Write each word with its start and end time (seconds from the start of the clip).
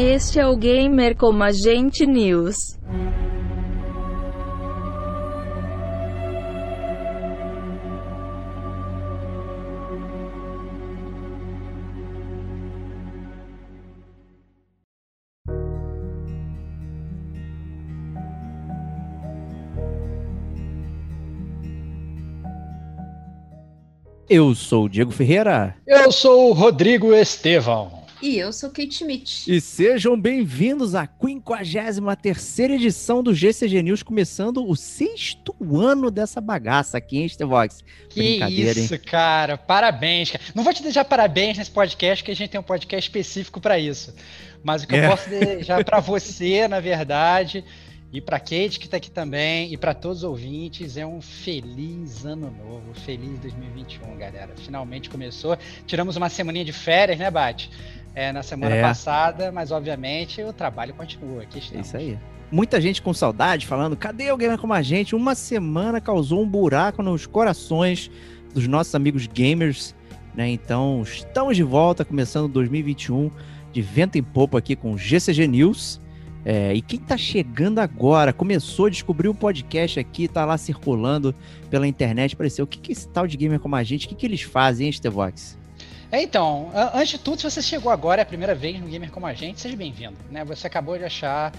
Este 0.00 0.38
é 0.38 0.46
o 0.46 0.56
Gamer 0.56 1.16
como 1.16 1.42
Agente 1.42 2.06
News. 2.06 2.54
Eu 24.30 24.54
sou 24.54 24.84
o 24.84 24.88
Diego 24.88 25.10
Ferreira. 25.10 25.74
Eu 25.84 26.12
sou 26.12 26.50
o 26.50 26.52
Rodrigo 26.52 27.12
Estevão. 27.12 27.97
E 28.20 28.36
eu 28.36 28.52
sou 28.52 28.68
Kate 28.70 28.92
Schmidt. 28.94 29.44
E 29.46 29.60
sejam 29.60 30.20
bem-vindos 30.20 30.96
à 30.96 31.06
53 31.06 32.72
edição 32.72 33.22
do 33.22 33.32
GCG 33.32 33.80
News, 33.80 34.02
começando 34.02 34.68
o 34.68 34.74
sexto 34.74 35.54
ano 35.60 36.10
dessa 36.10 36.40
bagaça 36.40 36.98
aqui, 36.98 37.18
hein, 37.18 37.28
Stevox? 37.28 37.84
Que 38.10 38.42
isso, 38.44 38.94
hein? 38.94 39.00
cara. 39.06 39.56
Parabéns, 39.56 40.32
cara. 40.32 40.42
Não 40.52 40.64
vou 40.64 40.74
te 40.74 40.82
deixar 40.82 41.04
parabéns 41.04 41.58
nesse 41.58 41.70
podcast, 41.70 42.24
que 42.24 42.32
a 42.32 42.34
gente 42.34 42.50
tem 42.50 42.58
um 42.58 42.64
podcast 42.64 43.08
específico 43.08 43.60
para 43.60 43.78
isso. 43.78 44.12
Mas 44.64 44.82
o 44.82 44.88
que 44.88 44.96
é. 44.96 45.04
eu 45.04 45.10
posso 45.10 45.30
deixar 45.30 45.84
para 45.84 46.00
você, 46.00 46.66
na 46.68 46.80
verdade, 46.80 47.64
e 48.12 48.20
para 48.20 48.40
Kate 48.40 48.80
que 48.80 48.86
está 48.86 48.96
aqui 48.96 49.12
também, 49.12 49.72
e 49.72 49.76
para 49.76 49.94
todos 49.94 50.18
os 50.18 50.24
ouvintes, 50.24 50.96
é 50.96 51.06
um 51.06 51.20
feliz 51.20 52.24
ano 52.24 52.50
novo, 52.50 52.94
feliz 52.94 53.38
2021, 53.38 54.16
galera. 54.16 54.54
Finalmente 54.56 55.08
começou. 55.08 55.56
Tiramos 55.86 56.16
uma 56.16 56.28
semaninha 56.28 56.64
de 56.64 56.72
férias, 56.72 57.16
né, 57.16 57.30
Bate? 57.30 57.70
É, 58.18 58.32
na 58.32 58.42
semana 58.42 58.74
é. 58.74 58.82
passada, 58.82 59.52
mas 59.52 59.70
obviamente 59.70 60.42
o 60.42 60.52
trabalho 60.52 60.92
continua. 60.92 61.42
Aqui 61.42 61.60
estamos. 61.60 61.86
Isso 61.86 61.96
aí. 61.96 62.18
Muita 62.50 62.80
gente 62.80 63.00
com 63.00 63.14
saudade 63.14 63.64
falando: 63.64 63.96
cadê 63.96 64.32
o 64.32 64.36
Gamer 64.36 64.58
como 64.58 64.72
a 64.72 64.82
gente? 64.82 65.14
Uma 65.14 65.36
semana 65.36 66.00
causou 66.00 66.42
um 66.42 66.48
buraco 66.48 67.00
nos 67.00 67.26
corações 67.26 68.10
dos 68.52 68.66
nossos 68.66 68.92
amigos 68.96 69.28
gamers. 69.28 69.94
Né? 70.34 70.48
Então, 70.50 71.02
estamos 71.02 71.56
de 71.56 71.62
volta, 71.62 72.04
começando 72.04 72.48
2021 72.48 73.30
de 73.72 73.82
vento 73.82 74.18
em 74.18 74.22
popo 74.22 74.56
aqui 74.56 74.74
com 74.74 74.94
o 74.94 74.98
GCG 74.98 75.46
News. 75.46 76.00
É, 76.44 76.74
e 76.74 76.80
quem 76.80 76.98
tá 76.98 77.16
chegando 77.16 77.78
agora, 77.78 78.32
começou 78.32 78.86
a 78.86 78.90
descobrir 78.90 79.28
o 79.28 79.34
podcast 79.34 80.00
aqui, 80.00 80.26
tá 80.26 80.44
lá 80.44 80.56
circulando 80.56 81.34
pela 81.70 81.86
internet, 81.86 82.34
apareceu. 82.34 82.64
O 82.64 82.68
que, 82.68 82.78
que 82.78 82.90
esse 82.90 83.06
tal 83.08 83.26
de 83.26 83.36
gamer 83.36 83.60
como 83.60 83.76
a 83.76 83.84
gente, 83.84 84.06
o 84.06 84.08
que, 84.08 84.14
que 84.14 84.26
eles 84.26 84.42
fazem, 84.42 84.86
hein, 84.86 84.92
Stevox? 84.92 85.57
É, 86.10 86.22
então, 86.22 86.70
antes 86.94 87.10
de 87.10 87.18
tudo, 87.18 87.38
se 87.38 87.50
você 87.50 87.60
chegou 87.60 87.92
agora, 87.92 88.20
é 88.20 88.24
a 88.24 88.26
primeira 88.26 88.54
vez 88.54 88.80
no 88.80 88.86
Gamer 88.86 89.10
Como 89.10 89.26
a 89.26 89.34
Gente, 89.34 89.60
seja 89.60 89.76
bem-vindo. 89.76 90.16
Né? 90.30 90.42
Você 90.44 90.66
acabou 90.66 90.96
de 90.96 91.04
achar 91.04 91.52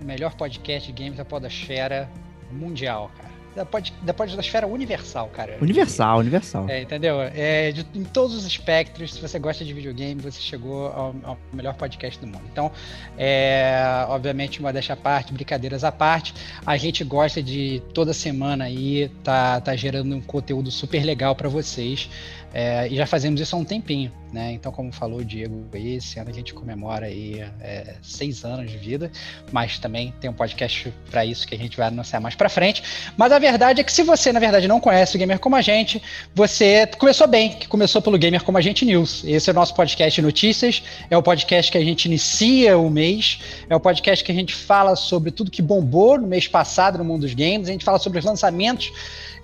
o 0.00 0.04
melhor 0.04 0.34
podcast 0.34 0.92
de 0.92 1.02
games 1.02 1.18
da 1.18 1.24
podosfera 1.24 2.10
mundial, 2.50 3.10
cara 3.16 3.32
da, 3.54 3.64
pod, 3.64 3.92
da 4.02 4.14
podosfera 4.14 4.66
universal, 4.66 5.28
cara. 5.28 5.58
Universal, 5.60 6.18
universal. 6.18 6.68
É, 6.68 6.82
entendeu? 6.82 7.20
É, 7.20 7.72
de, 7.72 7.86
em 7.94 8.04
todos 8.04 8.34
os 8.34 8.46
espectros, 8.46 9.14
se 9.14 9.20
você 9.20 9.38
gosta 9.38 9.64
de 9.64 9.72
videogame, 9.72 10.20
você 10.20 10.40
chegou 10.40 10.86
ao, 10.86 11.14
ao 11.22 11.38
melhor 11.52 11.74
podcast 11.74 12.18
do 12.18 12.26
mundo. 12.26 12.42
Então, 12.50 12.70
é, 13.18 14.06
obviamente, 14.08 14.60
uma 14.60 14.72
deixa 14.72 14.94
à 14.94 14.96
parte, 14.96 15.32
brincadeiras 15.32 15.84
à 15.84 15.92
parte, 15.92 16.34
a 16.64 16.76
gente 16.76 17.04
gosta 17.04 17.42
de 17.42 17.82
toda 17.92 18.12
semana 18.12 18.64
aí 18.64 19.10
tá, 19.22 19.60
tá 19.60 19.76
gerando 19.76 20.14
um 20.16 20.20
conteúdo 20.20 20.70
super 20.70 21.04
legal 21.04 21.34
para 21.34 21.48
vocês. 21.48 22.08
É, 22.54 22.86
e 22.88 22.96
já 22.96 23.06
fazemos 23.06 23.40
isso 23.40 23.56
há 23.56 23.58
um 23.58 23.64
tempinho, 23.64 24.12
né? 24.30 24.52
Então, 24.52 24.70
como 24.70 24.92
falou 24.92 25.20
o 25.20 25.24
Diego, 25.24 25.64
esse 25.72 26.18
ano 26.18 26.28
a 26.28 26.32
gente 26.32 26.52
comemora 26.52 27.06
aí 27.06 27.40
é, 27.60 27.94
seis 28.02 28.44
anos 28.44 28.70
de 28.70 28.76
vida, 28.76 29.10
mas 29.50 29.78
também 29.78 30.12
tem 30.20 30.28
um 30.28 30.34
podcast 30.34 30.92
para 31.10 31.24
isso 31.24 31.46
que 31.48 31.54
a 31.54 31.58
gente 31.58 31.76
vai 31.78 31.88
anunciar 31.88 32.20
mais 32.20 32.34
para 32.34 32.50
frente. 32.50 32.82
Mas 33.16 33.32
a 33.32 33.38
verdade 33.38 33.80
é 33.80 33.84
que 33.84 33.92
se 33.92 34.02
você, 34.02 34.32
na 34.32 34.40
verdade, 34.40 34.68
não 34.68 34.80
conhece 34.80 35.16
o 35.16 35.18
Gamer 35.18 35.38
Como 35.38 35.56
a 35.56 35.62
Gente, 35.62 36.02
você 36.34 36.86
começou 36.98 37.26
bem, 37.26 37.54
que 37.54 37.66
começou 37.66 38.02
pelo 38.02 38.18
Gamer 38.18 38.44
Como 38.44 38.58
a 38.58 38.60
Gente 38.60 38.84
News. 38.84 39.24
Esse 39.24 39.48
é 39.48 39.52
o 39.52 39.54
nosso 39.54 39.74
podcast 39.74 40.20
notícias, 40.20 40.82
é 41.08 41.16
o 41.16 41.22
podcast 41.22 41.72
que 41.72 41.78
a 41.78 41.84
gente 41.84 42.04
inicia 42.04 42.76
o 42.76 42.90
mês, 42.90 43.40
é 43.70 43.74
o 43.74 43.80
podcast 43.80 44.22
que 44.22 44.30
a 44.30 44.34
gente 44.34 44.54
fala 44.54 44.94
sobre 44.94 45.30
tudo 45.30 45.50
que 45.50 45.62
bombou 45.62 46.18
no 46.18 46.26
mês 46.26 46.46
passado 46.46 46.98
no 46.98 47.04
mundo 47.04 47.22
dos 47.22 47.32
games, 47.32 47.68
a 47.68 47.72
gente 47.72 47.84
fala 47.84 47.98
sobre 47.98 48.18
os 48.18 48.24
lançamentos 48.24 48.92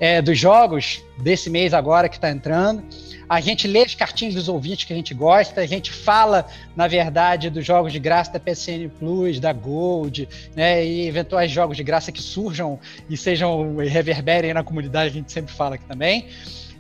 é, 0.00 0.22
dos 0.22 0.38
jogos 0.38 1.02
desse 1.18 1.50
mês 1.50 1.74
agora 1.74 2.08
que 2.08 2.16
está 2.16 2.30
entrando. 2.30 2.82
A 3.28 3.40
gente 3.40 3.68
lê 3.68 3.82
as 3.82 3.94
cartinhas 3.94 4.34
dos 4.34 4.48
ouvintes 4.48 4.84
que 4.84 4.92
a 4.92 4.96
gente 4.96 5.12
gosta, 5.12 5.60
a 5.60 5.66
gente 5.66 5.92
fala, 5.92 6.46
na 6.74 6.86
verdade, 6.86 7.50
dos 7.50 7.64
jogos 7.64 7.92
de 7.92 7.98
graça 7.98 8.32
da 8.32 8.40
PSN 8.40 8.88
Plus, 8.98 9.38
da 9.38 9.52
Gold, 9.52 10.26
né, 10.56 10.82
e 10.84 11.06
eventuais 11.06 11.50
jogos 11.50 11.76
de 11.76 11.84
graça 11.84 12.10
que 12.10 12.22
surjam 12.22 12.80
e 13.08 13.16
sejam 13.18 13.82
e 13.82 13.88
reverberem 13.88 14.54
na 14.54 14.64
comunidade, 14.64 15.10
a 15.10 15.12
gente 15.12 15.30
sempre 15.30 15.52
fala 15.52 15.74
aqui 15.74 15.84
também. 15.84 16.26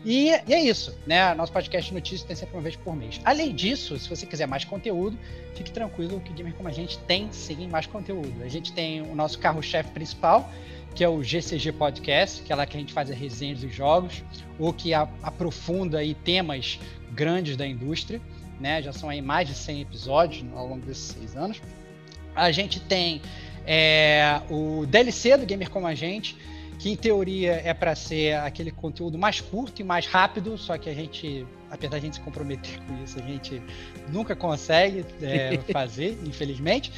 E, 0.04 0.30
e, 0.46 0.54
é 0.54 0.62
isso, 0.62 0.96
né? 1.06 1.34
Nosso 1.34 1.52
podcast 1.52 1.92
notícias 1.92 2.22
tem 2.22 2.36
sempre 2.36 2.56
uma 2.56 2.62
vez 2.62 2.76
por 2.76 2.94
mês. 2.94 3.20
Além 3.24 3.54
disso, 3.54 3.98
se 3.98 4.08
você 4.08 4.24
quiser 4.24 4.46
mais 4.46 4.64
conteúdo, 4.64 5.18
fique 5.54 5.70
tranquilo 5.70 6.20
que 6.20 6.32
Gamer 6.32 6.54
Como 6.54 6.68
a 6.68 6.72
Gente 6.72 6.98
tem 7.00 7.28
sim 7.32 7.68
mais 7.68 7.86
conteúdo. 7.86 8.42
A 8.42 8.48
gente 8.48 8.72
tem 8.72 9.02
o 9.02 9.14
nosso 9.14 9.38
carro-chefe 9.38 9.90
principal, 9.90 10.50
que 10.98 11.04
é 11.04 11.08
o 11.08 11.22
GCG 11.22 11.70
Podcast, 11.70 12.42
que 12.42 12.52
é 12.52 12.56
lá 12.56 12.66
que 12.66 12.76
a 12.76 12.80
gente 12.80 12.92
faz 12.92 13.08
as 13.08 13.16
resenhas 13.16 13.60
dos 13.60 13.72
jogos, 13.72 14.20
ou 14.58 14.72
que 14.72 14.92
a, 14.92 15.08
aprofunda 15.22 15.98
aí 15.98 16.12
temas 16.12 16.80
grandes 17.12 17.56
da 17.56 17.64
indústria, 17.64 18.20
né? 18.58 18.82
Já 18.82 18.92
são 18.92 19.08
aí 19.08 19.22
mais 19.22 19.46
de 19.46 19.54
100 19.54 19.80
episódios 19.82 20.44
ao 20.56 20.66
longo 20.66 20.84
desses 20.84 21.04
seis 21.12 21.36
anos. 21.36 21.62
A 22.34 22.50
gente 22.50 22.80
tem 22.80 23.22
é, 23.64 24.40
o 24.50 24.86
DLC 24.86 25.36
do 25.36 25.46
Gamer 25.46 25.70
Como 25.70 25.86
a 25.86 25.94
Gente, 25.94 26.36
que 26.80 26.90
em 26.90 26.96
teoria 26.96 27.62
é 27.64 27.72
para 27.72 27.94
ser 27.94 28.34
aquele 28.34 28.72
conteúdo 28.72 29.16
mais 29.16 29.40
curto 29.40 29.80
e 29.80 29.84
mais 29.84 30.04
rápido, 30.04 30.58
só 30.58 30.76
que 30.76 30.90
a 30.90 30.94
gente, 30.94 31.46
apesar 31.70 31.90
de 31.90 31.96
a 31.96 32.00
gente 32.00 32.14
se 32.14 32.20
comprometer 32.22 32.76
com 32.88 33.04
isso, 33.04 33.20
a 33.20 33.22
gente 33.22 33.62
nunca 34.08 34.34
consegue 34.34 35.04
é, 35.22 35.58
fazer, 35.72 36.18
infelizmente. 36.26 36.92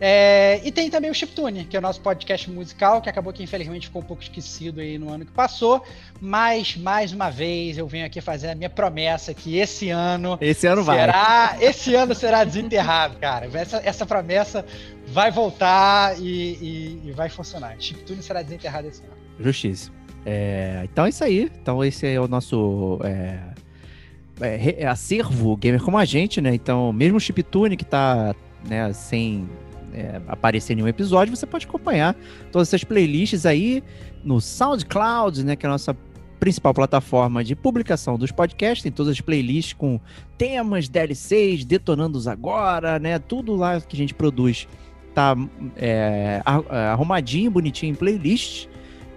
É, 0.00 0.60
e 0.64 0.72
tem 0.72 0.90
também 0.90 1.10
o 1.10 1.14
Chiptune, 1.14 1.64
que 1.64 1.76
é 1.76 1.78
o 1.78 1.82
nosso 1.82 2.00
podcast 2.00 2.50
musical, 2.50 3.00
que 3.00 3.08
acabou 3.08 3.32
que 3.32 3.42
infelizmente 3.42 3.86
ficou 3.86 4.02
um 4.02 4.04
pouco 4.04 4.22
esquecido 4.22 4.80
aí 4.80 4.98
no 4.98 5.12
ano 5.12 5.24
que 5.24 5.32
passou. 5.32 5.82
Mas, 6.20 6.76
mais 6.76 7.12
uma 7.12 7.30
vez, 7.30 7.78
eu 7.78 7.86
venho 7.86 8.04
aqui 8.04 8.20
fazer 8.20 8.50
a 8.50 8.54
minha 8.54 8.70
promessa 8.70 9.32
que 9.32 9.56
esse 9.56 9.90
ano. 9.90 10.36
Esse 10.40 10.66
ano 10.66 10.84
será, 10.84 11.52
vai. 11.52 11.64
Esse 11.64 11.94
ano 11.94 12.14
será 12.14 12.44
desenterrado, 12.44 13.16
cara. 13.18 13.48
Essa, 13.54 13.80
essa 13.84 14.04
promessa 14.04 14.64
vai 15.06 15.30
voltar 15.30 16.18
e, 16.18 16.22
e, 16.24 17.08
e 17.08 17.12
vai 17.12 17.28
funcionar. 17.28 17.76
Chiptune 17.78 18.22
será 18.22 18.42
desenterrado 18.42 18.88
esse 18.88 19.02
ano. 19.02 19.14
Justiça. 19.38 19.90
É, 20.26 20.80
então 20.84 21.06
é 21.06 21.08
isso 21.10 21.22
aí. 21.22 21.50
Então, 21.62 21.84
esse 21.84 22.06
é 22.06 22.20
o 22.20 22.26
nosso. 22.26 22.98
É... 23.04 23.54
É, 24.40 24.84
acervo 24.84 25.56
gamer 25.56 25.80
como 25.80 25.96
a 25.96 26.04
gente, 26.04 26.40
né? 26.40 26.52
Então, 26.52 26.92
mesmo 26.92 27.18
o 27.18 27.20
Chiptune 27.20 27.76
que 27.76 27.84
tá 27.84 28.34
né, 28.68 28.92
sem 28.92 29.48
é, 29.94 30.20
aparecer 30.28 30.72
em 30.72 30.76
nenhum 30.76 30.88
episódio, 30.88 31.34
você 31.34 31.46
pode 31.46 31.66
acompanhar 31.66 32.16
todas 32.50 32.68
essas 32.68 32.84
playlists 32.84 33.46
aí 33.46 33.82
no 34.22 34.40
SoundCloud, 34.40 35.44
né, 35.44 35.56
que 35.56 35.64
é 35.64 35.68
a 35.68 35.72
nossa 35.72 35.96
principal 36.40 36.74
plataforma 36.74 37.42
de 37.42 37.56
publicação 37.56 38.18
dos 38.18 38.30
podcasts, 38.30 38.82
tem 38.82 38.92
todas 38.92 39.12
as 39.12 39.20
playlists 39.20 39.72
com 39.72 39.98
temas, 40.36 40.88
DLCs, 40.88 41.64
detonando-os 41.64 42.28
agora, 42.28 42.98
né? 42.98 43.18
Tudo 43.18 43.54
lá 43.54 43.80
que 43.80 43.96
a 43.96 43.98
gente 43.98 44.12
produz 44.12 44.68
tá 45.14 45.34
é, 45.76 46.42
arrumadinho, 46.44 47.50
bonitinho 47.50 47.92
em 47.92 47.94
playlists. 47.94 48.68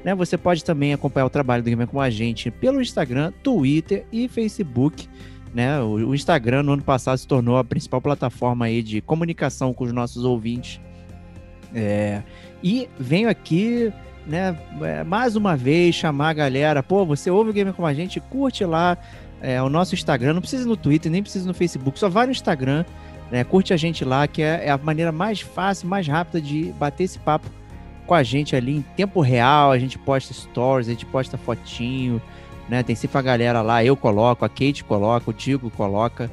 Né? 0.05 0.15
Você 0.15 0.37
pode 0.37 0.63
também 0.63 0.93
acompanhar 0.93 1.25
o 1.25 1.29
trabalho 1.29 1.63
do 1.63 1.69
Gamer 1.69 1.87
com 1.87 1.99
a 1.99 2.09
gente 2.09 2.49
pelo 2.49 2.81
Instagram, 2.81 3.33
Twitter 3.43 4.05
e 4.11 4.29
Facebook. 4.29 5.09
Né? 5.53 5.79
O, 5.81 6.13
Instagram 6.13 6.63
no 6.63 6.73
ano 6.73 6.83
passado 6.83 7.17
se 7.17 7.27
tornou 7.27 7.57
a 7.57 7.63
principal 7.63 8.01
plataforma 8.01 8.65
aí 8.65 8.83
de 8.83 9.01
comunicação 9.01 9.73
com 9.73 9.85
os 9.85 9.91
nossos 9.91 10.23
ouvintes. 10.23 10.79
É, 11.73 12.21
e 12.63 12.89
venho 12.99 13.29
aqui 13.29 13.91
né, 14.27 14.57
é, 14.81 15.03
mais 15.03 15.35
uma 15.35 15.55
vez 15.55 15.95
chamar 15.95 16.29
a 16.29 16.33
galera, 16.33 16.83
pô, 16.83 17.05
você 17.05 17.31
ouve 17.31 17.49
o 17.49 17.53
Gamer 17.53 17.73
com 17.73 17.85
a 17.85 17.93
gente, 17.93 18.19
curte 18.19 18.65
lá 18.65 18.97
é, 19.41 19.61
o 19.61 19.69
nosso 19.69 19.95
Instagram, 19.95 20.33
não 20.33 20.41
precisa 20.41 20.67
no 20.67 20.75
Twitter, 20.75 21.11
nem 21.11 21.21
precisa 21.21 21.47
no 21.47 21.53
Facebook, 21.53 21.97
só 21.97 22.09
vai 22.09 22.25
no 22.25 22.31
Instagram, 22.31 22.83
né, 23.31 23.43
curte 23.43 23.73
a 23.73 23.77
gente 23.77 24.03
lá, 24.03 24.27
que 24.27 24.41
é, 24.41 24.65
é 24.65 24.69
a 24.69 24.77
maneira 24.77 25.11
mais 25.11 25.39
fácil, 25.39 25.87
mais 25.87 26.07
rápida 26.07 26.41
de 26.41 26.73
bater 26.73 27.05
esse 27.05 27.19
papo 27.19 27.49
com 28.05 28.13
a 28.13 28.23
gente 28.23 28.55
ali 28.55 28.75
em 28.75 28.81
tempo 28.81 29.21
real, 29.21 29.71
a 29.71 29.79
gente 29.79 29.97
posta 29.97 30.33
stories, 30.33 30.87
a 30.87 30.91
gente 30.91 31.05
posta 31.05 31.37
fotinho, 31.37 32.21
né, 32.69 32.83
tem 32.83 32.95
sempre 32.95 33.17
a 33.17 33.21
galera 33.21 33.61
lá, 33.61 33.83
eu 33.83 33.95
coloco, 33.95 34.43
a 34.43 34.49
Kate 34.49 34.83
coloca, 34.83 35.29
o 35.29 35.33
Tigo 35.33 35.69
coloca, 35.71 36.29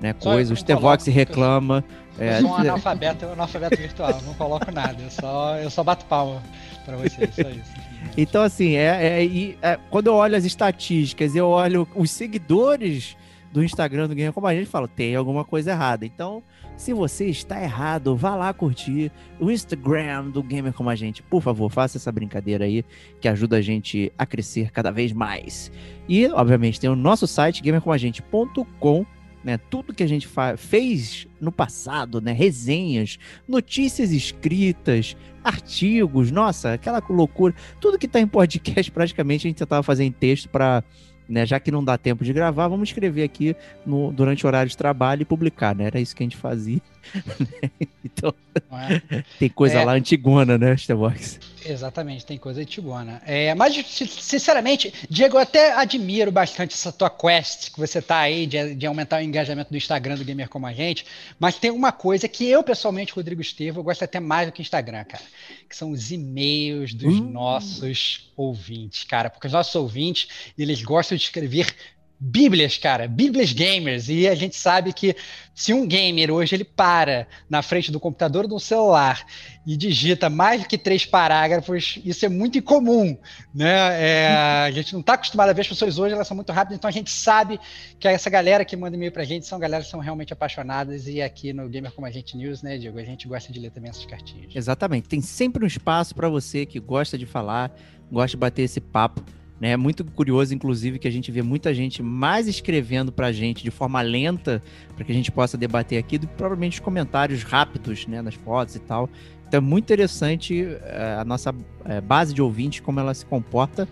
né, 0.00 0.12
coisa, 0.12 0.52
o 0.52 0.56
Stevox 0.56 1.06
reclama. 1.06 1.84
Eu, 2.18 2.26
é, 2.26 2.40
sou 2.40 2.50
um 2.50 2.56
analfabeto, 2.58 3.26
um 3.26 3.32
analfabeto 3.32 3.76
virtual, 3.76 4.20
não 4.24 4.34
coloco 4.34 4.70
nada, 4.70 5.02
eu 5.02 5.10
só, 5.10 5.56
eu 5.56 5.70
só 5.70 5.82
bato 5.82 6.04
palma 6.06 6.42
para 6.84 6.96
vocês, 6.96 7.34
só 7.34 7.48
isso. 7.48 7.88
Então, 8.16 8.42
assim, 8.42 8.76
é, 8.76 9.24
é, 9.24 9.56
é, 9.62 9.78
quando 9.90 10.08
eu 10.08 10.14
olho 10.14 10.36
as 10.36 10.44
estatísticas, 10.44 11.34
eu 11.34 11.48
olho 11.48 11.86
os 11.94 12.10
seguidores 12.10 13.16
do 13.52 13.62
Instagram 13.62 14.08
do 14.08 14.14
Game 14.14 14.32
Como 14.32 14.46
a 14.46 14.54
gente 14.54 14.66
fala, 14.66 14.88
tem 14.88 15.14
alguma 15.14 15.44
coisa 15.44 15.70
errada. 15.70 16.04
Então, 16.04 16.42
se 16.78 16.94
você 16.94 17.26
está 17.26 17.60
errado, 17.60 18.16
vá 18.16 18.36
lá 18.36 18.52
curtir 18.52 19.10
o 19.40 19.50
Instagram 19.50 20.30
do 20.30 20.42
Gamer 20.42 20.72
Como 20.72 20.88
a 20.88 20.94
Gente. 20.94 21.22
Por 21.24 21.42
favor, 21.42 21.68
faça 21.68 21.98
essa 21.98 22.12
brincadeira 22.12 22.64
aí, 22.64 22.84
que 23.20 23.28
ajuda 23.28 23.56
a 23.56 23.60
gente 23.60 24.12
a 24.16 24.24
crescer 24.24 24.70
cada 24.70 24.92
vez 24.92 25.12
mais. 25.12 25.72
E, 26.08 26.26
obviamente, 26.28 26.78
tem 26.78 26.88
o 26.88 26.96
nosso 26.96 27.26
site, 27.26 27.62
gamercomagente.com 27.62 29.04
né? 29.42 29.58
Tudo 29.70 29.94
que 29.94 30.02
a 30.02 30.06
gente 30.06 30.28
fez 30.56 31.26
no 31.40 31.50
passado, 31.50 32.20
né? 32.20 32.32
Resenhas, 32.32 33.18
notícias 33.46 34.10
escritas, 34.10 35.16
artigos, 35.42 36.30
nossa, 36.30 36.74
aquela 36.74 37.02
loucura. 37.08 37.54
Tudo 37.80 37.98
que 37.98 38.06
está 38.06 38.20
em 38.20 38.26
podcast, 38.26 38.90
praticamente, 38.90 39.46
a 39.46 39.48
gente 39.48 39.58
tentava 39.58 39.82
fazer 39.82 40.04
em 40.04 40.12
texto 40.12 40.48
para 40.48 40.82
né, 41.28 41.44
já 41.44 41.60
que 41.60 41.70
não 41.70 41.84
dá 41.84 41.98
tempo 41.98 42.24
de 42.24 42.32
gravar, 42.32 42.68
vamos 42.68 42.88
escrever 42.88 43.22
aqui 43.22 43.54
no, 43.84 44.12
durante 44.12 44.44
o 44.44 44.46
horário 44.46 44.70
de 44.70 44.76
trabalho 44.76 45.22
e 45.22 45.24
publicar, 45.24 45.74
né? 45.74 45.84
Era 45.84 46.00
isso 46.00 46.16
que 46.16 46.22
a 46.22 46.26
gente 46.26 46.36
fazia. 46.36 46.80
então, 48.04 48.34
é? 48.72 49.22
tem 49.38 49.48
coisa 49.48 49.78
é. 49.78 49.84
lá 49.84 49.92
antigona, 49.92 50.58
né, 50.58 50.74
Starbox? 50.74 51.38
Exatamente, 51.64 52.24
tem 52.24 52.38
coisa 52.38 52.60
antigona. 52.60 53.20
É, 53.26 53.54
mas, 53.54 53.74
sinceramente, 53.86 54.92
Diego, 55.08 55.36
eu 55.36 55.40
até 55.40 55.72
admiro 55.72 56.32
bastante 56.32 56.74
essa 56.74 56.92
tua 56.92 57.10
quest 57.10 57.72
que 57.72 57.78
você 57.78 58.00
tá 58.00 58.18
aí 58.18 58.46
de, 58.46 58.74
de, 58.74 58.86
aumentar 58.86 59.20
o 59.20 59.22
engajamento 59.22 59.70
do 59.70 59.76
Instagram 59.76 60.16
do 60.16 60.24
Gamer 60.24 60.48
Como 60.48 60.66
a 60.66 60.72
Gente, 60.72 61.04
mas 61.38 61.56
tem 61.56 61.70
uma 61.70 61.92
coisa 61.92 62.28
que 62.28 62.48
eu, 62.48 62.62
pessoalmente, 62.62 63.12
Rodrigo 63.12 63.40
Estevam, 63.40 63.82
gosto 63.82 64.02
até 64.02 64.20
mais 64.20 64.48
do 64.48 64.52
que 64.52 64.62
Instagram, 64.62 65.04
cara, 65.04 65.24
que 65.68 65.76
são 65.76 65.90
os 65.90 66.10
e-mails 66.10 66.94
dos 66.94 67.14
hum. 67.14 67.30
nossos 67.30 68.32
ouvintes, 68.36 69.04
cara, 69.04 69.28
porque 69.28 69.46
os 69.46 69.52
nossos 69.52 69.74
ouvintes, 69.74 70.52
eles 70.56 70.82
gostam 70.82 71.16
de 71.16 71.24
escrever 71.24 71.74
Bíblias, 72.20 72.76
cara, 72.76 73.06
Bíblias 73.06 73.52
gamers. 73.52 74.08
E 74.08 74.26
a 74.26 74.34
gente 74.34 74.56
sabe 74.56 74.92
que 74.92 75.14
se 75.54 75.72
um 75.72 75.86
gamer 75.86 76.32
hoje 76.32 76.54
ele 76.54 76.64
para 76.64 77.26
na 77.48 77.62
frente 77.62 77.92
do 77.92 78.00
computador 78.00 78.44
ou 78.44 78.48
do 78.48 78.60
celular 78.60 79.24
e 79.66 79.76
digita 79.76 80.28
mais 80.28 80.62
do 80.62 80.68
que 80.68 80.76
três 80.76 81.04
parágrafos, 81.04 81.98
isso 82.04 82.24
é 82.24 82.28
muito 82.28 82.58
incomum, 82.58 83.16
né? 83.54 83.68
É, 84.00 84.64
a 84.66 84.70
gente 84.70 84.92
não 84.92 85.00
está 85.00 85.14
acostumado 85.14 85.50
a 85.50 85.52
ver 85.52 85.62
as 85.62 85.68
pessoas 85.68 85.98
hoje, 85.98 86.14
elas 86.14 86.26
são 86.26 86.34
muito 86.34 86.52
rápidas, 86.52 86.78
então 86.78 86.88
a 86.88 86.92
gente 86.92 87.10
sabe 87.10 87.58
que 87.98 88.08
essa 88.08 88.30
galera 88.30 88.64
que 88.64 88.76
manda 88.76 88.96
e-mail 88.96 89.12
pra 89.12 89.24
gente 89.24 89.46
são 89.46 89.58
galera 89.58 89.84
que 89.84 89.90
são 89.90 90.00
realmente 90.00 90.32
apaixonadas 90.32 91.06
e 91.06 91.20
aqui 91.20 91.52
no 91.52 91.68
Gamer 91.68 91.92
Como 91.92 92.06
a 92.06 92.10
Gente 92.10 92.36
News, 92.36 92.62
né, 92.62 92.78
Diego, 92.78 92.98
a 92.98 93.04
gente 93.04 93.28
gosta 93.28 93.52
de 93.52 93.60
ler 93.60 93.70
também 93.70 93.90
essas 93.90 94.06
cartinhas. 94.06 94.54
Exatamente, 94.54 95.08
tem 95.08 95.20
sempre 95.20 95.64
um 95.64 95.66
espaço 95.66 96.14
para 96.14 96.28
você 96.28 96.64
que 96.64 96.80
gosta 96.80 97.18
de 97.18 97.26
falar, 97.26 97.70
gosta 98.10 98.30
de 98.30 98.36
bater 98.36 98.62
esse 98.62 98.80
papo? 98.80 99.24
É 99.60 99.76
muito 99.76 100.04
curioso, 100.04 100.54
inclusive, 100.54 100.98
que 100.98 101.08
a 101.08 101.10
gente 101.10 101.32
vê 101.32 101.42
muita 101.42 101.74
gente 101.74 102.02
mais 102.02 102.46
escrevendo 102.46 103.10
para 103.10 103.26
a 103.26 103.32
gente 103.32 103.64
de 103.64 103.70
forma 103.70 104.00
lenta, 104.00 104.62
para 104.94 105.04
que 105.04 105.10
a 105.10 105.14
gente 105.14 105.32
possa 105.32 105.58
debater 105.58 105.98
aqui, 105.98 106.16
do 106.16 106.28
que 106.28 106.34
provavelmente 106.34 106.74
os 106.74 106.80
comentários 106.80 107.42
rápidos 107.42 108.06
né, 108.06 108.22
nas 108.22 108.34
fotos 108.34 108.76
e 108.76 108.78
tal. 108.78 109.10
Então 109.48 109.58
é 109.58 109.60
muito 109.60 109.84
interessante 109.84 110.62
uh, 110.62 111.20
a 111.20 111.24
nossa 111.24 111.50
uh, 111.50 112.02
base 112.06 112.32
de 112.32 112.40
ouvintes, 112.40 112.80
como 112.80 113.00
ela 113.00 113.12
se 113.14 113.26
comporta 113.26 113.88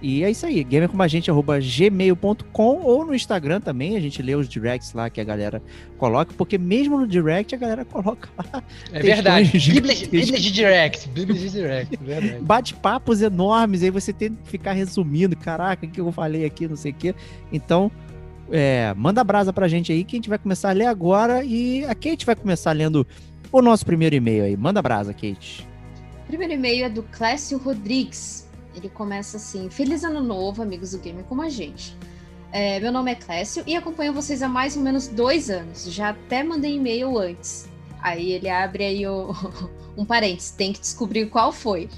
e 0.00 0.22
é 0.22 0.30
isso 0.30 0.46
aí, 0.46 0.62
gamercomagente.gmail.com 0.62 2.80
ou 2.82 3.04
no 3.04 3.12
Instagram 3.14 3.60
também, 3.60 3.96
a 3.96 4.00
gente 4.00 4.22
lê 4.22 4.36
os 4.36 4.48
directs 4.48 4.92
lá 4.92 5.10
que 5.10 5.20
a 5.20 5.24
galera 5.24 5.60
coloca, 5.96 6.32
porque 6.36 6.56
mesmo 6.56 6.96
no 6.98 7.06
direct 7.06 7.52
a 7.54 7.58
galera 7.58 7.84
coloca 7.84 8.28
lá. 8.36 8.62
É 8.92 9.00
verdade, 9.00 9.58
Bíblia, 9.58 9.94
de 9.94 10.52
direct, 10.52 11.08
Bíblia 11.08 11.38
de 11.38 11.50
direct, 11.50 11.94
é 11.94 12.04
verdade. 12.04 12.44
Bate-papos 12.44 13.22
enormes, 13.22 13.82
aí 13.82 13.90
você 13.90 14.12
tem 14.12 14.34
que 14.34 14.48
ficar 14.48 14.72
resumindo, 14.72 15.36
caraca, 15.36 15.84
o 15.84 15.90
que 15.90 16.00
eu 16.00 16.12
falei 16.12 16.44
aqui, 16.44 16.68
não 16.68 16.76
sei 16.76 16.92
o 16.92 16.94
quê. 16.94 17.12
Então, 17.52 17.90
é, 18.50 18.94
manda 18.96 19.24
brasa 19.24 19.52
pra 19.52 19.68
gente 19.68 19.92
aí 19.92 20.04
que 20.04 20.16
a 20.16 20.18
gente 20.18 20.28
vai 20.28 20.38
começar 20.38 20.70
a 20.70 20.72
ler 20.72 20.86
agora 20.86 21.44
e 21.44 21.84
a 21.84 21.94
Kate 21.94 22.24
vai 22.24 22.36
começar 22.36 22.72
lendo 22.72 23.06
o 23.50 23.60
nosso 23.60 23.84
primeiro 23.84 24.14
e-mail 24.14 24.44
aí. 24.44 24.56
Manda 24.56 24.80
brasa, 24.80 25.12
Kate. 25.12 25.66
O 26.24 26.28
primeiro 26.28 26.54
e-mail 26.54 26.86
é 26.86 26.88
do 26.88 27.02
Clécio 27.02 27.58
Rodrigues. 27.58 28.47
Ele 28.74 28.88
começa 28.88 29.36
assim: 29.36 29.68
Feliz 29.70 30.04
Ano 30.04 30.22
Novo, 30.22 30.62
amigos 30.62 30.92
do 30.92 30.98
Game 30.98 31.22
como 31.24 31.42
a 31.42 31.48
gente. 31.48 31.96
É, 32.50 32.80
meu 32.80 32.90
nome 32.90 33.12
é 33.12 33.14
Clécio 33.14 33.62
e 33.66 33.76
acompanho 33.76 34.12
vocês 34.12 34.42
há 34.42 34.48
mais 34.48 34.76
ou 34.76 34.82
menos 34.82 35.06
dois 35.06 35.50
anos. 35.50 35.84
Já 35.92 36.10
até 36.10 36.42
mandei 36.42 36.76
e-mail 36.76 37.18
antes. 37.18 37.68
Aí 38.00 38.32
ele 38.32 38.48
abre 38.48 38.84
aí 38.84 39.06
o, 39.06 39.34
um 39.96 40.04
parênteses, 40.04 40.50
tem 40.52 40.72
que 40.72 40.80
descobrir 40.80 41.26
qual 41.26 41.52
foi. 41.52 41.88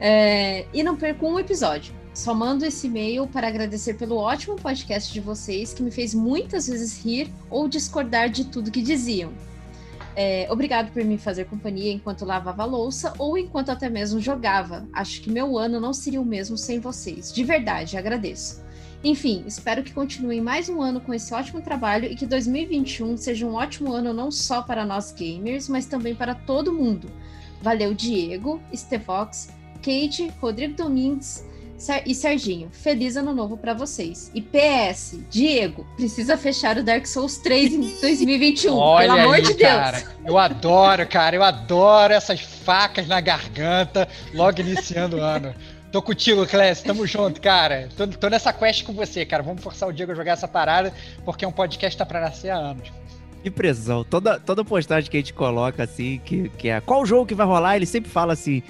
É, 0.00 0.66
e 0.74 0.82
não 0.82 0.96
perco 0.96 1.26
um 1.26 1.38
episódio. 1.38 1.94
Só 2.12 2.32
mando 2.32 2.64
esse 2.64 2.86
e-mail 2.86 3.26
para 3.26 3.48
agradecer 3.48 3.94
pelo 3.94 4.16
ótimo 4.16 4.56
podcast 4.56 5.12
de 5.12 5.20
vocês, 5.20 5.74
que 5.74 5.82
me 5.82 5.90
fez 5.90 6.14
muitas 6.14 6.68
vezes 6.68 7.04
rir 7.04 7.28
ou 7.50 7.66
discordar 7.66 8.28
de 8.28 8.44
tudo 8.44 8.70
que 8.70 8.82
diziam. 8.82 9.32
É, 10.16 10.46
obrigado 10.48 10.92
por 10.92 11.04
me 11.04 11.18
fazer 11.18 11.46
companhia 11.46 11.92
enquanto 11.92 12.24
lavava 12.24 12.64
louça 12.64 13.12
ou 13.18 13.36
enquanto 13.36 13.70
até 13.70 13.88
mesmo 13.88 14.20
jogava. 14.20 14.86
Acho 14.92 15.20
que 15.20 15.30
meu 15.30 15.58
ano 15.58 15.80
não 15.80 15.92
seria 15.92 16.20
o 16.20 16.24
mesmo 16.24 16.56
sem 16.56 16.78
vocês. 16.78 17.32
De 17.32 17.42
verdade, 17.42 17.96
agradeço. 17.96 18.62
Enfim, 19.02 19.44
espero 19.46 19.82
que 19.82 19.92
continuem 19.92 20.40
mais 20.40 20.68
um 20.68 20.80
ano 20.80 21.00
com 21.00 21.12
esse 21.12 21.34
ótimo 21.34 21.60
trabalho 21.60 22.10
e 22.10 22.14
que 22.14 22.24
2021 22.24 23.16
seja 23.16 23.44
um 23.44 23.54
ótimo 23.54 23.92
ano 23.92 24.14
não 24.14 24.30
só 24.30 24.62
para 24.62 24.86
nós 24.86 25.12
gamers, 25.12 25.68
mas 25.68 25.84
também 25.84 26.14
para 26.14 26.34
todo 26.34 26.72
mundo. 26.72 27.10
Valeu, 27.60 27.92
Diego, 27.92 28.62
Stevox, 28.74 29.50
Kate, 29.82 30.32
Rodrigo 30.40 30.74
Domingues 30.74 31.44
e 32.06 32.14
Serginho, 32.14 32.68
feliz 32.72 33.16
ano 33.16 33.34
novo 33.34 33.56
para 33.56 33.74
vocês. 33.74 34.30
E 34.34 34.40
PS, 34.40 35.18
Diego, 35.30 35.86
precisa 35.96 36.36
fechar 36.36 36.78
o 36.78 36.82
Dark 36.82 37.06
Souls 37.06 37.38
3 37.38 37.72
em 37.72 37.80
2021, 38.00 38.76
Olha 38.76 39.08
pelo 39.08 39.20
amor 39.20 39.34
aí, 39.34 39.42
de 39.42 39.54
cara, 39.54 39.98
Deus. 39.98 40.10
Eu 40.24 40.38
adoro, 40.38 41.06
cara, 41.06 41.36
eu 41.36 41.42
adoro 41.42 42.12
essas 42.12 42.40
facas 42.40 43.06
na 43.06 43.20
garganta 43.20 44.08
logo 44.32 44.60
iniciando 44.60 45.16
o 45.16 45.20
ano. 45.20 45.54
Tô 45.92 46.02
contigo, 46.02 46.44
Clécio, 46.46 46.84
tamo 46.84 47.06
junto, 47.06 47.40
cara. 47.40 47.88
Tô, 47.96 48.06
tô, 48.08 48.28
nessa 48.28 48.52
quest 48.52 48.82
com 48.84 48.92
você, 48.92 49.24
cara. 49.24 49.44
Vamos 49.44 49.62
forçar 49.62 49.88
o 49.88 49.92
Diego 49.92 50.10
a 50.10 50.14
jogar 50.16 50.32
essa 50.32 50.48
parada, 50.48 50.92
porque 51.24 51.44
é 51.44 51.48
um 51.48 51.52
podcast 51.52 51.96
que 51.96 51.98
tá 51.98 52.04
pra 52.04 52.20
nascer 52.20 52.50
há 52.50 52.56
anos. 52.56 52.90
Que 53.44 53.50
pressão. 53.50 54.02
Toda, 54.02 54.40
toda 54.40 54.64
postagem 54.64 55.08
que 55.08 55.16
a 55.16 55.20
gente 55.20 55.34
coloca 55.34 55.84
assim, 55.84 56.20
que, 56.24 56.48
que 56.48 56.68
é 56.68 56.80
qual 56.80 57.04
jogo 57.06 57.26
que 57.26 57.34
vai 57.34 57.46
rolar, 57.46 57.76
ele 57.76 57.86
sempre 57.86 58.10
fala 58.10 58.32
assim: 58.32 58.62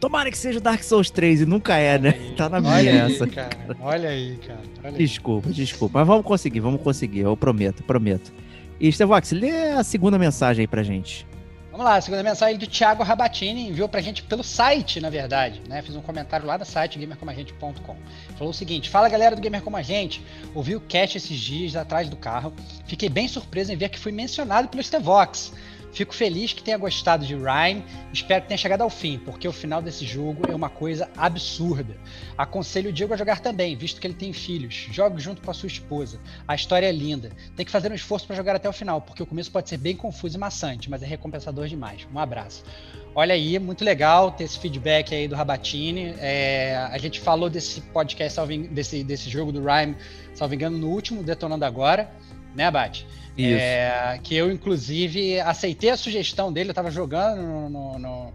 Tomara 0.00 0.30
que 0.30 0.38
seja 0.38 0.58
Dark 0.58 0.82
Souls 0.82 1.10
3 1.10 1.42
e 1.42 1.46
nunca 1.46 1.76
é, 1.76 1.98
né? 1.98 2.14
Aí, 2.18 2.34
tá 2.34 2.48
na 2.48 2.58
minha 2.58 2.80
essa. 2.80 3.24
Aí, 3.24 3.30
cara. 3.30 3.76
Olha 3.80 4.08
aí, 4.08 4.38
cara. 4.38 4.60
Olha 4.82 4.92
desculpa, 4.96 5.48
aí. 5.48 5.54
desculpa. 5.54 5.98
Mas 5.98 6.08
vamos 6.08 6.24
conseguir, 6.24 6.60
vamos 6.60 6.80
conseguir. 6.80 7.20
Eu 7.20 7.36
prometo, 7.36 7.82
prometo. 7.82 8.32
E 8.80 8.90
Stevox, 8.90 9.32
lê 9.32 9.72
a 9.72 9.84
segunda 9.84 10.18
mensagem 10.18 10.62
aí 10.62 10.66
pra 10.66 10.82
gente. 10.82 11.26
Vamos 11.70 11.84
lá, 11.84 11.96
a 11.96 12.00
segunda 12.00 12.22
mensagem 12.22 12.58
do 12.58 12.66
Thiago 12.66 13.02
Rabatini 13.02 13.68
enviou 13.68 13.88
pra 13.88 14.00
gente 14.00 14.22
pelo 14.22 14.42
site, 14.42 15.00
na 15.00 15.08
verdade, 15.08 15.62
né? 15.68 15.80
Fiz 15.82 15.94
um 15.94 16.00
comentário 16.00 16.46
lá 16.46 16.58
no 16.58 16.64
site 16.64 16.98
gamercomagente.com. 16.98 17.96
Falou 18.36 18.50
o 18.50 18.54
seguinte: 18.54 18.90
Fala 18.90 19.08
galera 19.08 19.36
do 19.36 19.42
Gamer 19.42 19.62
Como 19.62 19.76
a 19.76 19.82
Gente, 19.82 20.22
ouvi 20.54 20.74
o 20.74 20.80
cast 20.80 21.16
esses 21.16 21.38
dias 21.38 21.76
atrás 21.76 22.08
do 22.08 22.16
carro, 22.16 22.52
fiquei 22.86 23.08
bem 23.08 23.28
surpreso 23.28 23.72
em 23.72 23.76
ver 23.76 23.88
que 23.90 23.98
fui 23.98 24.12
mencionado 24.12 24.68
pelo 24.68 24.82
Stevox 24.82 25.52
Fico 25.92 26.14
feliz 26.14 26.52
que 26.52 26.62
tenha 26.62 26.78
gostado 26.78 27.26
de 27.26 27.34
Rhyme, 27.34 27.84
espero 28.12 28.42
que 28.42 28.48
tenha 28.48 28.58
chegado 28.58 28.82
ao 28.82 28.90
fim, 28.90 29.18
porque 29.18 29.46
o 29.48 29.52
final 29.52 29.82
desse 29.82 30.04
jogo 30.04 30.42
é 30.48 30.54
uma 30.54 30.68
coisa 30.68 31.10
absurda. 31.16 31.96
Aconselho 32.38 32.90
o 32.90 32.92
Diego 32.92 33.12
a 33.12 33.16
jogar 33.16 33.40
também, 33.40 33.76
visto 33.76 34.00
que 34.00 34.06
ele 34.06 34.14
tem 34.14 34.32
filhos. 34.32 34.88
Jogue 34.92 35.20
junto 35.20 35.42
com 35.42 35.50
a 35.50 35.54
sua 35.54 35.66
esposa. 35.66 36.20
A 36.46 36.54
história 36.54 36.86
é 36.86 36.92
linda. 36.92 37.30
Tem 37.56 37.66
que 37.66 37.72
fazer 37.72 37.90
um 37.90 37.94
esforço 37.94 38.26
para 38.26 38.36
jogar 38.36 38.54
até 38.54 38.68
o 38.68 38.72
final, 38.72 39.00
porque 39.00 39.22
o 39.22 39.26
começo 39.26 39.50
pode 39.50 39.68
ser 39.68 39.78
bem 39.78 39.96
confuso 39.96 40.36
e 40.36 40.40
maçante, 40.40 40.88
mas 40.88 41.02
é 41.02 41.06
recompensador 41.06 41.66
demais. 41.66 42.06
Um 42.14 42.18
abraço. 42.18 42.64
Olha 43.12 43.34
aí, 43.34 43.58
muito 43.58 43.84
legal 43.84 44.30
ter 44.30 44.44
esse 44.44 44.58
feedback 44.58 45.12
aí 45.12 45.26
do 45.26 45.34
Rabatini. 45.34 46.14
É, 46.18 46.76
a 46.90 46.98
gente 46.98 47.18
falou 47.18 47.50
desse 47.50 47.80
podcast, 47.80 48.38
desse, 48.70 49.02
desse 49.02 49.28
jogo 49.28 49.50
do 49.50 49.60
Rhyme, 49.60 49.96
salvo 50.32 50.54
engano, 50.54 50.78
no 50.78 50.88
último 50.88 51.24
Detonando 51.24 51.64
Agora, 51.64 52.08
né, 52.54 52.66
Abate? 52.66 53.06
É, 53.46 54.18
que 54.22 54.34
eu, 54.34 54.50
inclusive, 54.50 55.40
aceitei 55.40 55.90
a 55.90 55.96
sugestão 55.96 56.52
dele, 56.52 56.70
eu 56.70 56.72
estava 56.72 56.90
jogando 56.90 57.42
no, 57.42 57.68
no, 57.68 57.98
no, 57.98 58.32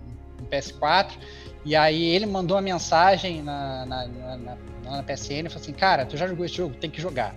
PS4, 0.50 1.12
e 1.64 1.76
aí 1.76 2.04
ele 2.04 2.26
mandou 2.26 2.56
uma 2.56 2.62
mensagem 2.62 3.42
na, 3.42 3.86
na, 3.86 4.08
na, 4.08 4.58
na, 4.84 5.04
PSN 5.04 5.46
e 5.46 5.50
falou 5.50 5.62
assim: 5.62 5.74
Cara, 5.74 6.06
tu 6.06 6.16
já 6.16 6.28
jogou 6.28 6.46
esse 6.46 6.56
jogo? 6.56 6.76
Tem 6.76 6.90
que 6.90 7.02
jogar. 7.02 7.36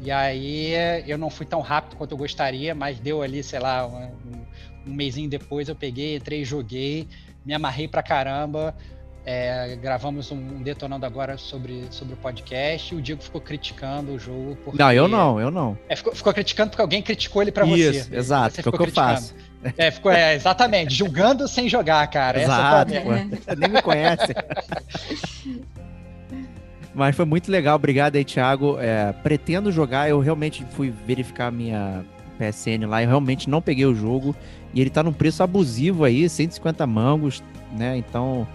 E 0.00 0.10
aí 0.10 0.72
eu 1.06 1.16
não 1.16 1.30
fui 1.30 1.46
tão 1.46 1.60
rápido 1.60 1.96
quanto 1.96 2.12
eu 2.12 2.18
gostaria, 2.18 2.74
mas 2.74 2.98
deu 2.98 3.22
ali, 3.22 3.42
sei 3.42 3.60
lá, 3.60 3.86
um, 3.86 4.10
um 4.86 4.92
mêsinho 4.92 5.30
depois 5.30 5.68
eu 5.68 5.76
peguei, 5.76 6.16
entrei, 6.16 6.44
joguei, 6.44 7.08
me 7.44 7.54
amarrei 7.54 7.86
pra 7.86 8.02
caramba. 8.02 8.74
É, 9.26 9.78
gravamos 9.80 10.30
um 10.30 10.62
detonando 10.62 11.06
agora 11.06 11.38
sobre, 11.38 11.86
sobre 11.90 12.12
o 12.12 12.16
podcast 12.16 12.94
o 12.94 13.00
Diego 13.00 13.22
ficou 13.22 13.40
criticando 13.40 14.12
o 14.12 14.18
jogo. 14.18 14.58
Porque, 14.62 14.78
não, 14.78 14.92
eu 14.92 15.08
não, 15.08 15.40
eu 15.40 15.50
não. 15.50 15.78
É, 15.88 15.96
ficou, 15.96 16.14
ficou, 16.14 16.34
criticando 16.34 16.70
porque 16.70 16.82
alguém 16.82 17.00
criticou 17.00 17.40
ele 17.40 17.50
para 17.50 17.64
você. 17.64 17.90
Isso, 17.90 18.14
exato, 18.14 18.62
que 18.62 18.68
é 18.68 18.70
o 18.70 18.72
que 18.72 18.82
eu 18.82 18.92
faço. 18.92 19.34
É, 19.78 19.90
ficou, 19.90 20.12
é, 20.12 20.34
exatamente, 20.34 20.92
julgando 20.92 21.48
sem 21.48 21.70
jogar, 21.70 22.06
cara. 22.08 22.42
Exato, 22.42 22.92
Essa 22.92 23.56
nem 23.56 23.70
me 23.70 23.80
conhece. 23.80 24.34
Mas 26.94 27.16
foi 27.16 27.24
muito 27.24 27.50
legal, 27.50 27.76
obrigado 27.76 28.16
aí, 28.16 28.24
Thiago. 28.24 28.78
É, 28.78 29.12
pretendo 29.22 29.72
jogar, 29.72 30.08
eu 30.08 30.20
realmente 30.20 30.66
fui 30.72 30.92
verificar 31.06 31.50
minha 31.50 32.04
PSN 32.38 32.86
lá, 32.86 33.02
eu 33.02 33.08
realmente 33.08 33.48
não 33.48 33.62
peguei 33.62 33.86
o 33.86 33.94
jogo. 33.94 34.36
E 34.74 34.80
ele 34.80 34.90
tá 34.90 35.02
num 35.02 35.12
preço 35.12 35.42
abusivo 35.42 36.04
aí, 36.04 36.28
150 36.28 36.86
mangos, 36.86 37.42
né? 37.72 37.96
Então 37.96 38.46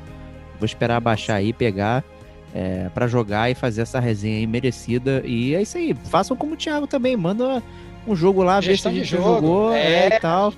Vou 0.60 0.66
esperar 0.66 1.00
baixar 1.00 1.36
aí, 1.36 1.54
pegar 1.54 2.04
é, 2.54 2.90
para 2.94 3.08
jogar 3.08 3.50
e 3.50 3.56
fazer 3.56 3.82
essa 3.82 4.00
resenha 4.00 4.38
aí 4.38 4.48
merecida. 4.48 5.22
E 5.26 5.56
é 5.56 5.62
isso 5.62 5.78
aí. 5.78 5.96
Façam 6.06 6.36
como 6.36 6.54
o 6.54 6.58
Thiago 6.58 6.88
também. 6.88 7.16
Manda 7.16 7.64
um 8.08 8.16
jogo 8.16 8.44
lá, 8.44 8.60
ver 8.60 8.78
se 8.78 8.88
a 8.88 8.92
gente 8.92 9.06
jogou 9.06 9.74
é, 9.74 10.08
é, 10.08 10.16
e 10.16 10.20
tal 10.20 10.54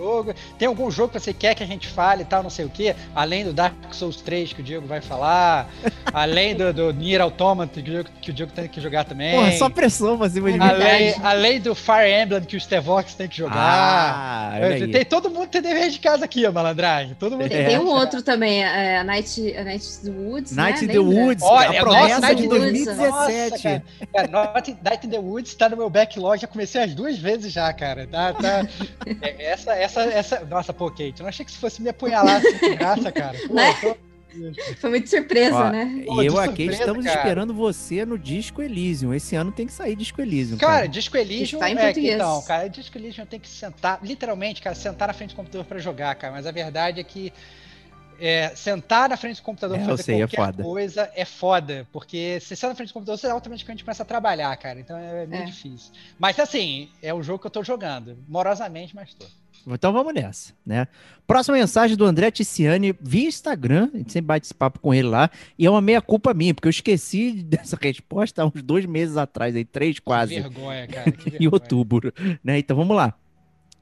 jogo. 0.00 0.34
Tem 0.58 0.66
algum 0.66 0.90
jogo 0.90 1.12
que 1.12 1.20
você 1.20 1.34
quer 1.34 1.54
que 1.54 1.62
a 1.62 1.66
gente 1.66 1.86
fale 1.86 2.22
e 2.22 2.24
tal, 2.24 2.42
não 2.42 2.50
sei 2.50 2.64
o 2.64 2.70
quê? 2.70 2.96
Além 3.14 3.44
do 3.44 3.52
Dark 3.52 3.74
Souls 3.92 4.16
3 4.16 4.54
que 4.54 4.60
o 4.60 4.64
Diego 4.64 4.86
vai 4.86 5.00
falar, 5.02 5.68
além 6.12 6.54
do, 6.54 6.72
do 6.72 6.92
Nier 6.92 7.20
Automata 7.20 7.74
que 7.74 7.80
o, 7.80 7.82
Diego, 7.82 8.08
que 8.20 8.30
o 8.30 8.32
Diego 8.32 8.52
tem 8.52 8.66
que 8.66 8.80
jogar 8.80 9.04
também. 9.04 9.34
Porra, 9.34 9.52
só 9.52 9.68
pressão 9.68 10.16
pra 10.16 10.28
cima 10.28 10.50
de 10.50 10.58
mim. 10.58 10.64
Além, 10.64 11.14
além 11.22 11.60
do 11.60 11.74
Fire 11.74 12.10
Emblem 12.10 12.42
que 12.42 12.56
o 12.56 12.60
Stevox 12.60 13.14
tem 13.14 13.28
que 13.28 13.36
jogar. 13.36 13.56
Ah, 13.60 14.52
tem, 14.90 15.04
todo 15.04 15.30
mundo 15.30 15.48
tem 15.48 15.60
dever 15.60 15.90
de 15.90 15.98
casa 15.98 16.24
aqui, 16.24 16.46
ó, 16.46 16.52
malandragem. 16.52 17.14
Todo 17.18 17.36
mundo 17.36 17.48
tem, 17.48 17.66
tem 17.66 17.78
um 17.78 17.88
outro 17.88 18.22
também, 18.22 18.62
é, 18.62 18.98
a 18.98 19.04
Night, 19.04 19.56
a 19.56 19.64
Night 19.64 19.86
in 19.86 20.04
the 20.04 20.10
Woods. 20.10 20.52
Night 20.52 20.86
né? 20.86 20.92
in 20.92 20.96
the 20.96 20.98
Woods, 20.98 21.42
Olha, 21.42 21.80
a 21.80 21.82
promessa 21.82 22.20
nossa, 22.20 22.34
de 22.34 22.48
2017. 22.48 23.50
Nossa, 23.50 23.62
cara. 23.62 23.82
cara, 24.12 24.52
Night 24.82 25.06
in 25.06 25.10
the 25.10 25.18
Woods 25.18 25.54
tá 25.54 25.68
no 25.68 25.76
meu 25.76 25.90
backlog, 25.90 26.40
já 26.40 26.46
comecei 26.46 26.82
as 26.82 26.94
duas 26.94 27.18
vezes 27.18 27.52
já, 27.52 27.72
cara. 27.72 28.06
Tá, 28.06 28.32
tá. 28.32 28.66
É, 29.22 29.44
essa, 29.44 29.74
essa, 29.98 30.02
essa. 30.02 30.44
Nossa, 30.44 30.72
pô, 30.72 30.90
Kate, 30.90 31.14
eu 31.18 31.22
não 31.22 31.28
achei 31.28 31.44
que 31.44 31.50
isso 31.50 31.60
fosse 31.60 31.82
me 31.82 31.90
apunhalar 31.90 32.36
assim 32.36 32.58
de 32.58 32.74
graça, 32.76 33.12
cara. 33.12 33.38
Pô, 33.46 33.54
né? 33.54 33.74
tô... 33.80 33.96
Foi 34.76 34.90
muito 34.90 35.10
surpresa, 35.10 35.56
Ó, 35.56 35.70
né? 35.70 36.04
E 36.06 36.26
eu 36.26 36.34
e 36.34 36.38
a 36.38 36.46
Kate 36.46 36.68
estamos 36.68 37.04
cara. 37.04 37.18
esperando 37.18 37.52
você 37.52 38.04
no 38.04 38.16
Disco 38.16 38.62
Elysium. 38.62 39.12
Esse 39.12 39.34
ano 39.34 39.50
tem 39.50 39.66
que 39.66 39.72
sair 39.72 39.96
Disco 39.96 40.20
Elysium. 40.20 40.56
Cara, 40.56 40.72
cara. 40.72 40.88
Disco 40.88 41.16
Elysium 41.16 41.58
tá 41.58 41.68
é, 41.68 41.90
então, 41.96 42.42
cara, 42.42 42.68
Disco 42.68 42.96
Elysium 42.96 43.26
tem 43.26 43.40
que 43.40 43.48
sentar, 43.48 43.98
literalmente, 44.02 44.62
cara, 44.62 44.76
sentar 44.76 45.08
na 45.08 45.14
frente 45.14 45.30
do 45.30 45.36
computador 45.36 45.64
para 45.64 45.80
jogar, 45.80 46.14
cara. 46.14 46.32
Mas 46.32 46.46
a 46.46 46.52
verdade 46.52 47.00
é 47.00 47.04
que 47.04 47.32
é, 48.20 48.54
sentar 48.54 49.08
na 49.08 49.16
frente 49.16 49.40
do 49.40 49.42
computador 49.42 49.76
é, 49.76 49.80
pra 49.80 49.90
fazer 49.90 50.02
sei, 50.02 50.22
é 50.22 50.28
qualquer 50.28 50.60
é 50.60 50.62
coisa 50.62 51.10
é 51.14 51.24
foda. 51.24 51.88
Porque 51.90 52.38
se 52.40 52.48
você 52.48 52.56
senta 52.56 52.68
na 52.68 52.74
frente 52.76 52.90
do 52.90 52.92
computador, 52.92 53.18
você 53.18 53.26
automaticamente 53.26 53.82
começa 53.82 54.02
a 54.02 54.06
trabalhar, 54.06 54.54
cara. 54.58 54.78
Então 54.78 54.96
é 54.96 55.26
meio 55.26 55.42
é. 55.42 55.46
difícil. 55.46 55.92
Mas 56.18 56.38
assim, 56.38 56.90
é 57.02 57.12
o 57.12 57.22
jogo 57.22 57.38
que 57.38 57.46
eu 57.46 57.50
tô 57.50 57.64
jogando. 57.64 58.18
Morosamente, 58.28 58.94
mas 58.94 59.14
tô. 59.14 59.26
Então 59.66 59.92
vamos 59.92 60.14
nessa, 60.14 60.52
né? 60.64 60.88
Próxima 61.26 61.56
mensagem 61.56 61.96
do 61.96 62.04
André 62.04 62.30
Ticiani 62.30 62.94
via 63.00 63.28
Instagram, 63.28 63.90
a 63.94 63.98
gente 63.98 64.12
sempre 64.12 64.26
bate 64.26 64.46
esse 64.46 64.54
papo 64.54 64.78
com 64.80 64.92
ele 64.92 65.08
lá, 65.08 65.30
e 65.58 65.66
é 65.66 65.70
uma 65.70 65.80
meia-culpa 65.80 66.34
minha, 66.34 66.54
porque 66.54 66.68
eu 66.68 66.70
esqueci 66.70 67.32
dessa 67.44 67.76
resposta 67.80 68.42
há 68.42 68.46
uns 68.46 68.62
dois 68.62 68.86
meses 68.86 69.16
atrás, 69.16 69.54
aí, 69.54 69.64
três 69.64 69.98
quase. 69.98 70.34
Que 70.34 70.40
vergonha, 70.40 70.86
cara. 70.86 71.10
Que 71.12 71.24
vergonha. 71.30 71.48
em 71.48 71.52
outubro, 71.52 72.12
né? 72.42 72.58
Então 72.58 72.76
vamos 72.76 72.96
lá. 72.96 73.14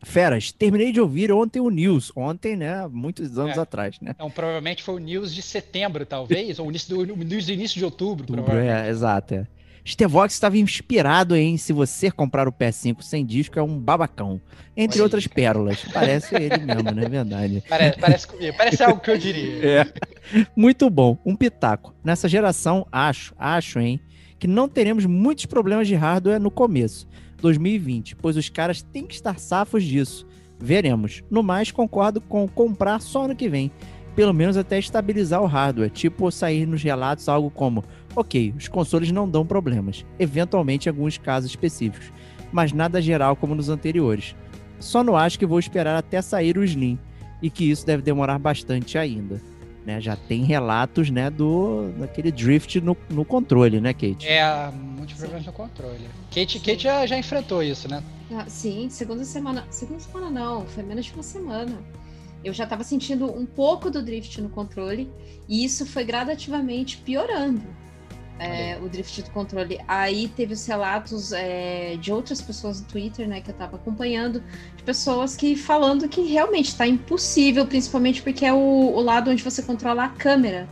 Feras, 0.05 0.53
terminei 0.53 0.93
de 0.93 1.01
ouvir 1.01 1.33
ontem 1.33 1.59
o 1.59 1.71
News, 1.71 2.13
ontem, 2.15 2.55
né, 2.55 2.87
muitos 2.87 3.37
anos 3.37 3.59
é. 3.59 3.61
atrás, 3.61 3.99
né? 4.01 4.13
Então, 4.15 4.31
provavelmente 4.31 4.81
foi 4.81 4.95
o 4.95 4.99
News 4.99 5.35
de 5.35 5.43
setembro, 5.43 6.07
talvez, 6.07 6.61
ou 6.61 6.67
o 6.67 6.71
início 6.71 6.97
do, 6.97 7.17
News 7.17 7.47
do 7.47 7.53
início 7.53 7.79
de 7.79 7.85
outubro, 7.85 8.25
outubro 8.29 8.59
É, 8.59 8.89
exato, 8.89 9.35
é. 9.35 9.47
Stevox 9.89 10.35
estava 10.35 10.59
inspirado 10.59 11.35
em 11.35 11.57
se 11.57 11.73
você 11.73 12.11
comprar 12.11 12.47
o 12.47 12.53
PS5 12.53 13.01
sem 13.01 13.25
disco 13.25 13.59
é 13.59 13.63
um 13.63 13.79
babacão. 13.79 14.39
Entre 14.77 14.99
Oi, 14.99 15.03
outras 15.03 15.27
cara. 15.27 15.35
pérolas. 15.35 15.83
Parece 15.95 16.35
ele 16.35 16.59
mesmo, 16.59 16.93
não 16.93 17.03
é 17.03 17.09
verdade? 17.09 17.65
Parece, 17.67 17.99
parece 17.99 18.27
comigo. 18.27 18.55
Parece 18.57 18.83
algo 18.83 19.01
que 19.01 19.11
eu 19.11 19.17
diria. 19.17 19.49
É. 19.69 20.47
Muito 20.55 20.91
bom. 20.91 21.17
Um 21.25 21.35
pitaco. 21.35 21.95
Nessa 22.05 22.29
geração, 22.29 22.87
acho, 22.93 23.35
acho, 23.39 23.81
hein, 23.81 23.99
que 24.39 24.47
não 24.47 24.69
teremos 24.69 25.07
muitos 25.07 25.47
problemas 25.47 25.89
de 25.89 25.95
hardware 25.95 26.39
no 26.39 26.51
começo, 26.51 27.09
2020, 27.41 28.17
pois 28.17 28.37
os 28.37 28.51
caras 28.51 28.83
têm 28.83 29.07
que 29.07 29.15
estar 29.15 29.39
safos 29.39 29.85
disso. 29.85 30.27
Veremos. 30.61 31.23
No 31.31 31.43
mais, 31.43 31.71
concordo 31.71 32.21
com 32.21 32.47
comprar 32.47 33.01
só 33.01 33.25
ano 33.25 33.35
que 33.35 33.49
vem. 33.49 33.71
Pelo 34.15 34.35
menos 34.35 34.57
até 34.57 34.79
estabilizar 34.79 35.41
o 35.41 35.47
hardware. 35.47 35.91
Tipo, 35.91 36.31
sair 36.31 36.67
nos 36.67 36.83
relatos 36.83 37.29
algo 37.29 37.51
como 37.51 37.85
Ok, 38.17 38.55
os 38.57 38.69
consoles 38.69 39.13
não 39.13 39.29
dão 39.29 39.47
problemas, 39.47 40.05
eventualmente 40.19 40.89
em 40.89 40.91
alguns 40.91 41.19
casos 41.19 41.51
específicos, 41.51 42.13
mas 42.51 42.73
nada 42.73 43.01
geral 43.01 43.37
como 43.37 43.55
nos 43.55 43.69
anteriores. 43.69 44.35
Só 44.81 45.05
não 45.05 45.17
acho 45.17 45.39
que 45.39 45.47
vou 45.47 45.59
esperar 45.59 45.97
até 45.97 46.23
sair 46.23 46.57
o 46.57 46.65
Slim, 46.65 46.99
e 47.43 47.51
que 47.51 47.71
isso 47.71 47.87
deve 47.87 48.03
demorar 48.03 48.39
bastante 48.39 48.99
ainda. 48.99 49.41
Né, 49.87 50.03
já 50.03 50.17
tem 50.17 50.45
relatos 50.45 51.09
né, 51.09 51.31
do 51.31 51.89
daquele 51.99 52.31
drift 52.31 52.79
no, 52.79 52.95
no 53.09 53.25
controle, 53.25 53.81
né, 53.81 53.95
Kate? 53.95 54.29
É, 54.29 54.71
muitos 54.71 55.17
problemas 55.17 55.47
no 55.47 55.53
controle. 55.53 56.07
Kate, 56.31 56.61
Kate 56.61 56.83
já, 56.83 57.07
já 57.07 57.17
enfrentou 57.17 57.63
isso, 57.63 57.89
né? 57.89 58.03
Ah, 58.31 58.45
sim, 58.49 58.91
segunda 58.91 59.25
semana. 59.25 59.67
Segunda 59.71 60.01
semana 60.01 60.29
não, 60.29 60.67
foi 60.67 60.83
menos 60.83 61.07
de 61.07 61.15
uma 61.15 61.23
semana. 61.23 61.73
Eu 62.45 62.53
já 62.53 62.65
estava 62.65 62.85
sentindo 62.85 63.35
um 63.35 63.47
pouco 63.47 63.91
do 63.91 64.03
drift 64.03 64.43
no 64.43 64.51
controle 64.51 65.11
e 65.49 65.65
isso 65.65 65.87
foi 65.87 66.05
gradativamente 66.05 66.99
piorando 66.99 67.63
é, 68.39 68.79
o 68.83 68.89
drift 68.89 69.23
do 69.23 69.31
controle. 69.31 69.79
Aí 69.87 70.29
teve 70.29 70.53
os 70.53 70.65
relatos 70.67 71.33
é, 71.33 71.97
de 72.01 72.13
outras 72.13 72.41
pessoas 72.41 72.81
no 72.81 72.87
Twitter, 72.87 73.29
né, 73.29 73.41
que 73.41 73.51
eu 73.51 73.55
tava 73.55 73.77
acompanhando, 73.77 74.43
de 74.77 74.83
pessoas 74.83 75.37
que 75.37 75.57
falando 75.57 76.09
que 76.09 76.23
realmente 76.23 76.75
tá 76.75 76.87
impossível, 76.87 77.67
principalmente 77.67 78.23
porque 78.23 78.45
é 78.45 78.53
o, 78.53 78.57
o 78.57 79.01
lado 79.01 79.31
onde 79.31 79.43
você 79.43 79.63
controla 79.63 80.05
a 80.05 80.09
câmera. 80.09 80.69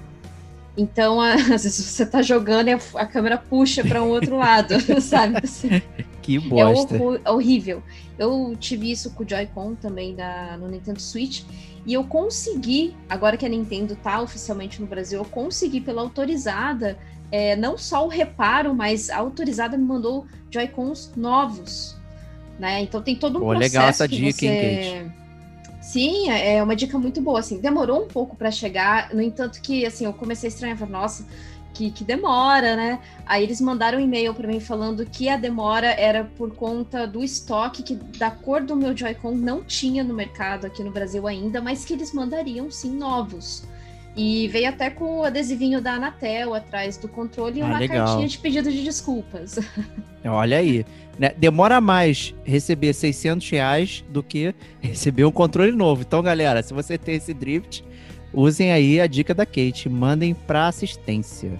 Então, 0.76 1.20
a, 1.20 1.34
às 1.54 1.64
vezes 1.64 1.84
você 1.84 2.06
tá 2.06 2.22
jogando 2.22 2.68
e 2.68 2.72
a, 2.72 2.80
a 2.94 3.06
câmera 3.06 3.38
puxa 3.38 3.82
para 3.82 4.02
um 4.02 4.08
outro 4.08 4.36
lado, 4.36 4.74
sabe? 5.00 5.38
Assim, 5.42 5.82
que 6.22 6.38
bosta. 6.38 6.96
É, 6.96 7.20
é 7.24 7.30
horrível. 7.30 7.82
Eu 8.18 8.54
tive 8.58 8.90
isso 8.90 9.10
com 9.10 9.24
o 9.24 9.28
Joy-Con 9.28 9.74
também 9.74 10.14
da, 10.14 10.56
no 10.56 10.68
Nintendo 10.68 11.00
Switch. 11.00 11.42
E 11.86 11.94
eu 11.94 12.02
consegui, 12.02 12.96
agora 13.08 13.36
que 13.36 13.46
a 13.46 13.48
Nintendo 13.48 13.94
tá 13.94 14.20
oficialmente 14.20 14.80
no 14.80 14.88
Brasil, 14.88 15.20
eu 15.20 15.24
consegui 15.24 15.80
pela 15.80 16.02
autorizada 16.02 16.98
é, 17.30 17.56
não 17.56 17.76
só 17.76 18.04
o 18.04 18.08
reparo, 18.08 18.74
mas 18.74 19.10
a 19.10 19.18
autorizada 19.18 19.76
me 19.76 19.84
mandou 19.84 20.26
Joy-Cons 20.50 21.12
novos. 21.16 21.96
Né? 22.58 22.82
Então 22.82 23.02
tem 23.02 23.16
todo 23.16 23.38
um 23.38 23.40
Pô, 23.40 23.46
processo 23.48 23.74
legal 23.74 23.88
essa 23.88 24.08
dica, 24.08 24.32
você... 24.32 24.46
hein, 24.46 25.04
Kate? 25.04 25.16
Sim, 25.86 26.30
é, 26.30 26.56
é 26.56 26.62
uma 26.62 26.74
dica 26.74 26.98
muito 26.98 27.20
boa. 27.20 27.38
Assim, 27.38 27.60
demorou 27.60 28.02
um 28.04 28.08
pouco 28.08 28.34
para 28.34 28.50
chegar, 28.50 29.14
no 29.14 29.22
entanto 29.22 29.60
que 29.60 29.86
assim 29.86 30.04
eu 30.04 30.12
comecei 30.12 30.48
a 30.48 30.52
estranhar, 30.52 30.76
falei, 30.76 30.92
nossa, 30.92 31.24
que, 31.72 31.90
que, 31.90 32.02
demora, 32.02 32.74
né? 32.74 32.98
Aí 33.26 33.42
eles 33.42 33.60
mandaram 33.60 33.98
um 33.98 34.00
e-mail 34.00 34.32
para 34.32 34.48
mim 34.48 34.58
falando 34.58 35.04
que 35.04 35.28
a 35.28 35.36
demora 35.36 35.88
era 35.88 36.24
por 36.24 36.54
conta 36.56 37.06
do 37.06 37.22
estoque 37.22 37.82
que 37.82 37.94
da 37.94 38.30
cor 38.30 38.62
do 38.62 38.74
meu 38.74 38.96
Joy-Con 38.96 39.32
não 39.32 39.62
tinha 39.62 40.02
no 40.02 40.14
mercado 40.14 40.66
aqui 40.66 40.82
no 40.82 40.90
Brasil 40.90 41.26
ainda, 41.26 41.60
mas 41.60 41.84
que 41.84 41.92
eles 41.92 42.12
mandariam 42.14 42.70
sim 42.70 42.90
novos. 42.90 43.62
E 44.16 44.48
veio 44.48 44.70
até 44.70 44.88
com 44.88 45.18
o 45.20 45.24
adesivinho 45.24 45.78
da 45.80 45.92
Anatel 45.92 46.54
atrás 46.54 46.96
do 46.96 47.06
controle 47.06 47.58
e 47.58 47.62
Ah, 47.62 47.66
uma 47.66 47.78
legal. 47.78 48.06
cartinha 48.06 48.26
de 48.26 48.38
pedido 48.38 48.72
de 48.72 48.82
desculpas. 48.82 49.58
Olha 50.24 50.56
aí. 50.56 50.86
né? 51.18 51.32
Demora 51.36 51.80
mais 51.82 52.34
receber 52.42 52.94
600 52.94 53.48
reais 53.50 54.04
do 54.08 54.22
que 54.22 54.54
receber 54.80 55.24
um 55.26 55.30
controle 55.30 55.70
novo. 55.72 56.02
Então, 56.02 56.22
galera, 56.22 56.62
se 56.62 56.72
você 56.72 56.96
tem 56.96 57.16
esse 57.16 57.34
drift, 57.34 57.84
usem 58.32 58.72
aí 58.72 59.00
a 59.00 59.06
dica 59.06 59.34
da 59.34 59.44
Kate. 59.44 59.86
Mandem 59.88 60.32
pra 60.34 60.66
assistência. 60.68 61.52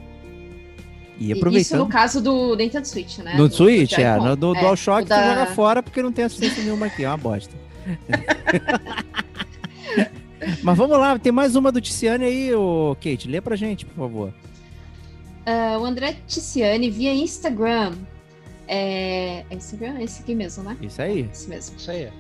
E 1.19 1.31
Isso 1.31 1.39
aproveitando. 1.39 1.79
no 1.81 1.87
caso 1.89 2.23
do 2.23 2.55
Nintendo 2.57 2.87
Switch, 2.89 3.19
né? 3.19 3.35
No 3.37 3.49
Do- 3.49 3.55
Switch, 3.55 3.95
do 3.97 4.01
é. 4.01 4.17
No, 4.19 4.35
do 4.37 4.55
É, 4.57 4.61
DualShock 4.61 5.07
da- 5.09 5.29
joga 5.35 5.47
fora 5.55 5.83
porque 5.83 6.03
não 6.03 6.11
tem 6.13 6.25
assistência 6.25 6.63
nenhuma 6.63 6.87
aqui. 6.87 7.05
É 7.05 7.09
uma 7.09 7.17
bosta. 7.19 7.55
Mas 10.63 10.77
vamos 10.77 10.99
lá, 10.99 11.19
tem 11.19 11.33
mais 11.33 11.57
uma 11.57 11.73
do 11.73 11.81
Ticiane 11.81 12.25
aí, 12.25 12.55
ô 12.55 12.97
Kate. 12.97 13.29
Lê 13.29 13.41
pra 13.41 13.57
gente, 13.57 13.85
por 13.85 13.95
favor. 13.95 14.35
Ah, 15.45 15.79
o 15.81 15.85
André 15.85 16.17
Ticiani 16.27 16.91
via 16.91 17.15
Instagram. 17.15 17.95
É, 18.69 19.45
é 19.49 19.55
Instagram? 19.55 19.99
É 19.99 20.05
esse 20.05 20.23
aqui 20.23 20.35
mesmo, 20.35 20.65
né? 20.65 20.77
Isso 20.83 21.01
aí. 21.01 21.29
Esse 21.33 21.49
mesmo. 21.49 21.77
Isso 21.77 21.91
aí. 21.91 22.11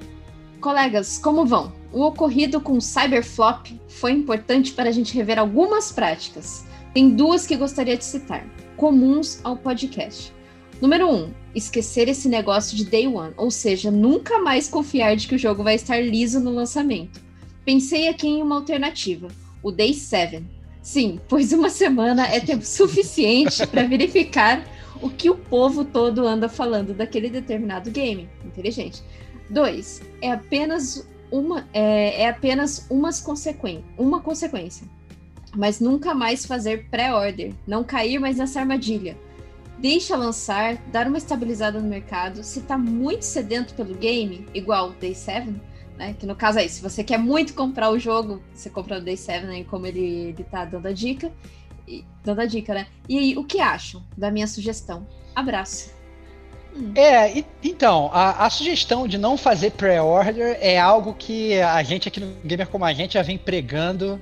Colegas, 0.60 1.18
como 1.18 1.44
vão? 1.44 1.72
O 1.92 2.02
ocorrido 2.02 2.60
com 2.60 2.78
o 2.78 2.80
Cyberflop 2.80 3.66
foi 3.88 4.12
importante 4.12 4.72
para 4.72 4.88
a 4.88 4.92
gente 4.92 5.14
rever 5.14 5.38
algumas 5.38 5.92
práticas. 5.92 6.64
Tem 6.94 7.10
duas 7.10 7.46
que 7.46 7.56
gostaria 7.56 7.96
de 7.96 8.04
citar, 8.04 8.46
comuns 8.76 9.40
ao 9.44 9.56
podcast. 9.56 10.32
Número 10.80 11.10
um, 11.10 11.30
esquecer 11.54 12.08
esse 12.08 12.28
negócio 12.28 12.76
de 12.76 12.84
day 12.84 13.06
one, 13.06 13.32
ou 13.36 13.50
seja, 13.50 13.90
nunca 13.90 14.38
mais 14.38 14.68
confiar 14.68 15.16
de 15.16 15.26
que 15.26 15.34
o 15.34 15.38
jogo 15.38 15.62
vai 15.62 15.74
estar 15.74 15.98
liso 16.02 16.38
no 16.40 16.50
lançamento. 16.50 17.25
Pensei 17.66 18.06
aqui 18.06 18.28
em 18.28 18.42
uma 18.42 18.54
alternativa, 18.54 19.26
o 19.60 19.72
day 19.72 19.92
7. 19.92 20.40
Sim, 20.80 21.20
pois 21.28 21.52
uma 21.52 21.68
semana 21.68 22.24
é 22.28 22.38
tempo 22.38 22.62
suficiente 22.64 23.66
para 23.66 23.82
verificar 23.82 24.64
o 25.02 25.10
que 25.10 25.28
o 25.28 25.34
povo 25.34 25.84
todo 25.84 26.24
anda 26.24 26.48
falando 26.48 26.94
daquele 26.94 27.28
determinado 27.28 27.90
game. 27.90 28.28
Inteligente. 28.44 29.02
Dois, 29.50 30.00
é 30.22 30.30
apenas 30.30 31.08
uma, 31.28 31.66
é, 31.74 32.22
é 32.22 32.28
apenas 32.28 32.86
umas 32.88 33.20
consequen 33.20 33.84
uma 33.98 34.20
consequência. 34.20 34.86
Mas 35.52 35.80
nunca 35.80 36.14
mais 36.14 36.46
fazer 36.46 36.86
pré-order, 36.88 37.52
não 37.66 37.82
cair 37.82 38.20
mais 38.20 38.36
nessa 38.36 38.60
armadilha. 38.60 39.18
Deixa 39.80 40.16
lançar, 40.16 40.76
dar 40.92 41.08
uma 41.08 41.18
estabilizada 41.18 41.80
no 41.80 41.88
mercado. 41.88 42.44
Se 42.44 42.60
tá 42.60 42.78
muito 42.78 43.22
sedento 43.22 43.74
pelo 43.74 43.96
game, 43.96 44.46
igual 44.54 44.92
Day 44.92 45.16
7, 45.16 45.52
né? 45.96 46.14
Que 46.18 46.26
no 46.26 46.36
caso 46.36 46.58
é 46.58 46.64
isso, 46.64 46.76
se 46.76 46.82
você 46.82 47.02
quer 47.04 47.18
muito 47.18 47.54
comprar 47.54 47.90
o 47.90 47.98
jogo, 47.98 48.42
você 48.54 48.70
compra 48.70 48.98
o 48.98 49.00
Day 49.00 49.16
7, 49.16 49.46
né? 49.46 49.64
Como 49.64 49.86
ele, 49.86 50.00
ele 50.28 50.44
tá 50.44 50.64
dando 50.64 50.86
a 50.86 50.92
dica. 50.92 51.32
E, 51.86 52.04
dando 52.24 52.40
a 52.40 52.46
dica, 52.46 52.74
né? 52.74 52.86
E 53.08 53.18
aí, 53.18 53.36
o 53.36 53.44
que 53.44 53.60
acham 53.60 54.04
da 54.16 54.30
minha 54.30 54.46
sugestão? 54.46 55.06
Abraço. 55.34 55.94
É, 56.94 57.38
e- 57.38 57.46
então, 57.62 58.10
a, 58.12 58.44
a 58.46 58.50
sugestão 58.50 59.08
de 59.08 59.16
não 59.16 59.36
fazer 59.36 59.70
pré-order 59.72 60.58
é 60.60 60.78
algo 60.78 61.14
que 61.14 61.58
a 61.60 61.82
gente 61.82 62.06
aqui 62.08 62.20
no 62.20 62.34
Gamer 62.44 62.68
Como 62.68 62.84
a 62.84 62.92
Gente 62.92 63.14
já 63.14 63.22
vem 63.22 63.38
pregando. 63.38 64.20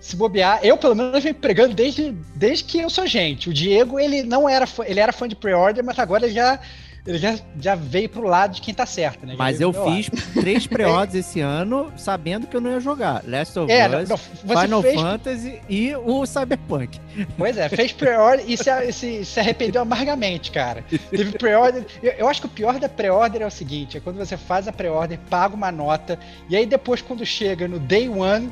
Se 0.00 0.16
bobear, 0.16 0.58
eu 0.64 0.76
pelo 0.76 0.96
menos 0.96 1.22
venho 1.22 1.34
pregando 1.34 1.74
desde, 1.74 2.10
desde 2.34 2.64
que 2.64 2.78
eu 2.80 2.90
sou 2.90 3.06
gente. 3.06 3.48
O 3.48 3.54
Diego, 3.54 4.00
ele 4.00 4.24
não 4.24 4.48
era 4.48 4.66
ele 4.84 4.98
era 4.98 5.12
fã 5.12 5.28
de 5.28 5.36
pré-order, 5.36 5.84
mas 5.84 5.96
agora 5.96 6.28
já, 6.28 6.58
ele 7.04 7.18
já, 7.18 7.36
já 7.58 7.74
veio 7.74 8.08
pro 8.08 8.22
lado 8.22 8.54
de 8.54 8.60
quem 8.60 8.72
tá 8.72 8.86
certo, 8.86 9.26
né? 9.26 9.32
Já 9.32 9.38
Mas 9.38 9.60
eu 9.60 9.72
fiz 9.72 10.08
três 10.34 10.68
pré-orders 10.68 11.14
esse 11.14 11.40
ano, 11.40 11.92
sabendo 11.96 12.46
que 12.46 12.56
eu 12.56 12.60
não 12.60 12.70
ia 12.70 12.78
jogar. 12.80 13.24
Last 13.26 13.58
of 13.58 13.72
lado. 13.72 13.94
É, 13.94 14.06
não, 14.06 14.14
Us, 14.14 14.22
não, 14.44 14.62
Final 14.62 14.82
fez, 14.82 15.00
Fantasy 15.00 15.60
e 15.68 15.96
o 15.96 16.24
Cyberpunk. 16.24 17.00
Pois 17.36 17.58
é, 17.58 17.68
fez 17.68 17.92
pré-order 17.92 18.44
e 18.48 18.56
se, 18.56 18.92
se, 18.92 19.24
se 19.24 19.40
arrependeu 19.40 19.82
amargamente, 19.82 20.52
cara. 20.52 20.84
Teve 21.10 21.32
pré-order. 21.32 21.84
Eu, 22.00 22.12
eu 22.12 22.28
acho 22.28 22.40
que 22.40 22.46
o 22.46 22.50
pior 22.50 22.78
da 22.78 22.88
pré-order 22.88 23.42
é 23.42 23.46
o 23.46 23.50
seguinte: 23.50 23.96
é 23.96 24.00
quando 24.00 24.18
você 24.18 24.36
faz 24.36 24.68
a 24.68 24.72
pré-order, 24.72 25.18
paga 25.28 25.56
uma 25.56 25.72
nota, 25.72 26.16
e 26.48 26.54
aí 26.54 26.66
depois, 26.66 27.02
quando 27.02 27.26
chega 27.26 27.66
no 27.66 27.80
day 27.80 28.08
one, 28.08 28.48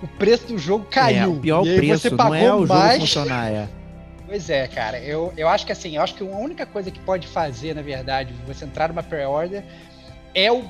o 0.00 0.06
preço 0.06 0.46
do 0.46 0.58
jogo 0.58 0.86
caiu. 0.88 1.22
É, 1.22 1.26
o 1.26 1.40
pior 1.40 1.66
e 1.66 1.70
aí 1.70 1.76
preço, 1.76 2.02
você 2.02 2.10
não 2.10 2.16
pagou 2.16 2.36
é 2.36 2.54
o 2.54 2.66
jogo 2.66 2.78
mais. 2.78 3.00
funcionar, 3.00 3.50
é. 3.50 3.79
Pois 4.30 4.48
é, 4.48 4.68
cara. 4.68 5.00
Eu, 5.00 5.34
eu 5.36 5.48
acho 5.48 5.66
que 5.66 5.72
assim, 5.72 5.96
eu 5.96 6.02
acho 6.02 6.14
que 6.14 6.22
a 6.22 6.26
única 6.26 6.64
coisa 6.64 6.88
que 6.88 7.00
pode 7.00 7.26
fazer, 7.26 7.74
na 7.74 7.82
verdade, 7.82 8.32
você 8.46 8.64
entrar 8.64 8.88
numa 8.88 9.02
pré-order 9.02 9.64
é 10.32 10.52
o, 10.52 10.62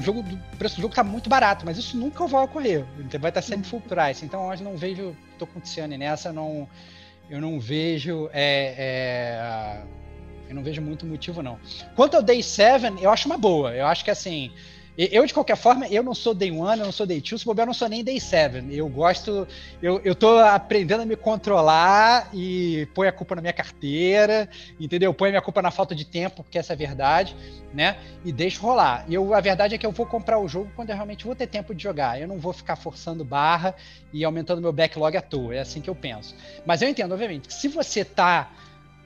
jogo 0.00 0.24
o 0.52 0.56
preço 0.56 0.74
do 0.74 0.82
jogo 0.82 0.92
tá 0.96 1.04
muito 1.04 1.30
barato, 1.30 1.64
mas 1.64 1.78
isso 1.78 1.96
nunca 1.96 2.26
vai 2.26 2.44
ocorrer. 2.44 2.84
Vai 3.20 3.30
estar 3.30 3.40
sempre 3.40 3.68
full 3.68 3.80
price. 3.82 4.24
Então 4.24 4.52
eu 4.52 4.60
não 4.62 4.76
vejo, 4.76 5.16
tô 5.38 5.46
com 5.46 5.60
o 5.60 5.62
Tiziane 5.62 5.96
nessa, 5.96 6.32
não 6.32 6.68
eu 7.30 7.40
não 7.40 7.60
vejo 7.60 8.28
é, 8.32 8.74
é, 8.76 9.82
eu 10.48 10.54
não 10.56 10.64
vejo 10.64 10.82
muito 10.82 11.06
motivo 11.06 11.40
não. 11.40 11.56
Quanto 11.94 12.16
ao 12.16 12.22
Day 12.22 12.42
7, 12.42 13.00
eu 13.00 13.12
acho 13.12 13.28
uma 13.28 13.38
boa. 13.38 13.72
Eu 13.72 13.86
acho 13.86 14.04
que 14.04 14.10
assim, 14.10 14.50
eu, 14.96 15.26
de 15.26 15.34
qualquer 15.34 15.56
forma, 15.56 15.88
eu 15.88 16.02
não 16.04 16.14
sou 16.14 16.32
Day 16.32 16.52
1, 16.52 16.70
eu 16.70 16.76
não 16.76 16.92
sou 16.92 17.04
Day 17.04 17.20
2, 17.20 17.40
se 17.40 17.44
bobear, 17.44 17.64
eu 17.64 17.68
não 17.68 17.74
sou 17.74 17.88
nem 17.88 18.04
Day 18.04 18.20
7. 18.20 18.64
Eu 18.70 18.88
gosto, 18.88 19.46
eu, 19.82 20.00
eu 20.04 20.14
tô 20.14 20.38
aprendendo 20.38 21.02
a 21.02 21.06
me 21.06 21.16
controlar 21.16 22.30
e 22.32 22.86
põe 22.94 23.08
a 23.08 23.12
culpa 23.12 23.34
na 23.34 23.40
minha 23.40 23.52
carteira, 23.52 24.48
entendeu? 24.78 25.12
Põe 25.12 25.30
a 25.30 25.32
minha 25.32 25.42
culpa 25.42 25.60
na 25.60 25.72
falta 25.72 25.96
de 25.96 26.04
tempo, 26.04 26.44
porque 26.44 26.58
essa 26.58 26.72
é 26.72 26.74
a 26.74 26.76
verdade, 26.76 27.34
né? 27.72 27.96
E 28.24 28.30
deixo 28.30 28.62
rolar. 28.62 29.04
Eu, 29.10 29.34
a 29.34 29.40
verdade 29.40 29.74
é 29.74 29.78
que 29.78 29.84
eu 29.84 29.90
vou 29.90 30.06
comprar 30.06 30.38
o 30.38 30.46
jogo 30.46 30.70
quando 30.76 30.90
eu 30.90 30.94
realmente 30.94 31.24
vou 31.24 31.34
ter 31.34 31.48
tempo 31.48 31.74
de 31.74 31.82
jogar. 31.82 32.20
Eu 32.20 32.28
não 32.28 32.38
vou 32.38 32.52
ficar 32.52 32.76
forçando 32.76 33.24
barra 33.24 33.74
e 34.12 34.24
aumentando 34.24 34.62
meu 34.62 34.72
backlog 34.72 35.16
à 35.16 35.22
toa. 35.22 35.56
É 35.56 35.60
assim 35.60 35.80
que 35.80 35.90
eu 35.90 35.94
penso. 35.96 36.36
Mas 36.64 36.82
eu 36.82 36.88
entendo, 36.88 37.12
obviamente, 37.12 37.48
que 37.48 37.54
se 37.54 37.66
você 37.66 38.04
tá 38.04 38.52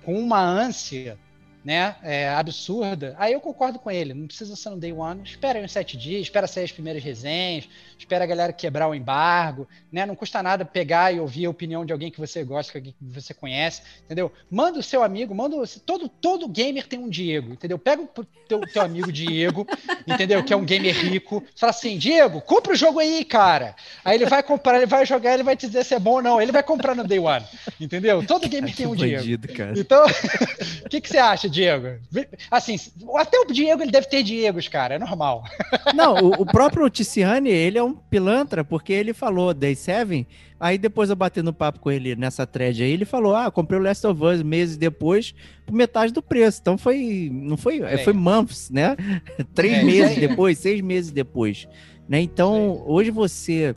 com 0.04 0.18
uma 0.18 0.40
ânsia 0.40 1.18
né, 1.64 1.96
é, 2.02 2.28
absurda, 2.28 3.14
aí 3.18 3.32
eu 3.32 3.40
concordo 3.40 3.78
com 3.78 3.90
ele, 3.90 4.14
não 4.14 4.26
precisa 4.26 4.54
ser 4.56 4.70
no 4.70 4.78
day 4.78 4.92
one, 4.92 5.22
espera 5.22 5.58
aí 5.58 5.64
uns 5.64 5.72
sete 5.72 5.96
dias, 5.96 6.22
espera 6.22 6.46
sair 6.46 6.64
as 6.64 6.72
primeiras 6.72 7.02
resenhas, 7.02 7.68
espera 7.98 8.24
a 8.24 8.26
galera 8.26 8.52
quebrar 8.52 8.88
o 8.88 8.94
embargo, 8.94 9.66
né, 9.90 10.06
não 10.06 10.14
custa 10.14 10.42
nada 10.42 10.64
pegar 10.64 11.12
e 11.12 11.20
ouvir 11.20 11.46
a 11.46 11.50
opinião 11.50 11.84
de 11.84 11.92
alguém 11.92 12.10
que 12.10 12.20
você 12.20 12.44
gosta, 12.44 12.72
que 12.72 12.78
alguém 12.78 12.92
que 12.92 13.04
você 13.12 13.34
conhece, 13.34 13.82
entendeu? 14.04 14.32
Manda 14.50 14.78
o 14.78 14.82
seu 14.82 15.02
amigo, 15.02 15.34
manda 15.34 15.56
o, 15.56 15.66
todo, 15.80 16.08
todo 16.08 16.48
gamer 16.48 16.86
tem 16.86 16.98
um 16.98 17.08
Diego, 17.08 17.52
entendeu? 17.52 17.78
Pega 17.78 18.02
o 18.02 18.08
teu, 18.48 18.60
teu 18.60 18.82
amigo 18.82 19.10
Diego, 19.10 19.66
entendeu? 20.06 20.42
Que 20.44 20.52
é 20.52 20.56
um 20.56 20.64
gamer 20.64 20.94
rico, 20.94 21.42
fala 21.56 21.70
assim, 21.70 21.98
Diego, 21.98 22.40
compra 22.40 22.72
o 22.72 22.76
jogo 22.76 23.00
aí, 23.00 23.24
cara. 23.24 23.74
Aí 24.04 24.16
ele 24.16 24.26
vai 24.26 24.42
comprar, 24.42 24.76
ele 24.76 24.86
vai 24.86 25.04
jogar, 25.04 25.34
ele 25.34 25.42
vai 25.42 25.56
te 25.56 25.66
dizer 25.66 25.84
se 25.84 25.94
é 25.94 25.98
bom 25.98 26.12
ou 26.12 26.22
não, 26.22 26.40
ele 26.40 26.52
vai 26.52 26.62
comprar 26.62 26.94
no 26.94 27.06
day 27.06 27.18
one, 27.18 27.44
entendeu? 27.80 28.24
Todo 28.24 28.48
gamer 28.48 28.74
tem 28.74 28.86
um 28.86 28.94
Diego. 28.94 29.22
Bandido. 29.22 29.48
Então, 29.76 30.04
o 30.04 30.88
que, 30.88 31.00
que 31.00 31.08
você 31.08 31.18
acha, 31.18 31.48
Diego? 31.48 31.98
Assim, 32.50 32.76
até 33.16 33.38
o 33.38 33.46
Diego 33.46 33.82
ele 33.82 33.90
deve 33.90 34.06
ter 34.06 34.22
Diegos, 34.22 34.68
cara, 34.68 34.94
é 34.94 34.98
normal. 34.98 35.44
Não, 35.94 36.14
o, 36.14 36.42
o 36.42 36.46
próprio 36.46 36.88
Ticiane, 36.88 37.50
ele 37.50 37.78
é 37.78 37.82
um 37.82 37.87
pilantra, 37.94 38.64
porque 38.64 38.92
ele 38.92 39.12
falou 39.12 39.52
Day 39.54 39.74
7, 39.74 40.26
aí 40.58 40.78
depois 40.78 41.10
eu 41.10 41.16
bati 41.16 41.42
no 41.42 41.52
papo 41.52 41.80
com 41.80 41.90
ele 41.90 42.14
nessa 42.16 42.46
thread 42.46 42.82
aí, 42.82 42.90
ele 42.90 43.04
falou, 43.04 43.34
ah, 43.34 43.50
comprei 43.50 43.78
o 43.78 43.82
Last 43.82 44.06
of 44.06 44.22
Us 44.22 44.42
meses 44.42 44.76
depois, 44.76 45.34
por 45.66 45.74
metade 45.74 46.12
do 46.12 46.22
preço. 46.22 46.58
Então 46.60 46.76
foi, 46.78 47.30
não 47.32 47.56
foi, 47.56 47.78
É. 47.80 47.98
foi 47.98 48.12
months, 48.12 48.70
né? 48.70 48.96
Três 49.54 49.78
É, 49.78 49.82
meses 49.84 50.16
depois, 50.28 50.58
seis 50.58 50.80
meses 50.80 51.10
depois. 51.10 51.68
Né? 52.08 52.20
Então, 52.20 52.82
hoje 52.86 53.10
você... 53.10 53.74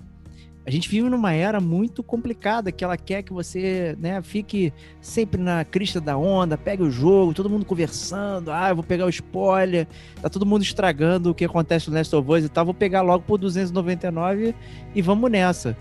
A 0.65 0.69
gente 0.69 0.88
vive 0.88 1.10
numa 1.10 1.34
era 1.34 1.60
muito 1.60 2.04
complicada, 2.04 2.71
que 2.71 2.84
ela 2.84 2.95
quer 2.95 3.24
que 3.24 3.34
você 3.34 3.97
né, 4.00 4.21
fique 4.21 4.71
sempre 5.02 5.41
na 5.41 5.65
crista 5.65 6.00
da 6.00 6.15
onda, 6.15 6.56
pegue 6.56 6.84
o 6.84 6.91
jogo, 6.91 7.34
todo 7.34 7.50
mundo 7.50 7.65
conversando, 7.65 8.52
ah, 8.52 8.69
eu 8.69 8.76
vou 8.76 8.84
pegar 8.84 9.06
o 9.06 9.10
spoiler, 9.10 9.88
tá 10.21 10.30
todo 10.30 10.45
mundo 10.45 10.62
estragando 10.62 11.32
o 11.32 11.34
que 11.34 11.45
acontece 11.45 11.89
no 11.89 11.95
Last 11.95 12.15
of 12.15 12.32
Us 12.32 12.45
e 12.45 12.50
tal, 12.50 12.65
vou 12.65 12.76
pegar 12.76 13.02
logo 13.02 13.24
por 13.24 13.39
299 13.39 14.54
e 14.93 15.02
vamos 15.02 15.32
nessa. 15.32 15.76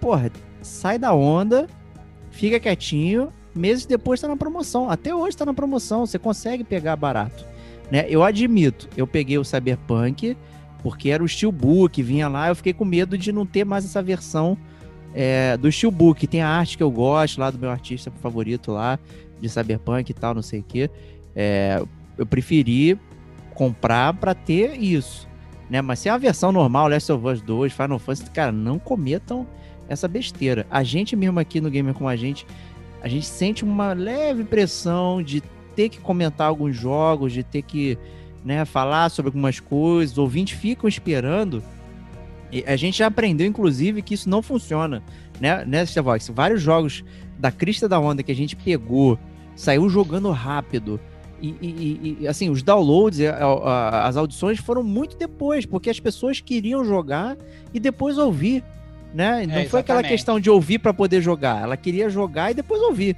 Porra, 0.00 0.30
sai 0.60 0.98
da 0.98 1.14
onda, 1.14 1.66
fica 2.30 2.60
quietinho, 2.60 3.32
meses 3.54 3.86
depois 3.86 4.20
tá 4.20 4.28
na 4.28 4.36
promoção. 4.36 4.90
Até 4.90 5.14
hoje 5.14 5.34
tá 5.34 5.46
na 5.46 5.54
promoção, 5.54 6.04
você 6.04 6.18
consegue 6.18 6.62
pegar 6.62 6.94
barato. 6.96 7.42
Né? 7.90 8.04
Eu 8.08 8.22
admito, 8.22 8.88
eu 8.96 9.06
peguei 9.06 9.38
o 9.38 9.44
Cyberpunk 9.44 10.36
porque 10.86 11.10
era 11.10 11.20
o 11.20 11.26
Steelbook, 11.26 12.00
vinha 12.00 12.28
lá, 12.28 12.46
eu 12.46 12.54
fiquei 12.54 12.72
com 12.72 12.84
medo 12.84 13.18
de 13.18 13.32
não 13.32 13.44
ter 13.44 13.64
mais 13.64 13.84
essa 13.84 14.00
versão 14.00 14.56
é, 15.12 15.56
do 15.56 15.70
Steelbook. 15.70 16.28
Tem 16.28 16.42
a 16.42 16.48
arte 16.48 16.76
que 16.76 16.82
eu 16.82 16.92
gosto 16.92 17.40
lá 17.40 17.50
do 17.50 17.58
meu 17.58 17.70
artista 17.70 18.08
favorito 18.22 18.70
lá, 18.70 18.96
de 19.40 19.48
Cyberpunk 19.48 20.08
e 20.08 20.14
tal, 20.14 20.32
não 20.32 20.42
sei 20.42 20.60
o 20.60 20.62
que. 20.62 20.88
eu 22.16 22.24
preferi 22.24 22.96
comprar 23.52 24.14
para 24.14 24.32
ter 24.32 24.80
isso. 24.80 25.28
Né? 25.68 25.82
Mas 25.82 25.98
se 25.98 26.08
é 26.08 26.12
a 26.12 26.18
versão 26.18 26.52
normal, 26.52 26.86
Last 26.86 27.10
of 27.10 27.26
Us 27.26 27.40
2, 27.40 27.72
Final 27.72 27.98
Fantasy, 27.98 28.30
cara, 28.30 28.52
não 28.52 28.78
cometam 28.78 29.44
essa 29.88 30.06
besteira. 30.06 30.68
A 30.70 30.84
gente 30.84 31.16
mesmo 31.16 31.40
aqui 31.40 31.60
no 31.60 31.68
Gamer 31.68 31.94
com 31.94 32.06
a 32.06 32.14
gente, 32.14 32.46
a 33.02 33.08
gente 33.08 33.26
sente 33.26 33.64
uma 33.64 33.92
leve 33.92 34.44
pressão 34.44 35.20
de 35.20 35.42
ter 35.74 35.88
que 35.88 35.98
comentar 35.98 36.46
alguns 36.46 36.76
jogos, 36.76 37.32
de 37.32 37.42
ter 37.42 37.62
que 37.62 37.98
né, 38.46 38.64
falar 38.64 39.08
sobre 39.08 39.28
algumas 39.28 39.58
coisas, 39.58 40.12
os 40.12 40.18
ouvintes 40.18 40.56
ficam 40.56 40.88
esperando. 40.88 41.60
E 42.52 42.62
a 42.64 42.76
gente 42.76 42.98
já 42.98 43.08
aprendeu, 43.08 43.44
inclusive, 43.44 44.00
que 44.02 44.14
isso 44.14 44.30
não 44.30 44.40
funciona. 44.40 45.02
né, 45.40 45.64
né? 45.66 45.84
Vários 46.32 46.62
jogos 46.62 47.04
da 47.36 47.50
crista 47.50 47.88
da 47.88 47.98
onda 47.98 48.22
que 48.22 48.30
a 48.30 48.34
gente 48.36 48.54
pegou, 48.54 49.18
saiu 49.56 49.88
jogando 49.88 50.30
rápido. 50.30 51.00
E, 51.42 51.48
e, 51.60 52.18
e 52.20 52.28
assim, 52.28 52.48
os 52.48 52.62
downloads, 52.62 53.20
a, 53.20 54.06
as 54.06 54.16
audições 54.16 54.60
foram 54.60 54.84
muito 54.84 55.16
depois, 55.18 55.66
porque 55.66 55.90
as 55.90 55.98
pessoas 55.98 56.40
queriam 56.40 56.84
jogar 56.84 57.36
e 57.74 57.80
depois 57.80 58.16
ouvir, 58.16 58.62
né? 59.12 59.44
Não 59.44 59.56
É, 59.56 59.64
foi 59.64 59.80
aquela 59.80 60.04
questão 60.04 60.38
de 60.38 60.48
ouvir 60.48 60.78
para 60.78 60.94
poder 60.94 61.20
jogar, 61.20 61.62
ela 61.64 61.76
queria 61.76 62.08
jogar 62.08 62.52
e 62.52 62.54
depois 62.54 62.80
ouvir, 62.80 63.16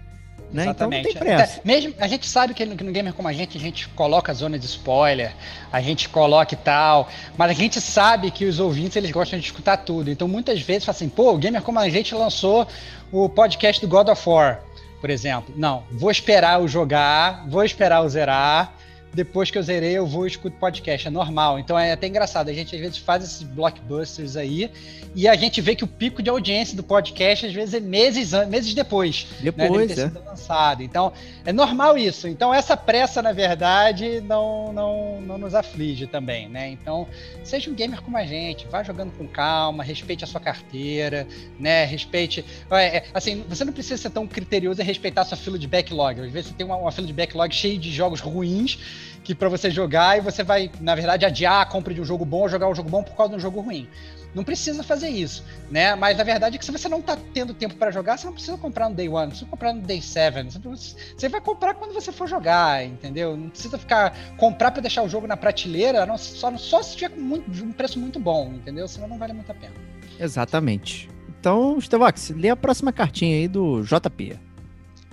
né? 0.53 0.67
Então 0.67 0.89
não 0.89 0.91
tem 0.91 1.11
Exatamente. 1.11 1.37
pressa. 1.37 1.59
Até 1.59 1.61
Mesmo, 1.65 1.95
a 1.99 2.09
gente 2.09 2.27
sabe 2.27 2.55
que 2.55 2.65
no, 2.65 2.77
que 2.77 2.85
no 2.85 2.93
Gamer 2.93 3.13
Como 3.13 3.29
a 3.29 3.33
Gente, 3.33 3.57
a 3.57 3.61
gente 3.61 3.89
coloca 3.89 4.33
zona 4.33 4.59
de 4.59 4.67
spoiler, 4.67 5.33
a 5.73 5.81
gente 5.81 6.09
coloca 6.09 6.55
e 6.55 6.57
tal, 6.57 7.09
mas 7.37 7.51
a 7.51 7.55
gente 7.55 7.81
sabe 7.81 8.31
que 8.31 8.45
os 8.45 8.59
ouvintes, 8.59 8.97
eles 8.97 9.11
gostam 9.11 9.39
de 9.39 9.45
escutar 9.45 9.77
tudo. 9.79 10.11
Então, 10.11 10.27
muitas 10.27 10.61
vezes, 10.61 10.85
fala 10.85 10.97
assim, 10.97 11.09
pô, 11.09 11.33
o 11.33 11.39
Gamer 11.39 11.63
Como 11.63 11.79
a 11.79 11.89
Gente 11.89 12.15
lançou 12.15 12.67
o 13.13 13.29
podcast 13.29 13.81
do 13.81 13.89
God 13.89 14.09
of 14.09 14.29
War, 14.29 14.61
por 15.01 15.11
exemplo. 15.11 15.55
Não, 15.57 15.85
vou 15.91 16.11
esperar 16.11 16.61
eu 16.61 16.69
jogar, 16.69 17.47
vou 17.49 17.65
esperar 17.65 18.03
eu 18.03 18.09
zerar, 18.09 18.73
depois 19.13 19.51
que 19.51 19.59
eu 19.59 19.63
zerei, 19.63 19.93
eu 19.93 20.07
vou 20.07 20.27
e 20.27 20.29
escuto 20.29 20.57
podcast. 20.59 21.09
É 21.09 21.11
normal. 21.11 21.59
Então 21.59 21.79
é 21.79 21.93
até 21.93 22.07
engraçado. 22.07 22.49
A 22.49 22.53
gente 22.53 22.75
às 22.75 22.81
vezes 22.81 22.99
faz 22.99 23.25
esses 23.25 23.43
blockbusters 23.43 24.37
aí 24.37 24.71
e 25.15 25.27
a 25.27 25.35
gente 25.35 25.61
vê 25.61 25.75
que 25.75 25.85
o 25.85 25.87
pico 25.87 26.23
de 26.23 26.31
audiência 26.31 26.77
do 26.77 26.83
podcast 26.83 27.47
às 27.47 27.53
vezes 27.53 27.75
é 27.75 27.81
meses, 27.81 28.33
meses 28.49 28.75
depois 28.75 29.27
né, 29.41 29.51
Depois, 29.51 29.95
ter 29.95 30.01
é. 30.01 30.07
sido 30.07 30.25
lançado. 30.25 30.83
Então, 30.83 31.13
é 31.45 31.53
normal 31.53 31.97
isso. 31.97 32.29
Então, 32.29 32.53
essa 32.53 32.77
pressa, 32.77 33.23
na 33.23 33.33
verdade, 33.33 34.21
não, 34.21 34.73
não, 34.73 35.21
não 35.21 35.39
nos 35.39 35.55
aflige 35.55 36.07
também, 36.07 36.49
né? 36.49 36.69
Então, 36.71 37.07
seja 37.43 37.71
um 37.71 37.75
gamer 37.75 38.03
como 38.03 38.17
a 38.17 38.25
gente, 38.25 38.67
vá 38.69 38.83
jogando 38.83 39.13
com 39.17 39.27
calma, 39.27 39.83
respeite 39.83 40.25
a 40.25 40.27
sua 40.27 40.41
carteira, 40.41 41.27
né? 41.59 41.85
Respeite. 41.85 42.45
é, 42.71 42.99
é, 42.99 43.05
assim, 43.15 43.45
você 43.49 43.65
não 43.65 43.73
precisa 43.73 43.97
ser 43.97 44.11
tão 44.11 44.27
criterioso 44.27 44.81
em 44.81 44.85
respeitar 44.85 45.23
a 45.23 45.25
sua 45.25 45.37
fila 45.37 45.59
de 45.59 45.67
backlog. 45.67 46.21
Às 46.21 46.33
vezes 46.33 46.51
você 46.51 46.55
tem 46.55 46.67
uma, 46.67 46.77
uma 46.77 46.93
fila 46.93 47.07
de 47.07 47.13
backlog 47.13 47.55
cheia 47.55 47.79
de 47.79 47.91
jogos 47.93 48.21
ruins 48.21 48.79
que 49.23 49.35
para 49.35 49.49
você 49.49 49.71
jogar 49.71 50.19
e 50.19 50.21
você 50.21 50.43
vai, 50.43 50.71
na 50.81 50.95
verdade, 50.95 51.25
adiar 51.25 51.63
a 51.63 51.67
compra 51.67 51.93
de 51.93 52.01
um 52.01 52.05
jogo 52.05 52.25
bom 52.25 52.41
ou 52.41 52.49
jogar 52.49 52.69
um 52.69 52.75
jogo 52.75 52.89
bom 52.89 53.03
por 53.03 53.17
causa 53.17 53.33
de 53.33 53.37
um 53.37 53.41
jogo 53.41 53.61
ruim. 53.61 53.89
Não 54.35 54.45
precisa 54.45 54.83
fazer 54.83 55.09
isso, 55.09 55.43
né? 55.71 55.95
Mas 55.95 56.19
na 56.19 56.23
verdade 56.23 56.57
é 56.57 56.59
que 56.59 56.65
se 56.65 56.71
você 56.71 56.87
não 56.89 57.01
tá 57.01 57.17
tendo 57.33 57.55
tempo 57.55 57.75
para 57.77 57.91
jogar, 57.91 58.19
você 58.19 58.27
não 58.27 58.35
precisa 58.35 58.59
comprar 58.59 58.89
no 58.91 58.95
day 58.95 59.09
one, 59.09 59.29
precisa 59.29 59.49
comprar 59.51 59.73
no 59.73 59.81
day 59.81 60.03
seven. 60.03 60.51
Você- 60.51 61.29
vai 61.29 61.41
comprar 61.41 61.75
quando 61.75 61.95
você 61.95 62.13
for 62.13 62.29
jogar, 62.29 62.85
entendeu? 62.85 63.37
Não 63.37 63.49
precisa 63.49 63.79
ficar 63.79 64.15
comprar 64.37 64.71
para 64.71 64.83
deixar 64.83 65.03
o 65.03 65.09
jogo 65.09 65.27
na 65.27 65.37
prateleira, 65.37 66.05
não- 66.05 66.19
só, 66.19 66.55
só 66.59 66.83
se 66.83 66.97
tiver 66.97 67.17
muito- 67.17 67.51
um 67.65 67.73
preço 67.73 67.99
muito 67.99 68.21
bom, 68.21 68.53
entendeu? 68.53 68.87
Senão 68.87 69.09
não 69.09 69.19
vale 69.19 69.33
muito 69.33 69.51
a 69.51 69.55
pena. 69.55 69.75
Exatamente. 70.21 71.09
Então, 71.41 71.81
Stevox, 71.81 72.31
lê 72.31 72.51
a 72.51 72.57
próxima 72.57 72.93
cartinha 72.93 73.37
aí 73.37 73.49
do 73.49 73.83
JP. 73.83 74.39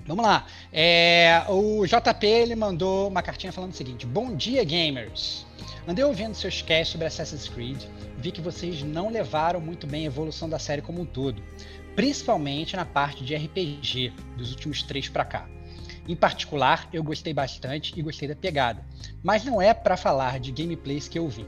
Vamos 0.05 0.23
lá. 0.23 0.45
É, 0.71 1.43
o 1.49 1.85
JP 1.85 2.25
ele 2.27 2.55
mandou 2.55 3.07
uma 3.07 3.23
cartinha 3.23 3.51
falando 3.51 3.71
o 3.71 3.75
seguinte: 3.75 4.05
Bom 4.05 4.35
dia, 4.35 4.63
gamers. 4.63 5.45
Andei 5.87 6.03
ouvindo 6.03 6.35
seus 6.35 6.61
casts 6.61 6.89
sobre 6.89 7.07
Assassin's 7.07 7.47
Creed, 7.47 7.83
vi 8.17 8.31
que 8.31 8.41
vocês 8.41 8.81
não 8.81 9.09
levaram 9.09 9.59
muito 9.59 9.85
bem 9.85 10.03
a 10.03 10.07
evolução 10.07 10.49
da 10.49 10.57
série 10.57 10.81
como 10.81 11.01
um 11.01 11.05
todo, 11.05 11.41
principalmente 11.95 12.75
na 12.75 12.85
parte 12.85 13.23
de 13.23 13.35
RPG 13.35 14.13
dos 14.37 14.51
últimos 14.51 14.81
três 14.83 15.07
pra 15.09 15.25
cá. 15.25 15.47
Em 16.07 16.15
particular, 16.15 16.87
eu 16.93 17.03
gostei 17.03 17.33
bastante 17.33 17.93
e 17.95 18.01
gostei 18.01 18.27
da 18.27 18.35
pegada, 18.35 18.83
mas 19.23 19.43
não 19.43 19.61
é 19.61 19.73
pra 19.73 19.97
falar 19.97 20.39
de 20.39 20.51
gameplays 20.51 21.07
que 21.07 21.17
eu 21.17 21.27
vi. 21.27 21.47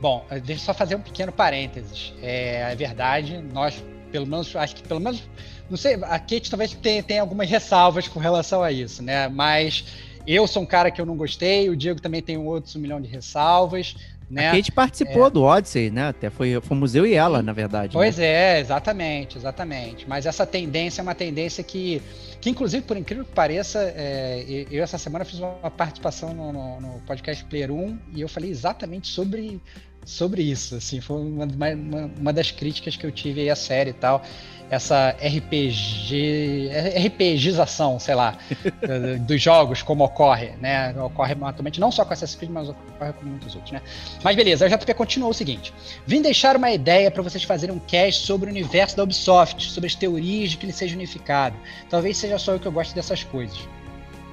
Bom, 0.00 0.26
deixa 0.44 0.62
eu 0.62 0.66
só 0.66 0.74
fazer 0.74 0.94
um 0.94 1.00
pequeno 1.00 1.32
parênteses. 1.32 2.12
É, 2.20 2.72
é 2.72 2.74
verdade, 2.74 3.38
nós, 3.38 3.82
pelo 4.16 4.26
menos, 4.26 4.56
acho 4.56 4.76
que 4.76 4.82
pelo 4.82 5.00
menos 5.00 5.22
não 5.68 5.76
sei, 5.76 5.94
a 5.94 6.18
Kate 6.18 6.48
talvez 6.48 6.72
tenha, 6.72 7.02
tenha 7.02 7.20
algumas 7.20 7.50
ressalvas 7.50 8.08
com 8.08 8.18
relação 8.20 8.62
a 8.62 8.72
isso, 8.72 9.02
né? 9.02 9.28
Mas 9.28 9.84
eu 10.26 10.46
sou 10.46 10.62
um 10.62 10.66
cara 10.66 10.90
que 10.90 11.00
eu 11.00 11.04
não 11.06 11.16
gostei, 11.16 11.68
o 11.68 11.76
Diego 11.76 12.00
também 12.00 12.22
tem 12.22 12.36
outros 12.38 12.74
um 12.76 12.80
milhão 12.80 13.00
de 13.00 13.08
ressalvas, 13.08 13.94
né? 14.30 14.48
A 14.48 14.52
Kate 14.52 14.72
participou 14.72 15.28
do 15.30 15.42
Odyssey, 15.42 15.90
né? 15.90 16.08
Até 16.08 16.30
foi, 16.30 16.58
fomos 16.60 16.94
eu 16.94 17.06
e 17.06 17.14
ela, 17.14 17.42
na 17.42 17.52
verdade. 17.52 17.92
Pois 17.92 18.16
né? 18.18 18.26
é, 18.26 18.60
exatamente, 18.60 19.36
exatamente. 19.38 20.08
Mas 20.08 20.24
essa 20.26 20.44
tendência 20.46 21.00
é 21.00 21.02
uma 21.02 21.14
tendência 21.14 21.62
que, 21.62 22.00
que 22.40 22.48
inclusive, 22.50 22.82
por 22.84 22.96
incrível 22.96 23.24
que 23.24 23.32
pareça, 23.32 23.78
é, 23.96 24.66
eu 24.70 24.82
essa 24.82 24.98
semana 24.98 25.24
fiz 25.24 25.38
uma 25.38 25.70
participação 25.70 26.32
no, 26.34 26.52
no- 26.52 26.80
no 26.80 27.00
podcast 27.06 27.44
Player 27.44 27.70
1 27.70 27.98
e 28.14 28.20
eu 28.20 28.28
falei 28.28 28.50
exatamente 28.50 29.06
sobre, 29.08 29.60
sobre 30.06 30.42
isso. 30.42 30.76
Assim, 30.76 31.00
foi 31.00 31.20
uma, 31.20 31.44
uma, 31.44 32.10
uma 32.18 32.32
das 32.32 32.50
críticas 32.50 32.96
que 32.96 33.04
eu 33.04 33.12
tive 33.12 33.42
aí 33.42 33.50
à 33.50 33.56
série 33.56 33.90
e 33.90 33.94
tal. 33.94 34.22
Essa 34.68 35.10
RPG. 35.10 36.70
RPGização, 37.06 38.00
sei 38.00 38.16
lá, 38.16 38.36
dos 39.26 39.40
jogos, 39.40 39.80
como 39.82 40.02
ocorre, 40.02 40.52
né? 40.60 40.92
Ocorre 41.00 41.36
atualmente 41.40 41.78
não 41.78 41.92
só 41.92 42.04
com 42.04 42.12
Assassin's 42.12 42.36
Creed, 42.36 42.50
mas 42.50 42.68
ocorre 42.68 43.12
com 43.12 43.26
muitos 43.26 43.54
outros, 43.54 43.72
né? 43.72 43.80
Mas 44.24 44.34
beleza, 44.34 44.66
a 44.66 44.68
JP 44.68 44.94
continuou 44.94 45.30
o 45.30 45.34
seguinte. 45.34 45.72
Vim 46.04 46.20
deixar 46.20 46.56
uma 46.56 46.70
ideia 46.72 47.12
para 47.12 47.22
vocês 47.22 47.44
fazerem 47.44 47.76
um 47.76 47.78
cast 47.78 48.26
sobre 48.26 48.48
o 48.48 48.52
universo 48.52 48.96
da 48.96 49.04
Ubisoft, 49.04 49.70
sobre 49.70 49.86
as 49.86 49.94
teorias 49.94 50.50
de 50.50 50.56
que 50.56 50.66
ele 50.66 50.72
seja 50.72 50.96
unificado. 50.96 51.54
Talvez 51.88 52.16
seja 52.16 52.36
só 52.36 52.54
eu 52.54 52.58
que 52.58 52.66
eu 52.66 52.72
gosto 52.72 52.92
dessas 52.92 53.22
coisas, 53.22 53.68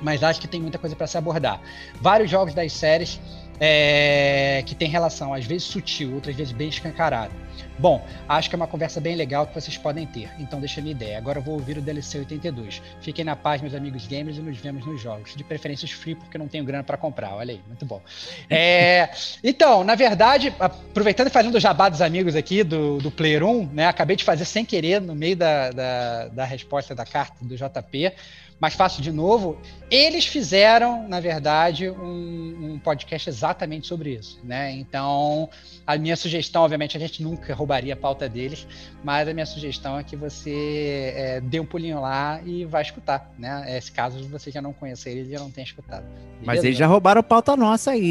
mas 0.01 0.23
acho 0.23 0.41
que 0.41 0.47
tem 0.47 0.59
muita 0.59 0.79
coisa 0.79 0.95
para 0.95 1.05
se 1.05 1.15
abordar. 1.15 1.61
Vários 2.01 2.31
jogos 2.31 2.55
das 2.55 2.73
séries 2.73 3.19
é, 3.65 4.61
que 4.65 4.75
tem 4.75 4.89
relação, 4.89 5.33
às 5.33 5.45
vezes 5.45 5.63
sutil, 5.63 6.15
outras 6.15 6.35
vezes 6.35 6.51
bem 6.51 6.67
escancarada. 6.67 7.31
Bom, 7.79 8.05
acho 8.27 8.49
que 8.49 8.55
é 8.55 8.57
uma 8.57 8.67
conversa 8.67 8.99
bem 8.99 9.15
legal 9.15 9.47
que 9.47 9.53
vocês 9.53 9.77
podem 9.77 10.05
ter, 10.05 10.29
então 10.37 10.59
deixa 10.59 10.81
a 10.81 10.83
minha 10.83 10.91
ideia. 10.91 11.17
Agora 11.17 11.39
eu 11.39 11.41
vou 11.41 11.53
ouvir 11.53 11.77
o 11.77 11.81
DLC 11.81 12.19
82. 12.19 12.81
Fiquem 12.99 13.23
na 13.23 13.37
paz, 13.37 13.61
meus 13.61 13.73
amigos 13.73 14.05
gamers, 14.05 14.37
e 14.37 14.41
nos 14.41 14.57
vemos 14.57 14.85
nos 14.85 15.01
jogos. 15.01 15.33
De 15.33 15.45
preferência 15.45 15.85
os 15.85 15.91
free, 15.91 16.13
porque 16.13 16.37
não 16.37 16.49
tenho 16.49 16.65
grana 16.65 16.83
para 16.83 16.97
comprar. 16.97 17.35
Olha 17.35 17.53
aí, 17.53 17.61
muito 17.65 17.85
bom. 17.85 18.01
É, 18.49 19.09
então, 19.41 19.81
na 19.81 19.95
verdade, 19.95 20.53
aproveitando 20.59 21.27
e 21.27 21.31
fazendo 21.31 21.55
o 21.55 21.59
jabá 21.59 21.87
dos 21.87 22.01
amigos 22.01 22.35
aqui 22.35 22.65
do, 22.65 22.97
do 22.97 23.09
Player 23.09 23.45
1, 23.45 23.67
né? 23.67 23.87
Acabei 23.87 24.17
de 24.17 24.25
fazer 24.25 24.43
sem 24.43 24.65
querer 24.65 24.99
no 24.99 25.15
meio 25.15 25.37
da, 25.37 25.71
da, 25.71 26.27
da 26.27 26.43
resposta 26.43 26.93
da 26.93 27.05
carta 27.05 27.37
do 27.39 27.55
JP, 27.55 28.11
mas 28.59 28.73
faço 28.73 29.01
de 29.01 29.11
novo. 29.11 29.57
Eles 29.93 30.25
fizeram, 30.25 31.07
na 31.07 31.19
verdade, 31.19 31.87
um, 31.87 32.71
um 32.73 32.79
podcast 32.79 33.29
exatamente 33.29 33.85
sobre 33.85 34.09
isso, 34.15 34.39
né? 34.43 34.71
Então, 34.71 35.47
a 35.85 35.95
minha 35.97 36.15
sugestão, 36.15 36.63
obviamente, 36.63 36.97
a 36.97 36.99
gente 36.99 37.21
nunca 37.21 37.53
roubaria 37.53 37.93
a 37.93 37.95
pauta 37.95 38.27
deles, 38.27 38.65
mas 39.03 39.27
a 39.27 39.33
minha 39.35 39.45
sugestão 39.45 39.99
é 39.99 40.03
que 40.03 40.15
você 40.15 41.13
é, 41.15 41.41
dê 41.41 41.59
um 41.59 41.65
pulinho 41.65 42.01
lá 42.01 42.39
e 42.43 42.65
vá 42.65 42.81
escutar, 42.81 43.29
né? 43.37 43.65
Esse 43.77 43.91
caso 43.91 44.27
você 44.29 44.49
já 44.49 44.63
não 44.63 44.73
conhecer 44.73 45.11
ele, 45.11 45.31
já 45.31 45.37
não 45.37 45.51
tenha 45.51 45.65
escutado. 45.65 46.05
Mas 46.39 46.47
Beleza? 46.55 46.67
eles 46.67 46.77
já 46.79 46.87
roubaram 46.87 47.21
pauta 47.21 47.55
nossa 47.55 47.91
aí. 47.91 48.01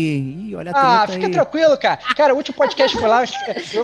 Ih, 0.51 0.55
olha 0.55 0.71
a 0.73 1.03
Ah, 1.03 1.07
fica 1.09 1.27
aí. 1.27 1.33
tranquilo, 1.33 1.77
cara. 1.77 1.99
Cara, 2.17 2.33
o 2.33 2.37
último 2.37 2.57
podcast 2.57 2.97
foi 2.97 3.09
lá, 3.09 3.25
os, 3.25 3.33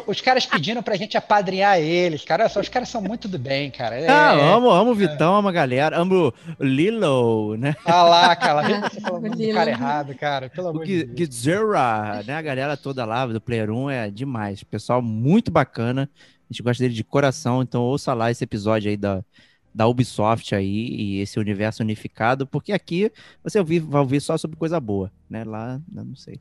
os 0.06 0.20
caras 0.20 0.46
pedindo 0.46 0.82
pra 0.84 0.94
gente 0.94 1.16
apadrinhar 1.16 1.80
eles, 1.80 2.24
cara. 2.24 2.44
Olha 2.44 2.48
só, 2.48 2.60
os 2.60 2.68
caras 2.68 2.88
são 2.88 3.02
muito 3.02 3.26
do 3.26 3.38
bem, 3.40 3.72
cara. 3.72 3.96
É, 3.96 4.08
Ah, 4.08 4.30
amo, 4.54 4.70
amo 4.70 4.92
o 4.92 4.94
Vitão, 4.94 5.34
amo 5.34 5.48
a 5.48 5.52
galera, 5.52 5.98
amo 5.98 6.32
o 6.58 6.64
Lilo, 6.64 7.56
né? 7.56 7.74
Ah 7.90 8.02
lá, 8.02 8.36
cara. 8.36 8.62
Vê 8.62 8.80
você 8.80 9.00
falando 9.00 9.26
O 9.26 9.30
do 9.36 9.52
cara 9.54 9.70
errado, 9.70 10.14
cara. 10.14 10.50
Pelo 10.50 10.66
O 10.66 10.70
amor 10.70 10.84
de 10.84 11.04
Deus. 11.04 11.30
Gizera, 11.30 12.22
né? 12.26 12.34
A 12.34 12.42
galera 12.42 12.76
toda 12.76 13.04
lá 13.04 13.26
do 13.26 13.40
Player 13.40 13.70
1 13.70 13.90
é 13.90 14.10
demais. 14.10 14.62
Pessoal 14.62 15.00
muito 15.00 15.50
bacana. 15.50 16.10
A 16.48 16.52
gente 16.52 16.62
gosta 16.62 16.82
dele 16.82 16.94
de 16.94 17.04
coração, 17.04 17.62
então 17.62 17.82
ouça 17.82 18.14
lá 18.14 18.30
esse 18.30 18.44
episódio 18.44 18.90
aí 18.90 18.96
da, 18.96 19.22
da 19.74 19.86
Ubisoft 19.86 20.54
aí 20.54 20.88
e 20.88 21.20
esse 21.20 21.38
universo 21.38 21.82
unificado, 21.82 22.46
porque 22.46 22.72
aqui 22.72 23.12
você 23.44 23.58
ouvi- 23.58 23.78
vai 23.78 24.00
ouvir 24.00 24.20
só 24.20 24.36
sobre 24.36 24.56
coisa 24.56 24.80
boa, 24.80 25.12
né? 25.30 25.44
Lá, 25.44 25.80
eu 25.94 26.04
não 26.04 26.16
sei. 26.16 26.40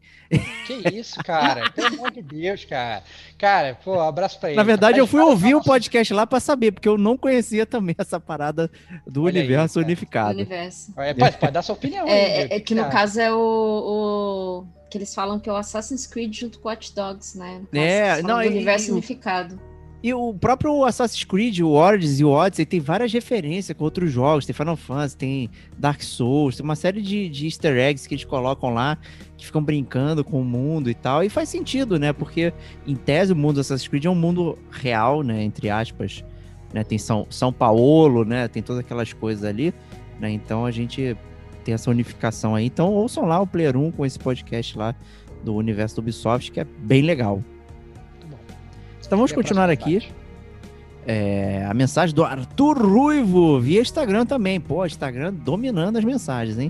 Que 0.65 0.89
isso, 0.97 1.19
cara. 1.23 1.69
Pelo 1.75 1.87
amor 1.87 2.11
de 2.11 2.21
Deus, 2.21 2.65
cara. 2.65 3.03
Cara, 3.37 3.75
pô, 3.83 3.99
abraço 3.99 4.39
pra 4.39 4.49
ele. 4.49 4.57
Na 4.57 4.63
verdade, 4.63 4.97
eu 4.97 5.05
fui 5.05 5.21
ouvir 5.21 5.53
o 5.55 5.61
podcast 5.61 6.13
lá 6.13 6.25
pra 6.25 6.39
saber, 6.39 6.71
porque 6.71 6.87
eu 6.89 6.97
não 6.97 7.15
conhecia 7.17 7.65
também 7.65 7.95
essa 7.99 8.19
parada 8.19 8.71
do 9.05 9.23
Olha 9.23 9.35
aí, 9.39 9.45
universo 9.45 9.75
cara. 9.75 9.85
unificado. 9.85 10.33
universo. 10.39 10.93
É, 10.97 11.13
pode, 11.13 11.37
pode 11.37 11.51
dar 11.51 11.61
sua 11.61 11.75
opinião. 11.75 12.05
aí, 12.05 12.11
É, 12.11 12.41
é, 12.41 12.55
é 12.55 12.59
que 12.59 12.73
no 12.73 12.89
caso 12.89 13.19
é 13.19 13.31
o, 13.31 13.37
o- 14.63 14.67
que 14.89 14.97
eles 14.97 15.13
falam 15.13 15.37
que 15.39 15.49
é 15.49 15.53
o 15.53 15.55
Assassin's 15.57 16.07
Creed 16.07 16.33
junto 16.33 16.59
com 16.59 16.69
Watch 16.69 16.95
Dogs, 16.95 17.37
né? 17.37 17.61
No 17.71 17.79
É, 17.79 18.21
não, 18.21 18.37
do 18.37 18.43
e- 18.43 18.47
universo 18.47 18.87
e 18.87 18.91
o- 18.91 18.93
unificado. 18.93 19.59
E 20.03 20.13
o 20.13 20.31
próprio 20.33 20.83
Assassin's 20.83 21.23
Creed, 21.23 21.59
o 21.59 21.69
Origins 21.69 22.19
e 22.19 22.23
o 22.23 22.29
Odyssey 22.29 22.65
tem 22.65 22.79
várias 22.79 23.11
referências 23.11 23.75
com 23.75 23.83
outros 23.83 24.11
jogos. 24.11 24.45
Tem 24.45 24.53
Final 24.53 24.75
Fantasy, 24.75 25.17
tem 25.17 25.49
Dark 25.77 26.01
Souls, 26.03 26.55
tem 26.55 26.63
uma 26.63 26.75
série 26.75 27.01
de, 27.01 27.27
de 27.27 27.45
easter 27.45 27.75
eggs 27.75 28.07
que 28.07 28.13
eles 28.13 28.23
colocam 28.23 28.73
lá, 28.73 28.97
que 29.35 29.45
ficam 29.45 29.63
brincando 29.63 30.23
com 30.23 30.39
o 30.39 30.45
mundo 30.45 30.89
e 30.89 30.93
tal. 30.93 31.23
E 31.23 31.29
faz 31.29 31.49
sentido, 31.49 31.97
né? 31.97 32.13
Porque, 32.13 32.53
em 32.85 32.95
tese, 32.95 33.33
o 33.33 33.35
mundo 33.35 33.55
do 33.55 33.61
Assassin's 33.61 33.87
Creed 33.87 34.05
é 34.05 34.09
um 34.09 34.15
mundo 34.15 34.57
real, 34.69 35.23
né? 35.23 35.43
Entre 35.43 35.69
aspas. 35.69 36.23
Né? 36.71 36.83
Tem 36.83 36.99
São, 36.99 37.25
São 37.29 37.51
Paulo, 37.51 38.23
né? 38.23 38.47
Tem 38.47 38.61
todas 38.61 38.81
aquelas 38.81 39.13
coisas 39.13 39.43
ali. 39.43 39.73
Né? 40.19 40.29
Então, 40.29 40.63
a 40.63 40.69
gente 40.71 41.17
tem 41.63 41.73
essa 41.73 41.89
unificação 41.89 42.53
aí. 42.53 42.65
Então, 42.65 42.93
ouçam 42.93 43.25
lá 43.25 43.41
o 43.41 43.47
Player 43.47 43.75
1 43.75 43.91
com 43.91 44.05
esse 44.05 44.19
podcast 44.19 44.77
lá 44.77 44.95
do 45.43 45.55
universo 45.55 45.95
do 45.95 45.99
Ubisoft, 45.99 46.51
que 46.51 46.59
é 46.59 46.63
bem 46.63 47.01
legal. 47.01 47.43
Então, 49.07 49.17
vamos 49.17 49.31
continuar 49.31 49.69
aqui. 49.69 50.05
é, 51.05 51.65
a 51.65 51.73
mensagem 51.73 52.13
do 52.13 52.25
Arthur 52.25 52.77
Ruivo 52.77 53.57
via 53.57 53.79
Instagram 53.79 54.25
também. 54.25 54.59
Pô, 54.59 54.85
Instagram 54.85 55.33
dominando 55.33 55.95
as 55.95 56.03
mensagens, 56.03 56.59
hein? 56.59 56.69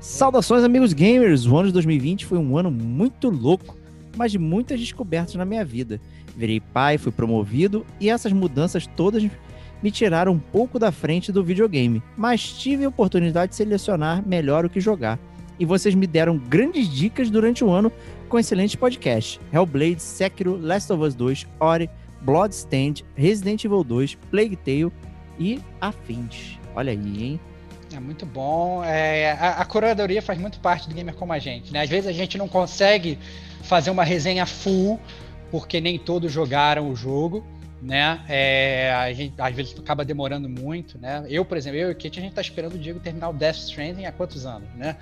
Saudações, 0.00 0.64
amigos 0.64 0.92
gamers! 0.92 1.46
O 1.46 1.56
ano 1.56 1.68
de 1.68 1.72
2020 1.72 2.26
foi 2.26 2.38
um 2.38 2.58
ano 2.58 2.72
muito 2.72 3.30
louco, 3.30 3.76
mas 4.16 4.32
de 4.32 4.38
muitas 4.38 4.80
descobertas 4.80 5.36
na 5.36 5.44
minha 5.44 5.64
vida. 5.64 6.00
Virei 6.36 6.58
pai, 6.58 6.98
fui 6.98 7.12
promovido 7.12 7.86
e 8.00 8.10
essas 8.10 8.32
mudanças 8.32 8.88
todas 8.88 9.24
me 9.80 9.90
tiraram 9.92 10.32
um 10.32 10.40
pouco 10.40 10.80
da 10.80 10.90
frente 10.90 11.30
do 11.30 11.44
videogame, 11.44 12.02
mas 12.16 12.42
tive 12.42 12.84
a 12.84 12.88
oportunidade 12.88 13.50
de 13.50 13.56
selecionar 13.56 14.26
melhor 14.26 14.64
o 14.64 14.68
que 14.68 14.80
jogar. 14.80 15.20
E 15.58 15.64
vocês 15.64 15.94
me 15.94 16.06
deram 16.06 16.36
grandes 16.36 16.88
dicas 16.88 17.30
durante 17.30 17.62
o 17.62 17.70
ano 17.70 17.92
com 18.26 18.38
excelentes 18.38 18.76
podcasts: 18.76 19.40
Hellblade, 19.52 20.02
Sekiro, 20.02 20.56
Last 20.60 20.92
of 20.92 21.02
Us 21.02 21.14
2, 21.14 21.46
Ori, 21.60 21.90
Bloodstained, 22.22 23.04
Resident 23.14 23.64
Evil 23.64 23.84
2, 23.84 24.14
Plague 24.30 24.56
Tale 24.56 24.92
e 25.38 25.60
afins. 25.80 26.58
Olha 26.74 26.92
aí, 26.92 27.24
hein? 27.24 27.40
É 27.94 28.00
muito 28.00 28.26
bom. 28.26 28.82
É, 28.84 29.32
a, 29.32 29.50
a, 29.52 29.64
curadoria 29.64 30.20
faz 30.20 30.38
muito 30.38 30.58
parte 30.60 30.88
do 30.88 30.94
gamer 30.94 31.14
como 31.14 31.32
a 31.32 31.38
gente. 31.38 31.72
Né? 31.72 31.82
Às 31.82 31.88
vezes 31.88 32.08
a 32.08 32.12
gente 32.12 32.36
não 32.36 32.48
consegue 32.48 33.18
fazer 33.62 33.90
uma 33.90 34.04
resenha 34.04 34.44
full, 34.44 35.00
porque 35.50 35.80
nem 35.80 35.98
todos 35.98 36.32
jogaram 36.32 36.90
o 36.90 36.96
jogo 36.96 37.44
né? 37.80 38.20
É, 38.28 38.92
a 38.92 39.12
gente 39.12 39.34
às 39.38 39.54
vezes 39.54 39.78
acaba 39.78 40.04
demorando 40.04 40.48
muito, 40.48 40.98
né? 40.98 41.24
Eu, 41.28 41.44
por 41.44 41.56
exemplo, 41.56 41.78
eu 41.78 41.88
e 41.90 41.92
o 41.92 41.94
Kate, 41.94 42.18
a 42.18 42.22
gente 42.22 42.34
tá 42.34 42.40
esperando 42.40 42.74
o 42.74 42.78
Diego 42.78 42.98
terminar 43.00 43.28
o 43.28 43.32
Death 43.32 43.56
Stranding 43.56 44.06
há 44.06 44.12
quantos 44.12 44.46
anos, 44.46 44.68
né? 44.74 44.96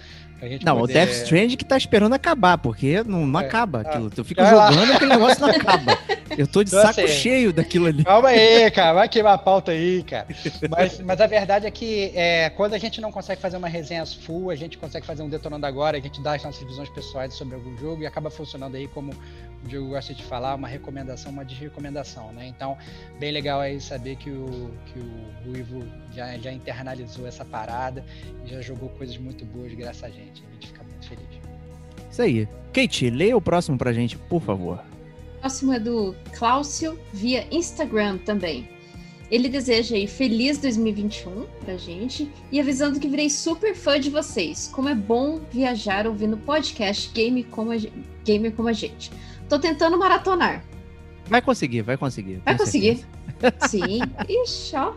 Não, 0.64 0.78
poder... 0.78 0.92
o 0.92 0.94
Death 0.94 1.10
Stranding 1.10 1.56
que 1.56 1.64
tá 1.64 1.76
esperando 1.76 2.12
acabar, 2.14 2.58
porque 2.58 3.02
não, 3.04 3.26
não 3.26 3.40
é, 3.40 3.44
acaba 3.44 3.78
ah, 3.78 3.80
aquilo. 3.82 4.10
Eu 4.16 4.24
fico 4.24 4.44
jogando 4.44 4.88
e 4.88 4.92
aquele 4.92 5.10
negócio 5.10 5.40
não 5.40 5.50
acaba. 5.50 5.98
Eu 6.36 6.46
tô 6.46 6.64
de 6.64 6.70
então, 6.70 6.82
saco 6.82 7.00
assim, 7.00 7.08
cheio 7.08 7.52
daquilo 7.52 7.86
ali. 7.86 8.02
Calma 8.02 8.28
aí, 8.28 8.68
cara, 8.72 8.92
vai 8.94 9.08
queimar 9.08 9.34
a 9.34 9.38
pauta 9.38 9.72
aí, 9.72 10.02
cara. 10.02 10.26
Mas, 10.68 10.98
mas 11.00 11.20
a 11.20 11.26
verdade 11.26 11.66
é 11.66 11.70
que 11.70 12.12
é, 12.14 12.50
quando 12.50 12.74
a 12.74 12.78
gente 12.78 13.00
não 13.00 13.12
consegue 13.12 13.40
fazer 13.40 13.56
uma 13.56 13.68
resenha 13.68 14.04
full, 14.06 14.50
a 14.50 14.56
gente 14.56 14.76
consegue 14.78 15.06
fazer 15.06 15.22
um 15.22 15.28
detonando 15.28 15.66
agora, 15.66 15.96
a 15.96 16.00
gente 16.00 16.20
dá 16.20 16.34
as 16.34 16.42
nossas 16.42 16.66
visões 16.66 16.88
pessoais 16.88 17.34
sobre 17.34 17.54
algum 17.54 17.76
jogo 17.76 18.02
e 18.02 18.06
acaba 18.06 18.30
funcionando 18.30 18.76
aí 18.76 18.88
como 18.88 19.12
o 19.12 19.68
Diego 19.68 19.88
gosta 19.88 20.12
de 20.12 20.22
falar, 20.22 20.54
uma 20.54 20.68
recomendação, 20.68 21.30
uma 21.30 21.44
desrecomendação, 21.44 22.32
né? 22.32 22.46
Então, 22.46 22.76
bem 23.18 23.30
legal 23.30 23.60
aí 23.60 23.80
saber 23.80 24.16
que 24.16 24.30
o, 24.30 24.70
que 24.86 24.98
o 24.98 25.48
Ruivo 25.48 25.84
já, 26.14 26.36
já 26.38 26.52
internalizou 26.52 27.26
essa 27.26 27.44
parada 27.44 28.04
e 28.44 28.50
já 28.50 28.60
jogou 28.60 28.88
coisas 28.90 29.16
muito 29.18 29.44
boas 29.44 29.72
graças 29.74 30.04
a 30.04 30.08
gente. 30.08 30.42
A 30.48 30.52
gente 30.54 30.66
fica 30.68 30.82
muito 30.84 31.08
feliz. 31.08 31.26
Isso 32.10 32.22
aí. 32.22 32.48
Kate, 32.72 33.10
leia 33.10 33.36
o 33.36 33.40
próximo 33.40 33.76
pra 33.76 33.92
gente, 33.92 34.16
por 34.16 34.40
favor. 34.40 34.78
O 35.36 35.40
próximo 35.40 35.72
é 35.72 35.80
do 35.80 36.14
Cláudio 36.32 36.98
via 37.12 37.46
Instagram 37.50 38.18
também. 38.18 38.68
Ele 39.30 39.48
deseja 39.48 39.96
aí 39.96 40.06
feliz 40.06 40.58
2021 40.58 41.46
pra 41.64 41.76
gente 41.76 42.30
e 42.52 42.60
avisando 42.60 43.00
que 43.00 43.08
virei 43.08 43.28
super 43.30 43.74
fã 43.74 43.98
de 43.98 44.10
vocês. 44.10 44.70
Como 44.72 44.88
é 44.88 44.94
bom 44.94 45.40
viajar 45.50 46.06
ouvindo 46.06 46.36
podcast 46.36 47.10
Game 47.12 47.42
como 47.44 47.72
a, 47.72 47.76
Gamer 48.24 48.52
como 48.52 48.68
a 48.68 48.72
gente. 48.72 49.10
Tô 49.48 49.58
tentando 49.58 49.98
maratonar. 49.98 50.64
Vai 51.26 51.42
conseguir, 51.42 51.82
vai 51.82 51.96
conseguir. 51.96 52.42
Vai 52.44 52.56
conseguir. 52.56 53.04
Sim. 53.68 54.00
Ixi, 54.28 54.76
ó. 54.76 54.94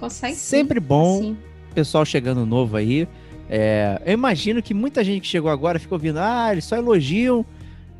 Consegue. 0.00 0.34
Sempre 0.34 0.80
sim. 0.80 0.86
bom. 0.86 1.20
Sim. 1.20 1.36
Pessoal 1.74 2.04
chegando 2.04 2.44
novo 2.46 2.76
aí. 2.76 3.06
É, 3.48 4.00
eu 4.06 4.14
imagino 4.14 4.62
que 4.62 4.72
muita 4.72 5.04
gente 5.04 5.22
que 5.22 5.26
chegou 5.26 5.50
agora 5.50 5.78
ficou 5.78 5.96
ouvindo, 5.96 6.18
ah, 6.18 6.48
eles 6.50 6.64
só 6.64 6.76
elogiam 6.76 7.44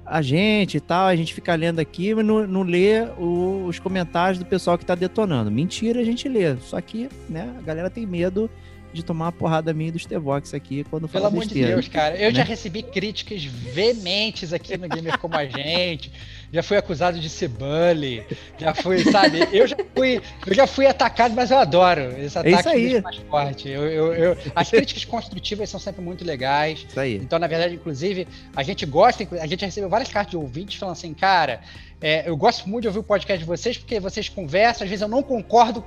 a 0.07 0.23
gente 0.23 0.77
e 0.77 0.81
tal, 0.81 1.07
a 1.07 1.15
gente 1.15 1.33
fica 1.33 1.55
lendo 1.55 1.79
aqui, 1.79 2.15
mas 2.15 2.25
não, 2.25 2.47
não 2.47 2.63
lê 2.63 3.03
o, 3.19 3.67
os 3.67 3.79
comentários 3.79 4.39
do 4.39 4.45
pessoal 4.45 4.77
que 4.77 4.85
tá 4.85 4.95
detonando. 4.95 5.51
Mentira, 5.51 6.01
a 6.01 6.05
gente 6.05 6.29
lê. 6.29 6.57
Só 6.57 6.81
que, 6.81 7.09
né, 7.29 7.55
a 7.59 7.63
galera 7.63 7.91
tem 7.91 8.07
medo 8.07 8.51
de 8.93 9.05
tomar 9.05 9.27
uma 9.27 9.33
porrada 9.33 9.73
minha 9.73 9.93
do 9.93 9.99
Stevox 9.99 10.55
aqui 10.55 10.85
quando 10.85 11.09
Pelo 11.09 11.27
amor 11.27 11.45
de 11.45 11.55
Deus, 11.55 11.89
cara. 11.89 12.17
Eu 12.17 12.31
né? 12.31 12.35
já 12.35 12.43
recebi 12.43 12.83
críticas 12.83 13.45
veementes 13.45 14.53
aqui 14.53 14.77
no 14.77 14.89
Gamer 14.89 15.19
Como 15.19 15.35
a 15.37 15.47
Gente. 15.47 16.13
Já 16.53 16.65
fui 16.65 16.77
acusado 16.77 17.21
de 17.21 17.29
ser 17.29 17.49
bully. 17.49 18.25
Já 18.59 18.75
fui, 18.75 18.99
sabe? 19.05 19.47
Eu 19.53 19.69
já 19.69 19.77
fui, 19.95 20.21
eu 20.47 20.55
já 20.55 20.67
fui 20.67 20.87
atacado, 20.87 21.35
mas 21.35 21.51
eu 21.51 21.59
adoro 21.59 22.01
esse 22.19 22.37
ataque 22.37 22.57
é 22.57 22.59
isso 22.59 22.69
aí. 22.97 23.01
mais 23.01 23.17
forte. 23.17 23.69
Eu, 23.69 23.87
eu, 23.87 24.13
eu, 24.13 24.37
as 24.55 24.69
críticas 24.69 25.05
construtivas 25.05 25.71
são 25.71 25.79
sempre 25.79 26.03
muito 26.03 26.25
legais. 26.25 26.85
Isso 26.89 26.99
aí. 26.99 27.17
Então, 27.17 27.39
na 27.39 27.47
verdade, 27.47 27.75
inclusive, 27.75 28.27
a 28.57 28.63
gente 28.65 28.85
gosta, 28.85 29.27
a 29.41 29.47
gente 29.47 29.65
recebeu 29.65 29.89
várias 29.89 30.09
cartas 30.09 30.33
de 30.33 30.37
ouvintes 30.37 30.77
falando 30.77 30.95
assim, 30.95 31.15
cara, 31.15 31.61
é, 32.01 32.29
eu 32.29 32.37
gosto 32.37 32.69
muito 32.69 32.83
de 32.83 32.89
ouvir 32.89 33.01
o 33.01 33.05
podcast 33.05 33.39
de 33.39 33.45
vocês, 33.45 33.79
porque 33.79 34.01
vocês 34.01 34.29
conversam, 34.29 34.85
às 34.85 34.91
vezes 34.91 35.03
eu 35.03 35.09
não 35.09 35.23
concordo 35.23 35.85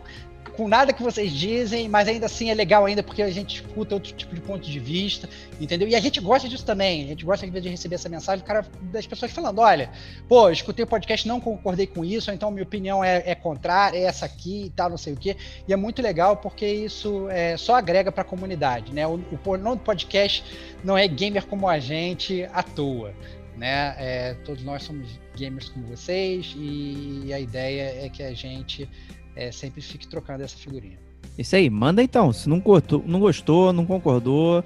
com 0.56 0.68
nada 0.68 0.94
que 0.94 1.02
vocês 1.02 1.32
dizem, 1.32 1.90
mas 1.90 2.08
ainda 2.08 2.28
assim 2.28 2.50
é 2.50 2.54
legal 2.54 2.86
ainda 2.86 3.02
porque 3.02 3.22
a 3.22 3.30
gente 3.30 3.56
escuta 3.56 3.96
outro 3.96 4.14
tipo 4.14 4.36
de 4.36 4.42
ponto 4.42 4.70
de 4.70 4.80
vista, 4.80 5.28
entendeu? 5.60 5.88
E 5.88 5.96
a 5.96 6.00
gente 6.00 6.20
gosta 6.20 6.48
disso 6.48 6.66
também. 6.66 7.04
A 7.04 7.08
gente 7.08 7.26
gosta 7.26 7.48
de 7.48 7.70
receber 7.70 7.96
essa 7.96 8.10
mensagem 8.10 8.46
cara, 8.46 8.66
das 8.84 9.08
pessoas 9.08 9.32
falando, 9.32 9.60
olha, 9.60 9.90
pô, 10.28 10.50
escutei 10.50 10.84
o 10.84 10.88
podcast, 10.88 11.28
não 11.28 11.40
concordei 11.40 11.88
com 11.88 12.06
isso, 12.06 12.32
então 12.32 12.52
minha 12.52 12.64
opinião 12.64 13.04
é, 13.04 13.24
é 13.26 13.36
contrária, 13.36 13.98
é 13.98 14.04
essa 14.04 14.26
aqui 14.26 14.66
e 14.66 14.70
tal, 14.70 14.90
não 14.90 14.98
sei 14.98 15.14
o 15.14 15.18
quê. 15.18 15.36
E 15.68 15.74
é 15.74 15.76
muito 15.76 16.02
legal 16.02 16.38
porque 16.38 16.66
isso 16.66 17.28
é, 17.30 17.58
só 17.58 17.76
agrega 17.76 18.12
para 18.12 18.22
a 18.22 18.26
comunidade, 18.26 18.94
né? 18.94 19.08
O, 19.08 19.20
o 19.46 19.58
nome 19.58 19.78
do 19.78 19.84
podcast 19.84 20.44
não 20.84 20.98
é 20.98 21.08
gamer 21.08 21.46
como 21.48 21.68
a 21.68 21.80
gente 21.80 22.48
à 22.54 22.62
toa. 22.62 23.14
Né? 23.58 23.96
É, 24.00 24.34
todos 24.46 24.64
nós 24.64 24.82
somos 24.82 25.20
gamers 25.36 25.70
como 25.70 25.86
vocês 25.86 26.56
e 26.58 27.32
a 27.32 27.40
ideia 27.40 28.04
é 28.04 28.10
que 28.10 28.24
a 28.24 28.34
gente 28.34 28.90
é, 29.36 29.52
sempre 29.52 29.82
fique 29.82 30.08
trocando 30.08 30.44
essa 30.44 30.58
figurinha. 30.58 30.98
Isso 31.38 31.56
aí, 31.56 31.70
manda 31.70 32.04
então. 32.04 32.32
Se 32.32 32.48
não, 32.48 32.60
cortou, 32.60 33.04
não 33.06 33.20
gostou, 33.20 33.74
não 33.74 33.86
concordou, 33.86 34.64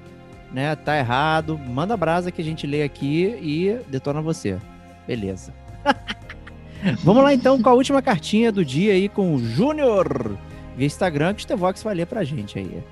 né? 0.51 0.75
Tá 0.75 0.97
errado, 0.97 1.57
manda 1.57 1.93
a 1.93 1.97
brasa 1.97 2.31
que 2.31 2.41
a 2.41 2.45
gente 2.45 2.67
lê 2.67 2.83
aqui 2.83 3.37
e 3.41 3.79
detona 3.89 4.21
você. 4.21 4.59
Beleza. 5.07 5.53
Vamos 7.03 7.23
lá 7.23 7.33
então 7.33 7.61
com 7.61 7.69
a 7.69 7.73
última 7.73 8.01
cartinha 8.01 8.51
do 8.51 8.63
dia 8.63 8.93
aí 8.93 9.09
com 9.09 9.33
o 9.33 9.39
Júnior 9.39 10.37
via 10.75 10.85
Instagram 10.85 11.33
que 11.33 11.39
o 11.39 11.43
Stevox 11.43 11.81
vai 11.81 11.95
ler 11.95 12.05
pra 12.05 12.23
gente 12.23 12.59
aí. 12.59 12.83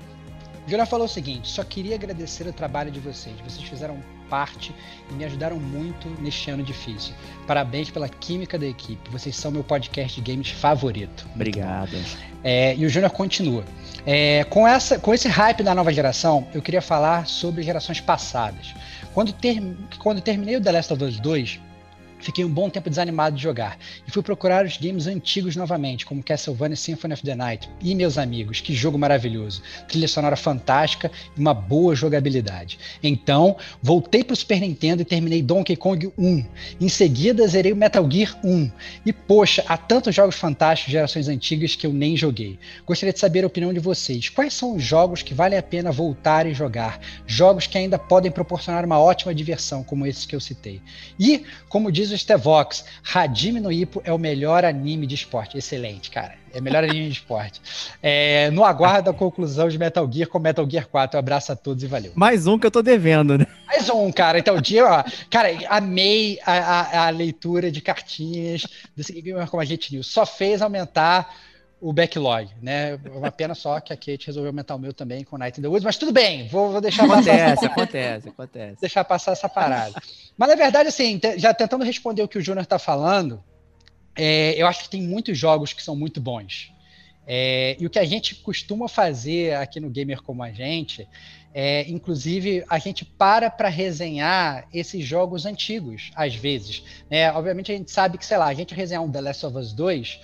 Júnior 0.66 0.86
falou 0.86 1.06
o 1.06 1.08
seguinte: 1.08 1.48
só 1.48 1.62
queria 1.62 1.94
agradecer 1.94 2.46
o 2.46 2.52
trabalho 2.52 2.90
de 2.90 2.98
vocês. 2.98 3.36
Vocês 3.40 3.62
fizeram 3.68 3.98
parte 4.28 4.74
e 5.10 5.14
me 5.14 5.24
ajudaram 5.24 5.58
muito 5.58 6.08
neste 6.20 6.50
ano 6.50 6.62
difícil. 6.62 7.14
Parabéns 7.46 7.90
pela 7.90 8.08
química 8.08 8.58
da 8.58 8.66
equipe. 8.66 9.10
Vocês 9.10 9.36
são 9.36 9.50
meu 9.50 9.64
podcast 9.64 10.20
de 10.20 10.32
games 10.32 10.50
favorito. 10.50 11.26
Obrigado. 11.34 11.96
É, 12.42 12.74
e 12.76 12.84
o 12.84 12.88
Júnior 12.88 13.10
continua. 13.10 13.64
É, 14.04 14.44
com, 14.44 14.66
essa, 14.66 14.98
com 14.98 15.12
esse 15.12 15.28
hype 15.28 15.62
da 15.62 15.74
nova 15.74 15.92
geração, 15.92 16.46
eu 16.54 16.62
queria 16.62 16.82
falar 16.82 17.26
sobre 17.26 17.62
gerações 17.62 18.00
passadas. 18.00 18.74
Quando, 19.12 19.32
ter, 19.32 19.62
quando 19.98 20.20
terminei 20.20 20.56
o 20.56 20.60
The 20.60 20.72
Last 20.72 20.92
of 20.92 21.02
Us 21.02 21.18
2, 21.18 21.60
Fiquei 22.18 22.44
um 22.44 22.48
bom 22.48 22.68
tempo 22.68 22.88
desanimado 22.88 23.36
de 23.36 23.42
jogar 23.42 23.78
e 24.06 24.10
fui 24.10 24.22
procurar 24.22 24.64
os 24.64 24.76
games 24.76 25.06
antigos 25.06 25.54
novamente, 25.56 26.06
como 26.06 26.22
Castlevania 26.22 26.76
Symphony 26.76 27.14
of 27.14 27.22
the 27.22 27.34
Night. 27.34 27.68
E 27.80 27.94
meus 27.94 28.18
amigos, 28.18 28.60
que 28.60 28.74
jogo 28.74 28.98
maravilhoso! 28.98 29.62
Trilha 29.86 30.08
sonora 30.08 30.36
fantástica 30.36 31.10
e 31.36 31.40
uma 31.40 31.54
boa 31.54 31.94
jogabilidade. 31.94 32.78
Então, 33.02 33.56
voltei 33.82 34.24
para 34.24 34.34
o 34.34 34.36
Super 34.36 34.60
Nintendo 34.60 35.02
e 35.02 35.04
terminei 35.04 35.42
Donkey 35.42 35.76
Kong 35.76 36.10
1. 36.16 36.44
Em 36.80 36.88
seguida, 36.88 37.46
zerei 37.46 37.72
o 37.72 37.76
Metal 37.76 38.08
Gear 38.10 38.38
1. 38.42 38.70
E 39.04 39.12
poxa, 39.12 39.64
há 39.68 39.76
tantos 39.76 40.14
jogos 40.14 40.36
fantásticos 40.36 40.90
de 40.90 40.92
gerações 40.92 41.28
antigas 41.28 41.76
que 41.76 41.86
eu 41.86 41.92
nem 41.92 42.16
joguei. 42.16 42.58
Gostaria 42.86 43.12
de 43.12 43.18
saber 43.18 43.44
a 43.44 43.46
opinião 43.46 43.72
de 43.72 43.80
vocês. 43.80 44.28
Quais 44.28 44.54
são 44.54 44.76
os 44.76 44.82
jogos 44.82 45.22
que 45.22 45.34
vale 45.34 45.56
a 45.56 45.62
pena 45.62 45.92
voltar 45.92 46.46
e 46.46 46.54
jogar? 46.54 47.00
Jogos 47.26 47.66
que 47.66 47.78
ainda 47.78 47.98
podem 47.98 48.30
proporcionar 48.30 48.84
uma 48.84 48.98
ótima 48.98 49.34
diversão, 49.34 49.84
como 49.84 50.06
esses 50.06 50.24
que 50.26 50.34
eu 50.34 50.40
citei. 50.40 50.80
E, 51.18 51.44
como 51.68 51.92
diz 51.92 52.05
diz 52.06 52.12
o 52.12 52.18
Stevox, 52.18 52.84
Hajime 53.14 53.60
no 53.60 53.70
Ippo 53.70 54.00
é 54.04 54.12
o 54.12 54.18
melhor 54.18 54.64
anime 54.64 55.06
de 55.06 55.14
esporte. 55.14 55.58
Excelente, 55.58 56.10
cara. 56.10 56.34
É 56.52 56.60
o 56.60 56.62
melhor 56.62 56.84
anime 56.84 57.08
de 57.08 57.12
esporte. 57.12 57.60
É, 58.02 58.50
no 58.50 58.64
aguardo 58.64 59.10
da 59.10 59.16
conclusão 59.16 59.68
de 59.68 59.78
Metal 59.78 60.10
Gear 60.10 60.28
com 60.28 60.38
Metal 60.38 60.68
Gear 60.68 60.86
4. 60.86 61.16
Um 61.16 61.20
abraço 61.20 61.52
a 61.52 61.56
todos 61.56 61.82
e 61.82 61.86
valeu. 61.86 62.12
Mais 62.14 62.46
um 62.46 62.58
que 62.58 62.66
eu 62.66 62.70
tô 62.70 62.82
devendo, 62.82 63.36
né? 63.36 63.46
Mais 63.66 63.90
um, 63.90 64.10
cara. 64.12 64.38
Então, 64.38 64.60
dia, 64.60 64.86
ó, 64.86 65.04
cara, 65.28 65.48
amei 65.68 66.38
a, 66.46 66.52
a, 66.52 67.06
a 67.06 67.10
leitura 67.10 67.70
de 67.70 67.80
cartinhas 67.80 68.66
desse 68.96 69.20
Gamer 69.20 69.48
como 69.48 69.60
a 69.60 69.64
gente 69.64 69.92
News. 69.92 70.06
Só 70.06 70.24
fez 70.24 70.62
aumentar 70.62 71.34
o 71.80 71.92
backlog, 71.92 72.48
né? 72.62 72.98
Uma 73.14 73.30
pena 73.30 73.54
só 73.54 73.78
que 73.80 73.92
a 73.92 73.96
Kate 73.96 74.26
resolveu 74.26 74.50
aumentar 74.50 74.74
o 74.74 74.78
meu 74.78 74.94
também 74.94 75.24
com 75.24 75.36
Night 75.36 75.60
in 75.60 75.62
the 75.62 75.68
Woods, 75.68 75.84
mas 75.84 75.98
tudo 75.98 76.12
bem, 76.12 76.48
vou, 76.48 76.72
vou 76.72 76.80
deixar 76.80 77.04
acontece, 77.04 77.28
passar. 77.28 77.52
Essa, 77.52 77.66
acontece, 77.66 78.28
acontece. 78.28 78.80
Deixar 78.80 79.04
passar 79.04 79.32
essa 79.32 79.48
parada. 79.48 79.94
Mas 80.36 80.48
na 80.48 80.54
verdade, 80.54 80.88
assim, 80.88 81.20
já 81.36 81.52
tentando 81.52 81.84
responder 81.84 82.22
o 82.22 82.28
que 82.28 82.38
o 82.38 82.42
Júnior 82.42 82.62
está 82.62 82.78
falando, 82.78 83.42
é, 84.16 84.54
eu 84.56 84.66
acho 84.66 84.84
que 84.84 84.88
tem 84.88 85.02
muitos 85.02 85.36
jogos 85.36 85.72
que 85.72 85.82
são 85.82 85.94
muito 85.94 86.20
bons. 86.20 86.72
É, 87.26 87.76
e 87.78 87.84
o 87.84 87.90
que 87.90 87.98
a 87.98 88.04
gente 88.04 88.36
costuma 88.36 88.88
fazer 88.88 89.54
aqui 89.56 89.80
no 89.80 89.90
Gamer 89.90 90.22
como 90.22 90.42
a 90.42 90.50
gente, 90.50 91.06
é, 91.52 91.88
inclusive, 91.90 92.64
a 92.68 92.78
gente 92.78 93.04
para 93.04 93.50
para 93.50 93.68
resenhar 93.68 94.66
esses 94.72 95.04
jogos 95.04 95.44
antigos, 95.44 96.10
às 96.14 96.34
vezes. 96.34 96.84
Né? 97.10 97.30
Obviamente, 97.32 97.72
a 97.72 97.76
gente 97.76 97.90
sabe 97.90 98.16
que, 98.16 98.24
sei 98.24 98.38
lá, 98.38 98.46
a 98.46 98.54
gente 98.54 98.74
resenhar 98.74 99.02
um 99.02 99.10
The 99.10 99.20
Last 99.20 99.44
of 99.44 99.56
Us 99.58 99.72
2 99.72 100.20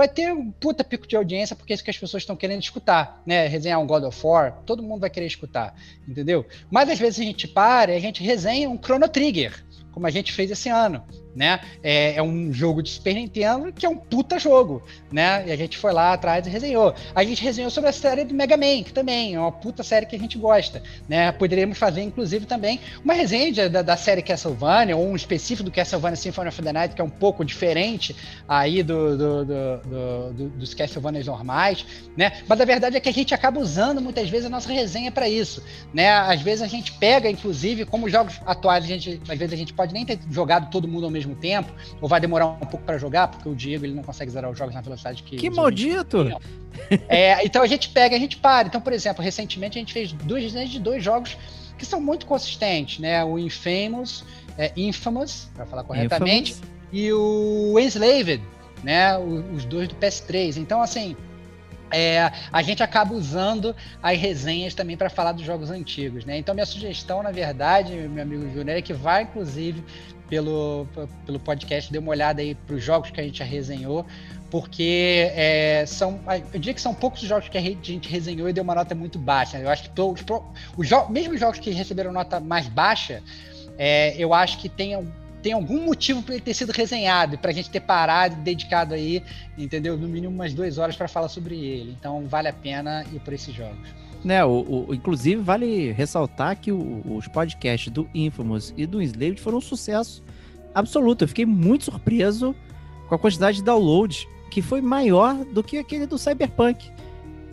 vai 0.00 0.08
ter 0.08 0.32
um 0.32 0.50
puta 0.50 0.82
pico 0.82 1.06
de 1.06 1.14
audiência, 1.14 1.54
porque 1.54 1.72
é 1.72 1.74
isso 1.74 1.84
que 1.84 1.90
as 1.90 1.98
pessoas 1.98 2.22
estão 2.22 2.34
querendo 2.34 2.62
escutar, 2.62 3.22
né? 3.26 3.46
Resenhar 3.46 3.78
um 3.78 3.86
God 3.86 4.04
of 4.04 4.18
War, 4.26 4.62
todo 4.64 4.82
mundo 4.82 5.02
vai 5.02 5.10
querer 5.10 5.26
escutar, 5.26 5.74
entendeu? 6.08 6.46
Mas 6.70 6.88
às 6.88 6.98
vezes 6.98 7.20
a 7.20 7.22
gente 7.22 7.46
para 7.46 7.92
e 7.92 7.96
a 7.96 8.00
gente 8.00 8.22
resenha 8.22 8.70
um 8.70 8.78
Chrono 8.82 9.06
Trigger, 9.06 9.62
como 9.92 10.06
a 10.06 10.10
gente 10.10 10.32
fez 10.32 10.50
esse 10.50 10.70
ano 10.70 11.04
né? 11.34 11.60
É, 11.82 12.16
é, 12.16 12.22
um 12.22 12.52
jogo 12.52 12.82
de 12.82 12.90
Super 12.90 13.14
Nintendo 13.14 13.72
que 13.72 13.86
é 13.86 13.88
um 13.88 13.96
puta 13.96 14.38
jogo, 14.38 14.82
né? 15.10 15.44
E 15.46 15.52
a 15.52 15.56
gente 15.56 15.78
foi 15.78 15.92
lá 15.92 16.12
atrás 16.12 16.46
e 16.46 16.50
resenhou. 16.50 16.94
A 17.14 17.24
gente 17.24 17.42
resenhou 17.42 17.70
sobre 17.70 17.90
a 17.90 17.92
série 17.92 18.24
do 18.24 18.34
Mega 18.34 18.56
Man, 18.56 18.82
que 18.82 18.92
também 18.92 19.34
é 19.34 19.40
uma 19.40 19.52
puta 19.52 19.82
série 19.82 20.06
que 20.06 20.16
a 20.16 20.18
gente 20.18 20.38
gosta, 20.38 20.82
né? 21.08 21.32
Poderíamos 21.32 21.78
fazer, 21.78 22.02
inclusive, 22.02 22.46
também 22.46 22.80
uma 23.04 23.14
resenha 23.14 23.68
da, 23.68 23.82
da 23.82 23.96
série 23.96 24.22
Castlevania, 24.22 24.96
ou 24.96 25.06
um 25.06 25.16
específico 25.16 25.64
do 25.64 25.70
Castlevania 25.70 26.16
Symphony 26.16 26.48
of 26.48 26.62
the 26.62 26.72
Night, 26.72 26.94
que 26.94 27.00
é 27.00 27.04
um 27.04 27.10
pouco 27.10 27.44
diferente 27.44 28.14
aí 28.48 28.82
do, 28.82 29.16
do, 29.16 29.44
do, 29.44 30.32
do 30.32 30.50
dos 30.60 30.74
Castlevanias 30.74 31.26
normais, 31.26 31.84
né? 32.16 32.40
Mas 32.46 32.60
a 32.60 32.64
verdade 32.64 32.96
é 32.96 33.00
que 33.00 33.08
a 33.08 33.12
gente 33.12 33.34
acaba 33.34 33.58
usando 33.58 34.00
muitas 34.00 34.28
vezes 34.28 34.46
a 34.46 34.50
nossa 34.50 34.72
resenha 34.72 35.10
para 35.10 35.28
isso, 35.28 35.62
né? 35.92 36.10
Às 36.10 36.40
vezes 36.42 36.62
a 36.62 36.66
gente 36.66 36.92
pega, 36.92 37.30
inclusive, 37.30 37.84
como 37.84 38.08
jogos 38.08 38.40
atuais, 38.46 38.84
a 38.84 38.86
gente, 38.86 39.20
às 39.28 39.38
vezes 39.38 39.52
a 39.52 39.56
gente 39.56 39.72
pode 39.72 39.92
nem 39.92 40.04
ter 40.04 40.18
jogado 40.30 40.70
todo 40.70 40.86
mundo 40.86 41.04
ao 41.04 41.10
mesmo 41.10 41.19
mesmo 41.20 41.34
tempo, 41.34 41.72
ou 42.00 42.08
vai 42.08 42.20
demorar 42.20 42.46
um 42.46 42.58
pouco 42.58 42.84
para 42.84 42.98
jogar, 42.98 43.28
porque 43.28 43.48
o 43.48 43.54
Diego 43.54 43.84
ele 43.84 43.94
não 43.94 44.02
consegue 44.02 44.30
zerar 44.30 44.50
os 44.50 44.58
jogos 44.58 44.74
na 44.74 44.80
velocidade 44.80 45.22
que. 45.22 45.36
Que 45.36 45.50
maldito! 45.50 46.28
É, 47.08 47.44
então 47.44 47.62
a 47.62 47.66
gente 47.66 47.88
pega, 47.90 48.16
a 48.16 48.18
gente 48.18 48.36
para. 48.36 48.68
Então, 48.68 48.80
por 48.80 48.92
exemplo, 48.92 49.22
recentemente 49.22 49.78
a 49.78 49.80
gente 49.80 49.92
fez 49.92 50.12
duas 50.12 50.42
resenhas 50.42 50.70
de 50.70 50.78
dois 50.78 51.02
jogos 51.02 51.36
que 51.76 51.84
são 51.84 52.00
muito 52.00 52.26
consistentes, 52.26 52.98
né? 52.98 53.24
O 53.24 53.38
Infamous, 53.38 54.24
é, 54.56 54.72
Infamous, 54.76 55.48
para 55.54 55.66
falar 55.66 55.84
corretamente, 55.84 56.52
Infamous. 56.52 56.70
e 56.92 57.12
o 57.12 57.78
Enslaved, 57.78 58.42
né? 58.82 59.18
os 59.18 59.64
dois 59.64 59.88
do 59.88 59.94
PS3. 59.94 60.58
Então, 60.58 60.82
assim, 60.82 61.16
é, 61.90 62.30
a 62.52 62.62
gente 62.62 62.82
acaba 62.82 63.14
usando 63.14 63.74
as 64.02 64.18
resenhas 64.18 64.74
também 64.74 64.96
para 64.96 65.10
falar 65.10 65.32
dos 65.32 65.44
jogos 65.44 65.70
antigos, 65.70 66.24
né? 66.24 66.38
Então 66.38 66.54
minha 66.54 66.66
sugestão, 66.66 67.22
na 67.22 67.30
verdade, 67.30 67.92
meu 67.92 68.22
amigo 68.22 68.48
Júnior, 68.54 68.78
é 68.78 68.82
que 68.82 68.92
vai 68.92 69.24
inclusive 69.24 69.82
pelo, 70.30 70.86
pelo 71.26 71.40
podcast, 71.40 71.92
dê 71.92 71.98
uma 71.98 72.10
olhada 72.10 72.40
aí 72.40 72.54
para 72.54 72.76
os 72.76 72.82
jogos 72.82 73.10
que 73.10 73.20
a 73.20 73.24
gente 73.24 73.40
já 73.40 73.44
resenhou, 73.44 74.06
porque 74.48 75.30
é, 75.34 75.84
são, 75.86 76.20
eu 76.54 76.58
diria 76.58 76.72
que 76.72 76.80
são 76.80 76.94
poucos 76.94 77.22
os 77.22 77.28
jogos 77.28 77.48
que 77.48 77.58
a 77.58 77.60
gente 77.60 78.08
resenhou 78.08 78.48
e 78.48 78.52
deu 78.52 78.62
uma 78.62 78.74
nota 78.74 78.94
muito 78.94 79.18
baixa. 79.18 79.58
Eu 79.58 79.68
acho 79.68 79.90
que 79.90 80.00
os, 80.00 80.24
os 80.76 80.88
jo 80.88 81.08
mesmo 81.08 81.34
os 81.34 81.40
jogos 81.40 81.58
que 81.58 81.70
receberam 81.70 82.12
nota 82.12 82.38
mais 82.38 82.68
baixa, 82.68 83.22
é, 83.76 84.14
eu 84.16 84.32
acho 84.32 84.58
que 84.58 84.68
tem, 84.68 84.96
tem 85.42 85.52
algum 85.52 85.84
motivo 85.84 86.22
para 86.22 86.34
ele 86.34 86.42
ter 86.42 86.54
sido 86.54 86.70
resenhado, 86.70 87.36
para 87.36 87.50
a 87.50 87.54
gente 87.54 87.68
ter 87.68 87.80
parado 87.80 88.36
e 88.36 88.38
dedicado 88.38 88.94
aí, 88.94 89.22
entendeu? 89.58 89.96
No 89.96 90.06
mínimo 90.06 90.32
umas 90.32 90.54
duas 90.54 90.78
horas 90.78 90.94
para 90.94 91.08
falar 91.08 91.28
sobre 91.28 91.56
ele. 91.56 91.96
Então 91.98 92.26
vale 92.28 92.46
a 92.46 92.52
pena 92.52 93.04
ir 93.12 93.18
por 93.18 93.34
esses 93.34 93.52
jogos. 93.52 93.88
Né, 94.24 94.44
o, 94.44 94.86
o, 94.88 94.94
inclusive, 94.94 95.40
vale 95.40 95.92
ressaltar 95.92 96.58
que 96.60 96.70
o, 96.70 97.02
os 97.16 97.26
podcasts 97.26 97.90
do 97.90 98.08
Infamous 98.14 98.74
e 98.76 98.86
do 98.86 99.00
Enslaved 99.00 99.40
foram 99.40 99.58
um 99.58 99.62
sucesso 99.62 100.22
absoluto. 100.74 101.24
Eu 101.24 101.28
fiquei 101.28 101.46
muito 101.46 101.86
surpreso 101.86 102.54
com 103.08 103.14
a 103.14 103.18
quantidade 103.18 103.58
de 103.58 103.64
downloads, 103.64 104.26
que 104.50 104.60
foi 104.60 104.80
maior 104.80 105.44
do 105.46 105.62
que 105.62 105.78
aquele 105.78 106.06
do 106.06 106.18
Cyberpunk. 106.18 106.90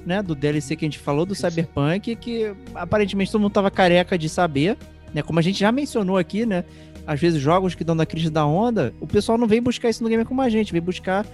Né, 0.06 0.24
do 0.24 0.34
DLC 0.34 0.76
que 0.78 0.86
a 0.86 0.88
gente 0.88 1.00
falou 1.00 1.26
do. 1.26 1.36
Cyberpunk, 1.36 2.16
que 2.16 2.54
aparentemente 2.74 3.30
todo 3.30 3.42
mundo 3.42 3.52
tava 3.52 3.70
careca 3.70 4.18
de 4.18 4.30
saber, 4.30 4.78
né? 5.14 5.22
Como 5.22 5.38
a 5.38 5.42
gente 5.42 5.60
já 5.60 5.70
mencionou 5.70 6.18
aqui, 6.18 6.46
né? 6.46 6.64
Às 7.06 7.20
vezes 7.20 7.42
jogos 7.42 7.76
que 7.76 7.84
dão 7.84 7.94
da 7.94 8.06
crise 8.06 8.30
da 8.30 8.46
onda, 8.46 8.94
o 9.02 9.08
pessoal 9.08 9.38
não 9.38 9.48
vem 9.48 9.62
buscar 9.62 9.90
isso 9.90 10.02
no 10.02 10.08
game 10.08 10.24
como 10.24 10.42
a 10.42 10.48
gente, 10.48 10.72
vem 10.72 10.82
buscar 10.82 11.26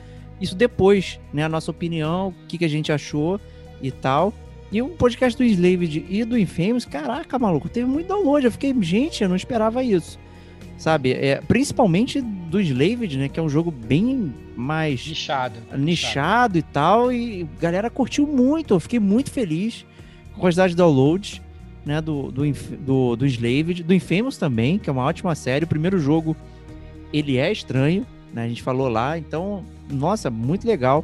isso 0.41 0.56
depois, 0.56 1.19
né? 1.32 1.43
A 1.43 1.50
nossa 1.50 1.69
opinião, 1.69 2.30
o 2.30 2.48
que, 2.48 2.58
que 2.58 2.65
a 2.65 2.67
gente 2.67 2.91
achou 2.91 3.39
e 3.80 3.91
tal. 3.91 4.34
E 4.74 4.82
o 4.82 4.90
podcast 4.90 5.38
do 5.38 5.44
Slaved 5.44 6.04
e 6.10 6.26
do 6.26 6.36
Infamous, 6.36 6.84
caraca, 6.84 7.38
maluco, 7.38 7.70
teve 7.70 7.86
muito 7.86 8.08
download. 8.08 8.44
Eu 8.44 8.52
fiquei, 8.52 8.74
gente, 8.82 9.22
eu 9.22 9.30
não 9.30 9.36
esperava 9.36 9.84
isso. 9.84 10.20
Sabe? 10.80 11.14
É, 11.14 11.40
principalmente 11.48 12.20
do 12.20 12.60
Slaved, 12.60 13.20
né? 13.20 13.30
Que 13.30 13.40
é 13.40 13.44
um 13.44 13.48
jogo 13.48 13.70
bem 13.70 14.34
mais. 14.56 15.06
Nichado. 15.06 15.60
Nichado 15.78 16.58
e 16.58 16.64
tal. 16.64 17.14
E 17.14 17.48
a 17.58 17.62
galera 17.62 17.88
curtiu 17.88 18.26
muito. 18.26 18.74
Eu 18.74 18.80
fiquei 18.80 19.00
muito 19.00 19.30
feliz 19.30 19.86
com 20.32 20.40
a 20.40 20.42
quantidade 20.42 20.72
de 20.72 20.78
downloads. 20.78 21.40
Né, 21.86 22.00
do, 22.00 22.32
do, 22.32 22.50
do, 22.80 23.16
do 23.18 23.26
Slaved, 23.26 23.84
do 23.84 23.94
Infamous 23.94 24.38
também, 24.38 24.80
que 24.80 24.90
é 24.90 24.94
uma 24.94 25.04
ótima 25.04 25.36
série. 25.36 25.66
O 25.66 25.68
primeiro 25.68 26.00
jogo, 26.00 26.34
ele 27.12 27.36
é 27.36 27.52
estranho, 27.52 28.08
né? 28.34 28.46
A 28.46 28.48
gente 28.48 28.64
falou 28.64 28.88
lá, 28.88 29.18
então, 29.18 29.66
nossa, 29.92 30.30
muito 30.30 30.66
legal 30.66 31.04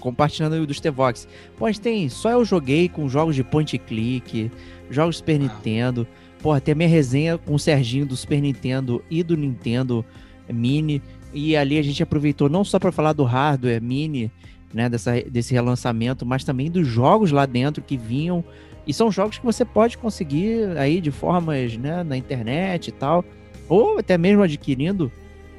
compartilhando 0.00 0.54
aí 0.54 0.66
dos 0.66 0.80
a 0.80 1.66
gente 1.66 1.80
tem. 1.80 2.08
Só 2.08 2.30
eu 2.30 2.44
joguei 2.44 2.88
com 2.88 3.08
jogos 3.08 3.34
de 3.34 3.42
point 3.42 3.76
click, 3.78 4.50
jogos 4.90 5.16
Super 5.18 5.36
ah. 5.36 5.38
Nintendo. 5.38 6.06
Pô, 6.40 6.58
tem 6.60 6.72
a 6.72 6.74
minha 6.76 6.88
resenha 6.88 7.38
com 7.38 7.54
o 7.54 7.58
Serginho 7.58 8.06
do 8.06 8.16
Super 8.16 8.40
Nintendo 8.40 9.02
e 9.10 9.22
do 9.22 9.36
Nintendo 9.36 10.04
Mini. 10.48 11.02
E 11.32 11.56
ali 11.56 11.78
a 11.78 11.82
gente 11.82 12.02
aproveitou 12.02 12.48
não 12.48 12.64
só 12.64 12.78
para 12.78 12.92
falar 12.92 13.12
do 13.12 13.24
hardware 13.24 13.82
mini, 13.82 14.30
né, 14.72 14.88
dessa, 14.88 15.20
desse 15.22 15.52
relançamento, 15.52 16.24
mas 16.24 16.44
também 16.44 16.70
dos 16.70 16.86
jogos 16.86 17.32
lá 17.32 17.46
dentro 17.46 17.82
que 17.82 17.96
vinham. 17.96 18.44
E 18.86 18.92
são 18.92 19.10
jogos 19.10 19.38
que 19.38 19.44
você 19.44 19.64
pode 19.64 19.98
conseguir 19.98 20.76
aí 20.78 21.00
de 21.00 21.10
formas, 21.10 21.76
né, 21.76 22.04
na 22.04 22.16
internet 22.16 22.88
e 22.88 22.92
tal, 22.92 23.24
ou 23.68 23.98
até 23.98 24.16
mesmo 24.16 24.42
adquirindo, 24.42 25.10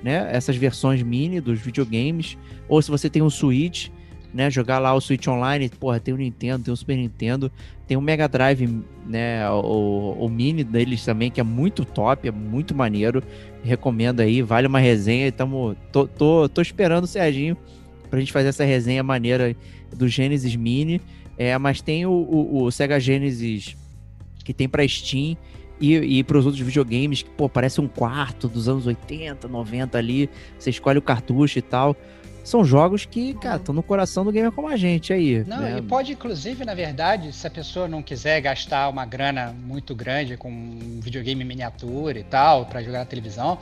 né, 0.02 0.30
essas 0.32 0.56
versões 0.56 1.04
mini 1.04 1.42
dos 1.42 1.60
videogames, 1.60 2.38
ou 2.70 2.82
se 2.82 2.90
você 2.90 3.10
tem 3.10 3.22
um 3.22 3.30
Switch, 3.30 3.90
né, 4.38 4.52
jogar 4.52 4.78
lá 4.78 4.94
o 4.94 5.02
Switch 5.02 5.28
Online, 5.28 5.68
porra, 5.68 6.00
tem 6.00 6.14
o 6.14 6.18
Nintendo, 6.18 6.64
tem 6.64 6.72
o 6.72 6.78
Super 6.78 6.96
Nintendo, 6.96 7.52
tem 7.88 7.98
o 7.98 8.02
Mega 8.02 8.28
Drive, 8.28 8.70
né, 9.04 9.50
o, 9.50 10.16
o 10.20 10.30
Mini 10.30 10.64
deles 10.64 11.04
também, 11.04 11.32
que 11.32 11.42
é 11.42 11.44
muito 11.44 11.84
top, 11.84 12.28
é 12.28 12.32
muito 12.32 12.76
maneiro, 12.76 13.24
recomendo 13.64 14.20
aí, 14.20 14.44
vale 14.44 14.68
uma 14.68 14.78
resenha, 14.78 15.32
tamo, 15.32 15.76
tô, 15.92 16.06
tô, 16.06 16.48
tô 16.48 16.62
esperando 16.62 17.06
o 17.06 17.08
Serginho 17.08 17.58
pra 18.12 18.20
gente 18.20 18.32
fazer 18.32 18.50
essa 18.50 18.64
resenha 18.64 19.02
maneira 19.02 19.56
do 19.92 20.08
Genesis 20.08 20.56
Mini, 20.56 21.02
é, 21.36 21.58
mas 21.58 21.82
tem 21.82 22.06
o, 22.06 22.12
o, 22.12 22.62
o 22.62 22.72
Sega 22.72 23.00
Genesis 23.00 23.76
que 24.46 24.54
tem 24.54 24.70
pra 24.70 24.88
Steam, 24.88 25.36
e, 25.80 25.96
e 25.96 26.24
para 26.24 26.38
os 26.38 26.46
outros 26.46 26.64
videogames, 26.64 27.22
que, 27.22 27.30
pô, 27.32 27.48
parece 27.48 27.82
um 27.82 27.88
quarto 27.88 28.48
dos 28.48 28.68
anos 28.68 28.86
80, 28.86 29.48
90 29.48 29.98
ali, 29.98 30.30
você 30.58 30.70
escolhe 30.70 30.98
o 30.98 31.02
cartucho 31.02 31.60
e 31.60 31.62
tal 31.62 31.96
são 32.48 32.64
jogos 32.64 33.06
que, 33.06 33.34
cara, 33.34 33.58
estão 33.58 33.76
no 33.76 33.84
coração 33.84 34.24
do 34.24 34.32
gamer 34.32 34.54
como 34.54 34.70
a 34.70 34.78
gente 34.78 35.12
aí. 35.12 35.44
Não, 35.46 35.60
né? 35.60 35.80
e 35.80 35.82
pode, 35.82 36.14
inclusive, 36.14 36.64
na 36.64 36.74
verdade, 36.74 37.34
se 37.34 37.46
a 37.46 37.50
pessoa 37.50 37.90
não 37.90 38.02
quiser 38.02 38.40
gastar 38.40 38.88
uma 38.88 39.06
grana 39.06 39.54
muito 39.66 39.94
grande 39.94 40.38
com 40.38 40.50
um 40.50 41.02
videogame 41.02 41.44
miniatura 41.44 42.18
e 42.18 42.24
tal, 42.24 42.66
para 42.66 42.82
jogar 42.82 43.00
na 43.00 43.06
televisão, 43.06 43.60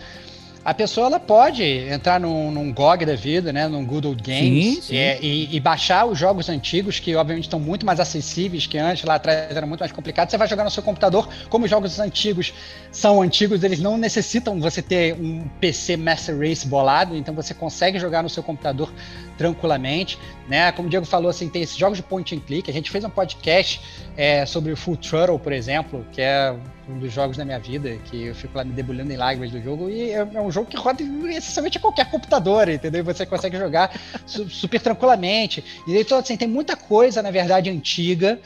a 0.66 0.74
pessoa 0.74 1.06
ela 1.06 1.20
pode 1.20 1.64
entrar 1.64 2.20
num, 2.20 2.50
num 2.50 2.74
GOG 2.74 3.06
da 3.06 3.16
vida, 3.16 3.54
né, 3.54 3.68
num 3.68 3.86
Good 3.86 4.08
Old 4.08 4.24
Games, 4.24 4.76
sim, 4.78 4.82
sim. 4.82 4.98
É, 4.98 5.20
e, 5.22 5.56
e, 5.56 5.60
baixar 5.60 6.06
os 6.06 6.18
jogos 6.18 6.50
antigos, 6.50 7.00
que 7.00 7.16
obviamente 7.16 7.44
estão 7.44 7.60
muito 7.60 7.86
mais 7.86 8.00
acessíveis 8.00 8.66
que 8.66 8.76
antes, 8.76 9.04
lá 9.04 9.14
atrás 9.14 9.56
era 9.56 9.68
muito 9.68 9.82
mais 9.82 9.92
complicado. 9.92 10.32
Você 10.32 10.40
vai 10.40 10.48
jogar 10.48 10.64
no 10.64 10.72
seu 10.72 10.82
computador, 10.82 11.30
como 11.50 11.66
os 11.66 11.70
jogos 11.70 12.00
antigos 12.00 12.52
são 12.92 13.22
antigos, 13.22 13.64
eles 13.64 13.80
não 13.80 13.96
necessitam 13.96 14.60
você 14.60 14.82
ter 14.82 15.14
um 15.14 15.48
PC 15.62 15.98
Master 15.98 16.36
Race 16.36 16.68
bolado, 16.68 17.16
então 17.16 17.36
você 17.36 17.54
consegue 17.54 18.00
jogar 18.00 18.24
no 18.24 18.30
seu 18.30 18.42
computador 18.42 18.92
tranquilamente, 19.38 20.18
né? 20.48 20.72
Como 20.72 20.88
o 20.88 20.90
Diego 20.90 21.06
falou, 21.06 21.30
assim, 21.30 21.50
tem 21.50 21.62
esses 21.62 21.78
jogos 21.78 21.98
de 21.98 22.04
point 22.04 22.36
and 22.36 22.40
click. 22.40 22.70
A 22.70 22.74
gente 22.74 22.90
fez 22.90 23.04
um 23.04 23.10
podcast 23.10 23.82
é, 24.16 24.46
sobre 24.46 24.72
o 24.72 24.78
Full 24.78 24.98
Throttle, 24.98 25.40
por 25.40 25.52
exemplo, 25.52 26.06
que 26.12 26.22
é 26.22 26.56
um 26.88 27.00
dos 27.00 27.12
jogos 27.12 27.36
da 27.38 27.44
minha 27.44 27.60
vida, 27.60 27.98
que 28.06 28.26
eu 28.26 28.36
fico 28.36 28.58
lá 28.58 28.64
me 28.64 28.72
debulhando 28.72 29.12
em 29.12 29.18
lágrimas 29.18 29.52
do 29.52 29.62
jogo, 29.62 29.90
e 29.90 30.12
é, 30.12 30.28
é 30.34 30.42
um 30.42 30.52
jogo 30.52 30.70
que 30.70 30.78
roda 30.78 31.02
essencialmente 31.02 31.78
a 31.78 31.82
qualquer 31.82 32.10
computador, 32.10 32.70
entendeu? 32.70 33.00
E 33.00 33.04
você 33.04 33.26
consegue 33.26 33.58
jogar 33.58 34.00
su 34.26 34.50
super 34.50 34.80
tranquilamente. 34.80 35.64
E 35.88 35.98
então, 35.98 36.20
assim, 36.20 36.38
tem 36.38 36.48
muita 36.48 36.76
coisa, 36.76 37.22
na 37.22 37.32
verdade, 37.32 37.70
antiga, 37.70 38.40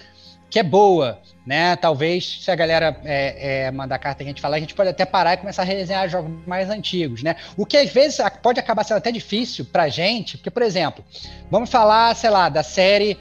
que 0.49 0.59
é 0.59 0.63
boa, 0.63 1.19
né? 1.45 1.75
Talvez 1.75 2.41
se 2.43 2.49
a 2.49 2.55
galera 2.55 2.99
é, 3.03 3.65
é, 3.65 3.71
mandar 3.71 3.99
carta 3.99 4.23
a 4.23 4.25
gente 4.25 4.41
falar, 4.41 4.57
a 4.57 4.59
gente 4.59 4.73
pode 4.73 4.89
até 4.89 5.05
parar 5.05 5.33
e 5.33 5.37
começar 5.37 5.61
a 5.61 5.65
resenhar 5.65 6.09
jogos 6.09 6.31
mais 6.45 6.69
antigos, 6.69 7.21
né? 7.21 7.35
O 7.55 7.65
que 7.65 7.77
às 7.77 7.89
vezes 7.89 8.19
pode 8.41 8.59
acabar 8.59 8.83
sendo 8.83 8.97
até 8.97 9.11
difícil 9.11 9.65
pra 9.65 9.89
gente, 9.89 10.37
porque, 10.37 10.49
por 10.49 10.63
exemplo, 10.63 11.03
vamos 11.49 11.69
falar, 11.69 12.15
sei 12.15 12.29
lá, 12.29 12.49
da 12.49 12.63
série 12.63 13.17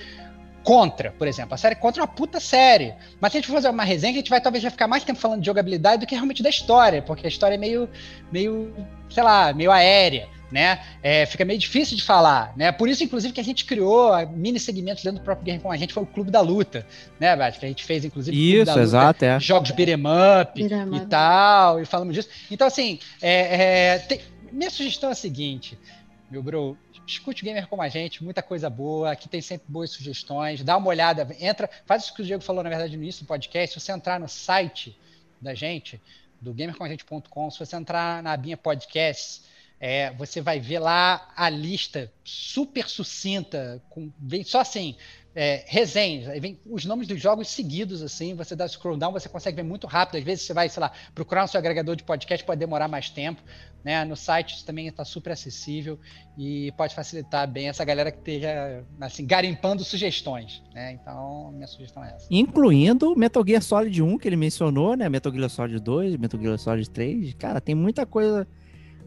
Contra, 0.64 1.12
por 1.12 1.26
exemplo. 1.26 1.54
A 1.54 1.56
série 1.56 1.74
Contra 1.74 2.02
é 2.02 2.04
uma 2.04 2.12
puta 2.12 2.38
série. 2.38 2.92
Mas 3.18 3.32
se 3.32 3.38
a 3.38 3.40
gente 3.40 3.46
for 3.46 3.54
fazer 3.54 3.70
uma 3.70 3.84
resenha, 3.84 4.12
a 4.12 4.16
gente 4.16 4.28
vai 4.28 4.38
talvez 4.38 4.62
vai 4.62 4.70
ficar 4.70 4.86
mais 4.86 5.02
tempo 5.02 5.18
falando 5.18 5.40
de 5.40 5.46
jogabilidade 5.46 6.00
do 6.00 6.06
que 6.06 6.14
realmente 6.14 6.42
da 6.42 6.50
história, 6.50 7.00
porque 7.00 7.26
a 7.26 7.28
história 7.28 7.54
é 7.54 7.58
meio, 7.58 7.88
meio 8.30 8.74
sei 9.08 9.22
lá, 9.22 9.52
meio 9.54 9.70
aérea. 9.70 10.28
Né? 10.50 10.82
É, 11.02 11.26
fica 11.26 11.44
meio 11.44 11.58
difícil 11.58 11.94
de 11.94 12.02
falar, 12.02 12.54
né? 12.56 12.72
Por 12.72 12.88
isso, 12.88 13.04
inclusive, 13.04 13.34
que 13.34 13.40
a 13.40 13.44
gente 13.44 13.66
criou 13.66 14.14
mini 14.28 14.58
segmentos 14.58 15.04
dentro 15.04 15.20
do 15.20 15.24
próprio 15.24 15.44
Game 15.44 15.60
com 15.60 15.70
a 15.70 15.76
gente 15.76 15.92
foi 15.92 16.02
o 16.02 16.06
Clube 16.06 16.30
da 16.30 16.40
Luta, 16.40 16.86
né, 17.20 17.36
Beth? 17.36 17.52
Que 17.52 17.66
a 17.66 17.68
gente 17.68 17.84
fez, 17.84 18.02
inclusive, 18.02 18.34
isso, 18.34 18.78
exato, 18.78 19.26
é. 19.26 19.38
jogos 19.38 19.72
beat'em 19.72 19.96
up 19.96 20.62
e 20.62 21.06
tal, 21.06 21.82
e 21.82 21.84
falamos 21.84 22.14
disso. 22.14 22.30
Então, 22.50 22.66
assim, 22.66 22.98
é, 23.20 23.94
é, 23.94 23.98
tem... 23.98 24.22
minha 24.50 24.70
sugestão 24.70 25.10
é 25.10 25.12
a 25.12 25.14
seguinte: 25.14 25.78
meu 26.30 26.42
bro, 26.42 26.78
escute 27.06 27.44
gamer 27.44 27.66
como 27.66 27.82
a 27.82 27.88
gente, 27.88 28.22
muita 28.22 28.42
coisa 28.42 28.68
boa, 28.68 29.12
aqui 29.12 29.28
tem 29.28 29.40
sempre 29.40 29.66
boas 29.68 29.90
sugestões, 29.90 30.62
dá 30.62 30.76
uma 30.76 30.88
olhada, 30.88 31.28
entra, 31.40 31.68
faz 31.86 32.04
isso 32.04 32.14
que 32.14 32.22
o 32.22 32.24
Diego 32.24 32.42
falou, 32.42 32.62
na 32.62 32.68
verdade, 32.68 32.96
no 32.96 33.02
início 33.02 33.24
do 33.24 33.28
podcast, 33.28 33.78
se 33.78 33.84
você 33.84 33.92
entrar 33.92 34.20
no 34.20 34.28
site 34.28 34.96
da 35.40 35.54
gente, 35.54 36.00
do 36.40 36.52
gamercomagente.com, 36.52 37.50
se 37.50 37.58
você 37.58 37.76
entrar 37.76 38.22
na 38.22 38.32
abinha 38.32 38.56
podcasts, 38.56 39.42
é, 39.80 40.12
você 40.12 40.40
vai 40.40 40.58
ver 40.58 40.80
lá 40.80 41.28
a 41.36 41.48
lista 41.48 42.12
super 42.24 42.88
sucinta, 42.88 43.82
com, 43.88 44.12
vem 44.18 44.42
só 44.42 44.60
assim, 44.60 44.96
é, 45.34 45.62
resenhas, 45.68 46.40
vem 46.40 46.58
os 46.66 46.84
nomes 46.84 47.06
dos 47.06 47.20
jogos 47.20 47.48
seguidos, 47.48 48.02
assim, 48.02 48.34
você 48.34 48.56
dá 48.56 48.66
scroll 48.66 48.96
down, 48.96 49.12
você 49.12 49.28
consegue 49.28 49.56
ver 49.56 49.62
muito 49.62 49.86
rápido, 49.86 50.18
às 50.18 50.24
vezes 50.24 50.44
você 50.44 50.52
vai, 50.52 50.68
sei 50.68 50.80
lá, 50.80 50.90
procurar 51.14 51.42
no 51.42 51.48
seu 51.48 51.58
agregador 51.58 51.94
de 51.94 52.02
podcast, 52.02 52.44
pode 52.44 52.58
demorar 52.58 52.88
mais 52.88 53.08
tempo, 53.08 53.40
né, 53.84 54.04
no 54.04 54.16
site 54.16 54.56
isso 54.56 54.66
também 54.66 54.88
está 54.88 55.04
super 55.04 55.30
acessível 55.30 55.96
e 56.36 56.72
pode 56.72 56.92
facilitar 56.92 57.46
bem 57.46 57.68
essa 57.68 57.84
galera 57.84 58.10
que 58.10 58.18
esteja, 58.18 58.84
assim, 59.00 59.24
garimpando 59.24 59.84
sugestões, 59.84 60.60
né, 60.74 60.98
então 61.00 61.52
minha 61.52 61.68
sugestão 61.68 62.02
é 62.02 62.14
essa. 62.16 62.26
Incluindo 62.28 63.14
Metal 63.14 63.44
Gear 63.46 63.62
Solid 63.62 64.02
1, 64.02 64.18
que 64.18 64.26
ele 64.26 64.36
mencionou, 64.36 64.96
né, 64.96 65.08
Metal 65.08 65.32
Gear 65.32 65.48
Solid 65.48 65.78
2, 65.78 66.16
Metal 66.16 66.40
Gear 66.40 66.58
Solid 66.58 66.90
3, 66.90 67.34
cara, 67.34 67.60
tem 67.60 67.76
muita 67.76 68.04
coisa 68.04 68.44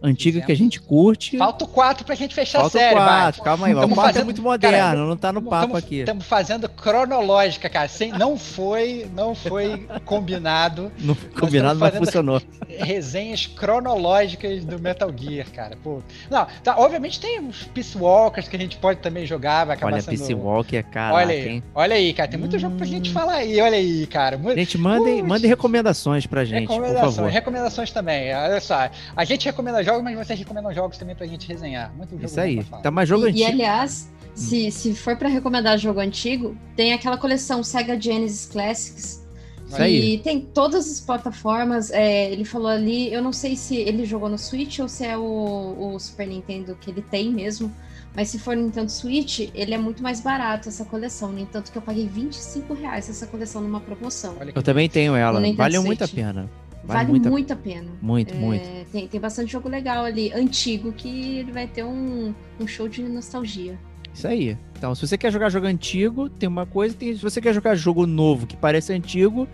antiga 0.02 0.34
Fizemos. 0.34 0.45
que 0.45 0.52
a 0.52 0.56
gente 0.56 0.82
curte. 0.82 1.38
Falta 1.38 1.66
o 1.66 1.68
4 1.68 2.06
pra 2.06 2.16
gente 2.16 2.34
fechar 2.34 2.60
Falta 2.60 2.78
a 2.78 2.82
série, 2.82 2.95
o 2.95 3.04
4, 3.04 3.43
calma 3.43 3.68
aí, 3.68 3.74
o 3.74 3.78
4 3.78 3.95
fazendo, 3.95 4.22
é 4.22 4.26
muito 4.26 4.41
moderno, 4.41 4.78
cara, 4.78 4.99
não 4.99 5.18
tá 5.18 5.32
no 5.32 5.41
papo 5.41 5.68
tamo, 5.68 5.78
aqui. 5.78 5.99
Estamos 5.99 6.26
fazendo 6.26 6.68
cronológica, 6.68 7.70
cara, 7.70 7.88
Sem, 7.88 8.12
não 8.12 8.38
foi, 8.38 9.08
não 9.14 9.36
foi 9.36 9.88
combinado. 10.06 10.91
Não 11.02 11.16
combinado, 11.16 11.80
mas 11.80 11.95
funcionou. 11.95 12.41
Resenhas 12.68 13.45
cronológicas 13.45 14.64
do 14.64 14.80
Metal 14.80 15.12
Gear, 15.16 15.47
cara. 15.52 15.78
Pô. 15.84 16.02
Não, 16.30 16.47
tá, 16.64 16.78
obviamente 16.78 17.20
tem 17.20 17.39
uns 17.39 17.64
Peace 17.64 17.97
Walkers 17.97 18.47
que 18.47 18.56
a 18.56 18.60
gente 18.60 18.78
pode 18.78 18.99
também 18.99 19.26
jogar, 19.26 19.66
vai 19.66 19.76
acabar 19.76 19.93
olha, 19.93 20.02
sendo... 20.02 20.18
Peace 20.18 20.34
Walker, 20.34 20.84
cara. 20.84 21.16
Olha 21.16 21.34
aí, 21.34 21.49
hein? 21.49 21.64
olha 21.74 21.95
aí, 21.95 22.14
cara, 22.14 22.30
tem 22.30 22.39
muito 22.39 22.56
hum... 22.56 22.60
jogo 22.60 22.76
pra 22.78 22.86
gente 22.86 23.12
falar 23.12 23.36
aí, 23.36 23.60
olha 23.60 23.78
aí, 23.78 24.08
cara. 24.08 24.39
Gente, 24.56 24.78
mandem, 24.78 25.22
mandem 25.22 25.49
recomendações 25.49 26.26
pra 26.26 26.45
gente, 26.45 26.62
recomendações, 26.62 27.06
por 27.06 27.16
favor. 27.16 27.32
Recomendações 27.32 27.91
também, 27.91 28.34
olha 28.34 28.60
só. 28.60 28.89
A 29.16 29.26
gente 29.26 29.45
recomenda 29.45 29.84
jogos, 29.92 30.04
mas 30.04 30.28
vocês 30.28 30.39
recomendam 30.39 30.74
jogos 30.74 30.98
também 30.98 31.16
pra 31.16 31.26
gente 31.26 31.48
resenhar. 31.48 31.94
Muito 31.96 32.12
jogo 32.12 32.26
Isso 32.26 32.39
aí. 32.39 32.64
Tá 32.82 32.92
mais 32.92 33.08
jogo 33.08 33.26
e, 33.26 33.30
antigo. 33.30 33.50
E 33.50 33.52
aliás, 33.52 34.10
hum. 34.12 34.28
se, 34.36 34.72
se 34.72 34.96
for 34.96 35.16
para 35.16 35.30
recomendar 35.30 35.78
jogo 35.78 36.00
antigo, 36.00 36.56
tem 36.76 36.94
aquela 36.94 37.18
coleção 37.18 37.64
Sega 37.64 38.00
Genesis 38.00 38.46
Classics. 38.46 39.22
Isso 39.68 39.82
aí. 39.82 40.16
E 40.16 40.18
tem 40.18 40.42
todas 40.42 40.89
as 40.92 41.00
plataformas. 41.00 41.92
É, 41.92 42.32
ele 42.32 42.44
falou 42.44 42.68
ali, 42.68 43.12
eu 43.14 43.22
não 43.22 43.32
sei 43.32 43.56
se 43.56 43.76
ele 43.76 44.06
jogou 44.06 44.30
no 44.30 44.38
Switch 44.38 44.80
ou 44.80 44.88
se 44.88 45.06
é 45.06 45.18
o, 45.18 45.94
o 45.94 46.00
Super 46.00 46.28
Nintendo 46.28 46.78
que 46.80 46.89
ele 46.89 47.02
tem 47.02 47.32
mesmo. 47.32 47.74
Mas 48.14 48.28
se 48.28 48.38
for 48.38 48.58
Nintendo 48.58 48.92
Switch, 48.92 49.50
ele 49.56 49.74
é 49.74 49.78
muito 49.78 50.04
mais 50.04 50.20
barato 50.20 50.68
essa 50.68 50.84
coleção. 50.84 51.32
No 51.32 51.39
entanto, 51.39 51.72
que 51.72 51.78
eu 51.78 51.82
paguei 51.82 52.06
25 52.06 52.74
reais 52.74 53.10
essa 53.10 53.26
coleção 53.26 53.62
numa 53.62 53.80
promoção. 53.80 54.36
Eu 54.54 54.62
também 54.62 54.89
tenho 54.89 55.16
ela. 55.16 55.42
Vale 55.54 55.80
muito 55.80 56.04
a 56.04 56.08
pena. 56.08 56.50
Vale, 56.84 57.00
vale 57.00 57.10
muito, 57.10 57.30
muito 57.30 57.54
a 57.54 57.56
pena. 57.56 57.92
Muito, 58.02 58.34
é, 58.34 58.38
muito. 58.38 58.92
Tem, 58.92 59.08
tem 59.08 59.20
bastante 59.20 59.52
jogo 59.52 59.70
legal 59.70 60.04
ali, 60.04 60.32
antigo, 60.34 60.92
que 60.92 61.38
ele 61.38 61.52
vai 61.52 61.68
ter 61.68 61.84
um, 61.84 62.34
um 62.60 62.68
show 62.68 62.88
de 62.88 63.04
nostalgia. 63.04 63.78
Isso 64.14 64.28
aí. 64.28 64.58
Então, 64.78 64.94
se 64.94 65.08
você 65.08 65.18
quer 65.18 65.32
jogar 65.32 65.50
jogo 65.50 65.68
antigo, 65.68 66.30
tem 66.30 66.50
uma 66.50 66.66
coisa. 66.66 66.96
Tem, 66.96 67.16
se 67.16 67.22
você 67.22 67.40
quer 67.40 67.54
jogar 67.54 67.76
jogo 67.76 68.06
novo 68.06 68.48
que 68.48 68.58
parece 68.58 68.92
antigo, 68.94 69.48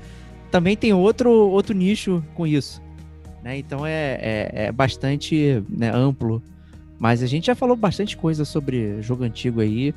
também 0.50 0.76
tem 0.76 0.94
outro, 0.94 1.30
outro 1.30 1.76
nicho 1.76 2.24
com 2.34 2.48
isso. 2.48 2.82
Né? 3.44 3.58
Então 3.58 3.86
é, 3.86 4.18
é, 4.22 4.52
é 4.66 4.72
bastante 4.72 5.64
né, 5.70 5.92
amplo. 5.94 6.42
Mas 7.00 7.22
a 7.22 7.28
gente 7.28 7.46
já 7.46 7.56
falou 7.56 7.76
bastante 7.76 8.18
coisa 8.18 8.44
sobre 8.44 9.02
jogo 9.02 9.24
antigo 9.24 9.62
aí. 9.62 9.94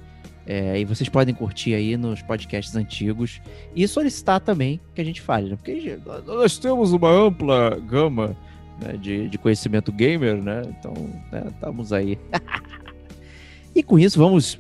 É, 0.53 0.81
e 0.81 0.85
vocês 0.85 1.09
podem 1.09 1.33
curtir 1.33 1.75
aí 1.75 1.97
nos 1.97 2.23
podcasts 2.23 2.75
antigos 2.75 3.41
e 3.73 3.87
solicitar 3.87 4.41
também 4.41 4.81
que 4.93 5.01
a 5.01 5.05
gente 5.05 5.21
fale, 5.21 5.49
né? 5.49 5.55
porque 5.55 5.97
nós 6.27 6.59
temos 6.59 6.93
uma 6.93 7.09
ampla 7.09 7.79
gama 7.79 8.37
né, 8.83 8.95
de, 8.97 9.29
de 9.29 9.39
conhecimento 9.39 9.93
gamer, 9.93 10.43
né? 10.43 10.63
Então, 10.67 10.93
né, 11.31 11.45
estamos 11.51 11.93
aí. 11.93 12.19
e 13.77 13.81
com 13.81 13.97
isso, 13.97 14.19
vamos 14.19 14.59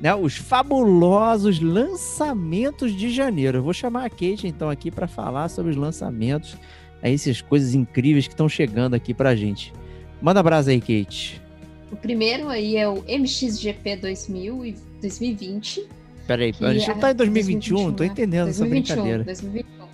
né, 0.00 0.14
os 0.14 0.38
fabulosos 0.38 1.60
lançamentos 1.60 2.96
de 2.96 3.10
janeiro. 3.10 3.58
Eu 3.58 3.62
vou 3.62 3.74
chamar 3.74 4.06
a 4.06 4.08
Kate 4.08 4.46
então 4.46 4.70
aqui 4.70 4.90
para 4.90 5.06
falar 5.06 5.50
sobre 5.50 5.70
os 5.70 5.76
lançamentos, 5.76 6.56
aí, 7.02 7.12
essas 7.12 7.42
coisas 7.42 7.74
incríveis 7.74 8.26
que 8.26 8.32
estão 8.32 8.48
chegando 8.48 8.94
aqui 8.94 9.12
para 9.12 9.36
gente. 9.36 9.70
Manda 10.22 10.42
brasa 10.42 10.70
aí, 10.70 10.80
Kate. 10.80 11.42
O 11.92 11.96
primeiro 11.96 12.48
aí 12.48 12.78
é 12.78 12.88
o 12.88 13.04
MXGP 13.06 13.96
2000 13.96 14.64
e 14.64 14.86
2020. 15.06 15.86
Peraí, 16.26 16.54
a 16.60 16.74
gente 16.74 16.88
não 16.88 16.98
tá 16.98 17.12
em 17.12 17.14
2021, 17.14 17.76
2021 17.76 17.92
tô 17.92 18.02
né? 18.02 18.08
entendendo 18.10 18.44
2021, 18.46 18.50
essa 18.50 18.66
brincadeira. 18.66 19.24
2021. 19.24 19.86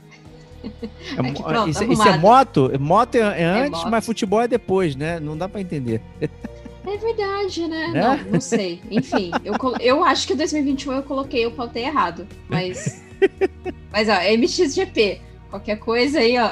É, 0.62 1.32
pronto, 1.42 1.70
isso, 1.70 1.84
isso, 1.84 2.08
é 2.08 2.18
moto? 2.18 2.70
Moto 2.80 3.14
é, 3.16 3.42
é 3.42 3.44
antes, 3.44 3.80
é 3.80 3.82
moto. 3.82 3.90
mas 3.90 4.06
futebol 4.06 4.40
é 4.40 4.48
depois, 4.48 4.96
né? 4.96 5.20
Não 5.20 5.36
dá 5.36 5.48
para 5.48 5.60
entender. 5.60 6.00
É 6.20 6.96
verdade, 6.96 7.68
né? 7.68 7.88
né? 7.88 8.00
Não, 8.00 8.32
não 8.32 8.40
sei. 8.40 8.80
Enfim, 8.90 9.30
eu, 9.44 9.54
eu 9.80 10.04
acho 10.04 10.26
que 10.26 10.34
2021 10.34 10.92
eu 10.92 11.02
coloquei, 11.02 11.44
eu 11.44 11.52
pautei 11.52 11.84
errado. 11.84 12.26
Mas. 12.48 13.02
mas, 13.92 14.08
ó, 14.08 14.14
MXGP. 14.36 15.20
Qualquer 15.50 15.78
coisa 15.78 16.18
aí, 16.18 16.36
ó. 16.38 16.50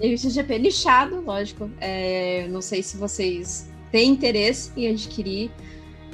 MXGP 0.00 0.58
lixado, 0.58 1.20
lógico. 1.20 1.70
É, 1.80 2.46
não 2.48 2.62
sei 2.62 2.82
se 2.82 2.96
vocês 2.96 3.68
têm 3.92 4.10
interesse 4.10 4.72
em 4.76 4.88
adquirir. 4.88 5.50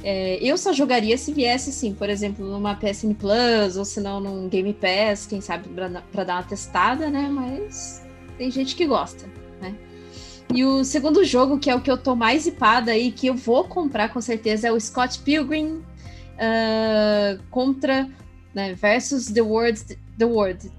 É, 0.07 0.39
eu 0.43 0.59
só 0.59 0.71
jogaria 0.71 1.17
se 1.17 1.33
viesse, 1.33 1.71
assim, 1.71 1.95
por 1.95 2.11
exemplo, 2.11 2.47
numa 2.47 2.75
PSN 2.75 3.15
Plus, 3.15 3.79
ou 3.79 3.87
se 3.87 4.03
não 4.03 4.21
num 4.21 4.51
Game 4.51 4.75
Pass, 4.75 5.27
quem 5.27 5.41
sabe 5.41 5.67
para 6.13 6.25
dar 6.25 6.35
uma 6.35 6.43
testada, 6.43 7.09
né? 7.09 7.27
Mas 7.33 8.05
tem 8.37 8.51
gente 8.51 8.77
que 8.77 8.87
gosta, 8.87 9.25
né? 9.63 9.75
E 10.53 10.63
o 10.63 10.85
segundo 10.85 11.25
jogo, 11.25 11.59
que 11.59 11.71
é 11.71 11.75
o 11.75 11.81
que 11.81 11.91
eu 11.91 11.97
tô 11.97 12.15
mais 12.15 12.47
hipada 12.47 12.93
aí, 12.93 13.11
que 13.11 13.29
eu 13.29 13.35
vou 13.35 13.65
comprar 13.65 14.11
com 14.11 14.21
certeza, 14.21 14.69
é 14.69 14.73
o 14.73 14.79
Scott 14.79 15.21
Pilgrim 15.21 15.83
uh, 16.37 17.43
contra 17.51 18.07
né, 18.55 18.75
versus 18.75 19.29
The 19.29 19.41
World, 19.41 19.99
The 20.19 20.27
World, 20.27 20.71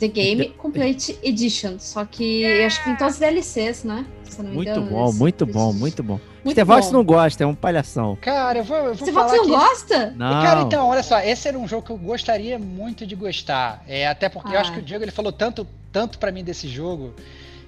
The 0.00 0.08
Game 0.08 0.48
Complete 0.58 1.16
Edition. 1.22 1.78
Só 1.78 2.04
que 2.04 2.42
eu 2.42 2.66
acho 2.66 2.80
que 2.80 2.86
tem 2.86 2.96
todas 2.96 3.14
as 3.14 3.20
DLCs, 3.20 3.84
né? 3.84 4.04
muito 4.42 4.70
engano, 4.70 4.90
bom, 4.90 5.12
muito 5.12 5.46
bom, 5.46 5.72
muito 5.72 6.02
bom. 6.02 6.20
Stevox 6.50 6.90
não 6.90 7.04
gosta, 7.04 7.44
é 7.44 7.46
um 7.46 7.54
palhação. 7.54 8.16
Cara, 8.20 8.58
eu 8.58 8.64
vou, 8.64 8.76
eu 8.76 8.94
vou 8.94 9.12
falar 9.12 9.36
não 9.36 9.48
gosta? 9.48 10.10
Não. 10.16 10.42
Cara, 10.42 10.62
então, 10.62 10.88
olha 10.88 11.02
só, 11.02 11.20
esse 11.20 11.48
era 11.48 11.58
um 11.58 11.66
jogo 11.66 11.82
que 11.86 11.90
eu 11.92 11.96
gostaria 11.96 12.58
muito 12.58 13.06
de 13.06 13.14
gostar. 13.14 13.82
É, 13.86 14.06
até 14.06 14.28
porque 14.28 14.50
ah. 14.50 14.54
eu 14.54 14.60
acho 14.60 14.72
que 14.72 14.78
o 14.78 14.82
Diego 14.82 15.04
ele 15.04 15.10
falou 15.10 15.32
tanto, 15.32 15.66
tanto 15.92 16.18
para 16.18 16.30
mim 16.32 16.44
desse 16.44 16.68
jogo 16.68 17.14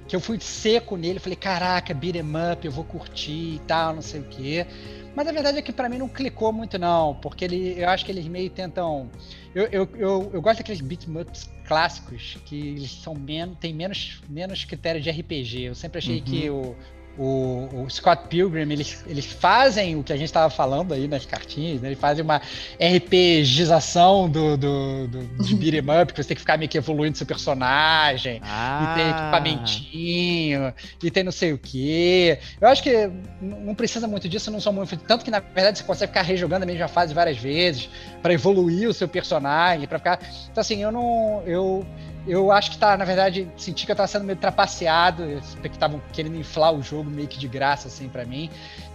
que 0.06 0.16
eu 0.16 0.20
fui 0.20 0.40
seco 0.40 0.96
nele, 0.96 1.18
falei, 1.18 1.36
caraca, 1.36 1.92
beat 1.92 2.16
'em 2.16 2.52
up, 2.52 2.64
eu 2.64 2.72
vou 2.72 2.82
curtir 2.82 3.56
e 3.56 3.60
tal, 3.66 3.94
não 3.94 4.00
sei 4.00 4.20
o 4.20 4.24
quê. 4.24 4.66
Mas 5.14 5.28
a 5.28 5.32
verdade 5.32 5.58
é 5.58 5.62
que 5.62 5.72
para 5.72 5.88
mim 5.88 5.98
não 5.98 6.08
clicou 6.08 6.50
muito 6.50 6.78
não, 6.78 7.14
porque 7.16 7.44
ele, 7.44 7.74
eu 7.76 7.88
acho 7.90 8.06
que 8.06 8.12
eles 8.12 8.26
meio 8.26 8.48
tentam 8.48 9.10
eu, 9.54 9.64
eu, 9.66 9.88
eu, 9.96 10.30
eu 10.34 10.42
gosto 10.42 10.58
daqueles 10.58 10.80
beat 10.80 11.06
'em 11.06 11.20
ups 11.20 11.50
clássicos 11.66 12.38
que 12.44 12.56
eles 12.56 12.90
são 12.90 13.14
menos, 13.14 13.56
tem 13.58 13.74
menos, 13.74 14.22
menos 14.28 14.64
critérios 14.64 15.04
de 15.04 15.10
RPG. 15.10 15.64
Eu 15.64 15.74
sempre 15.74 15.98
achei 15.98 16.18
uhum. 16.18 16.24
que 16.24 16.50
o, 16.50 16.76
o, 17.18 17.84
o, 17.84 17.90
Scott 17.90 18.28
Pilgrim, 18.28 18.70
eles, 18.70 19.04
eles 19.06 19.26
fazem 19.26 19.96
o 19.96 20.04
que 20.04 20.12
a 20.12 20.16
gente 20.16 20.26
estava 20.26 20.48
falando 20.48 20.94
aí 20.94 21.08
nas 21.08 21.26
cartinhas, 21.26 21.80
né? 21.80 21.88
eles 21.88 21.98
fazem 21.98 22.24
uma 22.24 22.40
RPGização 22.80 24.28
do, 24.28 24.56
do, 24.56 25.08
do, 25.08 25.44
de 25.44 25.54
beat'em 25.56 26.00
up, 26.00 26.12
que 26.12 26.22
você 26.22 26.28
tem 26.28 26.34
que 26.36 26.40
ficar 26.40 26.56
meio 26.56 26.68
que 26.68 26.78
evoluindo 26.78 27.18
seu 27.18 27.26
personagem, 27.26 28.40
ah. 28.44 28.92
e 28.92 28.94
tem 28.94 29.10
equipamentinho, 29.10 30.74
e 31.02 31.10
tem 31.10 31.24
não 31.24 31.32
sei 31.32 31.52
o 31.52 31.58
que. 31.58 32.38
Eu 32.60 32.68
acho 32.68 32.82
que 32.82 33.10
não 33.40 33.74
precisa 33.74 34.06
muito 34.06 34.28
disso, 34.28 34.50
não 34.50 34.60
são 34.60 34.72
muito. 34.72 34.96
Tanto 34.98 35.24
que, 35.24 35.30
na 35.30 35.40
verdade, 35.40 35.78
você 35.78 35.84
consegue 35.84 36.12
ficar 36.12 36.22
rejogando 36.22 36.62
a 36.62 36.66
mesma 36.66 36.88
fase 36.88 37.12
várias 37.12 37.36
vezes 37.36 37.88
para 38.22 38.32
evoluir 38.32 38.88
o 38.88 38.94
seu 38.94 39.08
personagem, 39.08 39.88
para 39.88 39.98
ficar. 39.98 40.20
Então, 40.50 40.60
assim, 40.60 40.82
eu 40.82 40.92
não. 40.92 41.42
Eu, 41.44 41.84
eu 42.26 42.52
acho 42.52 42.72
que 42.72 42.78
tá, 42.78 42.96
na 42.96 43.04
verdade, 43.04 43.48
senti 43.56 43.86
que 43.86 43.92
eu 43.92 43.96
tava 43.96 44.06
sendo 44.06 44.24
meio 44.24 44.38
trapaceado, 44.38 45.24
que 45.62 45.68
estavam 45.68 46.00
querendo 46.12 46.36
inflar 46.36 46.72
o 46.74 46.82
jogo 46.82 47.10
meio 47.10 47.28
que 47.28 47.38
de 47.38 47.48
graça, 47.48 47.88
assim, 47.88 48.08
para 48.08 48.24
mim. 48.24 48.50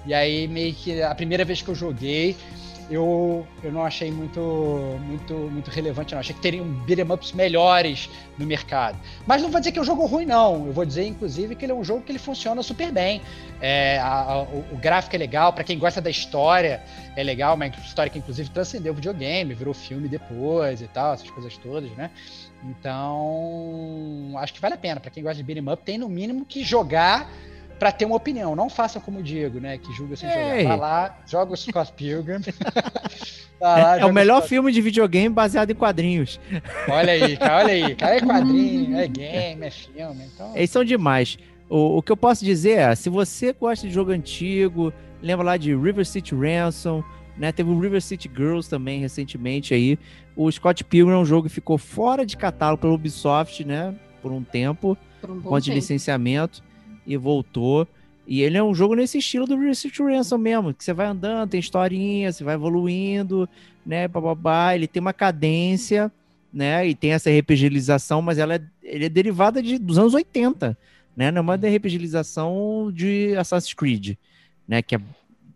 E 0.05 0.13
aí, 0.13 0.47
meio 0.47 0.73
que 0.73 1.01
a 1.01 1.15
primeira 1.15 1.43
vez 1.45 1.61
que 1.61 1.69
eu 1.69 1.75
joguei, 1.75 2.35
eu, 2.89 3.47
eu 3.63 3.71
não 3.71 3.83
achei 3.83 4.11
muito, 4.11 4.39
muito, 5.01 5.33
muito 5.33 5.69
relevante, 5.69 6.13
não. 6.13 6.19
Achei 6.19 6.35
que 6.35 6.41
teriam 6.41 6.65
beat'em 6.65 7.09
ups 7.11 7.31
melhores 7.31 8.09
no 8.37 8.45
mercado. 8.45 8.97
Mas 9.25 9.41
não 9.41 9.49
vou 9.49 9.59
dizer 9.59 9.71
que 9.71 9.79
é 9.79 9.81
um 9.81 9.85
jogo 9.85 10.05
ruim, 10.05 10.25
não. 10.25 10.67
Eu 10.67 10.73
vou 10.73 10.85
dizer, 10.85 11.07
inclusive, 11.07 11.55
que 11.55 11.65
ele 11.65 11.71
é 11.71 11.75
um 11.75 11.83
jogo 11.83 12.01
que 12.01 12.11
ele 12.11 12.19
funciona 12.19 12.61
super 12.61 12.91
bem. 12.91 13.21
É, 13.61 13.99
a, 13.99 14.33
a, 14.33 14.41
o, 14.41 14.77
gráfico 14.79 15.15
é 15.15 15.19
legal, 15.19 15.53
para 15.53 15.63
quem 15.63 15.79
gosta 15.79 16.01
da 16.01 16.09
história, 16.09 16.83
é 17.15 17.23
legal, 17.23 17.55
uma 17.55 17.67
história 17.67 18.09
que, 18.09 18.19
inclusive, 18.19 18.49
transcendeu 18.49 18.91
o 18.91 18.95
videogame, 18.95 19.53
virou 19.53 19.73
filme 19.73 20.07
depois 20.07 20.81
e 20.81 20.87
tal, 20.87 21.13
essas 21.13 21.29
coisas 21.29 21.57
todas, 21.57 21.89
né? 21.91 22.11
Então, 22.63 24.31
acho 24.37 24.53
que 24.53 24.61
vale 24.61 24.73
a 24.75 24.77
pena. 24.77 24.99
Para 24.99 25.11
quem 25.11 25.23
gosta 25.23 25.37
de 25.37 25.43
beat'em 25.43 25.71
up, 25.71 25.83
tem 25.83 25.97
no 25.97 26.09
mínimo 26.09 26.45
que 26.45 26.63
jogar 26.63 27.29
para 27.79 27.91
ter 27.91 28.05
uma 28.05 28.15
opinião. 28.15 28.55
Não 28.55 28.69
faça 28.69 28.99
como 28.99 29.19
o 29.19 29.23
Diego, 29.23 29.59
né? 29.59 29.77
Que 29.77 29.91
julga 29.93 30.15
sem 30.15 30.29
Ei. 30.29 30.61
jogar. 30.61 30.67
Vai 30.69 30.77
lá, 30.77 31.17
joga 31.27 31.53
o 31.53 31.57
Scott 31.57 31.91
Pilgrim. 31.97 32.41
É, 33.61 33.65
lá, 33.65 33.97
é 33.99 34.05
o 34.05 34.11
melhor 34.11 34.39
Scott- 34.39 34.49
filme 34.49 34.71
de 34.73 34.81
videogame 34.81 35.29
baseado 35.33 35.69
em 35.71 35.75
quadrinhos. 35.75 36.37
Olha 36.89 37.13
aí, 37.13 37.37
cara, 37.37 37.63
olha 37.63 37.73
aí. 37.73 37.95
Cara, 37.95 38.15
é 38.17 38.19
quadrinho, 38.25 38.97
é 38.99 39.07
game, 39.07 39.65
é 39.65 39.69
filme. 39.71 40.25
Então, 40.33 40.51
Eles 40.53 40.69
são 40.69 40.83
demais. 40.83 41.37
O, 41.69 41.97
o 41.97 42.01
que 42.01 42.11
eu 42.11 42.17
posso 42.17 42.43
dizer 42.43 42.79
é, 42.79 42.93
se 42.93 43.09
você 43.09 43.53
gosta 43.53 43.87
de 43.87 43.93
jogo 43.93 44.11
antigo, 44.11 44.91
lembra 45.21 45.45
lá 45.45 45.55
de 45.55 45.73
River 45.73 46.05
City 46.05 46.35
Ransom, 46.35 47.01
né? 47.37 47.51
Teve 47.51 47.69
o 47.69 47.79
River 47.79 48.01
City 48.01 48.29
Girls 48.33 48.69
também 48.69 48.99
recentemente 48.99 49.73
aí. 49.73 49.97
O 50.35 50.51
Scott 50.51 50.83
Pilgrim 50.83 51.15
é 51.15 51.17
um 51.17 51.25
jogo 51.25 51.47
que 51.47 51.53
ficou 51.53 51.77
fora 51.77 52.25
de 52.25 52.37
catálogo 52.37 52.81
pela 52.81 52.93
Ubisoft, 52.93 53.63
né? 53.63 53.93
Por 54.21 54.31
um 54.31 54.43
tempo, 54.43 54.97
Por 55.21 55.31
um 55.31 55.41
conta 55.41 55.61
de 55.61 55.73
licenciamento, 55.73 56.63
e 57.05 57.17
voltou. 57.17 57.87
E 58.25 58.41
ele 58.41 58.57
é 58.57 58.63
um 58.63 58.73
jogo 58.73 58.95
nesse 58.95 59.17
estilo 59.17 59.45
do 59.45 59.57
River 59.57 59.75
City 59.75 60.01
Ransom 60.01 60.37
mesmo, 60.37 60.73
que 60.73 60.83
você 60.83 60.93
vai 60.93 61.07
andando, 61.07 61.49
tem 61.49 61.59
historinha, 61.59 62.31
você 62.31 62.43
vai 62.43 62.55
evoluindo, 62.55 63.49
né? 63.85 64.07
Bababá, 64.07 64.73
ele 64.73 64.87
tem 64.87 65.01
uma 65.01 65.11
cadência, 65.11 66.11
né? 66.53 66.87
E 66.87 66.95
tem 66.95 67.11
essa 67.11 67.29
RPGização, 67.29 68.21
mas 68.21 68.37
ela 68.37 68.55
é, 68.55 68.61
ele 68.81 69.05
é 69.05 69.09
derivada 69.09 69.61
de, 69.61 69.77
dos 69.77 69.97
anos 69.97 70.13
80, 70.13 70.77
né? 71.17 71.31
Não 71.31 71.39
é 71.39 71.41
uma 71.41 71.55
RPGização 71.55 72.91
de 72.93 73.35
Assassin's 73.35 73.73
Creed, 73.73 74.15
né? 74.65 74.81
Que 74.81 74.95
é, 74.95 74.99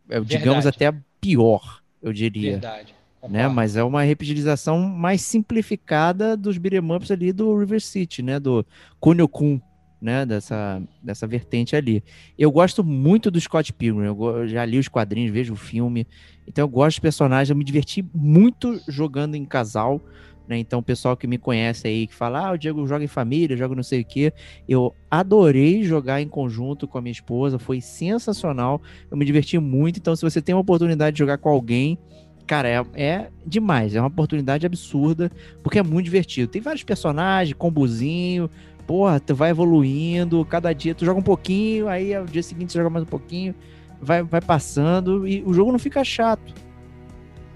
é, 0.10 0.20
digamos, 0.20 0.66
Verdade. 0.66 0.68
até 0.70 1.07
pior, 1.20 1.82
eu 2.02 2.14
diria 2.14 2.52
verdade. 2.52 2.96
né? 3.30 3.48
Mas 3.48 3.76
é 3.76 3.84
uma 3.84 4.04
repetilização 4.04 4.80
mais 4.80 5.22
simplificada 5.22 6.38
dos 6.38 6.58
beat'em 6.58 6.92
ups 6.92 7.12
ali 7.12 7.32
do 7.34 7.58
River 7.58 7.82
City, 7.82 8.22
né? 8.22 8.40
Do 8.40 8.66
Kunio-kun, 9.00 9.60
né? 10.02 10.26
Dessa, 10.26 10.82
dessa 11.02 11.28
vertente 11.28 11.76
ali. 11.76 12.04
Eu 12.38 12.52
gosto 12.52 12.84
muito 12.84 13.32
do 13.32 13.40
Scott 13.40 13.74
Pilgrim, 13.74 14.06
eu, 14.06 14.48
já 14.48 14.64
li 14.64 14.78
os 14.78 14.88
quadrinhos, 14.88 15.32
vejo 15.32 15.54
o 15.54 15.58
filme, 15.58 16.08
então 16.48 16.64
eu 16.64 16.70
gosto 16.70 16.98
dos 16.98 17.00
personagens, 17.00 17.50
eu 17.50 17.56
me 17.56 17.64
diverti 17.64 18.06
muito 18.14 18.80
jogando 18.88 19.36
em 19.36 19.44
casal, 19.46 20.02
né? 20.48 20.58
Então 20.58 20.80
o 20.80 20.84
pessoal 20.84 21.18
que 21.18 21.28
me 21.28 21.38
conhece 21.38 21.88
aí, 21.88 22.08
que 22.08 22.14
fala, 22.14 22.48
ah, 22.48 22.52
o 22.52 22.58
Diego 22.58 22.86
joga 22.88 23.04
em 23.04 23.08
família, 23.08 23.58
joga 23.58 23.76
não 23.76 23.84
sei 23.84 24.02
o 24.02 24.06
quê, 24.06 24.34
eu 24.68 24.94
adorei 25.10 25.84
jogar 25.84 26.22
em 26.22 26.28
conjunto 26.28 26.88
com 26.88 26.98
a 26.98 27.02
minha 27.02 27.12
esposa, 27.12 27.60
foi 27.60 27.82
sensacional, 27.82 28.82
eu 29.10 29.18
me 29.18 29.26
diverti 29.26 29.58
muito, 29.60 30.00
então 30.00 30.16
se 30.16 30.22
você 30.22 30.42
tem 30.42 30.56
uma 30.56 30.62
oportunidade 30.62 31.16
de 31.16 31.20
jogar 31.20 31.38
com 31.38 31.50
alguém, 31.50 31.98
Cara, 32.48 32.70
é, 32.70 32.86
é 32.94 33.30
demais, 33.46 33.94
é 33.94 34.00
uma 34.00 34.08
oportunidade 34.08 34.66
absurda, 34.66 35.30
porque 35.62 35.80
é 35.80 35.84
muito 35.84 36.06
divertido. 36.06 36.50
Tem 36.50 36.62
vários 36.62 36.82
personagens, 36.82 37.54
combozinho, 37.58 38.50
porra, 38.88 39.20
tu 39.20 39.36
vai 39.36 39.50
evoluindo, 39.50 40.46
cada 40.46 40.72
dia 40.72 40.96
tu 40.96 41.04
joga 41.04 41.20
um 41.20 41.24
pouquinho, 41.24 41.90
aí 41.90 42.16
ao 42.16 42.24
dia 42.24 42.42
seguinte 42.42 42.72
você 42.72 42.78
joga 42.78 42.90
mais 42.90 43.04
um 43.04 43.10
pouquinho, 43.10 43.54
vai, 44.02 44.24
vai 44.24 44.40
passando, 44.40 45.28
e 45.28 45.44
o 45.44 45.54
jogo 45.54 45.74
não 45.74 45.80
fica 45.80 46.02
chato 46.06 46.54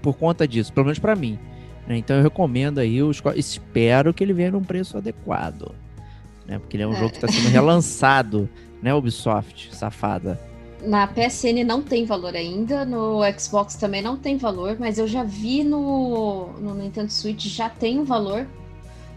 por 0.02 0.18
conta 0.18 0.46
disso, 0.46 0.70
pelo 0.74 0.84
menos 0.84 0.98
pra 0.98 1.16
mim. 1.16 1.38
Né? 1.92 1.98
Então 1.98 2.16
eu 2.16 2.22
recomendo 2.22 2.78
aí, 2.78 3.02
os, 3.02 3.22
espero 3.36 4.12
que 4.12 4.24
ele 4.24 4.32
venha 4.32 4.50
num 4.50 4.64
preço 4.64 4.96
adequado, 4.98 5.72
né? 6.46 6.58
Porque 6.58 6.76
ele 6.76 6.84
é 6.84 6.86
um 6.86 6.92
É. 6.92 6.96
jogo 6.96 7.10
que 7.10 7.16
está 7.24 7.28
sendo 7.28 7.48
relançado, 7.48 8.48
né, 8.82 8.92
Ubisoft, 8.94 9.74
safada. 9.74 10.38
Na 10.84 11.06
PSN 11.06 11.62
não 11.64 11.80
tem 11.80 12.04
valor 12.04 12.34
ainda, 12.34 12.84
no 12.84 13.20
Xbox 13.38 13.76
também 13.76 14.02
não 14.02 14.16
tem 14.16 14.36
valor, 14.36 14.76
mas 14.80 14.98
eu 14.98 15.06
já 15.06 15.22
vi 15.22 15.62
no, 15.62 16.48
no 16.58 16.74
Nintendo 16.74 17.12
Switch, 17.12 17.46
já 17.46 17.68
tem 17.68 18.00
um 18.00 18.04
valor. 18.04 18.46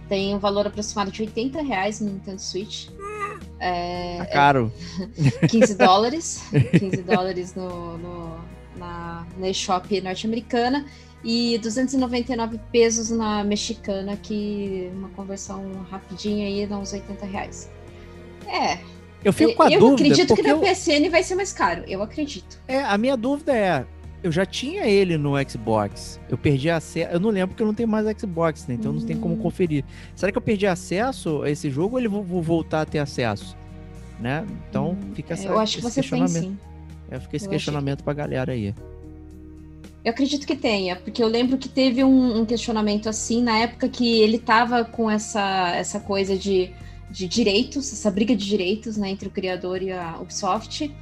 Tem 0.07 0.35
um 0.35 0.37
valor 0.37 0.67
aproximado 0.67 1.09
de 1.09 1.23
80 1.23 1.63
reais 1.63 1.99
no 1.99 2.11
Nintendo 2.11 2.39
Switch. 2.39 2.89
É, 3.59 4.17
Tá 4.19 4.25
caro. 4.27 4.71
15 5.49 5.73
dólares. 5.79 6.43
15 6.77 6.97
dólares 7.01 7.55
no, 7.55 7.97
no- 7.97 8.37
na, 8.77 9.25
na 9.39 9.49
eShop 9.49 9.99
norte-americana. 10.01 10.85
E 11.27 11.57
299 11.57 12.59
pesos 12.71 13.09
na 13.09 13.43
mexicana, 13.43 14.15
que 14.15 14.91
uma 14.93 15.09
conversão 15.09 15.63
rapidinha 15.89 16.45
aí 16.45 16.67
dá 16.67 16.77
uns 16.77 16.93
80 16.93 17.25
reais. 17.25 17.69
É, 18.47 18.77
Eu 19.23 19.33
fico 19.33 19.55
com 19.55 19.63
a 19.63 19.71
eu 19.71 19.79
dúvida, 19.79 20.03
acredito 20.03 20.35
que 20.35 20.43
na 20.43 20.49
eu- 20.49 20.59
PSN 20.59 21.09
vai 21.09 21.23
ser 21.23 21.33
mais 21.33 21.51
caro. 21.51 21.83
Eu 21.87 22.03
acredito. 22.03 22.59
É, 22.67 22.81
a 22.83 22.95
minha 22.95 23.17
dúvida 23.17 23.57
é, 23.57 23.83
eu 24.21 24.31
já 24.31 24.45
tinha 24.45 24.85
ele 24.85 25.17
no 25.17 25.31
Xbox. 25.49 26.19
Eu 26.29 26.37
perdi 26.37 26.69
acesso. 26.69 27.11
Eu 27.11 27.19
não 27.19 27.31
lembro 27.31 27.47
porque 27.49 27.63
eu 27.63 27.67
não 27.67 27.73
tenho 27.73 27.89
mais 27.89 28.05
Xbox, 28.19 28.67
né? 28.67 28.75
Então 28.75 28.93
não 28.93 29.01
tem 29.01 29.17
como 29.17 29.33
Hum. 29.33 29.39
conferir. 29.39 29.83
Será 30.15 30.31
que 30.31 30.37
eu 30.37 30.41
perdi 30.43 30.67
acesso 30.67 31.41
a 31.41 31.49
esse 31.49 31.71
jogo 31.71 31.95
ou 31.95 31.99
ele 31.99 32.07
vou, 32.07 32.21
vou 32.23 32.41
voltar 32.43 32.81
a 32.81 32.85
ter 32.85 32.99
acesso? 32.99 33.57
Né? 34.19 34.45
Então 34.69 34.91
Hum, 34.91 35.15
fica 35.15 35.33
essa, 35.33 35.47
eu 35.47 35.57
acho 35.57 35.77
que 35.77 35.81
você 35.81 36.03
tem 36.03 36.27
sim. 36.27 36.57
É, 37.09 37.19
fica 37.19 37.35
esse 37.35 37.45
Eu 37.45 37.49
achei- 37.49 37.57
questionamento 37.57 38.03
pra 38.03 38.13
galera 38.13 38.51
aí. 38.53 38.73
Eu 40.05 40.11
acredito 40.11 40.45
que 40.45 40.55
tenha, 40.55 40.95
porque 40.95 41.23
eu 41.23 41.27
lembro 41.27 41.57
que 41.57 41.67
teve 41.67 42.03
um, 42.03 42.41
um 42.41 42.45
questionamento 42.45 43.09
assim 43.09 43.41
na 43.41 43.57
época 43.57 43.89
que 43.89 44.21
ele 44.21 44.37
tava 44.37 44.85
com 44.85 45.09
essa, 45.09 45.75
essa 45.75 45.99
coisa 45.99 46.37
de, 46.37 46.71
de 47.09 47.27
direitos, 47.27 47.91
essa 47.91 48.11
briga 48.11 48.35
de 48.35 48.45
direitos 48.45 48.97
né, 48.97 49.09
entre 49.09 49.27
o 49.27 49.31
criador 49.31 49.81
e 49.81 49.91
a 49.91 50.19
Ubisoft. 50.21 50.93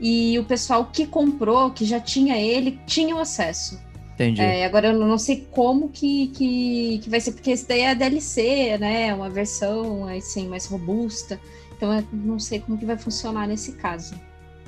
E 0.00 0.38
o 0.38 0.44
pessoal 0.44 0.88
que 0.92 1.08
comprou, 1.08 1.72
que 1.72 1.84
já 1.84 1.98
tinha 1.98 2.38
ele, 2.38 2.78
tinha 2.86 3.16
o 3.16 3.18
acesso. 3.18 3.80
Entendi. 4.14 4.40
É, 4.40 4.64
agora 4.64 4.88
eu 4.88 4.98
não 4.98 5.18
sei 5.18 5.44
como 5.50 5.88
que, 5.88 6.28
que, 6.28 7.00
que 7.02 7.10
vai 7.10 7.20
ser, 7.20 7.32
porque 7.32 7.50
esse 7.50 7.66
daí 7.66 7.80
é 7.80 7.96
DLC, 7.96 8.78
né? 8.78 9.12
Uma 9.12 9.28
versão 9.28 10.06
assim, 10.06 10.46
mais 10.46 10.66
robusta. 10.66 11.40
Então 11.76 11.92
eu 11.92 12.06
não 12.12 12.38
sei 12.38 12.60
como 12.60 12.78
que 12.78 12.86
vai 12.86 12.96
funcionar 12.96 13.48
nesse 13.48 13.72
caso. 13.72 14.14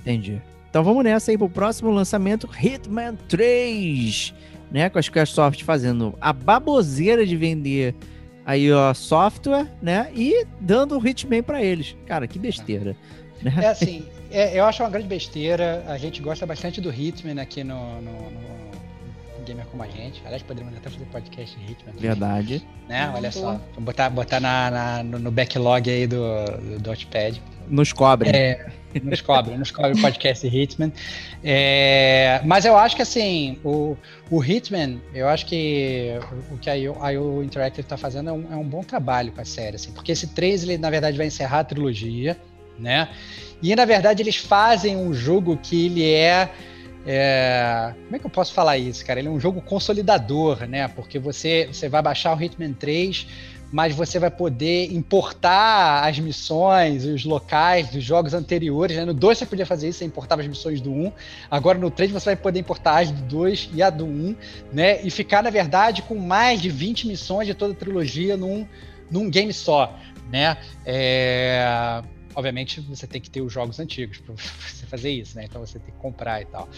Entendi. 0.01 0.42
Então 0.75 0.83
vamos 0.83 1.05
nessa 1.05 1.31
aí 1.31 1.39
pro 1.39 1.49
próximo 1.49 1.89
lançamento, 1.93 2.51
Hitman 2.61 3.14
3, 3.29 4.35
né? 4.72 4.91
Com 4.91 4.99
a 4.99 5.03
Squaresoft 5.03 5.62
fazendo 5.62 6.18
a 6.20 6.33
baboseira 6.33 7.25
de 7.25 7.37
vender 7.37 7.95
aí 8.45 8.72
ó, 8.72 8.93
software, 8.93 9.68
né? 9.81 10.11
E 10.12 10.45
dando 10.61 10.99
o 10.99 11.09
Hitman 11.09 11.45
pra 11.45 11.62
eles. 11.62 11.97
Cara, 12.07 12.27
que 12.27 12.41
besteira. 12.41 12.97
Né? 13.41 13.55
É 13.62 13.66
assim, 13.68 14.05
é, 14.33 14.59
eu 14.59 14.64
acho 14.64 14.83
uma 14.83 14.91
grande 14.91 15.07
besteira. 15.07 15.85
A 15.87 15.97
gente 15.97 16.20
gosta 16.20 16.45
bastante 16.45 16.81
do 16.81 16.93
Hitman 16.93 17.41
aqui 17.41 17.62
no, 17.62 18.01
no, 18.01 18.31
no 18.33 19.45
Gamer 19.47 19.66
Como 19.66 19.81
a 19.81 19.87
Gente. 19.87 20.20
Aliás, 20.25 20.43
poderíamos 20.43 20.77
até 20.77 20.91
fazer 20.91 21.05
podcast 21.05 21.57
de 21.57 21.70
Hitman. 21.70 21.95
Verdade. 21.97 22.66
Né? 22.89 23.12
Olha 23.14 23.31
só. 23.31 23.61
Vou 23.75 23.85
botar, 23.85 24.11
botar 24.11 24.41
na, 24.41 24.72
na- 24.72 25.03
no, 25.05 25.20
no 25.20 25.31
backlog 25.31 25.89
aí 25.89 26.09
do, 26.09 26.16
do 26.47 26.79
Dotpad. 26.81 27.41
Nos 27.69 27.93
cobre. 27.93 28.31
É, 28.31 28.67
nos 29.03 29.21
cobre, 29.21 29.57
nos 29.57 29.71
cobre 29.71 29.93
o 29.93 30.01
podcast 30.01 30.47
Hitman. 30.47 30.93
É, 31.43 32.41
mas 32.45 32.65
eu 32.65 32.77
acho 32.77 32.95
que 32.97 33.03
assim, 33.03 33.59
o, 33.65 33.97
o 34.31 34.45
Hitman, 34.45 35.01
eu 35.12 35.29
acho 35.29 35.47
que 35.47 36.12
o 36.51 36.59
que 36.59 36.71
a 36.71 36.75
IO, 36.75 36.97
a 37.01 37.11
IO 37.12 37.43
Interactive 37.43 37.83
está 37.83 37.97
fazendo 37.97 38.31
é 38.31 38.33
um, 38.33 38.53
é 38.53 38.57
um 38.57 38.65
bom 38.65 38.83
trabalho 38.83 39.33
com 39.33 39.41
a 39.41 39.45
série, 39.45 39.77
assim, 39.77 39.93
porque 39.93 40.12
esse 40.12 40.29
3, 40.29 40.65
ele 40.65 40.79
na 40.79 40.91
verdade 40.91 41.17
vai 41.17 41.27
encerrar 41.27 41.61
a 41.61 41.65
trilogia, 41.65 42.39
né? 42.79 43.09
E 43.62 43.75
na 43.75 43.85
verdade 43.85 44.23
eles 44.23 44.37
fazem 44.37 44.97
um 44.97 45.12
jogo 45.12 45.57
que 45.57 45.87
ele 45.87 46.05
é, 46.12 46.51
é, 47.07 47.93
Como 48.05 48.17
é 48.17 48.19
que 48.19 48.27
eu 48.27 48.31
posso 48.31 48.55
falar 48.55 48.79
isso, 48.79 49.05
cara? 49.05 49.21
Ele 49.21 49.29
é 49.29 49.31
um 49.31 49.41
jogo 49.41 49.61
consolidador, 49.61 50.67
né? 50.67 50.89
Porque 50.89 51.19
você, 51.19 51.69
você 51.71 51.89
vai 51.89 52.03
baixar 52.03 52.37
o 52.37 52.43
Hitman 52.43 52.73
3 52.73 53.27
mas 53.73 53.95
você 53.95 54.19
vai 54.19 54.31
poder 54.31 54.93
importar 54.93 56.09
as 56.09 56.19
missões, 56.19 57.05
os 57.05 57.25
locais 57.25 57.89
dos 57.91 58.05
jogos 58.05 58.35
anteriores. 58.35 58.97
Né? 58.97 59.05
No 59.05 59.15
2 59.15 59.39
você 59.39 59.47
podia 59.47 59.67
fazer 59.67 59.89
isso, 59.89 59.99
você 59.99 60.05
importava 60.05 60.43
as 60.43 60.49
missões 60.49 60.81
do 60.81 60.93
1. 60.93 61.12
Agora 61.51 61.79
no 61.79 61.91
3 61.91 62.11
você 62.11 62.27
vai 62.27 62.37
poder 62.37 62.61
importar 62.61 63.03
as 63.03 63.11
do 63.11 63.23
2 63.23 63.71
e 63.75 63.83
a 63.83 63.91
do 63.91 64.05
1, 64.05 64.37
né? 64.73 65.03
E 65.03 65.11
ficar, 65.11 65.43
na 65.43 65.51
verdade, 65.51 66.03
com 66.03 66.15
mais 66.15 66.61
de 66.61 66.69
20 66.69 67.07
missões 67.07 67.47
de 67.47 67.55
toda 67.55 67.73
a 67.73 67.77
trilogia 67.77 68.37
num, 68.37 68.67
num 69.11 69.29
game 69.29 69.53
só, 69.53 69.99
né? 70.31 70.57
É... 70.85 72.03
Obviamente 72.37 72.81
você 72.81 73.07
tem 73.07 73.21
que 73.21 73.31
ter 73.31 73.41
os 73.41 73.53
jogos 73.53 73.79
antigos 73.79 74.19
para 74.25 74.35
você 74.35 74.84
fazer 74.95 75.11
isso, 75.11 75.36
né? 75.36 75.45
Então 75.45 75.61
você 75.64 75.78
tem 75.78 75.92
que 75.92 76.01
comprar 76.01 76.40
e 76.40 76.45
tal. 76.45 76.68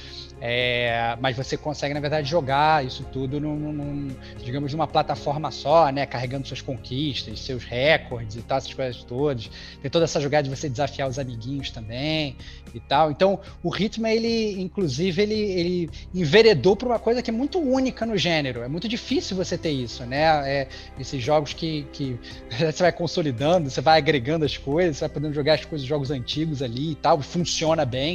É, 0.40 1.16
mas 1.20 1.36
você 1.36 1.56
consegue, 1.56 1.92
na 1.92 2.00
verdade, 2.00 2.28
jogar 2.28 2.84
isso 2.84 3.04
tudo 3.12 3.38
num, 3.38 3.56
num, 3.56 4.08
digamos, 4.42 4.72
numa 4.72 4.86
plataforma 4.86 5.50
só, 5.50 5.90
né? 5.90 6.06
Carregando 6.06 6.48
suas 6.48 6.62
conquistas, 6.62 7.40
seus 7.40 7.64
recordes 7.64 8.36
e 8.36 8.42
tal, 8.42 8.58
essas 8.58 8.72
coisas 8.72 9.04
todas. 9.04 9.50
Tem 9.82 9.90
toda 9.90 10.04
essa 10.04 10.20
jogada 10.20 10.48
de 10.48 10.54
você 10.54 10.68
desafiar 10.68 11.08
os 11.08 11.18
amiguinhos 11.18 11.70
também 11.70 12.36
e 12.74 12.80
tal. 12.80 13.10
Então, 13.10 13.38
o 13.62 13.74
Hitman, 13.74 14.12
ele, 14.12 14.60
inclusive, 14.60 15.22
ele, 15.22 15.34
ele 15.34 15.90
enveredou 16.14 16.74
para 16.74 16.88
uma 16.88 16.98
coisa 16.98 17.22
que 17.22 17.30
é 17.30 17.34
muito 17.34 17.58
única 17.58 18.06
no 18.06 18.16
gênero. 18.16 18.62
É 18.62 18.68
muito 18.68 18.88
difícil 18.88 19.36
você 19.36 19.58
ter 19.58 19.70
isso, 19.70 20.04
né? 20.04 20.50
É, 20.50 20.68
esses 20.98 21.22
jogos 21.22 21.52
que, 21.52 21.86
que 21.92 22.18
você 22.50 22.82
vai 22.82 22.92
consolidando, 22.92 23.70
você 23.70 23.80
vai 23.80 23.98
agregando 23.98 24.44
as 24.44 24.56
coisas, 24.56 24.96
você 24.96 25.06
vai 25.06 25.14
podendo 25.14 25.34
jogar 25.34 25.54
as 25.54 25.64
coisas, 25.64 25.86
jogos 25.86 26.10
antigos 26.10 26.62
ali 26.62 26.92
e 26.92 26.94
tal, 26.94 27.20
funciona 27.20 27.84
bem 27.84 28.05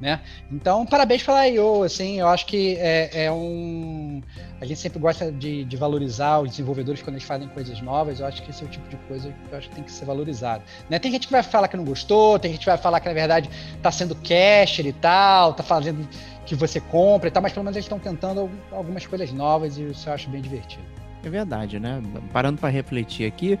né? 0.00 0.20
Então, 0.50 0.86
parabéns 0.86 1.22
pela 1.22 1.46
I.O., 1.46 1.82
assim, 1.82 2.20
eu 2.20 2.28
acho 2.28 2.46
que 2.46 2.76
é, 2.78 3.24
é 3.26 3.32
um... 3.32 4.22
A 4.60 4.64
gente 4.64 4.80
sempre 4.80 4.98
gosta 4.98 5.30
de, 5.30 5.64
de, 5.64 5.76
valorizar 5.76 6.40
os 6.40 6.50
desenvolvedores 6.50 7.02
quando 7.02 7.16
eles 7.16 7.26
fazem 7.26 7.48
coisas 7.48 7.80
novas, 7.80 8.20
eu 8.20 8.26
acho 8.26 8.42
que 8.42 8.50
esse 8.50 8.62
é 8.62 8.66
o 8.66 8.68
tipo 8.68 8.88
de 8.88 8.96
coisa 9.08 9.30
que 9.30 9.52
eu 9.52 9.58
acho 9.58 9.68
que 9.68 9.74
tem 9.74 9.84
que 9.84 9.92
ser 9.92 10.04
valorizado. 10.06 10.62
Né? 10.88 10.98
Tem 10.98 11.12
gente 11.12 11.26
que 11.26 11.32
vai 11.32 11.42
falar 11.42 11.68
que 11.68 11.76
não 11.76 11.84
gostou, 11.84 12.38
tem 12.38 12.50
gente 12.52 12.60
que 12.60 12.66
vai 12.66 12.78
falar 12.78 13.00
que, 13.00 13.08
na 13.08 13.14
verdade, 13.14 13.50
tá 13.82 13.90
sendo 13.90 14.14
cash 14.16 14.78
e 14.80 14.92
tal, 14.92 15.52
tá 15.54 15.62
fazendo 15.62 16.06
que 16.46 16.54
você 16.54 16.80
compra 16.80 17.28
e 17.28 17.30
tal, 17.30 17.42
mas 17.42 17.52
pelo 17.52 17.64
menos 17.64 17.76
eles 17.76 17.84
estão 17.84 17.98
tentando 17.98 18.50
algumas 18.72 19.06
coisas 19.06 19.32
novas 19.32 19.78
e 19.78 19.84
isso 19.84 20.08
eu 20.08 20.14
acho 20.14 20.28
bem 20.30 20.40
divertido. 20.40 20.82
É 21.22 21.28
verdade, 21.28 21.78
né? 21.78 22.02
Parando 22.32 22.58
para 22.58 22.70
refletir 22.70 23.26
aqui, 23.26 23.58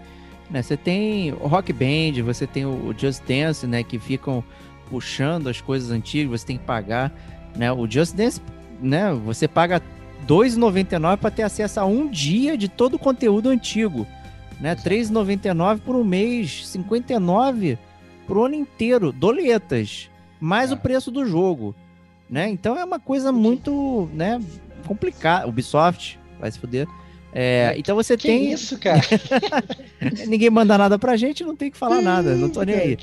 né? 0.50 0.62
Você 0.62 0.76
tem 0.76 1.32
o 1.32 1.46
Rock 1.46 1.72
Band, 1.72 2.22
você 2.24 2.46
tem 2.46 2.64
o 2.64 2.94
Just 2.96 3.22
Dance, 3.24 3.66
né? 3.66 3.82
Que 3.82 3.98
ficam 3.98 4.42
puxando 4.90 5.48
as 5.48 5.60
coisas 5.60 5.90
antigas, 5.90 6.40
você 6.40 6.46
tem 6.48 6.58
que 6.58 6.64
pagar, 6.64 7.12
né? 7.56 7.72
O 7.72 7.88
Just 7.88 8.14
Dance, 8.14 8.40
né? 8.82 9.12
Você 9.24 9.46
paga 9.46 9.80
2,99 10.26 11.16
para 11.16 11.30
ter 11.30 11.42
acesso 11.42 11.80
a 11.80 11.84
um 11.86 12.08
dia 12.08 12.58
de 12.58 12.68
todo 12.68 12.94
o 12.94 12.98
conteúdo 12.98 13.48
antigo, 13.48 14.06
né? 14.60 14.74
3,99 14.74 15.80
por 15.80 15.96
um 15.96 16.04
mês, 16.04 16.66
59 16.68 17.78
por 18.26 18.46
ano 18.46 18.54
inteiro, 18.54 19.12
doletas, 19.12 20.10
mais 20.40 20.70
é. 20.70 20.74
o 20.74 20.76
preço 20.76 21.10
do 21.10 21.24
jogo, 21.24 21.74
né? 22.28 22.48
Então 22.48 22.76
é 22.76 22.84
uma 22.84 23.00
coisa 23.00 23.32
muito, 23.32 24.10
né, 24.12 24.40
complicada. 24.86 25.48
Ubisoft 25.48 26.18
vai 26.38 26.50
se 26.50 26.58
fuder. 26.58 26.86
É, 27.32 27.74
então 27.76 27.94
você 27.94 28.16
que 28.16 28.26
tem. 28.26 28.52
isso, 28.52 28.76
cara? 28.78 29.00
Ninguém 30.26 30.50
manda 30.50 30.76
nada 30.76 30.98
pra 30.98 31.16
gente, 31.16 31.44
não 31.44 31.54
tem 31.54 31.70
que 31.70 31.76
falar 31.76 32.02
nada, 32.02 32.34
não 32.34 32.48
tô 32.48 32.62
nem 32.62 32.74
aí. 32.74 32.98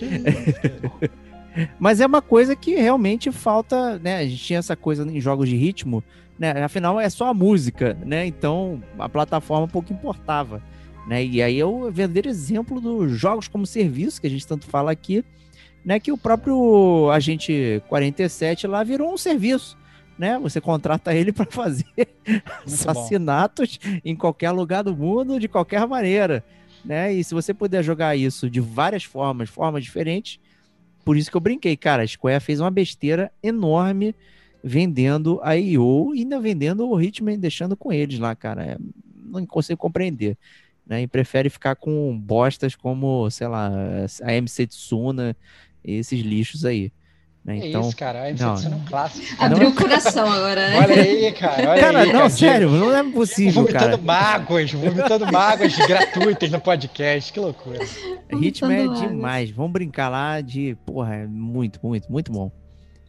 Mas 1.80 2.00
é 2.00 2.06
uma 2.06 2.22
coisa 2.22 2.56
que 2.56 2.76
realmente 2.76 3.32
falta, 3.32 3.98
né? 4.00 4.18
A 4.18 4.26
gente 4.26 4.44
tinha 4.44 4.60
essa 4.60 4.76
coisa 4.76 5.04
em 5.04 5.20
jogos 5.20 5.50
de 5.50 5.56
ritmo, 5.56 6.04
né? 6.38 6.52
Afinal, 6.64 7.00
é 7.00 7.10
só 7.10 7.28
a 7.28 7.34
música, 7.34 7.98
né? 8.06 8.26
Então 8.26 8.82
a 8.98 9.08
plataforma 9.10 9.68
pouco 9.68 9.94
importava. 9.94 10.62
Né? 11.08 11.24
E 11.26 11.42
aí 11.42 11.60
é 11.60 11.66
o 11.66 11.90
verdadeiro 11.90 12.28
exemplo 12.28 12.82
dos 12.82 13.14
jogos 13.14 13.48
como 13.48 13.66
serviço, 13.66 14.20
que 14.20 14.28
a 14.28 14.30
gente 14.30 14.46
tanto 14.46 14.66
fala 14.66 14.92
aqui, 14.92 15.24
né? 15.86 16.00
Que 16.00 16.12
o 16.12 16.18
próprio 16.18 17.10
Agente 17.12 17.82
47 17.88 18.68
lá 18.68 18.84
virou 18.84 19.14
um 19.14 19.18
serviço 19.18 19.78
né? 20.18 20.40
Você 20.40 20.60
contrata 20.60 21.14
ele 21.14 21.32
para 21.34 21.46
fazer 21.46 21.86
assassinatos 22.66 23.78
bom. 23.78 24.00
em 24.04 24.16
qualquer 24.16 24.52
lugar 24.52 24.84
do 24.84 24.96
mundo, 24.96 25.40
de 25.40 25.48
qualquer 25.48 25.86
maneira, 25.88 26.44
né? 26.84 27.14
E 27.14 27.24
se 27.24 27.34
você 27.34 27.54
puder 27.54 27.84
jogar 27.84 28.16
isso 28.16 28.50
de 28.50 28.60
várias 28.60 29.04
formas, 29.04 29.50
formas 29.50 29.84
diferentes, 29.84 30.40
por 31.08 31.16
isso 31.16 31.32
que 31.32 31.38
eu 31.38 31.42
brinquei, 31.42 31.78
cara, 31.78 32.04
a 32.04 32.08
Square 32.08 32.44
fez 32.44 32.60
uma 32.60 32.70
besteira 32.70 33.32
enorme 33.42 34.14
vendendo 34.62 35.40
a 35.42 35.54
IO 35.54 36.14
e 36.14 36.20
ainda 36.20 36.38
vendendo 36.38 36.86
o 36.86 37.02
Hitman, 37.02 37.40
deixando 37.40 37.78
com 37.78 37.94
eles 37.94 38.20
lá, 38.20 38.36
cara. 38.36 38.66
É, 38.66 38.78
não 39.24 39.46
consigo 39.46 39.80
compreender. 39.80 40.38
Né, 40.86 41.04
e 41.04 41.08
prefere 41.08 41.50
ficar 41.50 41.78
com 41.78 42.20
bostas 42.20 42.76
como, 42.76 43.30
sei 43.30 43.48
lá, 43.48 43.72
a 44.22 44.34
MC 44.34 44.68
Tsuna, 44.68 45.34
esses 45.82 46.20
lixos 46.20 46.66
aí. 46.66 46.92
Né? 47.48 47.60
É 47.60 47.68
então, 47.70 47.82
isso, 47.82 47.96
cara. 47.96 48.28
A 48.28 48.34
não, 48.34 48.56
é 48.56 48.76
um 48.76 48.86
clássico. 48.86 49.26
Abriu 49.42 49.70
o 49.70 49.74
coração 49.74 50.30
agora, 50.30 50.70
né? 50.70 50.80
Olha 50.82 51.02
aí, 51.02 51.32
cara. 51.32 51.70
Olha 51.70 51.82
cara, 51.82 52.00
aí, 52.02 52.08
não, 52.08 52.20
cara. 52.20 52.30
sério, 52.30 52.70
não 52.70 52.94
é 52.94 53.04
possível, 53.10 53.64
vomitando 53.64 53.98
cara. 53.98 53.98
mágoas, 53.98 54.72
vomitando 54.74 55.32
mágoas 55.32 55.74
gratuitas 55.78 56.52
no 56.52 56.60
podcast. 56.60 57.32
Que 57.32 57.40
loucura. 57.40 57.80
Hitman 58.30 58.74
é 58.74 59.08
demais. 59.08 59.50
Vamos 59.50 59.72
brincar 59.72 60.10
lá 60.10 60.42
de, 60.42 60.76
porra, 60.86 61.16
é 61.16 61.26
muito, 61.26 61.80
muito, 61.82 62.12
muito 62.12 62.32
bom. 62.34 62.52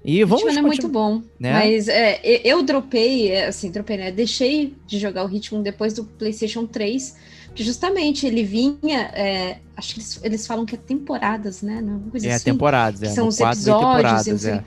E 0.04 0.22
vamos 0.22 0.44
Hitman 0.44 0.58
é 0.60 0.62
muito 0.62 0.88
bom. 0.88 1.20
Né? 1.40 1.52
Mas 1.52 1.88
é, 1.88 2.20
eu 2.44 2.62
dropei, 2.62 3.32
é, 3.32 3.46
assim, 3.46 3.72
dropei, 3.72 3.96
né? 3.96 4.12
Deixei 4.12 4.72
de 4.86 5.00
jogar 5.00 5.26
o 5.26 5.34
Hitman 5.34 5.62
depois 5.62 5.94
do 5.94 6.04
PlayStation 6.04 6.64
3 6.64 7.16
que 7.58 7.64
justamente 7.64 8.24
ele 8.24 8.44
vinha, 8.44 9.10
é, 9.12 9.58
acho 9.76 9.94
que 9.94 9.98
eles, 9.98 10.20
eles, 10.22 10.46
falam 10.46 10.64
que 10.64 10.76
é 10.76 10.78
temporadas, 10.78 11.60
né? 11.60 11.80
Não, 11.80 11.98
coisa 12.02 12.28
é, 12.28 12.34
assim, 12.34 12.44
temporadas, 12.44 13.02
é. 13.02 13.06
São 13.06 13.26
os 13.26 13.40
episódios. 13.40 14.44
É. 14.44 14.62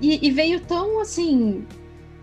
E, 0.00 0.26
e, 0.26 0.30
veio 0.30 0.58
tão 0.60 0.98
assim, 1.02 1.66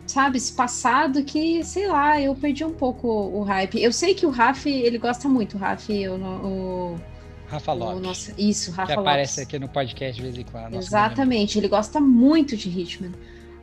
sabe, 0.08 0.42
passado 0.58 1.24
que, 1.24 1.64
sei 1.64 1.88
lá, 1.88 2.20
eu 2.20 2.34
perdi 2.34 2.66
um 2.66 2.74
pouco 2.74 3.08
o 3.08 3.44
hype. 3.44 3.84
Eu 3.84 3.94
sei 3.94 4.16
que 4.16 4.26
o 4.26 4.32
Raf, 4.32 4.66
ele 4.66 4.98
gosta 4.98 5.30
muito, 5.30 5.58
o 5.58 5.60
Raf, 5.60 5.88
o, 5.92 6.16
o 6.16 7.00
Rafa 7.48 7.74
Lopes. 7.74 8.02
Nossa, 8.02 8.34
isso, 8.36 8.72
Rafa 8.72 8.94
que 8.94 9.00
aparece 9.00 9.42
aqui 9.42 9.60
no 9.60 9.70
podcast 9.70 10.16
de 10.16 10.24
vez 10.24 10.36
em 10.36 10.44
quando. 10.44 10.74
Exatamente, 10.74 11.60
ele 11.60 11.68
gosta 11.68 12.00
muito 12.00 12.58
de 12.58 12.68
Hitman. 12.68 13.12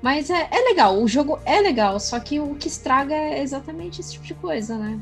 Mas 0.00 0.30
é, 0.30 0.48
é 0.48 0.60
legal, 0.68 0.96
o 0.96 1.08
jogo 1.08 1.40
é 1.44 1.60
legal, 1.60 1.98
só 1.98 2.20
que 2.20 2.38
o 2.38 2.54
que 2.54 2.68
estraga 2.68 3.16
é 3.16 3.42
exatamente 3.42 4.00
esse 4.00 4.12
tipo 4.12 4.24
de 4.24 4.34
coisa, 4.34 4.78
né? 4.78 5.00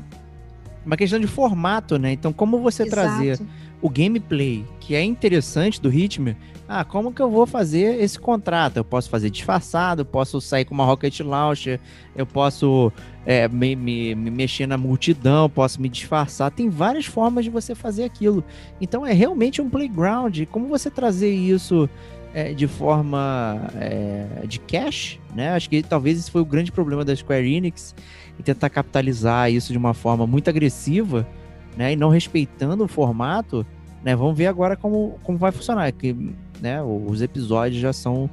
Uma 0.89 0.97
questão 0.97 1.19
de 1.19 1.27
formato, 1.27 1.99
né? 1.99 2.11
Então, 2.11 2.33
como 2.33 2.57
você 2.57 2.81
Exato. 2.81 2.95
trazer 2.95 3.39
o 3.79 3.87
gameplay, 3.87 4.65
que 4.79 4.95
é 4.95 5.03
interessante 5.03 5.79
do 5.79 5.87
ritmo, 5.87 6.35
ah, 6.67 6.83
como 6.83 7.13
que 7.13 7.21
eu 7.21 7.29
vou 7.29 7.45
fazer 7.45 8.01
esse 8.01 8.17
contrato? 8.17 8.77
Eu 8.77 8.83
posso 8.83 9.07
fazer 9.07 9.29
disfarçado, 9.29 10.03
posso 10.03 10.41
sair 10.41 10.65
com 10.65 10.73
uma 10.73 10.83
Rocket 10.85 11.19
Launcher, 11.19 11.79
eu 12.15 12.25
posso 12.25 12.91
é, 13.23 13.47
me, 13.47 13.75
me, 13.75 14.15
me, 14.15 14.31
mexer 14.31 14.65
na 14.65 14.79
multidão, 14.79 15.47
posso 15.47 15.79
me 15.79 15.89
disfarçar. 15.89 16.49
Tem 16.49 16.69
várias 16.69 17.05
formas 17.05 17.45
de 17.45 17.51
você 17.51 17.75
fazer 17.75 18.03
aquilo. 18.03 18.43
Então 18.81 19.05
é 19.05 19.13
realmente 19.13 19.61
um 19.61 19.69
playground. 19.69 20.41
Como 20.49 20.67
você 20.67 20.89
trazer 20.89 21.31
isso 21.31 21.87
é, 22.33 22.51
de 22.51 22.65
forma 22.67 23.61
é, 23.75 24.43
de 24.47 24.59
cash, 24.59 25.19
né? 25.35 25.51
Acho 25.51 25.69
que 25.69 25.83
talvez 25.83 26.17
esse 26.17 26.31
foi 26.31 26.41
o 26.41 26.45
grande 26.45 26.71
problema 26.71 27.05
da 27.05 27.15
Square 27.15 27.47
Enix 27.47 27.93
e 28.39 28.43
tentar 28.43 28.69
capitalizar 28.69 29.51
isso 29.51 29.73
de 29.73 29.77
uma 29.77 29.93
forma 29.93 30.25
muito 30.25 30.49
agressiva, 30.49 31.27
né, 31.75 31.93
e 31.93 31.95
não 31.95 32.09
respeitando 32.09 32.85
o 32.85 32.87
formato, 32.87 33.65
né, 34.03 34.15
vamos 34.15 34.37
ver 34.37 34.47
agora 34.47 34.77
como, 34.77 35.19
como 35.23 35.37
vai 35.37 35.51
funcionar, 35.51 35.91
que 35.91 36.15
né, 36.61 36.81
os 36.81 37.21
episódios 37.21 37.81
já 37.81 37.91
são 37.91 38.29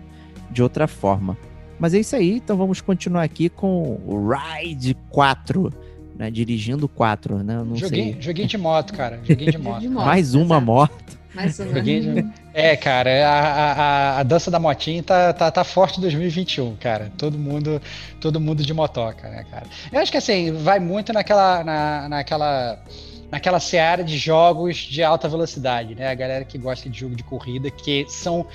de 0.50 0.62
outra 0.62 0.86
forma. 0.86 1.36
Mas 1.78 1.92
é 1.92 1.98
isso 1.98 2.14
aí, 2.16 2.36
então 2.36 2.56
vamos 2.56 2.80
continuar 2.80 3.24
aqui 3.24 3.48
com 3.48 4.00
o 4.06 4.30
Ride 4.30 4.96
4, 5.10 5.72
né, 6.16 6.30
dirigindo 6.30 6.88
4, 6.88 7.38
né, 7.42 7.56
não 7.56 7.76
joguei, 7.76 8.12
sei. 8.12 8.22
Joguei 8.22 8.46
de 8.46 8.56
moto, 8.56 8.94
cara, 8.94 9.20
joguei 9.24 9.50
de 9.50 9.58
moto. 9.58 9.80
de 9.82 9.88
moto 9.88 10.06
Mais 10.06 10.34
uma 10.34 10.60
moto. 10.60 11.18
Mais 11.36 11.60
uma. 11.60 11.70
É, 12.54 12.74
cara, 12.74 13.10
a, 13.28 13.32
a, 13.32 14.20
a, 14.20 14.22
dança 14.22 14.50
da 14.50 14.58
motinha 14.58 15.02
tá, 15.02 15.30
tá, 15.34 15.50
tá 15.50 15.62
forte 15.62 15.98
em 15.98 16.00
2021, 16.00 16.74
cara. 16.76 17.12
Todo 17.18 17.38
mundo, 17.38 17.80
todo 18.18 18.40
mundo 18.40 18.64
de 18.64 18.72
motoca, 18.72 19.28
né, 19.28 19.44
cara? 19.50 19.66
Eu 19.92 20.00
acho 20.00 20.10
que 20.10 20.16
assim, 20.16 20.50
vai 20.52 20.80
muito 20.80 21.12
naquela, 21.12 21.62
na, 21.62 22.08
naquela, 22.08 22.82
naquela 23.30 23.60
seara 23.60 24.02
de 24.02 24.16
jogos 24.16 24.78
de 24.78 25.02
alta 25.02 25.28
velocidade, 25.28 25.94
né? 25.94 26.08
A 26.08 26.14
galera 26.14 26.44
que 26.46 26.56
gosta 26.56 26.88
de 26.88 26.98
jogo 26.98 27.14
de 27.14 27.22
corrida, 27.22 27.70
que 27.70 28.06
são, 28.08 28.46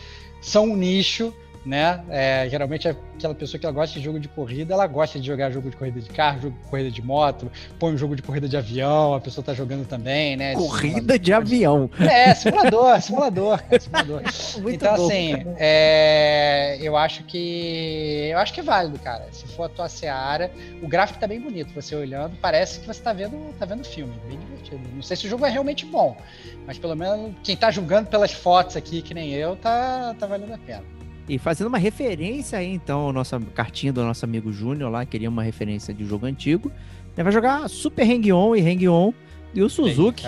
são 0.42 0.72
um 0.72 0.76
nicho, 0.76 1.32
né? 1.66 2.03
É, 2.09 2.47
geralmente 2.49 2.88
é 2.88 2.95
aquela 3.16 3.36
pessoa 3.36 3.59
que 3.59 3.66
ela 3.66 3.74
gosta 3.74 3.99
de 3.99 4.03
jogo 4.03 4.20
de 4.20 4.28
corrida, 4.28 4.74
ela 4.74 4.88
gosta 4.88 5.20
de 5.20 5.28
jogar 5.28 5.51
jogo 5.51 5.70
de 5.70 5.78
corrida 5.78 5.99
de 5.99 6.09
carro, 6.09 6.41
jogo 6.41 6.57
de 6.57 6.70
corrida 6.70 6.91
de 6.91 7.01
moto, 7.01 7.51
põe 7.78 7.93
um 7.93 7.97
jogo 7.97 8.16
de 8.16 8.22
corrida 8.22 8.49
de 8.49 8.57
avião, 8.57 9.14
a 9.14 9.22
pessoa 9.22 9.43
tá 9.43 9.53
jogando 9.53 9.88
também, 9.88 10.36
né? 10.36 10.53
Corrida 10.53 11.20
de 11.20 11.32
avião. 11.32 11.89
É, 11.99 12.34
simulador, 12.34 12.99
simulador, 13.01 13.64
cara, 13.64 13.80
simulador. 13.80 14.22
então, 14.74 14.95
bom, 14.95 15.05
assim, 15.05 15.34
é, 15.57 16.78
eu 16.82 16.97
acho 16.97 17.24
que. 17.24 18.30
Eu 18.32 18.39
acho 18.39 18.53
que 18.53 18.59
é 18.59 18.64
válido, 18.64 18.97
cara. 18.99 19.28
Se 19.32 19.47
for 19.47 19.66
a 19.66 19.70
tua 19.70 19.88
seara, 19.88 20.51
o 20.82 20.88
gráfico 20.88 21.20
tá 21.20 21.28
bem 21.28 21.39
bonito. 21.39 21.74
Você 21.76 21.95
olhando, 21.95 22.36
parece 22.41 22.80
que 22.80 22.88
você 22.88 23.01
tá 23.01 23.14
vendo, 23.14 23.53
tá 23.59 23.66
vendo 23.66 23.84
filme, 23.84 24.14
bem 24.28 24.39
divertido. 24.39 24.82
Não 24.93 25.03
sei 25.03 25.16
se 25.16 25.28
o 25.28 25.30
jogo 25.30 25.45
é 25.45 25.49
realmente 25.49 25.86
bom, 25.86 26.18
mas 26.66 26.80
pelo 26.80 26.95
menos 26.95 27.36
quem 27.43 27.55
tá 27.55 27.70
julgando 27.70 28.09
pelas 28.09 28.32
fotos 28.32 28.76
aqui, 28.76 29.01
que 29.01 29.14
nem 29.14 29.32
eu, 29.34 29.55
tá, 29.55 30.16
tá 30.20 30.26
valendo 30.26 30.53
a 30.53 30.57
pena. 30.57 31.01
E 31.30 31.38
fazendo 31.38 31.67
uma 31.67 31.78
referência 31.78 32.59
aí, 32.59 32.74
então, 32.74 33.13
nossa 33.13 33.39
cartinha 33.53 33.93
do 33.93 34.03
nosso 34.03 34.26
amigo 34.26 34.51
Júnior 34.51 34.91
lá, 34.91 35.05
queria 35.05 35.30
uma 35.30 35.43
referência 35.43 35.93
de 35.93 36.05
jogo 36.05 36.26
antigo. 36.26 36.72
Ele 37.15 37.24
vai 37.24 37.32
jogar 37.32 37.69
Super 37.69 38.03
Hang-On 38.03 38.55
e 38.55 38.61
Hang-On 38.61 39.13
e 39.53 39.61
o 39.61 39.69
Suzuki, 39.69 40.24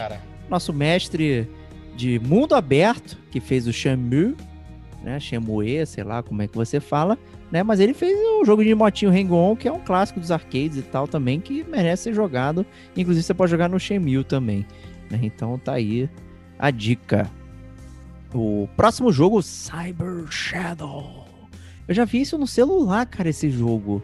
nosso 0.49 0.71
mestre 0.73 1.49
de 1.95 2.19
mundo 2.19 2.55
aberto, 2.55 3.17
que 3.31 3.39
fez 3.39 3.67
o 3.67 3.73
Shenmue, 3.73 4.35
né? 5.03 5.19
Shenmue, 5.19 5.85
sei 5.85 6.03
lá 6.03 6.23
como 6.23 6.41
é 6.41 6.47
que 6.47 6.55
você 6.55 6.79
fala, 6.79 7.17
né? 7.51 7.63
Mas 7.63 7.79
ele 7.79 7.93
fez 7.93 8.17
o 8.41 8.45
jogo 8.45 8.63
de 8.63 8.73
motinho 8.73 9.11
Hang-On, 9.11 9.55
que 9.55 9.67
é 9.67 9.71
um 9.71 9.79
clássico 9.79 10.19
dos 10.19 10.31
arcades 10.31 10.77
e 10.77 10.81
tal 10.81 11.07
também, 11.07 11.39
que 11.39 11.63
merece 11.63 12.03
ser 12.03 12.13
jogado. 12.13 12.65
Inclusive 12.95 13.23
você 13.23 13.33
pode 13.33 13.51
jogar 13.51 13.69
no 13.69 13.79
Shenmue 13.79 14.23
também, 14.23 14.65
né? 15.09 15.19
Então 15.21 15.57
tá 15.57 15.73
aí 15.73 16.09
a 16.57 16.71
dica. 16.71 17.29
O 18.33 18.67
próximo 18.75 19.11
jogo, 19.11 19.41
Cyber 19.41 20.25
Shadow. 20.29 21.25
Eu 21.87 21.93
já 21.93 22.05
vi 22.05 22.21
isso 22.21 22.37
no 22.37 22.47
celular, 22.47 23.05
cara, 23.05 23.29
esse 23.29 23.49
jogo. 23.49 24.01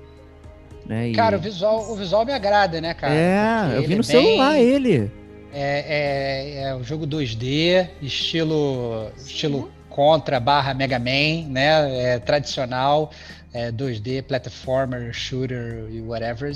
Né? 0.85 1.09
E... 1.09 1.13
Cara, 1.13 1.37
o 1.37 1.39
visual, 1.39 1.91
o 1.91 1.95
visual 1.95 2.25
me 2.25 2.33
agrada, 2.33 2.81
né, 2.81 2.93
cara? 2.93 3.13
É, 3.13 3.77
eu 3.77 3.83
vi 3.83 3.95
no 3.95 4.01
é 4.01 4.03
celular 4.03 4.53
bem... 4.53 4.63
ele. 4.63 5.11
É, 5.51 6.61
é, 6.61 6.61
é 6.69 6.75
um 6.75 6.83
jogo 6.83 7.07
2D, 7.07 7.89
estilo, 8.01 9.11
estilo 9.17 9.71
Contra 9.89 10.39
barra 10.39 10.73
Mega 10.73 10.99
Man, 10.99 11.49
né? 11.49 12.13
É, 12.13 12.19
tradicional, 12.19 13.11
é, 13.51 13.71
2D, 13.71 14.23
platformer, 14.23 15.11
shooter 15.13 15.87
e 15.91 16.01
whatever. 16.01 16.55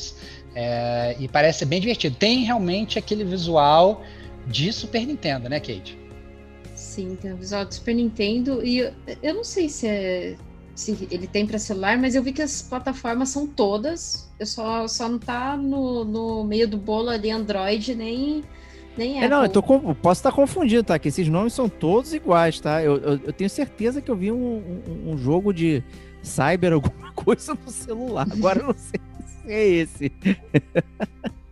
É, 0.56 1.16
e 1.20 1.28
parece 1.28 1.66
bem 1.66 1.82
divertido. 1.82 2.16
Tem 2.16 2.44
realmente 2.44 3.00
aquele 3.00 3.24
visual 3.24 4.04
de 4.48 4.72
Super 4.72 5.06
Nintendo, 5.06 5.50
né, 5.50 5.60
Kate? 5.60 5.98
Sim, 6.94 7.18
tem 7.20 7.34
o 7.34 7.38
visual 7.38 7.66
do 7.66 7.74
Super 7.74 7.96
Nintendo. 7.96 8.64
E 8.64 8.78
eu, 8.78 8.94
eu 9.24 9.34
não 9.34 9.44
sei 9.44 9.68
se, 9.68 9.88
é, 9.88 10.36
se 10.76 11.08
ele 11.10 11.26
tem 11.26 11.44
para 11.48 11.58
celular, 11.58 11.98
mas 11.98 12.14
eu 12.14 12.22
vi 12.22 12.32
que 12.32 12.42
as 12.42 12.62
plataformas 12.62 13.30
são 13.30 13.48
todas. 13.48 14.30
Eu 14.40 14.46
só, 14.46 14.88
só 14.88 15.10
não 15.10 15.18
tá 15.18 15.58
no, 15.58 16.06
no 16.06 16.44
meio 16.44 16.68
do 16.68 16.78
bolo 16.78 17.10
ali 17.10 17.32
Android 17.32 17.96
nem. 17.96 18.44
Nem 18.96 19.24
É, 19.24 19.28
não, 19.28 19.42
eu 19.42 19.50
tô, 19.50 19.64
com- 19.64 19.80
posso 19.96 20.20
estar 20.20 20.32
confundido, 20.32 20.84
tá? 20.84 21.00
Que 21.00 21.08
esses 21.08 21.28
nomes 21.28 21.54
são 21.54 21.68
todos 21.68 22.14
iguais, 22.14 22.60
tá? 22.60 22.84
Eu, 22.84 22.98
eu, 22.98 23.20
eu 23.26 23.34
tenho 23.34 23.50
certeza 23.50 24.00
que 24.00 24.12
eu 24.12 24.16
vi 24.16 24.32
um, 24.32 24.84
um, 24.88 25.14
um 25.14 25.18
jogo 25.18 25.52
de 25.52 25.84
cyber, 26.22 26.74
alguma 26.74 27.12
coisa 27.14 27.58
no 27.66 27.72
celular. 27.72 28.28
Agora 28.32 28.60
eu 28.60 28.68
não 28.68 28.76
sei 28.78 29.00
se 29.26 29.52
é 29.52 29.68
esse. 29.68 30.12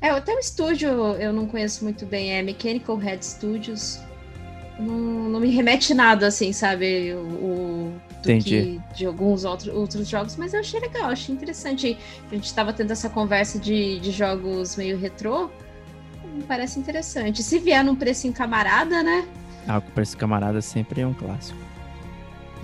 É, 0.00 0.08
até 0.08 0.34
o 0.34 0.38
estúdio 0.38 0.88
eu 0.88 1.32
não 1.32 1.46
conheço 1.46 1.84
muito 1.84 2.06
bem, 2.06 2.32
é 2.32 2.42
Mechanical 2.42 2.96
Head 2.96 3.24
Studios. 3.24 4.00
Não, 4.78 4.94
não 5.28 5.40
me 5.40 5.50
remete 5.50 5.92
nada, 5.92 6.28
assim, 6.28 6.54
sabe? 6.54 7.12
O, 7.14 7.92
Entendi. 8.20 8.80
que 8.88 8.96
de 8.96 9.04
alguns 9.04 9.44
outro, 9.44 9.76
outros 9.76 10.08
jogos, 10.08 10.36
mas 10.36 10.54
eu 10.54 10.60
achei 10.60 10.80
legal, 10.80 11.10
achei 11.10 11.34
interessante. 11.34 11.98
A 12.30 12.34
gente 12.34 12.52
tava 12.54 12.72
tendo 12.72 12.90
essa 12.90 13.10
conversa 13.10 13.58
de, 13.58 14.00
de 14.00 14.10
jogos 14.10 14.76
meio 14.76 14.98
retrô, 14.98 15.50
me 16.34 16.42
parece 16.44 16.78
interessante. 16.78 17.42
Se 17.42 17.58
vier 17.58 17.84
num 17.84 17.94
precinho 17.94 18.32
camarada, 18.32 19.02
né? 19.02 19.26
Ah, 19.68 19.78
o 19.78 19.82
preço 19.82 20.16
camarada 20.16 20.62
sempre 20.62 21.02
é 21.02 21.06
um 21.06 21.12
clássico. 21.12 21.69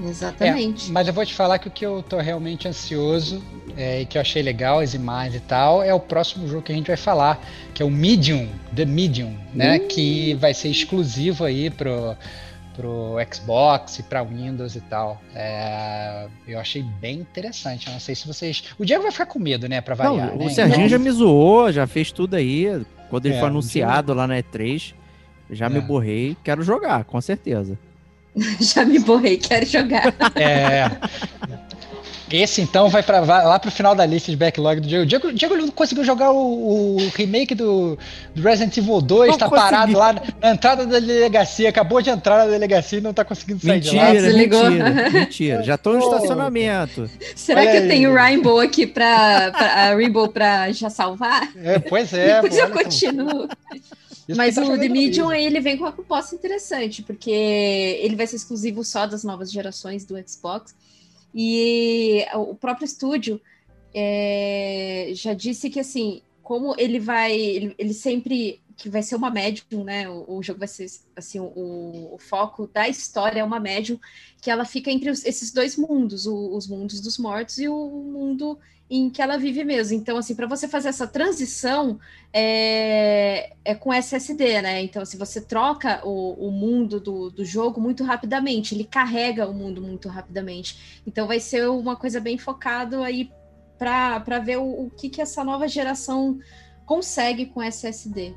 Exatamente. 0.04 0.90
É, 0.90 0.92
mas 0.92 1.08
eu 1.08 1.14
vou 1.14 1.24
te 1.24 1.34
falar 1.34 1.58
que 1.58 1.68
o 1.68 1.70
que 1.70 1.84
eu 1.86 2.02
tô 2.02 2.18
realmente 2.18 2.68
ansioso 2.68 3.42
é, 3.76 4.02
e 4.02 4.06
que 4.06 4.18
eu 4.18 4.22
achei 4.22 4.42
legal, 4.42 4.78
as 4.80 4.94
imagens 4.94 5.36
e 5.36 5.40
tal, 5.40 5.82
é 5.82 5.92
o 5.94 6.00
próximo 6.00 6.46
jogo 6.48 6.62
que 6.62 6.72
a 6.72 6.74
gente 6.74 6.86
vai 6.88 6.96
falar, 6.96 7.40
que 7.74 7.82
é 7.82 7.86
o 7.86 7.90
Medium, 7.90 8.48
The 8.74 8.84
Medium, 8.84 9.34
né? 9.54 9.78
Que 9.78 10.34
vai 10.34 10.52
ser 10.54 10.68
exclusivo 10.68 11.44
aí 11.44 11.70
pro, 11.70 12.16
pro 12.74 13.16
Xbox 13.32 13.98
e 13.98 14.02
pra 14.02 14.22
Windows 14.22 14.76
e 14.76 14.80
tal. 14.82 15.20
É, 15.34 16.26
eu 16.46 16.58
achei 16.58 16.82
bem 16.82 17.20
interessante. 17.20 17.86
Eu 17.86 17.92
não 17.94 18.00
sei 18.00 18.14
se 18.14 18.26
vocês. 18.26 18.64
O 18.78 18.84
Diego 18.84 19.02
vai 19.02 19.12
ficar 19.12 19.26
com 19.26 19.38
medo, 19.38 19.68
né? 19.68 19.80
Pra 19.80 19.94
variar. 19.94 20.28
Não, 20.30 20.36
né? 20.38 20.46
o 20.46 20.50
Serginho 20.50 20.76
Então- 20.86 20.88
já 20.88 20.98
me 20.98 21.10
zoou, 21.10 21.72
já 21.72 21.86
fez 21.86 22.10
tudo 22.12 22.34
aí. 22.34 22.84
Quando 23.08 23.26
ele 23.26 23.36
É, 23.36 23.38
foi 23.40 23.48
anunciado 23.48 24.12
lá 24.12 24.26
na 24.26 24.36
E3, 24.38 24.92
já 25.50 25.68
me 25.70 25.78
É. 25.78 25.80
borrei. 25.80 26.36
Quero 26.42 26.62
jogar, 26.62 27.04
com 27.04 27.20
certeza. 27.20 27.78
Já 28.60 28.84
me 28.84 28.98
borrei, 28.98 29.36
quero 29.36 29.64
jogar. 29.66 30.14
É. 30.34 30.90
Esse 32.28 32.60
então 32.60 32.88
vai 32.88 33.04
para 33.04 33.20
lá 33.20 33.56
pro 33.56 33.70
final 33.70 33.94
da 33.94 34.04
lista 34.04 34.32
de 34.32 34.36
backlog 34.36 34.80
do 34.80 34.88
Diego. 34.88 35.04
O 35.04 35.06
Diego, 35.06 35.28
o 35.28 35.32
Diego 35.32 35.56
não 35.56 35.68
conseguiu 35.68 36.02
jogar 36.04 36.32
o, 36.32 36.96
o 36.96 37.08
remake 37.14 37.54
do, 37.54 37.96
do 38.34 38.42
Resident 38.42 38.76
Evil 38.76 39.00
2, 39.00 39.30
Não 39.30 39.38
tá 39.38 39.48
consegui. 39.48 39.70
parado 39.70 39.92
lá 39.96 40.12
na 40.42 40.50
entrada 40.50 40.84
da 40.84 40.98
delegacia, 40.98 41.68
acabou 41.68 42.02
de 42.02 42.10
entrar 42.10 42.38
na 42.38 42.50
delegacia 42.50 42.98
e 42.98 43.00
não 43.00 43.14
tá 43.14 43.24
conseguindo 43.24 43.64
sair 43.64 43.78
de 43.78 43.94
lá. 43.94 44.06
Mentira, 44.06 44.22
Desligou. 44.22 44.70
mentira, 44.70 45.10
mentira. 45.10 45.62
Já 45.62 45.78
tô 45.78 45.92
no 45.92 46.00
estacionamento. 46.00 47.08
Será 47.36 47.60
Olha 47.60 47.70
que 47.70 47.76
eu 47.76 47.82
aí. 47.82 47.88
tenho 47.88 48.12
Rainbow 48.12 48.58
aqui 48.58 48.88
pra, 48.88 49.52
pra 49.52 49.66
a 49.72 49.94
Rainbow 49.94 50.26
pra 50.26 50.72
já 50.72 50.90
salvar? 50.90 51.48
É, 51.62 51.78
pois 51.78 52.12
é. 52.12 52.42
Depois 52.42 52.56
pô, 52.56 52.60
eu 52.60 52.70
continuo. 52.70 53.48
Isso 54.28 54.36
Mas 54.36 54.54
tá 54.54 54.62
o 54.64 54.78
The 54.78 54.88
Medium, 54.88 55.28
aí. 55.28 55.44
ele 55.46 55.60
vem 55.60 55.76
com 55.76 55.84
uma 55.84 55.92
proposta 55.92 56.34
interessante, 56.34 57.02
porque 57.02 57.30
ele 57.30 58.16
vai 58.16 58.26
ser 58.26 58.36
exclusivo 58.36 58.82
só 58.84 59.06
das 59.06 59.22
novas 59.24 59.52
gerações 59.52 60.04
do 60.04 60.16
Xbox. 60.28 60.74
E 61.34 62.24
o 62.34 62.54
próprio 62.54 62.84
estúdio 62.86 63.40
é, 63.94 65.10
já 65.14 65.32
disse 65.34 65.70
que, 65.70 65.80
assim, 65.80 66.22
como 66.42 66.74
ele 66.78 66.98
vai... 66.98 67.32
Ele, 67.38 67.74
ele 67.78 67.94
sempre... 67.94 68.60
Que 68.78 68.90
vai 68.90 69.02
ser 69.02 69.16
uma 69.16 69.30
médium, 69.30 69.84
né? 69.84 70.06
O, 70.06 70.36
o 70.36 70.42
jogo 70.42 70.58
vai 70.58 70.68
ser, 70.68 70.86
assim, 71.16 71.40
o, 71.40 72.10
o 72.12 72.18
foco 72.18 72.66
da 72.66 72.86
história 72.86 73.40
é 73.40 73.44
uma 73.44 73.58
médium 73.58 73.98
que 74.42 74.50
ela 74.50 74.66
fica 74.66 74.90
entre 74.90 75.08
os- 75.08 75.24
esses 75.24 75.50
dois 75.50 75.78
mundos, 75.78 76.26
o- 76.26 76.54
os 76.54 76.66
mundos 76.68 77.00
dos 77.00 77.16
mortos 77.16 77.58
e 77.58 77.68
o 77.70 77.88
mundo 77.88 78.58
em 78.88 79.10
que 79.10 79.20
ela 79.20 79.36
vive 79.36 79.64
mesmo. 79.64 79.96
Então, 79.96 80.16
assim, 80.16 80.34
para 80.34 80.46
você 80.46 80.68
fazer 80.68 80.88
essa 80.88 81.06
transição, 81.06 81.98
é, 82.32 83.52
é 83.64 83.74
com 83.74 83.92
SSD, 83.92 84.62
né? 84.62 84.82
Então, 84.82 85.04
se 85.04 85.16
você 85.16 85.40
troca 85.40 86.00
o, 86.04 86.48
o 86.48 86.50
mundo 86.52 87.00
do, 87.00 87.30
do 87.30 87.44
jogo 87.44 87.80
muito 87.80 88.04
rapidamente, 88.04 88.74
ele 88.74 88.84
carrega 88.84 89.48
o 89.48 89.54
mundo 89.54 89.82
muito 89.82 90.08
rapidamente. 90.08 91.02
Então, 91.06 91.26
vai 91.26 91.40
ser 91.40 91.68
uma 91.68 91.96
coisa 91.96 92.20
bem 92.20 92.38
focado 92.38 93.02
aí 93.02 93.30
para 93.78 94.38
ver 94.38 94.58
o, 94.58 94.86
o 94.86 94.90
que, 94.90 95.10
que 95.10 95.20
essa 95.20 95.42
nova 95.42 95.66
geração 95.66 96.38
consegue 96.84 97.46
com 97.46 97.62
SSD. 97.62 98.34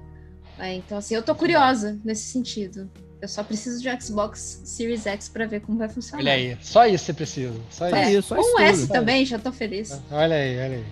né? 0.58 0.76
então, 0.76 0.98
assim, 0.98 1.14
eu 1.14 1.22
tô 1.22 1.36
curiosa 1.36 2.00
nesse 2.04 2.24
sentido. 2.24 2.90
Eu 3.22 3.28
só 3.28 3.44
preciso 3.44 3.82
de 3.82 3.90
um 3.90 4.00
Xbox 4.00 4.62
Series 4.64 5.06
X 5.06 5.28
para 5.28 5.46
ver 5.46 5.60
como 5.62 5.78
vai 5.78 5.90
funcionar. 5.90 6.22
Olha 6.24 6.34
aí, 6.34 6.58
só 6.62 6.86
isso 6.88 7.04
você 7.06 7.14
precisa. 7.14 7.54
Só 7.70 7.88
Só 7.88 7.88
isso. 7.88 7.96
É, 7.98 8.14
isso, 8.14 8.28
só 8.30 8.40
isso 8.40 8.56
um 8.56 8.60
S 8.62 8.82
tudo. 8.84 8.92
também, 8.94 9.26
já 9.26 9.38
tô 9.38 9.52
feliz. 9.52 10.02
Olha 10.10 10.36
aí, 10.36 10.56
olha 10.58 10.76
aí. 10.78 10.86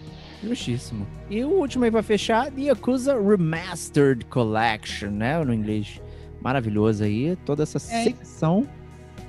Justíssimo. 0.44 1.08
E 1.30 1.44
o 1.44 1.50
último 1.50 1.86
aí 1.86 1.92
pra 1.92 2.04
fechar, 2.04 2.52
The 2.52 2.62
Yakuza 2.64 3.14
Remastered 3.20 4.26
Collection, 4.26 5.10
né? 5.10 5.42
No 5.44 5.54
inglês. 5.54 6.02
Maravilhoso 6.42 7.04
aí. 7.04 7.36
Toda 7.46 7.64
essa 7.64 7.78
É, 7.78 8.04
secção 8.04 8.68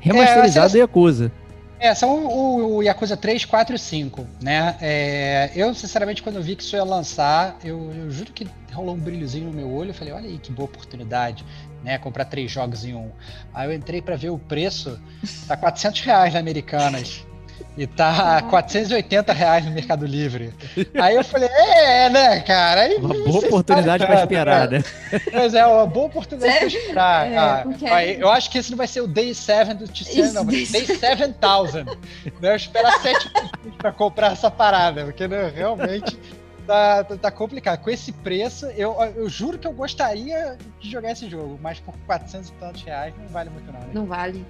remasterizada 0.01 0.67
essa- 0.67 0.75
do 0.77 0.79
Yakuza. 0.79 1.33
É, 1.81 1.95
são 1.95 2.27
o, 2.27 2.77
o 2.79 2.83
Yakuza 2.83 3.17
3, 3.17 3.45
4 3.45 3.77
e 3.77 3.79
5, 3.79 4.27
né? 4.43 4.77
É, 4.81 5.53
eu, 5.55 5.73
sinceramente, 5.73 6.21
quando 6.25 6.35
eu 6.37 6.43
vi 6.43 6.57
que 6.57 6.63
isso 6.65 6.75
ia 6.75 6.83
lançar, 6.83 7.57
eu, 7.63 7.93
eu 7.95 8.11
juro 8.11 8.33
que 8.33 8.49
rolou 8.73 8.97
um 8.97 8.99
brilhozinho 8.99 9.47
no 9.47 9.53
meu 9.53 9.71
olho. 9.73 9.91
Eu 9.91 9.95
falei, 9.95 10.13
olha 10.13 10.29
aí 10.29 10.39
que 10.39 10.51
boa 10.51 10.65
oportunidade, 10.69 11.45
né? 11.83 11.99
Comprar 11.99 12.25
três 12.27 12.51
jogos 12.51 12.85
em 12.85 12.95
um. 12.95 13.11
Aí 13.55 13.69
eu 13.69 13.73
entrei 13.73 14.01
pra 14.03 14.17
ver 14.17 14.31
o 14.31 14.39
preço, 14.39 14.99
tá 15.47 15.57
400 15.57 16.01
reais 16.03 16.35
na 16.35 16.41
Americanas. 16.41 17.25
E 17.77 17.87
tá 17.87 18.43
480 18.51 19.33
reais 19.33 19.65
no 19.65 19.71
Mercado 19.73 20.05
Livre. 20.07 20.53
Aí 21.01 21.15
eu 21.17 21.25
falei, 21.25 21.49
é, 21.49 22.09
né, 22.11 22.41
cara? 22.41 22.83
Aí, 22.83 22.97
Uma 22.97 23.15
boa 23.15 23.39
oportunidade 23.39 24.05
vale 24.05 24.05
a 24.05 24.07
pra 24.07 24.27
pena, 24.27 24.41
esperar, 24.67 24.69
né? 24.71 24.85
Mas 25.33 25.55
é 25.55 25.65
uma 25.67 25.87
boa 25.87 26.07
oportunidade 26.07 26.53
pra 26.53 26.61
Sério? 26.71 26.79
esperar. 26.81 27.27
É, 27.33 27.37
Ah, 27.37 27.61
porque- 27.65 27.87
aí 27.87 28.21
eu 28.21 28.29
acho 28.31 28.51
que 28.51 28.59
esse 28.59 28.71
não 28.71 28.79
vai 28.79 28.87
ser 28.89 29.01
o 29.01 29.07
Day 29.09 29.33
7 29.35 29.75
do 29.75 29.85
Isso, 29.85 30.35
não. 30.35 30.45
Vai 30.45 30.55
Day 30.57 30.67
ser 30.67 30.87
Day 30.87 30.97
7000. 30.97 31.85
né? 31.85 31.97
Eu 32.43 32.57
esperar 32.57 32.93
7 33.01 33.31
meses 33.33 33.51
pra 33.77 33.93
comprar 33.93 34.33
essa 34.33 34.51
parada, 34.51 35.05
porque 35.05 35.27
né, 35.29 35.53
realmente 35.55 36.19
tá, 36.69 37.03
tá, 37.05 37.17
tá 37.17 37.31
complicado. 37.31 37.81
Com 37.81 37.91
esse 37.91 38.13
preço, 38.13 38.67
eu, 38.67 38.95
eu 39.17 39.29
juro 39.29 39.59
que 39.59 39.67
eu 39.67 39.73
gostaria 39.73 40.57
de 40.79 40.91
jogar 40.91 41.13
esse 41.13 41.29
jogo, 41.29 41.59
mas 41.61 41.81
por 41.81 41.95
400 42.07 42.49
e 42.51 42.53
tantos 42.53 42.83
reais 42.83 43.13
não 43.19 43.27
vale 43.29 43.51
muito 43.51 43.73
não. 43.73 43.81
Né? 43.81 43.89
Não 43.95 44.07
vale. 44.07 44.45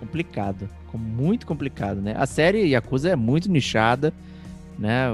complicado. 0.00 0.68
com- 0.90 0.96
Muito 0.98 1.46
complicado, 1.46 2.00
né? 2.00 2.14
A 2.16 2.26
série 2.26 2.68
Yakuza 2.68 3.10
é 3.10 3.16
muito 3.16 3.50
nichada, 3.50 4.12
né? 4.78 5.06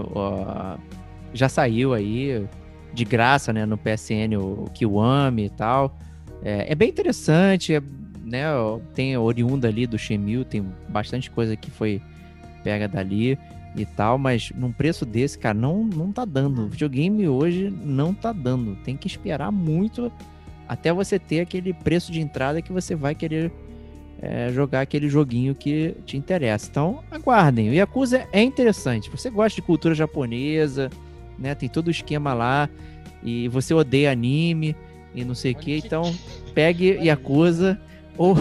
Já 1.32 1.48
saiu 1.48 1.92
aí 1.94 2.46
de 2.92 3.04
graça, 3.04 3.52
né? 3.52 3.64
No 3.66 3.76
PSN, 3.78 4.36
o 4.38 4.68
Kiwami 4.74 5.46
e 5.46 5.50
tal. 5.50 5.96
É, 6.42 6.72
é 6.72 6.74
bem 6.74 6.88
interessante, 6.88 7.74
é, 7.74 7.82
né? 8.24 8.44
Tem 8.94 9.16
oriunda 9.16 9.68
ali 9.68 9.86
do 9.86 9.98
Shenmue, 9.98 10.44
tem 10.44 10.64
bastante 10.88 11.30
coisa 11.30 11.56
que 11.56 11.70
foi 11.70 12.00
pega 12.64 12.86
dali 12.88 13.38
e 13.76 13.84
tal, 13.84 14.18
mas 14.18 14.50
num 14.54 14.72
preço 14.72 15.04
desse, 15.04 15.38
cara, 15.38 15.56
não, 15.56 15.84
não 15.84 16.12
tá 16.12 16.24
dando. 16.24 16.62
O 16.62 16.68
videogame 16.68 17.28
hoje 17.28 17.70
não 17.70 18.14
tá 18.14 18.32
dando. 18.32 18.76
Tem 18.84 18.96
que 18.96 19.06
esperar 19.06 19.50
muito 19.52 20.12
até 20.68 20.92
você 20.92 21.18
ter 21.18 21.40
aquele 21.40 21.72
preço 21.72 22.12
de 22.12 22.20
entrada 22.20 22.60
que 22.60 22.72
você 22.72 22.94
vai 22.94 23.14
querer 23.14 23.52
é, 24.20 24.50
jogar 24.52 24.80
aquele 24.80 25.08
joguinho 25.08 25.54
que 25.54 25.94
te 26.04 26.16
interessa. 26.16 26.68
Então, 26.70 27.02
aguardem. 27.10 27.70
O 27.70 27.74
Yakuza 27.74 28.26
é 28.32 28.42
interessante. 28.42 29.10
Você 29.10 29.30
gosta 29.30 29.56
de 29.56 29.62
cultura 29.62 29.94
japonesa, 29.94 30.90
né? 31.38 31.54
Tem 31.54 31.68
todo 31.68 31.88
o 31.88 31.90
esquema 31.90 32.34
lá. 32.34 32.68
E 33.22 33.48
você 33.48 33.72
odeia 33.72 34.12
anime 34.12 34.76
e 35.14 35.24
não 35.24 35.34
sei 35.34 35.52
o 35.52 35.56
que. 35.56 35.78
Então, 35.78 36.14
pegue 36.54 36.98
Yakuza 37.02 37.80
ou 38.16 38.34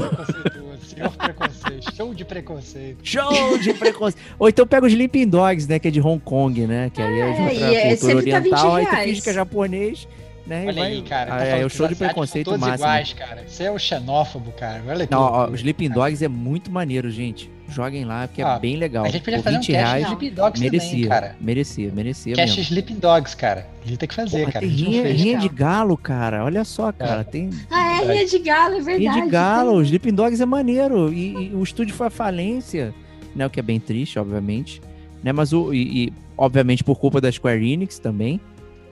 Senhor 0.88 1.10
preconceito, 1.12 1.96
show 1.96 2.14
de 2.14 2.24
preconceito. 2.26 2.98
show 3.04 3.58
de 3.58 3.74
preconceito. 3.74 4.24
ou 4.40 4.48
então 4.50 4.66
pega 4.66 4.86
os 4.86 4.92
Sleeping 4.94 5.28
Dogs, 5.28 5.68
né? 5.68 5.80
Que 5.80 5.88
é 5.90 5.92
de 5.92 6.00
Hong 6.02 6.20
Kong, 6.24 6.66
né? 6.66 6.90
Que 6.94 7.02
aí 7.02 7.20
é 7.20 7.32
de 7.34 7.42
É, 7.42 7.46
outra 7.46 7.74
é- 7.74 7.96
cultura 7.98 8.16
tá 8.32 8.40
20 8.40 8.54
oriental. 8.54 8.76
Aí 8.76 8.86
tu 8.86 8.96
finge 9.10 9.22
que 9.22 9.30
é 9.30 9.34
japonês, 9.34 10.08
né? 10.46 10.64
Olha 10.68 10.74
vai- 10.74 10.92
aí, 10.94 11.02
cara. 11.02 11.30
Tá 11.32 11.44
é, 11.44 11.50
falando 11.52 11.66
o 11.66 11.70
show 11.70 11.88
de 11.88 11.96
preconceito 11.96 12.52
máximo. 12.52 12.74
iguais, 12.76 13.14
cara. 13.14 13.44
Você 13.48 13.64
é 13.66 13.72
o 13.72 13.78
xenófobo, 13.78 14.52
cara. 14.54 14.82
Olha 14.88 15.00
Não, 15.00 15.06
que 15.06 15.16
ó, 15.16 15.48
os 15.50 15.60
Sleeping 15.60 15.90
Dogs 15.90 16.24
é 16.24 16.28
muito 16.28 16.72
maneiro, 16.72 17.10
gente. 17.12 17.52
Joguem 17.70 18.06
lá, 18.06 18.28
porque 18.28 18.42
Ah, 18.42 18.56
é 18.56 18.60
bem 18.60 18.78
legal. 18.78 19.06
A 19.06 19.10
gente 19.10 19.24
podia 19.24 19.40
Por 19.40 19.44
fazer 19.44 19.58
um 19.58 19.60
20 19.60 19.72
cast 19.72 19.84
reais, 19.86 20.06
de 20.06 20.12
Sleeping 20.14 20.36
Dogs 20.36 20.62
merecia, 20.62 20.90
também, 20.90 21.08
cara. 21.10 21.36
merecia, 21.42 21.92
merecia 21.94 22.36
Cast 22.36 22.58
mesmo. 22.58 22.62
Sleeping 22.74 23.00
Dogs, 23.00 23.36
cara. 23.36 23.68
A 23.84 23.88
gente 23.88 23.98
tem 23.98 24.08
que 24.10 24.16
fazer, 24.16 24.40
Porra, 24.40 24.52
cara. 24.54 24.66
tem 24.66 24.76
rinha, 24.76 25.02
fez. 25.04 25.22
rinha 25.22 25.38
de 25.38 25.50
galo, 25.50 25.98
cara. 25.98 26.46
Olha 26.46 26.64
só, 26.64 26.92
cara. 26.94 27.24
Tem 27.24 27.50
Ah, 27.70 28.02
é 28.02 28.06
Rinha 28.14 28.26
de 28.26 28.40
Galo, 28.40 28.76
é 28.76 28.82
verdade. 28.82 28.98
rinha 29.00 29.24
de 29.26 29.30
galo. 29.30 29.72
tem. 29.74 29.82
Sleeping 29.84 30.14
Dogs 30.14 30.42
é 30.42 30.46
maneiro. 30.46 31.12
E, 31.14 31.50
e 31.50 31.56
o 31.56 31.62
estúdio 31.62 31.94
foi 31.94 32.08
à 32.08 32.10
falência, 32.10 32.94
né? 33.36 33.46
O 33.46 33.50
que 33.50 33.60
é 33.60 33.64
bem 33.64 33.80
triste, 33.80 34.18
obviamente. 34.18 34.82
Né? 35.22 35.32
Mas 35.34 35.52
o. 35.52 35.74
E, 35.74 36.06
e, 36.06 36.14
obviamente 36.38 36.84
por 36.84 36.98
culpa 36.98 37.20
da 37.20 37.32
Square 37.32 37.70
Enix 37.70 38.00
também, 38.00 38.40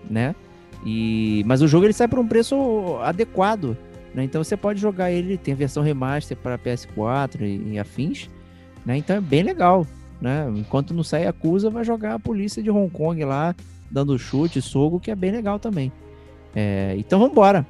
né? 0.09 0.35
E, 0.85 1.43
mas 1.45 1.61
o 1.61 1.67
jogo 1.67 1.85
ele 1.85 1.93
sai 1.93 2.07
por 2.07 2.19
um 2.19 2.27
preço 2.27 2.97
adequado. 3.03 3.77
Né? 4.13 4.23
Então 4.23 4.43
você 4.43 4.55
pode 4.57 4.79
jogar 4.79 5.11
ele, 5.11 5.37
tem 5.37 5.53
a 5.53 5.57
versão 5.57 5.81
remaster 5.83 6.35
para 6.37 6.57
PS4 6.57 7.41
e, 7.41 7.73
e 7.73 7.79
afins. 7.79 8.29
Né? 8.85 8.97
Então 8.97 9.15
é 9.15 9.21
bem 9.21 9.43
legal. 9.43 9.87
Né? 10.21 10.51
Enquanto 10.55 10.93
não 10.93 11.03
sai 11.03 11.25
Acusa, 11.25 11.69
vai 11.69 11.83
jogar 11.83 12.15
a 12.15 12.19
polícia 12.19 12.61
de 12.61 12.69
Hong 12.69 12.89
Kong 12.89 13.23
lá, 13.23 13.55
dando 13.89 14.17
chute, 14.17 14.61
soco, 14.61 14.99
que 14.99 15.11
é 15.11 15.15
bem 15.15 15.31
legal 15.31 15.59
também. 15.59 15.91
É, 16.55 16.95
então 16.97 17.19
vamos 17.19 17.33
embora 17.33 17.65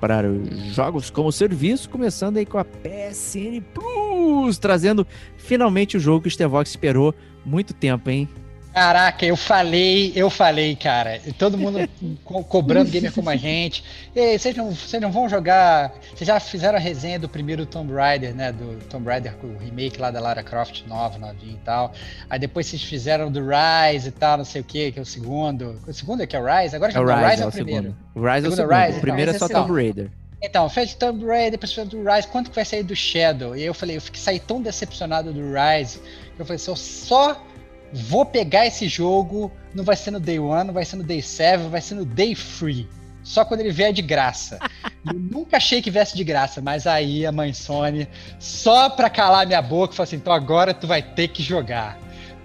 para 0.00 0.30
os 0.30 0.74
jogos 0.74 1.10
como 1.10 1.30
serviço, 1.30 1.88
começando 1.88 2.38
aí 2.38 2.46
com 2.46 2.58
a 2.58 2.64
PSN 2.64 3.60
Plus, 3.74 4.58
trazendo 4.58 5.06
finalmente 5.36 5.96
o 5.96 6.00
jogo 6.00 6.22
que 6.22 6.28
o 6.28 6.30
Stevox 6.30 6.70
esperou 6.70 7.14
muito 7.44 7.74
tempo, 7.74 8.08
hein? 8.10 8.28
Caraca, 8.72 9.26
eu 9.26 9.36
falei, 9.36 10.12
eu 10.14 10.30
falei, 10.30 10.76
cara. 10.76 11.20
Todo 11.36 11.58
mundo 11.58 11.80
co- 12.24 12.44
cobrando 12.44 12.88
gamer 12.88 13.12
como 13.12 13.28
a 13.28 13.34
gente. 13.34 13.82
Ei, 14.14 14.38
vocês 14.38 14.54
não, 14.56 14.70
vocês 14.70 15.02
não 15.02 15.10
vão 15.10 15.28
jogar. 15.28 15.92
Vocês 16.14 16.26
já 16.28 16.38
fizeram 16.38 16.76
a 16.78 16.80
resenha 16.80 17.18
do 17.18 17.28
primeiro 17.28 17.66
Tomb 17.66 17.92
Raider, 17.92 18.32
né? 18.32 18.52
Do 18.52 18.78
Tomb 18.88 19.06
Raider 19.08 19.34
com 19.38 19.48
o 19.48 19.58
remake 19.58 20.00
lá 20.00 20.12
da 20.12 20.20
Lara 20.20 20.44
Croft 20.44 20.84
nova, 20.86 21.18
novinha 21.18 21.54
e 21.54 21.64
tal. 21.64 21.92
Aí 22.28 22.38
depois 22.38 22.66
vocês 22.66 22.80
fizeram 22.82 23.30
do 23.30 23.40
Rise 23.40 24.08
e 24.08 24.12
tal, 24.12 24.38
não 24.38 24.44
sei 24.44 24.60
o 24.60 24.64
que, 24.64 24.92
que 24.92 24.98
é 25.00 25.02
o 25.02 25.06
segundo. 25.06 25.80
O 25.88 25.92
segundo 25.92 26.22
é 26.22 26.26
que 26.26 26.36
é 26.36 26.40
o 26.40 26.44
Rise? 26.46 26.76
Agora 26.76 26.92
É 26.92 26.94
já 26.94 27.00
o 27.00 27.04
não, 27.06 27.28
Rise, 27.28 27.40
é 27.40 27.42
é 27.42 27.46
o 27.46 27.48
o 27.48 27.52
primeiro. 27.52 27.82
segundo. 27.82 27.96
O 28.14 28.20
Rise 28.32 28.46
é 28.46 28.48
o 28.48 28.52
Segundo 28.52 28.72
é 28.72 28.86
Rise, 28.86 28.98
o 28.98 29.00
primeiro 29.00 29.30
é 29.32 29.34
então, 29.34 29.38
só 29.40 29.52
esse 29.52 29.54
é 29.54 29.58
o 29.58 29.62
Tomb 29.66 29.82
Raider. 29.82 30.10
Então, 30.42 30.68
fez 30.70 30.94
Tomb 30.94 31.26
Raider, 31.26 31.50
depois 31.50 31.72
fez 31.72 31.88
do 31.88 32.02
Rise, 32.08 32.28
quanto 32.28 32.50
que 32.50 32.54
vai 32.56 32.64
sair 32.64 32.84
do 32.84 32.94
Shadow? 32.94 33.54
E 33.56 33.60
aí 33.60 33.66
eu 33.66 33.74
falei, 33.74 33.96
eu 33.96 34.00
fiquei 34.00 34.20
saí 34.20 34.38
tão 34.38 34.62
decepcionado 34.62 35.32
do 35.32 35.40
Rise, 35.52 35.98
que 36.34 36.40
eu 36.40 36.46
falei, 36.46 36.58
se 36.58 36.70
eu 36.70 36.76
só 36.76 37.44
vou 37.92 38.24
pegar 38.24 38.66
esse 38.66 38.88
jogo, 38.88 39.50
não 39.74 39.84
vai 39.84 39.96
ser 39.96 40.10
no 40.10 40.20
Day 40.20 40.38
One, 40.38 40.64
não 40.64 40.74
vai 40.74 40.84
ser 40.84 40.96
no 40.96 41.04
Day 41.04 41.22
7, 41.22 41.68
vai 41.68 41.80
ser 41.80 41.94
no 41.94 42.04
Day 42.04 42.34
Free. 42.34 42.88
Só 43.22 43.44
quando 43.44 43.60
ele 43.60 43.70
vier 43.70 43.92
de 43.92 44.02
graça. 44.02 44.58
Eu 45.06 45.18
nunca 45.18 45.56
achei 45.56 45.80
que 45.80 45.90
viesse 45.90 46.16
de 46.16 46.24
graça, 46.24 46.60
mas 46.60 46.86
aí 46.86 47.24
a 47.24 47.32
mãe 47.32 47.52
Sony, 47.52 48.08
só 48.38 48.90
pra 48.90 49.08
calar 49.08 49.46
minha 49.46 49.62
boca, 49.62 49.94
falou 49.94 50.04
assim, 50.04 50.16
então 50.16 50.32
agora 50.32 50.74
tu 50.74 50.86
vai 50.86 51.02
ter 51.02 51.28
que 51.28 51.42
jogar. 51.42 51.98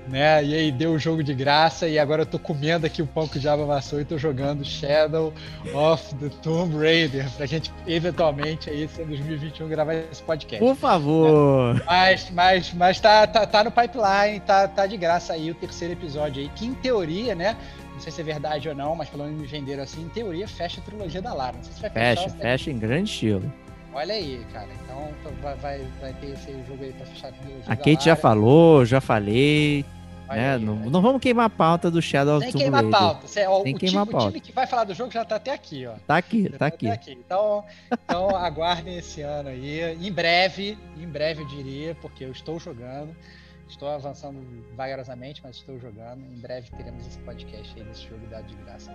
Né? 0.07 0.43
E 0.45 0.53
aí 0.53 0.71
deu 0.71 0.91
o 0.93 0.99
jogo 0.99 1.23
de 1.23 1.33
graça 1.33 1.87
e 1.87 1.97
agora 1.97 2.21
eu 2.21 2.25
tô 2.27 2.37
comendo 2.37 2.85
aqui 2.85 3.01
o 3.01 3.07
pão 3.07 3.27
que 3.27 3.37
o 3.37 3.39
diabo 3.39 3.63
amassou 3.63 3.99
e 3.99 4.05
tô 4.05 4.19
jogando 4.19 4.63
Shadow 4.63 5.33
of 5.73 6.15
the 6.15 6.29
Tomb 6.43 6.77
Raider 6.77 7.27
pra 7.31 7.47
gente 7.47 7.73
eventualmente 7.87 8.69
aí 8.69 8.83
em 8.83 9.05
2021 9.05 9.67
gravar 9.67 9.95
esse 9.95 10.21
podcast. 10.21 10.63
Por 10.63 10.75
favor. 10.75 11.81
Mas, 11.87 12.29
mas, 12.29 12.73
mas 12.73 12.99
tá, 12.99 13.25
tá, 13.25 13.47
tá 13.47 13.63
no 13.63 13.71
pipeline, 13.71 14.39
tá, 14.45 14.67
tá 14.67 14.85
de 14.85 14.95
graça 14.95 15.33
aí 15.33 15.49
o 15.49 15.55
terceiro 15.55 15.93
episódio 15.93 16.41
aí, 16.43 16.49
que 16.49 16.65
em 16.67 16.75
teoria, 16.75 17.33
né? 17.33 17.57
Não 17.93 17.99
sei 17.99 18.11
se 18.11 18.21
é 18.21 18.23
verdade 18.23 18.69
ou 18.69 18.75
não, 18.75 18.95
mas 18.95 19.09
pelo 19.09 19.23
menos 19.23 19.41
me 19.41 19.47
venderam 19.47 19.81
assim, 19.81 20.03
em 20.03 20.09
teoria 20.09 20.47
fecha 20.47 20.81
a 20.81 20.83
trilogia 20.83 21.21
da 21.21 21.33
Lara. 21.33 21.55
Não 21.57 21.63
sei 21.63 21.73
se 21.73 21.81
vai 21.81 21.89
fechar. 21.89 22.23
Fecha, 22.23 22.37
fecha 22.37 22.69
em 22.71 22.77
grande 22.77 23.09
estilo. 23.09 23.51
Olha 23.93 24.13
aí, 24.13 24.45
cara. 24.51 24.67
Então 24.83 25.09
vai, 25.41 25.55
vai, 25.55 25.81
vai 26.01 26.13
ter 26.13 26.31
esse 26.33 26.51
jogo 26.67 26.83
aí 26.83 26.91
pra 26.91 27.05
fechar 27.05 27.29
a 27.29 27.31
trilogia 27.31 27.63
A 27.65 27.75
Kate 27.77 28.03
já 28.05 28.11
Lara. 28.11 28.21
falou, 28.21 28.85
já 28.85 28.99
falei. 28.99 29.85
Olha 30.27 30.41
Né? 30.41 30.55
aí, 30.55 30.59
Não, 30.63 30.75
não 30.89 31.01
vamos 31.01 31.21
queimar 31.21 31.45
a 31.45 31.49
pauta 31.49 31.89
do 31.91 32.01
Shadow 32.01 32.37
of 32.37 32.51
Tomb 32.51 32.69
Raider. 32.69 32.91
pauta. 32.91 33.27
Cê, 33.27 33.45
ó, 33.47 33.61
Tem 33.61 33.75
o, 33.75 33.77
time, 33.77 33.89
queimar 33.91 34.01
a 34.05 34.09
o 34.09 34.11
pauta. 34.11 34.27
time 34.27 34.39
que 34.41 34.51
vai 34.51 34.65
falar 34.67 34.83
do 34.85 34.93
jogo 34.93 35.11
já 35.11 35.23
tá 35.25 35.35
até 35.35 35.53
aqui, 35.53 35.85
ó. 35.85 35.93
Tá 36.07 36.17
aqui, 36.17 36.49
Já 36.51 36.57
tá 36.57 36.67
até 36.67 36.89
aqui. 36.91 37.11
Então, 37.11 37.63
então 37.91 38.29
aguardem 38.35 38.97
esse 38.97 39.21
ano 39.21 39.49
aí. 39.49 39.81
Em 40.01 40.11
breve, 40.11 40.77
em 40.97 41.07
breve 41.07 41.41
eu 41.43 41.47
diria, 41.47 41.95
porque 42.01 42.23
eu 42.25 42.31
estou 42.31 42.59
jogando. 42.59 43.15
Estou 43.67 43.87
avançando 43.89 44.39
vagarosamente, 44.75 45.41
mas 45.43 45.55
estou 45.57 45.79
jogando. 45.79 46.19
Em 46.21 46.39
breve 46.39 46.69
teremos 46.77 47.05
esse 47.07 47.17
podcast 47.19 47.73
aí 47.75 47.83
desse 47.83 48.03
jogo 48.03 48.21
dado 48.29 48.45
de 48.45 48.55
graça. 48.63 48.91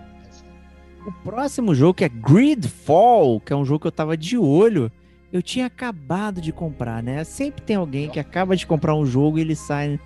O 1.05 1.11
próximo 1.23 1.73
jogo 1.75 1.95
que 1.95 2.05
é 2.05 2.09
Gridfall, 2.09 3.39
que 3.41 3.51
é 3.51 3.55
um 3.55 3.65
jogo 3.65 3.79
que 3.81 3.87
eu 3.87 3.91
tava 3.91 4.15
de 4.15 4.37
olho, 4.37 4.91
eu 5.33 5.41
tinha 5.41 5.65
acabado 5.65 6.39
de 6.41 6.51
comprar, 6.51 7.01
né? 7.01 7.23
Sempre 7.23 7.61
tem 7.61 7.75
alguém 7.75 8.09
que 8.09 8.19
acaba 8.19 8.55
de 8.55 8.65
comprar 8.67 8.95
um 8.95 9.05
jogo 9.05 9.37
e 9.37 9.41
ele 9.41 9.55
sai 9.55 9.99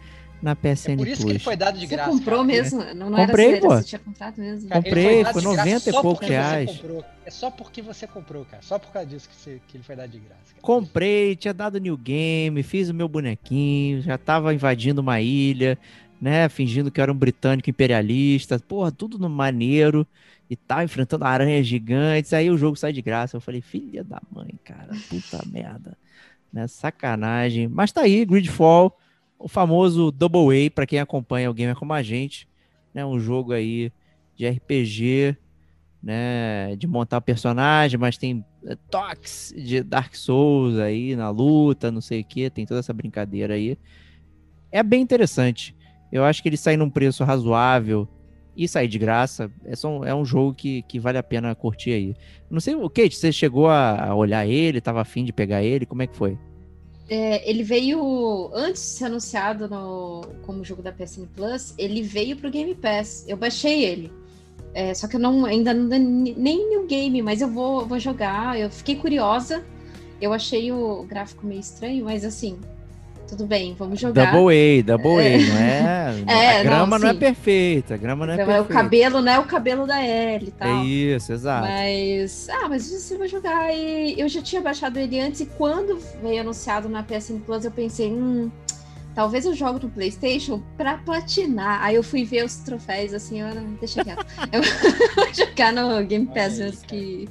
na 0.46 0.56
PSN 0.56 0.93
É 0.93 0.98
por 0.98 1.08
isso 1.08 1.22
que 1.26 1.32
ele 1.32 1.39
Plus. 1.39 1.43
foi 1.43 1.56
dado 1.58 1.80
de 1.80 1.88
Você 1.88 1.96
graça. 1.96 2.12
comprou 2.12 2.36
cara. 2.38 2.48
mesmo? 2.48 2.84
Não, 2.93 3.10
não 3.10 3.18
Comprei, 3.18 3.52
era 3.54 3.62
pô. 3.62 3.70
você 3.70 3.84
tinha 3.84 4.00
comprado 4.00 4.38
mesmo. 4.39 4.70
Cara, 4.70 4.82
Comprei, 4.84 5.04
foi 5.04 5.16
de 5.16 5.24
graça 5.24 5.41
90 5.41 5.89
e 5.89 5.93
só 5.93 6.02
poucos 6.02 6.28
você 6.28 6.34
reais. 6.34 6.72
comprou. 6.72 7.06
É 7.26 7.32
só 7.32 7.50
porque 7.52 7.82
você 7.82 8.08
comprou, 8.08 8.46
cara. 8.46 8.62
Só 8.62 8.78
por 8.78 8.91
causa 8.91 9.08
disso 9.10 9.28
que, 9.28 9.36
você- 9.36 9.62
que 9.68 9.78
ele 9.78 9.84
foi 9.84 9.96
dado 9.96 10.12
de 10.12 10.20
graça. 10.20 10.41
cara. 10.54 10.62
Comprei, 10.62 11.36
tinha 11.36 11.54
dado 11.54 11.80
new 11.80 11.98
game, 11.98 12.62
fiz 12.64 12.89
o 12.89 12.93
meu 12.93 13.08
bonequinho, 13.08 14.02
já 14.02 14.18
tava 14.18 14.54
invadindo 14.54 15.02
uma 15.02 15.20
ilha, 15.20 15.78
né? 16.22 16.48
Fingindo 16.48 16.91
que 16.91 17.00
eu 17.00 17.04
era 17.04 17.12
um 17.12 17.16
britânico 17.18 17.70
imperialista, 17.70 18.60
porra, 18.60 18.91
tudo 18.91 19.18
no 19.18 19.30
maneiro. 19.30 20.08
E 20.48 20.56
tava 20.56 20.84
enfrentando 20.84 21.26
aranhas 21.26 21.66
gigantes. 21.66 22.32
Aí 22.32 22.52
o 22.52 22.58
jogo 22.58 22.76
sai 22.78 22.93
de 22.93 23.02
graça. 23.02 23.36
Eu 23.36 23.41
falei, 23.41 23.62
filha 23.62 24.04
da 24.04 24.22
mãe, 24.32 24.50
cara, 24.64 24.91
puta 25.10 25.41
merda. 25.52 25.98
Né? 26.54 26.68
Sacanagem. 26.68 27.68
Mas 27.68 27.91
tá 27.91 28.02
aí, 28.02 28.24
Gridfall, 28.26 28.96
o 29.46 29.48
famoso 29.48 30.12
Double 30.12 30.66
A, 30.66 30.72
pra 30.72 30.88
quem 30.88 31.00
acompanha 31.00 31.52
o 31.52 31.54
gamer 31.54 31.76
como 31.76 31.93
a 31.93 32.02
gente, 32.02 32.48
né? 32.91 33.06
Um 33.06 33.20
jogo 33.20 33.54
aí 33.54 33.91
de 34.36 34.48
RPG, 34.48 35.38
né? 36.02 36.76
De 36.76 36.88
montar 36.88 37.22
personagem, 37.22 38.00
mas 38.00 38.18
tem 38.18 38.43
é, 38.66 38.76
toques 38.89 39.54
de 39.56 39.84
Dark 39.84 40.16
Souls 40.16 40.80
aí 40.80 41.16
na 41.16 41.30
luta, 41.30 41.91
não 41.91 42.02
sei 42.02 42.22
o 42.22 42.26
que, 42.26 42.50
tem 42.50 42.66
toda 42.66 42.80
essa 42.80 42.91
brincadeira 42.91 43.54
aí. 43.54 43.78
É 44.72 44.82
bem 44.82 45.04
interessante. 45.04 45.76
Eu 46.12 46.24
acho 46.24 46.41
que 46.41 46.50
ele 46.50 46.58
sai 46.58 46.76
num 46.76 46.89
preço 46.89 47.24
razoável 47.24 48.08
e 48.58 48.68
sair 48.68 48.88
de 48.88 48.98
graça. 48.98 49.52
É, 49.64 49.76
só 49.76 50.00
um, 50.00 50.04
é 50.04 50.16
um 50.16 50.26
jogo 50.26 50.56
que, 50.56 50.82
que 50.88 51.00
vale 51.00 51.20
a 51.20 51.24
pena 51.24 51.54
curtir 51.54 51.91
aí. 51.91 52.16
Não 52.50 52.60
sei, 52.60 52.74
o 52.74 52.89
Kate, 52.89 53.16
você 53.16 53.32
chegou 53.32 53.70
a 53.70 54.16
olhar 54.16 54.48
ele, 54.48 54.82
tava 54.82 55.02
afim 55.02 55.24
de 55.24 55.32
pegar 55.32 55.62
ele, 55.62 55.86
como 55.86 56.02
é 56.02 56.08
que 56.08 56.16
foi? 56.16 56.36
É, 57.08 57.47
ele 57.47 57.64
veio, 57.64 58.49
antes 58.53 58.82
de 58.82 58.88
ser 58.89 59.06
anunciado 59.06 59.70
no, 59.70 60.22
como 60.43 60.64
jogo 60.64 60.82
da 60.82 60.91
PSN 60.91 61.28
Plus, 61.36 61.74
ele 61.78 62.01
veio 62.01 62.36
pro 62.36 62.49
Game 62.49 62.74
Pass. 62.74 63.24
Eu 63.28 63.38
baixei 63.38 63.84
ele. 63.86 64.12
É, 64.74 64.93
só 64.93 65.08
que 65.08 65.16
eu 65.16 65.20
não, 65.20 65.45
ainda 65.45 65.74
não 65.74 65.88
nem 65.88 66.70
new 66.70 66.86
game, 66.86 67.22
mas 67.22 67.41
eu 67.41 67.47
vou, 67.47 67.86
vou 67.86 67.99
jogar. 67.99 68.60
Eu 68.60 68.70
fiquei 68.70 68.95
curiosa. 68.95 69.64
Eu 70.20 70.34
achei 70.34 70.72
o 70.72 71.03
gráfico 71.03 71.45
meio 71.45 71.60
estranho, 71.60 72.06
mas 72.06 72.26
assim, 72.26 72.60
tudo 73.28 73.45
bem, 73.45 73.76
vamos 73.78 73.99
jogar. 73.99 74.32
Double 74.32 74.55
A, 74.80 74.84
Double 74.84 75.19
A, 75.19 75.38
não 75.38 75.57
é? 75.57 75.95
É, 76.28 76.59
a 76.59 76.63
grama 76.63 76.97
não, 76.97 77.05
não, 77.05 77.09
é 77.09 77.13
perfeita, 77.13 77.95
a 77.95 77.97
grama 77.97 78.26
não 78.26 78.34
é 78.34 78.36
Então, 78.41 78.51
é 78.51 78.61
o 78.61 78.65
perfeita. 78.65 78.73
cabelo, 78.73 79.21
né? 79.21 79.39
O 79.39 79.43
cabelo 79.43 79.86
da 79.86 80.01
Ellie 80.03 80.49
e 80.49 80.51
tal. 80.51 80.67
É 80.67 80.86
isso, 80.86 81.34
exato. 81.34 81.67
Mas, 81.67 82.47
ah, 82.49 82.69
mas 82.69 82.89
você 82.89 83.17
vai 83.17 83.28
jogar 83.28 83.73
e 83.73 84.19
eu 84.19 84.28
já 84.30 84.41
tinha 84.41 84.61
baixado 84.61 84.97
ele 84.97 85.19
antes 85.19 85.41
e 85.41 85.45
quando 85.45 85.99
veio 86.21 86.41
anunciado 86.41 86.88
na 86.88 87.03
PSN 87.03 87.39
Plus 87.45 87.65
eu 87.65 87.71
pensei, 87.71 88.11
hum, 88.11 88.49
talvez 89.13 89.45
eu 89.45 89.53
jogo 89.53 89.80
no 89.82 89.89
PlayStation 89.89 90.61
pra 90.78 90.97
platinar. 90.97 91.84
Aí 91.84 91.95
eu 91.95 92.03
fui 92.03 92.23
ver 92.23 92.45
os 92.45 92.55
troféus 92.57 93.13
assim, 93.13 93.41
eu 93.41 93.53
não, 93.53 93.73
deixa 93.73 94.03
quieto. 94.03 94.26
eu 94.51 94.61
vou 95.15 95.34
jogar 95.34 95.73
no 95.73 96.03
Game 96.05 96.28
Pass 96.28 96.59
mesmo 96.59 96.86
que 96.88 97.28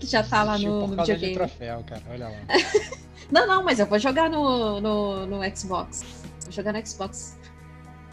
que 0.00 0.06
já 0.06 0.22
tá 0.22 0.42
lá 0.42 0.58
no, 0.58 0.86
no 0.86 0.96
causa 0.96 1.14
de 1.14 1.20
videogame. 1.20 1.34
troféu, 1.34 1.84
cara. 1.86 2.02
Olha 2.10 2.28
lá. 2.28 2.36
Não, 3.30 3.46
não, 3.46 3.62
mas 3.64 3.78
eu 3.78 3.86
vou 3.86 3.98
jogar 3.98 4.30
no, 4.30 4.80
no, 4.80 5.26
no 5.26 5.56
Xbox. 5.56 6.04
Vou 6.44 6.52
jogar 6.52 6.72
no 6.72 6.86
Xbox. 6.86 7.36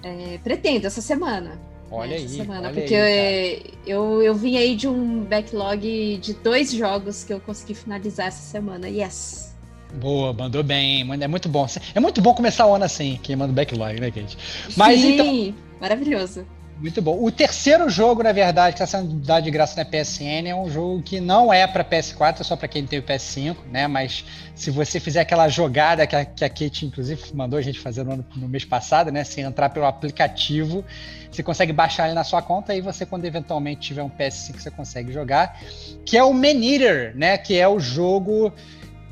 É, 0.03 0.39
pretendo 0.43 0.87
essa 0.87 1.01
semana. 1.01 1.59
Olha 1.91 2.15
essa 2.15 2.23
aí. 2.23 2.29
semana, 2.29 2.69
olha 2.69 2.73
porque 2.73 2.95
aí, 2.95 3.61
cara. 3.61 3.77
eu, 3.85 4.21
eu 4.23 4.33
vim 4.33 4.57
aí 4.57 4.75
de 4.75 4.87
um 4.87 5.23
backlog 5.23 6.17
de 6.17 6.33
dois 6.33 6.71
jogos 6.71 7.23
que 7.23 7.31
eu 7.31 7.39
consegui 7.39 7.75
finalizar 7.75 8.27
essa 8.27 8.41
semana. 8.41 8.89
Yes! 8.89 9.53
Boa, 9.93 10.33
mandou 10.33 10.63
bem. 10.63 11.03
mano, 11.03 11.23
É 11.23 11.27
muito 11.27 11.47
bom. 11.47 11.67
É 11.93 11.99
muito 11.99 12.19
bom 12.19 12.33
começar 12.33 12.65
o 12.65 12.73
ano 12.73 12.85
assim, 12.85 13.19
queimando 13.21 13.53
backlog, 13.53 13.99
né, 14.01 14.09
Kate? 14.09 14.37
Mas 14.75 14.99
Sim, 14.99 15.13
então- 15.13 15.55
maravilhoso. 15.79 16.47
Muito 16.83 17.01
bom. 17.01 17.23
O 17.23 17.31
terceiro 17.31 17.89
jogo, 17.89 18.21
na 18.21 18.33
verdade, 18.33 18.75
que 18.75 18.83
está 18.83 18.99
sendo 18.99 19.15
dado 19.15 19.45
de 19.45 19.49
graça 19.49 19.81
na 19.81 19.89
PSN 19.89 20.49
é 20.49 20.53
um 20.53 20.69
jogo 20.69 21.01
que 21.01 21.21
não 21.21 21.53
é 21.53 21.65
para 21.65 21.81
PS4, 21.81 22.41
é 22.41 22.43
só 22.43 22.57
para 22.57 22.67
quem 22.67 22.85
tem 22.85 22.99
o 22.99 23.03
PS5, 23.03 23.55
né? 23.71 23.87
Mas 23.87 24.25
se 24.53 24.69
você 24.69 24.99
fizer 24.99 25.21
aquela 25.21 25.47
jogada 25.47 26.05
que 26.05 26.13
a, 26.13 26.25
que 26.25 26.43
a 26.43 26.49
Kate, 26.49 26.85
inclusive, 26.85 27.33
mandou 27.33 27.57
a 27.57 27.61
gente 27.61 27.79
fazer 27.79 28.03
no, 28.03 28.25
no 28.35 28.49
mês 28.49 28.65
passado, 28.65 29.13
né? 29.13 29.23
Se 29.23 29.39
entrar 29.39 29.69
pelo 29.69 29.85
aplicativo, 29.85 30.83
você 31.31 31.41
consegue 31.41 31.71
baixar 31.71 32.07
ele 32.07 32.15
na 32.15 32.25
sua 32.25 32.41
conta 32.41 32.75
e 32.75 32.81
você, 32.81 33.05
quando 33.05 33.23
eventualmente 33.23 33.79
tiver 33.79 34.03
um 34.03 34.09
PS5, 34.09 34.59
você 34.59 34.69
consegue 34.69 35.13
jogar. 35.13 35.57
Que 36.05 36.17
é 36.17 36.23
o 36.25 36.33
Man 36.33 36.61
Eater, 36.61 37.15
né? 37.15 37.37
Que 37.37 37.57
é 37.57 37.65
o 37.65 37.79
jogo 37.79 38.51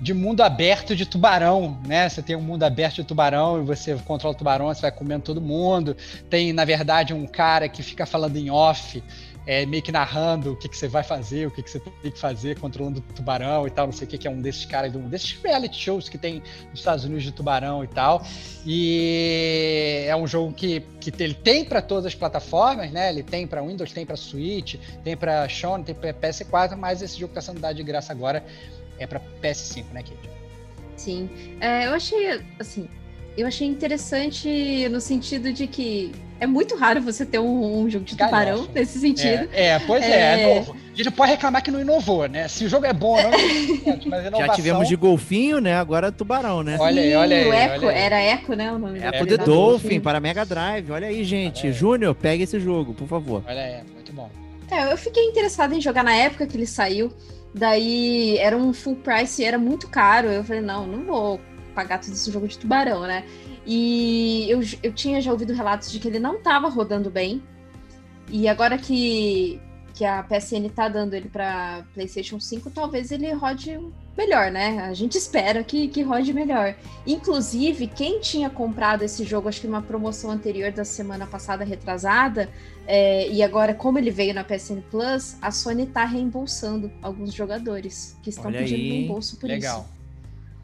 de 0.01 0.15
mundo 0.15 0.41
aberto 0.41 0.95
de 0.95 1.05
tubarão, 1.05 1.77
né? 1.85 2.09
Você 2.09 2.23
tem 2.23 2.35
um 2.35 2.41
mundo 2.41 2.63
aberto 2.63 2.95
de 2.95 3.03
tubarão 3.03 3.61
e 3.61 3.63
você 3.63 3.95
controla 3.97 4.33
o 4.33 4.37
tubarão, 4.37 4.73
você 4.73 4.81
vai 4.81 4.91
comendo 4.91 5.23
todo 5.23 5.39
mundo. 5.39 5.95
Tem, 6.27 6.51
na 6.51 6.65
verdade, 6.65 7.13
um 7.13 7.27
cara 7.27 7.69
que 7.69 7.83
fica 7.83 8.03
falando 8.03 8.35
em 8.35 8.49
off, 8.49 9.03
é, 9.45 9.63
meio 9.63 9.83
que 9.83 9.91
narrando 9.91 10.53
o 10.53 10.55
que, 10.55 10.67
que 10.67 10.75
você 10.75 10.87
vai 10.87 11.03
fazer, 11.03 11.45
o 11.45 11.51
que, 11.51 11.61
que 11.61 11.69
você 11.69 11.79
tem 11.79 12.11
que 12.11 12.17
fazer, 12.17 12.59
controlando 12.59 12.99
o 12.99 13.13
tubarão 13.13 13.67
e 13.67 13.69
tal, 13.69 13.85
não 13.85 13.93
sei 13.93 14.07
o 14.07 14.09
que, 14.09 14.17
que 14.17 14.27
é 14.27 14.31
um 14.31 14.41
desses 14.41 14.65
caras, 14.65 14.95
um 14.95 15.07
desses 15.07 15.33
reality 15.33 15.79
shows 15.79 16.09
que 16.09 16.17
tem 16.17 16.41
nos 16.71 16.79
Estados 16.79 17.05
Unidos 17.05 17.23
de 17.23 17.31
tubarão 17.31 17.83
e 17.83 17.87
tal. 17.87 18.25
E 18.65 20.05
é 20.07 20.15
um 20.15 20.25
jogo 20.25 20.51
que, 20.51 20.79
que 20.99 21.11
ele 21.21 21.35
tem 21.35 21.63
para 21.63 21.79
todas 21.79 22.07
as 22.07 22.15
plataformas, 22.15 22.91
né? 22.91 23.09
Ele 23.09 23.21
tem 23.21 23.45
para 23.45 23.61
Windows, 23.61 23.91
tem 23.91 24.03
para 24.03 24.17
Switch, 24.17 24.77
tem 25.03 25.15
para 25.15 25.47
Sony, 25.47 25.83
tem 25.83 25.93
para 25.93 26.11
PS4, 26.11 26.75
mas 26.75 27.03
esse 27.03 27.19
jogo 27.19 27.31
está 27.31 27.41
sendo 27.41 27.59
dado 27.59 27.75
de 27.75 27.83
graça 27.83 28.11
agora 28.11 28.43
é 29.03 29.07
para 29.07 29.21
PS5, 29.41 29.85
né, 29.93 30.03
Kate? 30.03 30.29
Sim. 30.95 31.29
É, 31.59 31.87
eu 31.87 31.93
achei, 31.93 32.41
assim, 32.59 32.87
eu 33.37 33.47
achei 33.47 33.67
interessante 33.67 34.87
no 34.89 35.01
sentido 35.01 35.51
de 35.51 35.65
que 35.65 36.11
é 36.39 36.45
muito 36.45 36.75
raro 36.75 37.01
você 37.01 37.25
ter 37.25 37.39
um, 37.39 37.81
um 37.81 37.89
jogo 37.89 38.03
de 38.03 38.15
tubarão 38.15 38.55
Galhofa. 38.55 38.71
nesse 38.73 38.99
sentido. 38.99 39.47
É, 39.53 39.67
é 39.67 39.79
pois 39.79 40.03
é, 40.03 40.09
é, 40.09 40.41
é 40.41 40.55
novo. 40.55 40.73
A 40.73 40.95
gente 40.95 41.05
não 41.05 41.11
pode 41.11 41.31
reclamar 41.31 41.63
que 41.63 41.71
não 41.71 41.79
inovou, 41.79 42.27
né? 42.27 42.47
Se 42.47 42.65
o 42.65 42.69
jogo 42.69 42.85
é 42.85 42.91
bom, 42.91 43.15
não, 43.15 43.31
mas 43.31 44.25
inovação... 44.25 44.47
Já 44.47 44.49
tivemos 44.49 44.87
de 44.87 44.95
golfinho, 44.95 45.59
né? 45.59 45.75
Agora 45.75 46.07
é 46.07 46.11
tubarão, 46.11 46.63
né? 46.63 46.77
Olha 46.79 47.01
aí, 47.01 47.15
olha 47.15 47.37
aí. 47.37 47.47
O 47.47 47.53
Echo, 47.53 47.85
olha 47.85 47.97
aí. 47.97 48.03
era 48.03 48.23
Echo, 48.23 48.53
né? 48.53 48.71
O 48.71 48.77
nome 48.79 48.99
Echo 48.99 49.25
The 49.25 49.37
Dolphin 49.37 49.99
para 49.99 50.19
Mega 50.19 50.43
Drive. 50.43 50.91
Olha 50.91 51.07
aí, 51.07 51.23
gente. 51.23 51.67
Olha. 51.67 51.73
Júnior, 51.73 52.15
pega 52.15 52.43
esse 52.43 52.59
jogo, 52.59 52.93
por 52.93 53.07
favor. 53.07 53.43
Olha 53.47 53.61
aí, 53.61 53.83
muito 53.93 54.11
bom. 54.11 54.29
É, 54.69 54.91
eu 54.91 54.97
fiquei 54.97 55.23
interessada 55.25 55.75
em 55.75 55.81
jogar 55.81 56.03
na 56.03 56.15
época 56.15 56.45
que 56.47 56.57
ele 56.57 56.65
saiu. 56.65 57.13
Daí 57.53 58.37
era 58.37 58.55
um 58.55 58.73
full 58.73 58.95
price, 58.97 59.43
era 59.43 59.57
muito 59.57 59.87
caro. 59.89 60.27
Eu 60.27 60.43
falei, 60.43 60.61
não, 60.61 60.87
não 60.87 61.03
vou 61.03 61.41
pagar 61.75 61.99
todo 61.99 62.13
esse 62.13 62.31
jogo 62.31 62.47
de 62.47 62.57
tubarão, 62.57 63.01
né? 63.01 63.25
E 63.65 64.49
eu, 64.49 64.61
eu 64.81 64.93
tinha 64.93 65.21
já 65.21 65.31
ouvido 65.31 65.53
relatos 65.53 65.91
de 65.91 65.99
que 65.99 66.07
ele 66.07 66.19
não 66.19 66.37
estava 66.37 66.69
rodando 66.69 67.09
bem. 67.09 67.43
E 68.29 68.47
agora 68.47 68.77
que, 68.77 69.59
que 70.01 70.05
a 70.05 70.23
PSN 70.23 70.67
tá 70.73 70.89
dando 70.89 71.13
ele 71.13 71.29
para 71.29 71.85
PlayStation 71.93 72.39
5, 72.39 72.71
talvez 72.71 73.11
ele 73.11 73.31
rode 73.33 73.79
melhor, 74.17 74.49
né? 74.49 74.79
A 74.79 74.95
gente 74.95 75.15
espera 75.15 75.63
que, 75.63 75.87
que 75.89 76.01
rode 76.01 76.33
melhor. 76.33 76.73
Inclusive, 77.05 77.85
quem 77.85 78.19
tinha 78.19 78.49
comprado 78.49 79.03
esse 79.03 79.23
jogo, 79.23 79.47
acho 79.47 79.61
que 79.61 79.67
numa 79.67 79.83
promoção 79.83 80.31
anterior 80.31 80.71
da 80.71 80.83
semana 80.83 81.27
passada, 81.27 81.63
retrasada, 81.63 82.49
é, 82.87 83.29
e 83.29 83.43
agora, 83.43 83.75
como 83.75 83.99
ele 83.99 84.09
veio 84.09 84.33
na 84.33 84.43
PSN 84.43 84.81
Plus, 84.89 85.37
a 85.39 85.51
Sony 85.51 85.85
tá 85.85 86.03
reembolsando 86.03 86.91
alguns 86.99 87.31
jogadores 87.31 88.17
que 88.23 88.31
estão 88.31 88.47
Olha 88.47 88.57
pedindo 88.57 88.79
aí, 88.79 88.89
reembolso 89.01 89.37
por 89.37 89.47
Legal. 89.47 89.81
isso. 89.81 90.00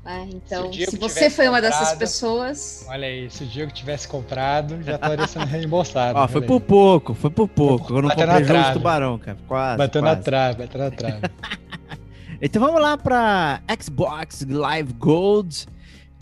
É, 0.07 0.23
então, 0.23 0.71
Se 0.71 0.85
se 0.85 0.97
você 0.97 1.29
foi 1.29 1.49
uma 1.49 1.59
dessas 1.61 1.79
comprado- 1.79 1.99
pessoas, 1.99 2.85
Olha 2.87 3.07
aí, 3.07 3.29
se 3.29 3.43
o 3.43 3.45
Diego 3.47 3.71
tivesse 3.73 4.07
comprado, 4.07 4.81
já 4.81 4.95
estaria 4.95 5.27
sendo 5.27 5.45
reembolsado. 5.45 6.17
Ó, 6.17 6.27
foi 6.29 6.39
olha 6.39 6.47
por 6.47 6.61
pouco, 6.61 7.13
foi 7.13 7.29
por 7.29 7.47
pouco. 7.49 7.93
Eu 7.93 8.01
não 8.01 8.07
Bateu 8.09 8.25
comprei 8.25 8.41
na 8.47 8.53
jogo 8.53 8.67
de 8.69 8.73
tubarão, 8.73 9.19
cara. 9.19 9.37
Quase. 9.47 9.77
Bateu 9.77 10.01
na 10.01 10.07
quase. 10.11 10.21
trave, 10.23 10.57
bateu 10.59 10.79
na 10.81 10.91
trave. 10.91 11.21
Então 12.39 12.61
vamos 12.61 12.79
lá 12.79 12.95
para 12.95 13.61
Xbox 13.81 14.45
Live 14.47 14.93
Gold, 14.93 15.65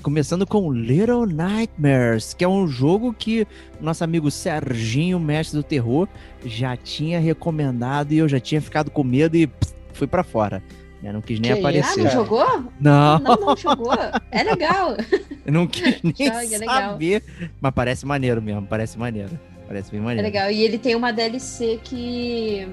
começando 0.01 0.47
com 0.47 0.71
Little 0.71 1.25
Nightmares, 1.25 2.33
que 2.33 2.41
é 2.43 2.47
um 2.47 2.65
jogo 2.69 3.13
que 3.13 3.45
o 3.81 3.83
nosso 3.83 4.01
amigo 4.01 4.31
Serginho, 4.31 5.19
mestre 5.19 5.57
do 5.57 5.63
terror, 5.63 6.07
já 6.45 6.77
tinha 6.77 7.19
recomendado 7.19 8.13
e 8.13 8.17
eu 8.19 8.29
já 8.29 8.39
tinha 8.39 8.61
ficado 8.61 8.89
com 8.89 9.03
medo 9.03 9.35
e 9.35 9.45
pss, 9.45 9.75
fui 9.91 10.07
pra 10.07 10.23
fora. 10.23 10.63
Eu 11.05 11.13
não 11.13 11.21
quis 11.21 11.39
nem 11.39 11.51
Que 11.51 11.57
ah, 11.57 11.59
aparecer. 11.59 11.97
não 11.97 12.03
cara. 12.05 12.15
jogou? 12.15 12.63
Não, 12.79 13.19
Não, 13.19 13.35
não 13.35 13.55
jogou. 13.57 13.93
É 14.31 14.43
legal. 14.43 14.95
eu 15.45 15.53
não 15.53 15.67
quis 15.67 16.01
nem 16.03 16.13
Joga, 16.27 16.55
é 16.55 16.65
saber. 16.65 17.23
Mas 17.61 17.73
parece 17.73 18.05
maneiro 18.05 18.41
mesmo, 18.41 18.65
parece 18.67 18.97
maneiro. 18.97 19.39
Parece 19.67 19.91
bem 19.91 19.99
É 19.99 20.03
maneiro. 20.03 20.23
legal. 20.27 20.51
E 20.51 20.61
ele 20.63 20.77
tem 20.77 20.95
uma 20.95 21.11
DLC 21.11 21.79
que. 21.83 22.67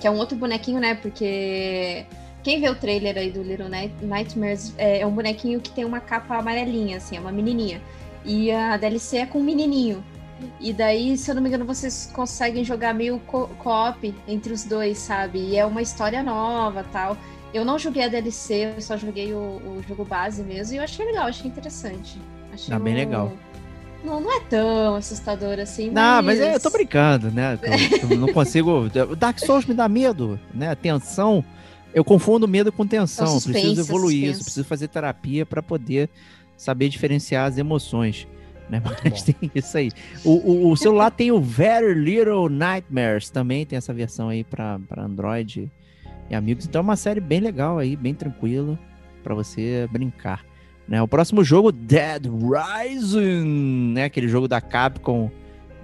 que 0.00 0.06
é 0.06 0.10
um 0.10 0.16
outro 0.16 0.36
bonequinho, 0.36 0.80
né? 0.80 0.94
Porque. 0.94 2.04
Quem 2.42 2.60
vê 2.60 2.68
o 2.70 2.76
trailer 2.76 3.16
aí 3.18 3.30
do 3.32 3.42
Little 3.42 3.68
Night- 3.68 4.04
Nightmares 4.04 4.72
é, 4.78 5.00
é 5.00 5.06
um 5.06 5.10
bonequinho 5.10 5.60
que 5.60 5.70
tem 5.72 5.84
uma 5.84 5.98
capa 5.98 6.36
amarelinha, 6.36 6.98
assim, 6.98 7.16
é 7.16 7.20
uma 7.20 7.32
menininha. 7.32 7.82
E 8.24 8.52
a 8.52 8.76
DLC 8.76 9.16
é 9.18 9.26
com 9.26 9.40
um 9.40 9.42
menininho. 9.42 10.04
E 10.60 10.72
daí, 10.72 11.16
se 11.18 11.28
eu 11.28 11.34
não 11.34 11.42
me 11.42 11.48
engano, 11.48 11.64
vocês 11.64 12.08
conseguem 12.14 12.62
jogar 12.62 12.94
meio 12.94 13.18
co- 13.26 13.48
co-op 13.58 14.14
entre 14.28 14.52
os 14.52 14.62
dois, 14.62 14.96
sabe? 14.98 15.40
E 15.40 15.56
é 15.56 15.66
uma 15.66 15.82
história 15.82 16.22
nova 16.22 16.84
tal. 16.92 17.16
Eu 17.56 17.64
não 17.64 17.78
joguei 17.78 18.04
a 18.04 18.08
DLC, 18.08 18.72
eu 18.76 18.80
só 18.80 18.96
joguei 18.96 19.32
o, 19.32 19.38
o 19.38 19.82
jogo 19.88 20.04
base 20.04 20.42
mesmo. 20.42 20.74
E 20.74 20.76
eu 20.78 20.82
achei 20.82 21.04
legal, 21.06 21.26
achei 21.26 21.46
interessante. 21.48 22.18
Achei 22.52 22.78
bem 22.78 22.94
um- 22.94 22.96
legal. 22.96 23.32
Não, 24.04 24.20
não 24.20 24.36
é 24.36 24.40
tão 24.40 24.94
assustador 24.94 25.58
assim, 25.58 25.90
Não, 25.90 26.22
mas 26.22 26.38
é, 26.38 26.54
eu 26.54 26.60
tô 26.60 26.70
brincando, 26.70 27.30
né? 27.30 27.58
Eu, 28.02 28.10
eu 28.10 28.16
não 28.18 28.32
consigo. 28.32 28.88
o 28.88 28.88
Dark 29.16 29.38
Souls 29.40 29.64
me 29.64 29.74
dá 29.74 29.88
medo, 29.88 30.38
né? 30.54 30.74
Tensão. 30.76 31.44
Eu 31.94 32.04
confundo 32.04 32.46
medo 32.46 32.70
com 32.70 32.86
tensão. 32.86 33.24
É 33.24 33.28
suspense, 33.30 33.58
preciso 33.60 33.80
evoluir 33.80 34.30
isso, 34.30 34.44
preciso 34.44 34.64
fazer 34.66 34.88
terapia 34.88 35.44
para 35.46 35.62
poder 35.62 36.08
saber 36.56 36.88
diferenciar 36.88 37.46
as 37.46 37.58
emoções. 37.58 38.28
Né? 38.68 38.82
Mas 38.84 39.22
bom. 39.22 39.32
tem 39.32 39.50
isso 39.54 39.76
aí. 39.78 39.90
O, 40.24 40.32
o- 40.52 40.70
o 40.70 40.76
celular 40.76 41.10
tem 41.10 41.32
o 41.32 41.40
Very 41.40 41.94
Little 41.94 42.48
Nightmares, 42.48 43.30
também 43.30 43.64
tem 43.64 43.76
essa 43.76 43.94
versão 43.94 44.28
aí 44.28 44.44
para 44.44 44.78
Android 44.98 45.70
e 46.30 46.34
amigos. 46.34 46.66
Então 46.66 46.80
é 46.80 46.82
uma 46.82 46.96
série 46.96 47.20
bem 47.20 47.40
legal 47.40 47.78
aí, 47.78 47.96
bem 47.96 48.14
tranquila 48.14 48.78
para 49.22 49.34
você 49.34 49.88
brincar. 49.90 50.44
Né? 50.88 51.02
O 51.02 51.08
próximo 51.08 51.42
jogo, 51.42 51.72
Dead 51.72 52.26
Rising, 52.26 53.92
né? 53.94 54.04
Aquele 54.04 54.28
jogo 54.28 54.46
da 54.46 54.60
Capcom 54.60 55.30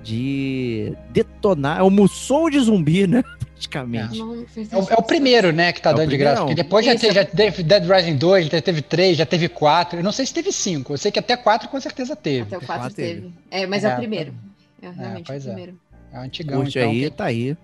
de 0.03 0.93
detonar. 1.11 1.78
É 1.78 1.82
o 1.82 1.90
Musou 1.90 2.51
de 2.51 2.59
zumbi, 2.61 3.07
né? 3.07 3.22
Praticamente. 3.62 4.20
É 4.20 4.76
o, 4.76 4.88
é 4.90 4.95
o 4.97 5.03
primeiro, 5.03 5.53
né, 5.53 5.72
que 5.72 5.80
tá 5.80 5.90
É 5.90 5.95
o 5.95 5.97
dando 5.97 6.11
de 6.11 6.16
graça. 6.16 6.40
Porque 6.40 6.55
depois 6.57 6.84
já, 6.84 6.97
te- 6.97 7.12
já 7.12 7.24
teve 7.24 7.62
Dead 7.62 7.84
Rising 7.88 8.16
2, 8.16 8.47
já 8.47 8.61
teve 8.61 8.82
3, 8.82 9.16
já 9.16 9.24
teve 9.24 9.49
4. 9.49 10.01
Eu 10.01 10.03
não 10.05 10.11
sei 10.11 10.26
se 10.26 10.34
teve 10.34 10.51
5. 10.51 10.93
Eu 10.95 10.99
sei 10.99 11.12
que 11.12 11.18
até 11.20 11.36
4 11.36 11.68
com 11.68 11.80
certeza 11.80 12.16
teve. 12.16 12.43
Até 12.43 12.57
o 12.57 12.59
Até 12.59 12.66
4 12.66 12.82
quatro 12.82 12.97
teve. 12.97 13.20
teve. 13.20 13.32
É, 13.53 13.64
mas 13.66 13.84
é, 13.84 13.90
É, 13.90 13.95
o 13.95 13.97
primeiro. 13.99 14.34
É 14.82 14.90
realmente 14.90 15.26
pois 15.28 15.45
o 15.47 15.51
é. 15.51 15.53
primeiro. 15.53 15.78
É 16.12 16.18
um 16.18 16.22
antigão, 16.22 16.61
Curte 16.62 16.78
então. 16.78 16.90
aí, 16.90 17.01
quem, 17.03 17.11
tá 17.12 17.24
aí. 17.24 17.57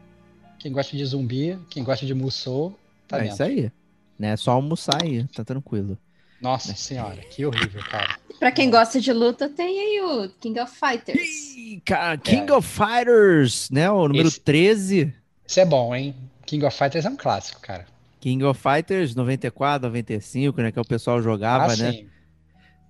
Quem 0.58 0.72
gosta 0.72 0.96
de 0.96 1.04
zumbi, 1.04 1.58
quem 1.70 1.82
gosta 1.84 2.04
de 2.04 2.14
Musou, 2.14 2.78
tá 3.06 3.18
é 3.18 3.20
dentro. 3.22 3.34
isso 3.34 3.42
aí. 3.42 3.72
Né? 4.18 4.30
É 4.32 4.36
só 4.36 4.52
almoçar 4.52 5.02
aí, 5.02 5.24
tá 5.28 5.44
tranquilo. 5.44 5.96
Nossa 6.40 6.74
senhora, 6.74 7.16
que 7.16 7.44
horrível, 7.44 7.82
cara. 7.90 8.16
Pra 8.38 8.52
quem 8.52 8.70
gosta 8.70 9.00
de 9.00 9.12
luta, 9.12 9.48
tem 9.48 9.66
aí 9.80 10.00
o 10.02 10.28
King 10.40 10.60
of 10.60 10.72
Fighters. 10.72 11.18
Ih, 11.56 11.82
cara, 11.84 12.16
King 12.16 12.50
of 12.52 12.66
Fighters, 12.68 13.68
né? 13.70 13.90
O 13.90 14.06
número 14.08 14.28
Esse- 14.28 14.40
13. 14.40 15.12
Isso 15.46 15.58
é 15.60 15.64
bom, 15.64 15.94
hein? 15.94 16.14
King 16.46 16.64
of 16.64 16.76
Fighters 16.76 17.04
é 17.04 17.08
um 17.10 17.16
clássico, 17.16 17.60
cara. 17.60 17.86
King 18.20 18.44
of 18.44 18.60
Fighters 18.60 19.14
94, 19.14 19.88
95, 19.88 20.60
né? 20.60 20.70
Que 20.72 20.78
o 20.80 20.84
pessoal 20.84 21.20
jogava, 21.22 21.72
ah, 21.72 21.76
né? 21.76 21.92
sim. 21.92 22.06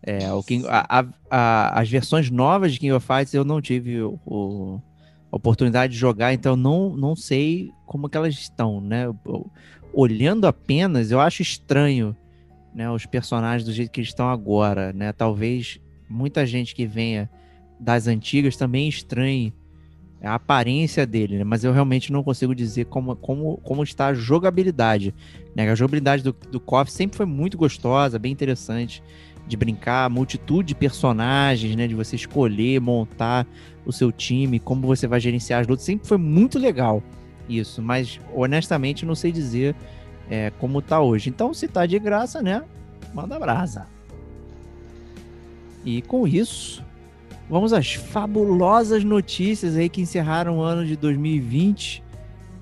É, 0.02 0.32
o 0.32 0.42
King, 0.42 0.66
a- 0.68 0.86
a- 1.00 1.06
a- 1.30 1.80
as 1.80 1.88
versões 1.88 2.30
novas 2.30 2.72
de 2.72 2.78
King 2.80 2.92
of 2.92 3.06
Fighters 3.06 3.34
eu 3.34 3.44
não 3.44 3.60
tive 3.60 4.00
o, 4.02 4.18
o- 4.26 4.82
oportunidade 5.31 5.93
de 5.93 5.99
jogar, 5.99 6.33
então 6.33 6.57
não, 6.57 6.97
não 6.97 7.14
sei 7.14 7.70
como 7.87 8.09
que 8.09 8.16
elas 8.16 8.35
estão, 8.35 8.81
né? 8.81 9.05
Olhando 9.93 10.47
apenas, 10.47 11.11
eu 11.11 11.20
acho 11.20 11.43
estranho, 11.43 12.16
né? 12.74 12.91
Os 12.91 13.07
personagens 13.07 13.64
do 13.64 13.72
jeito 13.72 13.91
que 13.91 14.01
eles 14.01 14.11
estão 14.11 14.29
agora, 14.29 14.93
né? 14.93 15.12
Talvez 15.12 15.81
muita 16.09 16.47
gente 16.47 16.74
que 16.74 16.87
venha 16.87 17.29
das 17.79 18.07
antigas 18.07 18.57
também 18.57 18.89
estranhe 18.89 19.53
a 20.22 20.35
aparência 20.35 21.07
dele, 21.07 21.39
né? 21.39 21.45
Mas 21.45 21.62
eu 21.62 21.72
realmente 21.72 22.12
não 22.12 22.22
consigo 22.22 22.55
dizer 22.55 22.87
como, 22.87 23.14
como, 23.14 23.59
como 23.59 23.83
está 23.83 24.09
a 24.09 24.14
jogabilidade. 24.14 25.14
Né? 25.55 25.70
A 25.70 25.74
jogabilidade 25.74 26.22
do, 26.22 26.35
do 26.51 26.59
KOF 26.59 26.91
sempre 26.91 27.16
foi 27.16 27.26
muito 27.26 27.57
gostosa, 27.57 28.18
bem 28.18 28.33
interessante 28.33 29.03
de 29.47 29.57
brincar, 29.57 30.11
multitude 30.11 30.68
de 30.68 30.74
personagens, 30.74 31.74
né? 31.76 31.87
De 31.87 31.95
você 31.95 32.16
escolher, 32.16 32.81
montar 32.81 33.47
o 33.89 33.93
seu 33.93 34.12
time, 34.12 34.59
como 34.61 34.86
você 34.86 35.07
vai 35.07 35.18
gerenciar 35.18 35.61
as 35.62 35.66
lutas. 35.66 35.84
Sempre 35.84 36.07
foi 36.07 36.18
muito 36.18 36.59
legal 36.59 37.03
isso, 37.49 37.80
mas 37.82 38.20
honestamente 38.34 39.07
não 39.07 39.14
sei 39.14 39.32
dizer 39.32 39.74
é, 40.30 40.53
como 40.59 40.82
tá 40.82 41.01
hoje. 41.01 41.30
Então, 41.30 41.55
se 41.55 41.66
tá 41.66 41.86
de 41.86 41.99
graça, 41.99 42.43
né? 42.43 42.62
Manda 43.14 43.39
brasa. 43.39 43.86
E 45.84 46.03
com 46.03 46.26
isso, 46.28 46.84
vamos 47.49 47.72
às 47.72 47.95
fabulosas 47.95 49.03
notícias 49.05 49.76
aí 49.76 49.89
que 49.89 50.03
encerraram 50.03 50.59
o 50.59 50.61
ano 50.61 50.84
de 50.84 50.97
2020, 50.97 52.03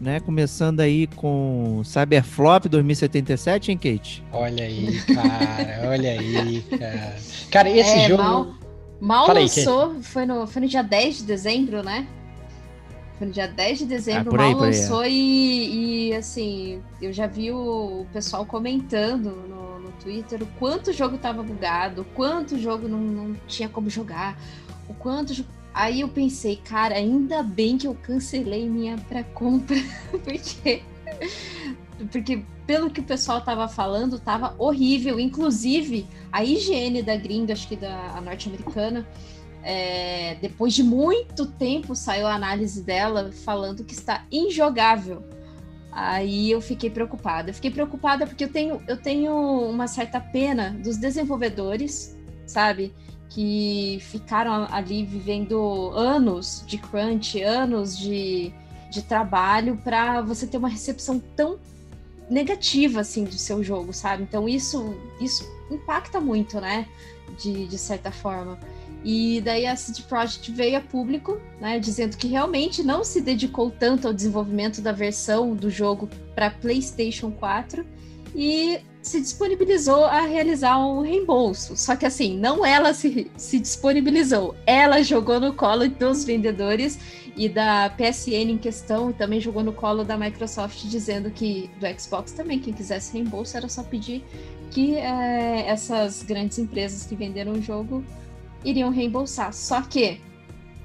né? 0.00 0.20
Começando 0.20 0.78
aí 0.80 1.08
com 1.08 1.80
Cyberflop 1.84 2.66
2077, 2.68 3.72
hein, 3.72 3.78
Kate? 3.78 4.22
Olha 4.32 4.64
aí, 4.64 5.00
cara. 5.12 5.88
olha 5.90 6.10
aí, 6.12 6.62
cara. 6.78 7.16
Cara, 7.50 7.70
esse 7.70 7.90
É, 7.98 8.08
jogo. 8.08 8.22
mal- 8.22 8.54
Mal 9.00 9.26
Fala 9.26 9.38
aí, 9.38 9.44
lançou, 9.44 10.02
foi, 10.02 10.24
no, 10.24 10.46
foi 10.46 10.62
no 10.62 10.68
dia 10.68 10.82
10 10.82 11.18
de 11.18 11.24
dezembro, 11.24 11.82
né? 11.82 12.06
Foi 13.18 13.26
no 13.26 13.32
dia 13.32 13.48
10 13.48 13.78
de 13.78 13.86
dezembro, 13.86 14.34
Ah, 14.36 14.44
aí, 14.44 14.54
mal 14.54 14.62
aí, 14.62 14.70
lançou 14.70 15.04
e, 15.06 16.08
e, 16.08 16.14
assim, 16.14 16.82
eu 17.00 17.12
já 17.12 17.26
vi 17.26 17.50
o 17.50 18.06
pessoal 18.12 18.44
comentando 18.44 19.30
no, 19.48 19.80
no 19.80 19.92
Twitter 19.92 20.42
o 20.42 20.46
quanto 20.58 20.90
o 20.90 20.92
jogo 20.92 21.16
tava 21.18 21.42
bugado, 21.42 22.02
o 22.02 22.04
quanto 22.04 22.56
o 22.56 22.58
jogo 22.58 22.88
não, 22.88 22.98
não 22.98 23.36
tinha 23.46 23.68
como 23.68 23.88
jogar, 23.88 24.38
o 24.88 24.94
quanto. 24.94 25.44
Aí 25.72 26.00
eu 26.00 26.08
pensei, 26.08 26.56
cara, 26.56 26.94
ainda 26.94 27.42
bem 27.42 27.76
que 27.76 27.86
eu 27.86 27.94
cancelei 27.94 28.68
minha 28.68 28.96
pré-compra, 29.08 29.76
porque. 30.24 30.82
Porque, 32.12 32.44
pelo 32.66 32.90
que 32.90 33.00
o 33.00 33.04
pessoal 33.04 33.40
tava 33.40 33.68
falando, 33.68 34.18
tava 34.18 34.54
horrível. 34.58 35.18
Inclusive, 35.18 36.06
a 36.30 36.44
higiene 36.44 37.02
da 37.02 37.16
gringa, 37.16 37.52
acho 37.52 37.66
que 37.68 37.76
da 37.76 38.20
norte-americana, 38.20 39.06
é, 39.62 40.36
depois 40.40 40.74
de 40.74 40.82
muito 40.82 41.46
tempo 41.46 41.96
saiu 41.96 42.26
a 42.26 42.34
análise 42.34 42.82
dela 42.82 43.32
falando 43.32 43.84
que 43.84 43.94
está 43.94 44.24
injogável. 44.30 45.24
Aí 45.90 46.50
eu 46.50 46.60
fiquei 46.60 46.90
preocupada. 46.90 47.50
Eu 47.50 47.54
fiquei 47.54 47.70
preocupada 47.70 48.26
porque 48.26 48.44
eu 48.44 48.52
tenho, 48.52 48.82
eu 48.86 48.98
tenho 48.98 49.34
uma 49.34 49.88
certa 49.88 50.20
pena 50.20 50.70
dos 50.70 50.98
desenvolvedores, 50.98 52.14
sabe? 52.46 52.94
Que 53.30 53.98
ficaram 54.02 54.68
ali 54.70 55.04
vivendo 55.04 55.90
anos 55.94 56.62
de 56.66 56.76
crunch, 56.76 57.42
anos 57.42 57.98
de, 57.98 58.52
de 58.90 59.02
trabalho 59.02 59.80
para 59.82 60.20
você 60.20 60.46
ter 60.46 60.58
uma 60.58 60.68
recepção 60.68 61.18
tão 61.18 61.58
negativa 62.28 63.00
assim 63.00 63.24
do 63.24 63.36
seu 63.36 63.62
jogo, 63.62 63.92
sabe? 63.92 64.22
Então 64.22 64.48
isso 64.48 64.94
isso 65.20 65.48
impacta 65.70 66.20
muito, 66.20 66.60
né? 66.60 66.86
De, 67.38 67.66
de 67.66 67.78
certa 67.78 68.10
forma. 68.10 68.58
E 69.04 69.40
daí 69.40 69.66
a 69.66 69.76
CD 69.76 70.02
Projekt 70.02 70.50
veio 70.50 70.78
a 70.78 70.80
público, 70.80 71.40
né, 71.60 71.78
dizendo 71.78 72.16
que 72.16 72.26
realmente 72.26 72.82
não 72.82 73.04
se 73.04 73.20
dedicou 73.20 73.70
tanto 73.70 74.08
ao 74.08 74.12
desenvolvimento 74.12 74.80
da 74.80 74.90
versão 74.90 75.54
do 75.54 75.70
jogo 75.70 76.08
para 76.34 76.50
PlayStation 76.50 77.30
4 77.30 77.86
e 78.34 78.80
se 79.00 79.20
disponibilizou 79.20 80.04
a 80.04 80.22
realizar 80.22 80.76
um 80.84 81.02
reembolso. 81.02 81.76
Só 81.76 81.94
que 81.94 82.04
assim, 82.04 82.36
não 82.36 82.66
ela 82.66 82.92
se, 82.92 83.30
se 83.36 83.60
disponibilizou, 83.60 84.56
ela 84.66 85.00
jogou 85.04 85.38
no 85.38 85.52
colo 85.52 85.88
dos 85.88 86.24
vendedores 86.24 86.98
e 87.36 87.48
da 87.48 87.90
PSN 87.90 88.50
em 88.50 88.58
questão, 88.58 89.10
e 89.10 89.12
também 89.12 89.40
jogou 89.40 89.62
no 89.62 89.72
colo 89.72 90.02
da 90.02 90.16
Microsoft, 90.16 90.84
dizendo 90.84 91.30
que 91.30 91.70
do 91.78 92.00
Xbox 92.00 92.32
também, 92.32 92.58
quem 92.58 92.72
quisesse 92.72 93.12
reembolso 93.12 93.56
era 93.56 93.68
só 93.68 93.82
pedir 93.82 94.24
que 94.70 94.96
é, 94.96 95.66
essas 95.68 96.22
grandes 96.22 96.58
empresas 96.58 97.04
que 97.04 97.14
venderam 97.14 97.52
o 97.52 97.62
jogo 97.62 98.02
iriam 98.64 98.90
reembolsar. 98.90 99.52
Só 99.52 99.82
que 99.82 100.20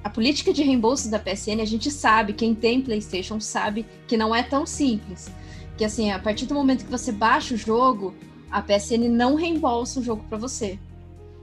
a 0.04 0.10
política 0.10 0.54
de 0.54 0.62
reembolso 0.62 1.10
da 1.10 1.20
PSN, 1.20 1.62
a 1.62 1.66
gente 1.66 1.90
sabe, 1.90 2.34
quem 2.34 2.54
tem 2.54 2.82
PlayStation 2.82 3.40
sabe 3.40 3.86
que 4.08 4.18
não 4.18 4.36
é 4.36 4.44
tão 4.44 4.66
simples. 4.66 5.32
Que 5.78 5.86
assim, 5.86 6.12
a 6.12 6.20
partir 6.20 6.46
do 6.46 6.54
momento 6.54 6.86
que 6.86 6.92
você 6.92 7.12
baixa 7.12 7.54
o 7.54 7.58
jogo, 7.58 8.14
a 8.50 8.62
PSN 8.62 9.10
não 9.10 9.36
reembolsa 9.36 10.00
o 10.00 10.04
jogo 10.04 10.24
para 10.28 10.38
você. 10.38 10.78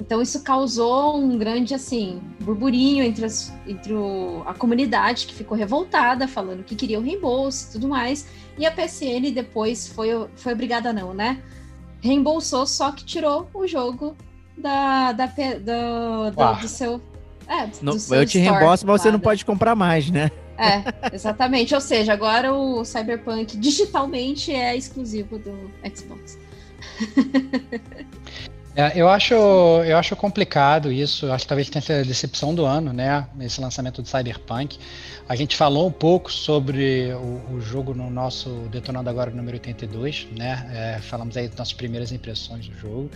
Então 0.01 0.23
isso 0.23 0.43
causou 0.43 1.17
um 1.17 1.37
grande 1.37 1.75
assim 1.75 2.21
burburinho 2.41 3.05
entre, 3.05 3.25
as, 3.25 3.53
entre 3.67 3.93
o, 3.93 4.43
a 4.47 4.55
comunidade 4.55 5.27
que 5.27 5.35
ficou 5.35 5.57
revoltada, 5.57 6.29
falando 6.29 6.63
que 6.63 6.77
queria 6.77 6.99
o 6.99 7.03
reembolso 7.03 7.69
e 7.69 7.73
tudo 7.73 7.89
mais. 7.89 8.27
E 8.57 8.65
a 8.65 8.71
PSN 8.71 9.33
depois 9.35 9.89
foi, 9.89 10.09
foi 10.37 10.53
obrigada 10.53 10.93
não, 10.93 11.13
né? 11.13 11.43
Reembolsou, 12.01 12.67
só 12.67 12.93
que 12.93 13.05
tirou 13.05 13.49
o 13.53 13.67
jogo 13.67 14.17
da, 14.57 15.13
da, 15.13 15.27
do, 15.27 16.31
do, 16.31 16.61
do 16.61 16.69
seu. 16.69 17.03
É, 17.47 17.67
do 17.67 17.79
não, 17.83 17.99
seu 17.99 18.19
eu 18.19 18.27
te 18.27 18.39
reembolso, 18.39 18.87
mas 18.87 19.03
você 19.03 19.11
não 19.11 19.21
pode 19.21 19.45
comprar 19.45 19.75
mais, 19.75 20.11
né? 20.11 20.31
É, 20.59 21.15
exatamente. 21.15 21.75
Ou 21.75 21.81
seja, 21.81 22.13
agora 22.13 22.53
o 22.53 22.85
Cyberpunk 22.85 23.57
digitalmente 23.57 24.53
é 24.53 24.77
exclusivo 24.77 25.39
do 25.39 25.71
Xbox. 25.95 26.39
É, 28.79 28.93
eu, 28.95 29.09
acho, 29.09 29.35
eu 29.35 29.99
acho 29.99 30.15
complicado 30.15 30.93
isso, 30.93 31.33
acho 31.33 31.43
que 31.43 31.49
talvez 31.49 31.69
tenha 31.69 31.83
sido 31.83 31.97
a 31.97 32.03
decepção 32.05 32.55
do 32.55 32.65
ano, 32.65 32.93
né? 32.93 33.27
Esse 33.41 33.61
lançamento 33.61 34.01
do 34.01 34.07
Cyberpunk. 34.07 34.79
A 35.29 35.35
gente 35.35 35.57
falou 35.57 35.89
um 35.89 35.91
pouco 35.91 36.31
sobre 36.31 37.13
o, 37.13 37.55
o 37.55 37.61
jogo 37.61 37.93
no 37.93 38.09
nosso 38.09 38.49
Detonando 38.71 39.11
Agora 39.11 39.33
número 39.33 39.57
82, 39.57 40.29
né? 40.31 40.71
É, 40.73 41.01
falamos 41.01 41.37
aí 41.37 41.49
das 41.49 41.59
nossas 41.59 41.73
primeiras 41.75 42.13
impressões 42.13 42.69
do 42.69 42.79
jogo. 42.79 43.11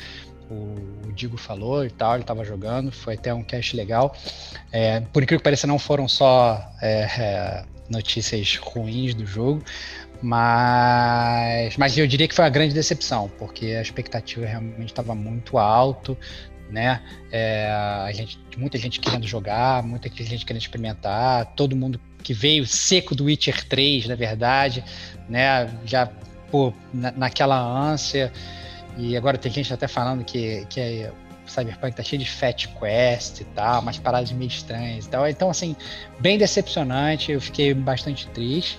O, 0.51 1.13
Digo 1.13 1.37
falou 1.37 1.85
e 1.85 1.91
tal, 1.91 2.15
ele 2.15 2.23
estava 2.23 2.45
jogando, 2.45 2.91
foi 2.91 3.15
até 3.15 3.33
um 3.33 3.45
cast 3.45 3.77
legal. 3.77 4.17
É, 4.73 4.99
por 5.13 5.23
incrível 5.23 5.39
que 5.39 5.45
pareça, 5.45 5.69
não 5.69 5.79
foram 5.79 6.09
só 6.09 6.61
é, 6.83 7.03
é, 7.03 7.65
notícias 7.89 8.57
ruins 8.57 9.15
do 9.15 9.25
jogo, 9.25 9.63
mas, 10.23 11.77
mas 11.77 11.99
eu 11.99 12.07
diria 12.07 12.29
que 12.29 12.35
foi 12.35 12.45
uma 12.45 12.51
grande 12.51 12.73
decepção, 12.73 13.31
porque 13.39 13.67
a 13.67 13.83
expectativa 13.83 14.47
realmente 14.47 14.87
estava 14.87 15.15
muito 15.15 15.59
alto, 15.59 16.17
né? 16.71 17.03
É, 17.31 17.69
a 17.71 18.13
gente, 18.13 18.39
muita 18.57 18.79
gente 18.79 19.01
querendo 19.01 19.27
jogar, 19.27 19.83
muita 19.83 20.09
gente 20.09 20.47
querendo 20.47 20.63
experimentar, 20.63 21.47
todo 21.57 21.77
mundo 21.77 22.01
que 22.23 22.33
veio 22.33 22.65
seco 22.67 23.15
do 23.15 23.25
Witcher 23.25 23.67
3, 23.69 24.07
na 24.07 24.15
verdade, 24.15 24.85
né? 25.29 25.69
Já 25.85 26.09
pô, 26.53 26.73
na, 26.93 27.11
naquela 27.13 27.59
ânsia. 27.59 28.33
E 28.97 29.17
agora 29.17 29.39
tem 29.39 29.51
gente 29.51 29.73
até 29.73 29.89
falando 29.89 30.23
que, 30.23 30.67
que 30.69 30.79
é, 30.79 31.13
o 31.47 31.51
Cyberpunk 31.51 31.97
tá 31.97 32.03
cheio 32.03 32.21
de 32.21 32.29
Fat 32.29 32.69
Quest 32.79 33.41
e 33.41 33.45
tal, 33.45 33.81
umas 33.81 33.99
paradas 33.99 34.31
meio 34.31 34.49
estranhas 34.49 35.07
e 35.07 35.09
tal. 35.09 35.27
Então, 35.27 35.51
assim, 35.51 35.75
bem 36.21 36.39
decepcionante, 36.39 37.33
eu 37.33 37.41
fiquei 37.41 37.75
bastante 37.75 38.29
triste. 38.29 38.79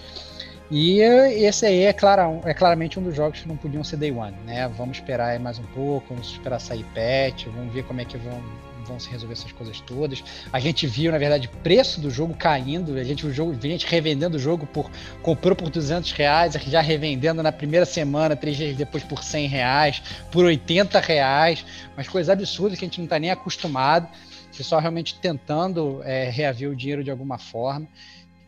E 0.76 1.01
esse 1.01 1.67
aí 1.67 1.84
é, 1.84 1.93
clara, 1.93 2.28
é 2.45 2.51
claramente 2.51 2.99
um 2.99 3.03
dos 3.03 3.15
jogos 3.15 3.39
que 3.39 3.47
não 3.47 3.55
podiam 3.55 3.84
ser 3.84 3.95
Day 3.95 4.11
One, 4.11 4.36
né? 4.43 4.67
Vamos 4.76 4.97
esperar 4.97 5.39
mais 5.39 5.59
um 5.59 5.63
pouco, 5.65 6.07
vamos 6.09 6.32
esperar 6.32 6.57
sair 6.57 6.84
patch, 6.95 7.45
vamos 7.45 7.71
ver 7.71 7.84
como 7.84 8.01
é 8.01 8.05
que 8.05 8.17
vão, 8.17 8.41
vão 8.84 8.99
se 8.99 9.07
resolver 9.07 9.34
essas 9.34 9.51
coisas 9.51 9.80
todas. 9.82 10.24
A 10.51 10.59
gente 10.59 10.88
viu, 10.88 11.11
na 11.11 11.19
verdade, 11.19 11.47
o 11.47 11.57
preço 11.57 12.01
do 12.01 12.09
jogo 12.09 12.34
caindo, 12.34 12.97
a 12.97 13.03
gente 13.03 13.24
o 13.24 13.32
jogo, 13.32 13.55
a 13.55 13.67
gente 13.67 13.86
revendendo 13.86 14.38
o 14.38 14.39
jogo 14.39 14.65
por. 14.65 14.89
comprou 15.21 15.55
por 15.55 15.69
200 15.69 16.11
reais, 16.13 16.53
já 16.53 16.82
revendendo 16.82 17.43
na 17.43 17.51
primeira 17.51 17.86
semana, 17.86 18.36
três 18.36 18.57
dias 18.57 18.76
depois 18.76 19.03
por 19.03 19.24
100 19.24 19.47
reais, 19.47 20.01
por 20.32 20.43
80 20.43 20.99
reais, 20.99 21.63
umas 21.95 22.07
coisas 22.07 22.32
absurdas 22.32 22.80
que 22.80 22.86
a 22.86 22.88
gente 22.88 22.97
não 22.97 23.05
está 23.05 23.19
nem 23.19 23.30
acostumado. 23.30 24.07
O 24.51 24.57
pessoal 24.57 24.82
realmente 24.82 25.19
tentando 25.19 26.01
é, 26.03 26.32
reaver 26.32 26.71
o 26.71 26.76
dinheiro 26.76 27.03
de 27.03 27.11
alguma 27.11 27.38
forma. 27.38 27.88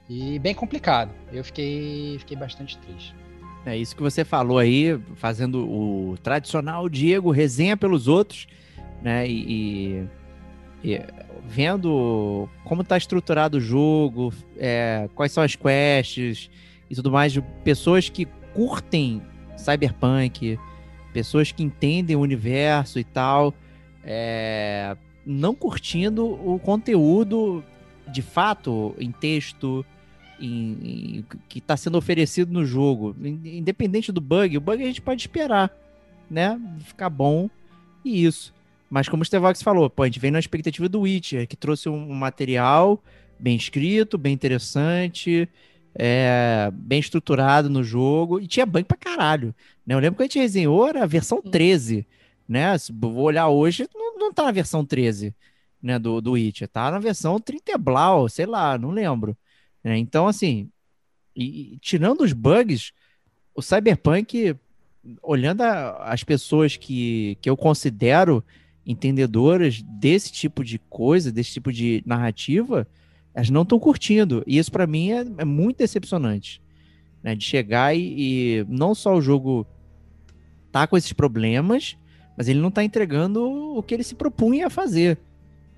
E 0.09 0.37
bem 0.39 0.53
complicado. 0.53 1.11
Eu 1.31 1.43
fiquei, 1.43 2.17
fiquei 2.19 2.37
bastante 2.37 2.77
triste. 2.77 3.15
É 3.65 3.75
isso 3.75 3.95
que 3.95 4.01
você 4.01 4.23
falou 4.23 4.59
aí, 4.59 4.99
fazendo 5.15 5.67
o 5.67 6.17
tradicional 6.21 6.87
Diego 6.87 7.31
resenha 7.31 7.75
pelos 7.75 8.07
outros, 8.07 8.47
né? 9.01 9.27
E, 9.27 10.05
e 10.83 11.01
vendo 11.47 12.47
como 12.63 12.83
está 12.83 12.95
estruturado 12.95 13.57
o 13.57 13.61
jogo, 13.61 14.31
é, 14.57 15.09
quais 15.15 15.31
são 15.31 15.43
as 15.43 15.55
quests 15.55 16.49
e 16.89 16.95
tudo 16.95 17.11
mais, 17.11 17.33
de 17.33 17.41
pessoas 17.63 18.07
que 18.07 18.25
curtem 18.53 19.21
cyberpunk, 19.57 20.59
pessoas 21.11 21.51
que 21.51 21.63
entendem 21.63 22.15
o 22.15 22.19
universo 22.19 22.99
e 22.99 23.03
tal, 23.03 23.51
é, 24.03 24.95
não 25.25 25.55
curtindo 25.55 26.25
o 26.25 26.59
conteúdo 26.59 27.63
de 28.11 28.21
fato 28.21 28.95
em 28.99 29.11
texto, 29.11 29.83
em, 30.39 31.17
em, 31.17 31.25
que 31.47 31.59
está 31.59 31.77
sendo 31.77 31.97
oferecido 31.97 32.51
no 32.51 32.65
jogo, 32.65 33.15
independente 33.23 34.11
do 34.11 34.21
bug, 34.21 34.57
o 34.57 34.61
bug 34.61 34.81
a 34.83 34.87
gente 34.87 35.01
pode 35.01 35.21
esperar, 35.21 35.71
né? 36.29 36.59
Ficar 36.79 37.09
bom 37.09 37.49
e 38.03 38.25
isso. 38.25 38.53
Mas 38.89 39.09
como 39.09 39.23
o 39.23 39.25
Stevox 39.25 39.61
falou, 39.61 39.89
pô, 39.89 40.03
a 40.03 40.05
gente 40.05 40.19
vem 40.19 40.31
na 40.31 40.39
expectativa 40.39 40.87
do 40.87 41.01
Witcher, 41.01 41.47
que 41.47 41.55
trouxe 41.55 41.89
um, 41.89 42.13
material 42.13 43.01
bem 43.37 43.55
escrito, 43.55 44.17
bem 44.17 44.33
interessante, 44.33 45.49
é, 45.93 46.69
bem 46.73 46.99
estruturado 46.99 47.69
no 47.69 47.83
jogo, 47.83 48.39
e 48.39 48.47
tinha 48.47 48.65
bug 48.65 48.85
pra 48.85 48.97
caralho. 48.97 49.53
Né? 49.85 49.95
Eu 49.95 49.99
lembro 49.99 50.17
que 50.17 50.23
a 50.23 50.25
gente 50.25 50.39
resenhou, 50.39 50.87
era 50.87 51.03
a 51.03 51.07
versão 51.07 51.41
13, 51.41 52.05
né? 52.47 52.77
Se 52.77 52.93
vou 52.93 53.23
olhar 53.23 53.47
hoje, 53.47 53.87
não, 53.93 54.17
não 54.17 54.33
tá 54.33 54.43
na 54.43 54.51
versão 54.51 54.85
13, 54.85 55.33
né, 55.81 55.99
do, 55.99 56.21
do 56.21 56.31
Witcher, 56.31 56.67
tá 56.67 56.89
na 56.91 56.99
versão 56.99 57.39
30 57.39 57.77
Blau, 57.77 58.29
sei 58.29 58.45
lá, 58.45 58.77
não 58.77 58.91
lembro. 58.91 59.35
Né? 59.85 59.99
Então, 59.99 60.27
assim, 60.27 60.67
e, 61.35 61.73
e, 61.73 61.77
tirando 61.77 62.21
os 62.21 62.33
bugs, 62.33 62.91
o 63.53 63.61
Cyberpunk, 63.61 64.55
olhando 65.21 65.61
a, 65.61 66.11
as 66.11 66.23
pessoas 66.23 66.75
que, 66.75 67.37
que 67.39 67.47
eu 67.47 67.55
considero 67.55 68.43
entendedoras 68.83 69.83
desse 69.83 70.31
tipo 70.31 70.63
de 70.63 70.79
coisa, 70.89 71.31
desse 71.31 71.51
tipo 71.51 71.71
de 71.71 72.01
narrativa, 72.03 72.87
elas 73.31 73.51
não 73.51 73.61
estão 73.61 73.77
curtindo. 73.79 74.43
E 74.47 74.57
isso, 74.57 74.71
para 74.71 74.87
mim, 74.87 75.11
é, 75.11 75.23
é, 75.37 75.45
muito 75.45 75.77
decepcionante. 75.77 76.59
Né? 77.21 77.35
De 77.35 77.45
chegar 77.45 77.95
e, 77.95 77.99
e, 78.17 78.65
não 78.67 78.95
só 78.95 79.13
o 79.15 79.21
jogo 79.21 79.67
tá 80.71 80.87
com 80.87 80.97
esses 80.97 81.13
problemas, 81.13 81.95
mas 82.35 82.47
ele 82.47 82.59
não 82.59 82.71
tá 82.71 82.83
entregando 82.83 83.43
o 83.77 83.83
que 83.83 83.93
ele 83.93 84.03
se 84.03 84.15
propunha 84.15 84.65
a 84.65 84.69
fazer. 84.69 85.19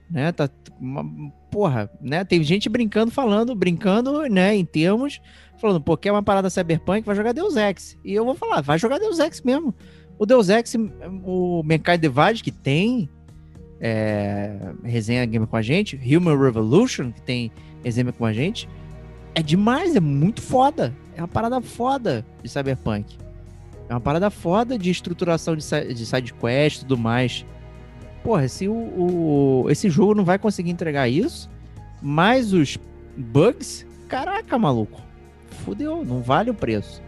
Né? 0.09 0.31
Tá 0.31 0.49
uma, 0.79 1.03
porra, 1.51 1.89
né? 2.01 2.23
Tem 2.23 2.43
gente 2.43 2.69
brincando, 2.69 3.11
falando, 3.11 3.55
brincando, 3.55 4.21
né, 4.29 4.55
em 4.55 4.65
termos, 4.65 5.19
falando, 5.59 5.81
pô, 5.81 5.97
quer 5.97 6.11
uma 6.11 6.23
parada 6.23 6.49
cyberpunk, 6.49 7.05
vai 7.05 7.15
jogar 7.15 7.33
Deus 7.33 7.55
Ex. 7.55 7.97
E 8.03 8.13
eu 8.13 8.23
vou 8.23 8.35
falar, 8.35 8.61
vai 8.61 8.77
jogar 8.77 8.99
Deus 8.99 9.19
Ex 9.19 9.41
mesmo. 9.41 9.73
O 10.19 10.25
Deus 10.25 10.49
Ex, 10.49 10.75
o 11.23 11.61
Mankind 11.63 11.99
Divide, 11.99 12.43
que 12.43 12.51
tem 12.51 13.09
é, 13.79 14.73
resenha 14.83 15.25
game 15.25 15.45
com 15.45 15.55
a 15.55 15.61
gente, 15.61 15.95
Human 15.95 16.37
Revolution, 16.37 17.11
que 17.11 17.21
tem 17.21 17.51
resenha 17.83 18.11
com 18.11 18.25
a 18.25 18.33
gente, 18.33 18.67
é 19.35 19.41
demais, 19.41 19.95
é 19.95 19.99
muito 19.99 20.41
foda. 20.41 20.95
É 21.15 21.21
uma 21.21 21.27
parada 21.27 21.61
foda 21.61 22.25
de 22.41 22.49
Cyberpunk. 22.49 23.17
É 23.89 23.93
uma 23.93 24.01
parada 24.01 24.29
foda 24.29 24.77
de 24.77 24.89
estruturação 24.89 25.55
de, 25.55 25.93
de 25.93 26.05
side 26.05 26.33
quest 26.33 26.77
e 26.77 26.79
tudo 26.81 26.97
mais. 26.97 27.45
Porra, 28.27 28.45
se 28.49 28.67
o, 28.67 28.73
o, 28.73 29.67
esse 29.69 29.89
jogo 29.89 30.13
não 30.13 30.25
vai 30.25 30.37
conseguir 30.37 30.69
entregar 30.69 31.07
isso, 31.07 31.49
mais 32.01 32.51
os 32.51 32.77
bugs, 33.15 33.87
caraca, 34.09 34.59
maluco. 34.59 35.01
Fudeu, 35.63 36.03
não 36.03 36.21
vale 36.21 36.49
o 36.49 36.53
preço. 36.53 37.01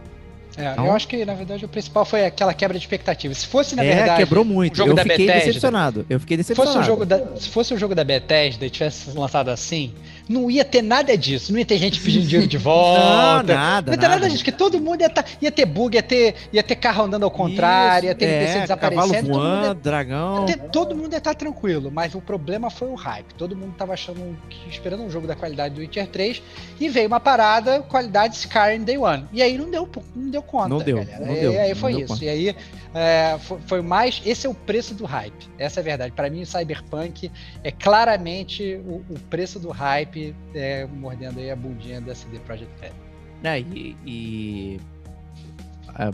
É, 0.56 0.72
então, 0.72 0.86
eu 0.86 0.92
acho 0.92 1.06
que, 1.06 1.22
na 1.26 1.34
verdade, 1.34 1.62
o 1.62 1.68
principal 1.68 2.06
foi 2.06 2.24
aquela 2.24 2.54
quebra 2.54 2.78
de 2.78 2.86
expectativa. 2.86 3.34
Se 3.34 3.46
fosse, 3.46 3.76
na 3.76 3.84
é, 3.84 3.96
verdade. 3.96 4.16
quebrou 4.16 4.46
muito. 4.46 4.72
Um 4.72 4.76
jogo 4.76 4.90
eu 4.92 4.94
da 4.94 5.02
fiquei 5.02 5.26
Bethesda, 5.26 5.46
decepcionado. 5.46 6.06
Eu 6.08 6.20
fiquei 6.20 6.38
decepcionado. 6.38 6.72
Fosse 6.74 6.82
um 6.82 6.86
jogo 6.86 7.04
da, 7.04 7.36
se 7.36 7.48
fosse 7.50 7.72
o 7.74 7.76
um 7.76 7.78
jogo 7.78 7.94
da 7.94 8.02
Bethesda 8.02 8.64
e 8.64 8.70
tivesse 8.70 9.10
lançado 9.10 9.50
assim, 9.50 9.92
não 10.30 10.48
ia 10.48 10.64
ter 10.64 10.80
nada 10.80 11.18
disso. 11.18 11.50
Não 11.52 11.58
ia 11.58 11.66
ter 11.66 11.76
gente 11.76 12.00
pedindo 12.00 12.24
dinheiro 12.24 12.46
de 12.46 12.56
volta. 12.58 13.00
não, 13.00 13.54
nada. 13.54 13.86
Não 13.86 13.94
ia 13.94 13.98
ter 13.98 14.08
nada, 14.08 14.26
disso, 14.28 14.38
porque 14.38 14.52
todo 14.52 14.80
mundo 14.80 15.00
ia, 15.00 15.10
tá, 15.10 15.24
ia 15.42 15.50
ter 15.50 15.66
bug, 15.66 15.96
ia 15.96 16.02
ter, 16.02 16.36
ia 16.52 16.62
ter 16.62 16.76
carro 16.76 17.04
andando 17.04 17.24
ao 17.24 17.30
contrário, 17.32 18.06
Isso, 18.06 18.12
ia 18.12 18.14
ter 18.14 18.24
é, 18.26 18.36
NPC 18.36 18.60
desaparecendo. 18.60 19.12
Cavalo 19.12 19.32
voando, 19.32 19.66
ia, 19.66 19.74
dragão. 19.74 20.46
Ter, 20.46 20.56
todo 20.70 20.94
mundo 20.94 21.12
ia 21.12 21.18
estar 21.18 21.34
tranquilo, 21.34 21.90
mas 21.90 22.14
o 22.14 22.20
problema 22.20 22.70
foi 22.70 22.88
o 22.88 22.94
hype. 22.94 23.34
Todo 23.34 23.56
mundo 23.56 23.74
tava 23.76 23.92
achando 23.92 24.38
que, 24.48 24.68
esperando 24.68 25.02
um 25.02 25.10
jogo 25.10 25.26
da 25.26 25.34
qualidade 25.34 25.74
do 25.74 25.80
Witcher 25.80 26.06
3 26.06 26.40
e 26.78 26.88
veio 26.88 27.08
uma 27.08 27.18
parada, 27.18 27.80
qualidade 27.80 28.36
Skyrim 28.36 28.84
Day 28.84 28.98
One. 28.98 29.26
E 29.32 29.42
aí 29.42 29.58
não 29.58 29.68
deu, 29.68 29.88
não 30.14 30.30
deu 30.30 30.42
conta. 30.42 30.68
Não 30.68 30.78
deu. 30.78 30.98
Galera. 30.98 31.26
Não 31.26 31.34
e, 31.34 31.40
deu, 31.40 31.60
aí 31.60 31.74
foi 31.74 32.02
isso. 32.02 32.22
E 32.22 32.28
aí 32.28 32.56
é, 32.94 33.36
foi, 33.40 33.58
foi, 33.66 33.82
mais. 33.82 34.22
Esse 34.24 34.46
é 34.46 34.50
o 34.50 34.54
preço 34.54 34.94
do 34.94 35.04
hype. 35.04 35.48
Essa 35.58 35.80
é 35.80 35.82
a 35.82 35.84
verdade. 35.84 36.12
Para 36.12 36.28
mim, 36.30 36.42
o 36.42 36.46
Cyberpunk 36.46 37.30
é 37.62 37.70
claramente 37.70 38.80
o, 38.84 39.04
o 39.10 39.18
preço 39.28 39.58
do 39.58 39.70
hype 39.70 40.19
é, 40.54 40.86
mordendo 40.86 41.38
aí 41.38 41.50
a 41.50 41.56
bundinha 41.56 42.00
da 42.00 42.14
CD 42.14 42.38
Projekt 42.40 42.72
Red. 42.80 42.92
É, 43.42 43.60
e, 43.60 43.96
e 44.06 44.80
é, 45.98 46.10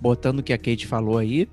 botando 0.00 0.40
o 0.40 0.42
que 0.42 0.52
a 0.52 0.58
Kate 0.58 0.86
falou 0.86 1.18
aí, 1.18 1.48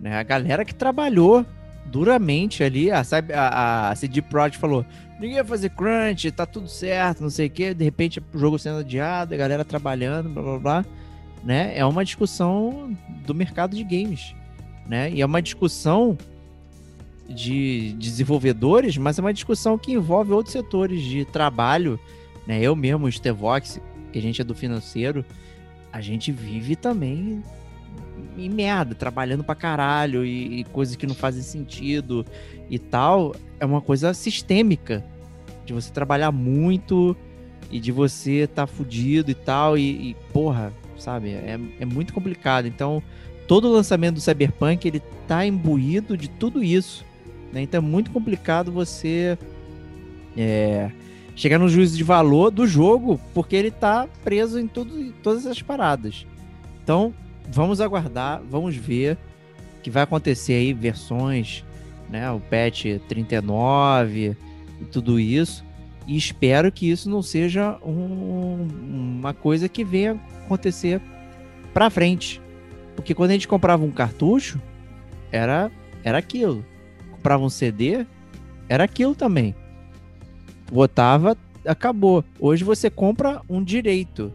né, 0.00 0.18
a 0.18 0.22
galera 0.22 0.64
que 0.64 0.74
trabalhou 0.74 1.44
duramente 1.86 2.62
ali, 2.64 2.90
a, 2.90 3.02
a, 3.34 3.90
a 3.90 3.96
CD 3.96 4.22
Projekt 4.22 4.58
falou, 4.58 4.84
ninguém 5.20 5.36
vai 5.36 5.44
fazer 5.44 5.70
crunch, 5.70 6.30
tá 6.32 6.46
tudo 6.46 6.68
certo, 6.68 7.22
não 7.22 7.30
sei 7.30 7.46
o 7.46 7.50
que, 7.50 7.74
de 7.74 7.84
repente 7.84 8.20
o 8.32 8.38
jogo 8.38 8.58
sendo 8.58 8.78
adiado, 8.78 9.34
a 9.34 9.36
galera 9.36 9.64
trabalhando, 9.64 10.28
blá 10.30 10.42
blá 10.42 10.58
blá, 10.58 10.84
né, 11.44 11.76
é 11.76 11.84
uma 11.84 12.04
discussão 12.04 12.96
do 13.26 13.34
mercado 13.34 13.76
de 13.76 13.84
games, 13.84 14.34
né, 14.86 15.10
e 15.10 15.20
é 15.20 15.26
uma 15.26 15.42
discussão 15.42 16.16
de 17.28 17.92
desenvolvedores, 17.94 18.96
mas 18.96 19.18
é 19.18 19.22
uma 19.22 19.32
discussão 19.32 19.78
que 19.78 19.92
envolve 19.92 20.32
outros 20.32 20.52
setores 20.52 21.02
de 21.02 21.24
trabalho, 21.24 21.98
né, 22.46 22.60
eu 22.60 22.74
mesmo, 22.74 23.06
o 23.06 23.12
Stevox, 23.12 23.80
que 24.12 24.18
a 24.18 24.22
gente 24.22 24.40
é 24.40 24.44
do 24.44 24.54
financeiro, 24.54 25.24
a 25.92 26.00
gente 26.00 26.32
vive 26.32 26.74
também 26.74 27.42
em 28.36 28.48
merda, 28.48 28.94
trabalhando 28.94 29.44
pra 29.44 29.54
caralho 29.54 30.24
e, 30.24 30.60
e, 30.60 30.64
coisas 30.64 30.96
que 30.96 31.06
não 31.06 31.14
fazem 31.14 31.42
sentido 31.42 32.24
e 32.70 32.78
tal. 32.78 33.34
É 33.60 33.66
uma 33.66 33.80
coisa 33.80 34.14
sistêmica 34.14 35.04
de 35.64 35.72
você 35.72 35.92
trabalhar 35.92 36.32
muito 36.32 37.16
e 37.70 37.78
de 37.78 37.92
você 37.92 38.46
tá 38.46 38.66
fudido 38.66 39.30
e 39.30 39.34
tal. 39.34 39.76
E, 39.76 40.10
e 40.10 40.16
porra, 40.32 40.72
sabe? 40.98 41.30
É, 41.30 41.58
é 41.80 41.84
muito 41.84 42.12
complicado. 42.12 42.66
Então, 42.66 43.02
todo 43.46 43.68
o 43.68 43.72
lançamento 43.72 44.14
do 44.14 44.20
Cyberpunk 44.20 44.86
ele 44.86 45.02
tá 45.26 45.44
imbuído 45.44 46.16
de 46.16 46.28
tudo 46.28 46.62
isso. 46.62 47.04
Né? 47.52 47.62
Então 47.62 47.78
é 47.78 47.82
muito 47.82 48.10
complicado 48.10 48.72
você 48.72 49.38
é, 50.36 50.90
chegar 51.36 51.58
no 51.58 51.68
juízo 51.68 51.96
de 51.96 52.04
valor 52.04 52.50
do 52.50 52.66
jogo, 52.66 53.20
porque 53.34 53.56
ele 53.56 53.70
tá 53.70 54.08
preso 54.24 54.58
em, 54.58 54.66
tudo, 54.66 54.98
em 54.98 55.12
todas 55.12 55.44
essas 55.44 55.62
paradas. 55.62 56.26
Então, 56.82 57.14
vamos 57.48 57.80
aguardar, 57.80 58.42
vamos 58.48 58.76
ver 58.76 59.16
o 59.78 59.82
que 59.82 59.90
vai 59.90 60.02
acontecer 60.02 60.54
aí, 60.54 60.72
versões, 60.72 61.64
né? 62.08 62.30
O 62.30 62.40
patch 62.40 62.84
39 63.08 64.36
e 64.80 64.84
tudo 64.86 65.18
isso. 65.18 65.64
E 66.06 66.16
espero 66.16 66.72
que 66.72 66.90
isso 66.90 67.08
não 67.08 67.22
seja 67.22 67.78
um, 67.84 68.66
uma 69.18 69.32
coisa 69.32 69.68
que 69.68 69.84
venha 69.84 70.20
acontecer 70.44 71.00
para 71.72 71.90
frente. 71.90 72.40
Porque 72.96 73.14
quando 73.14 73.30
a 73.30 73.34
gente 73.34 73.48
comprava 73.48 73.84
um 73.84 73.90
cartucho, 73.90 74.60
era, 75.30 75.70
era 76.04 76.18
aquilo. 76.18 76.64
Comprava 77.22 77.44
um 77.44 77.48
CD, 77.48 78.04
era 78.68 78.82
aquilo 78.82 79.14
também. 79.14 79.54
Botava, 80.72 81.36
acabou. 81.64 82.24
Hoje 82.40 82.64
você 82.64 82.90
compra 82.90 83.40
um 83.48 83.62
direito. 83.62 84.32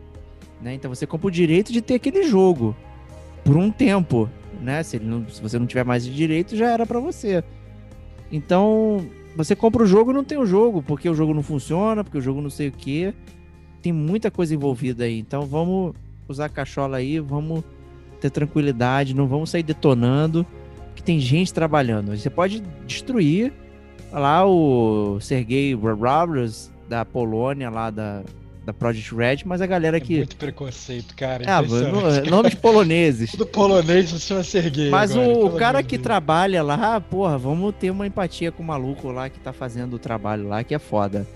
Né? 0.62 0.74
Então 0.74 0.90
você 0.90 1.06
compra 1.06 1.28
o 1.28 1.32
direito 1.32 1.74
de 1.74 1.82
ter 1.82 1.96
aquele 1.96 2.24
jogo 2.24 2.74
por 3.44 3.58
um 3.58 3.70
tempo, 3.70 4.30
né? 4.62 4.82
Se, 4.84 5.00
não, 5.00 5.28
se 5.28 5.42
você 5.42 5.60
não 5.60 5.68
tiver 5.68 5.84
mais 5.84 6.06
direito, 6.06 6.56
já 6.56 6.70
era 6.70 6.86
para 6.86 7.02
você. 7.02 7.44
Então, 8.32 9.06
você 9.36 9.54
compra 9.54 9.84
o 9.84 9.86
jogo 9.86 10.12
e 10.12 10.14
não 10.14 10.24
tem 10.24 10.38
o 10.38 10.46
jogo, 10.46 10.82
porque 10.82 11.10
o 11.10 11.14
jogo 11.14 11.34
não 11.34 11.44
funciona, 11.44 12.06
porque 12.06 12.18
o 12.18 12.22
jogo 12.22 12.40
não 12.40 12.50
sei 12.50 12.70
o 12.70 12.72
que. 12.72 13.14
Tem 13.82 13.92
muita 13.92 14.32
coisa 14.32 14.56
envolvida 14.56 15.04
aí. 15.04 15.20
Então, 15.20 15.46
vamos 15.46 15.94
usar 16.26 16.46
a 16.46 16.50
cachola 16.50 16.98
aí, 16.98 17.20
vamos 17.20 17.66
ter 18.22 18.30
tranquilidade, 18.30 19.14
não 19.14 19.28
vamos 19.28 19.50
sair 19.50 19.64
detonando, 19.64 20.46
que 20.98 21.04
tem 21.04 21.20
gente 21.20 21.54
trabalhando. 21.54 22.18
Você 22.18 22.30
pode 22.30 22.64
destruir 22.88 23.54
lá 24.12 24.46
o 24.46 25.20
Sergei 25.22 25.76
Robbers 25.76 26.72
da 26.90 27.06
Polônia, 27.06 27.70
lá 27.70 27.92
da, 27.92 28.24
da 28.66 28.74
Project 28.74 29.14
Red, 29.14 29.38
mas 29.46 29.62
a 29.62 29.68
galera 29.68 29.98
é 29.98 30.00
que. 30.00 30.18
Muito 30.18 30.36
preconceito, 30.36 31.16
cara. 31.16 31.46
Ah, 31.48 31.62
no, 31.62 32.26
nomes 32.32 32.56
poloneses. 32.56 33.30
Tudo 33.30 33.46
polonês 33.48 34.12
você 34.12 34.34
vai 34.34 34.44
ser 34.44 34.72
gay. 34.72 34.90
Mas 34.90 35.12
agora, 35.12 35.46
o, 35.46 35.52
cara 35.56 35.84
que 35.84 36.00
trabalha 36.00 36.64
lá, 36.64 37.00
porra, 37.00 37.38
vamos 37.38 37.76
ter 37.76 37.92
uma 37.92 38.08
empatia 38.08 38.52
com 38.52 38.64
o 38.64 38.66
maluco 38.66 39.12
lá 39.12 39.30
que 39.30 39.40
tá 39.40 39.54
fazendo 39.54 39.94
o 39.94 40.00
trabalho 40.00 40.48
lá, 40.48 40.64
que 40.64 40.74
é 40.74 40.80
foda. 40.80 41.28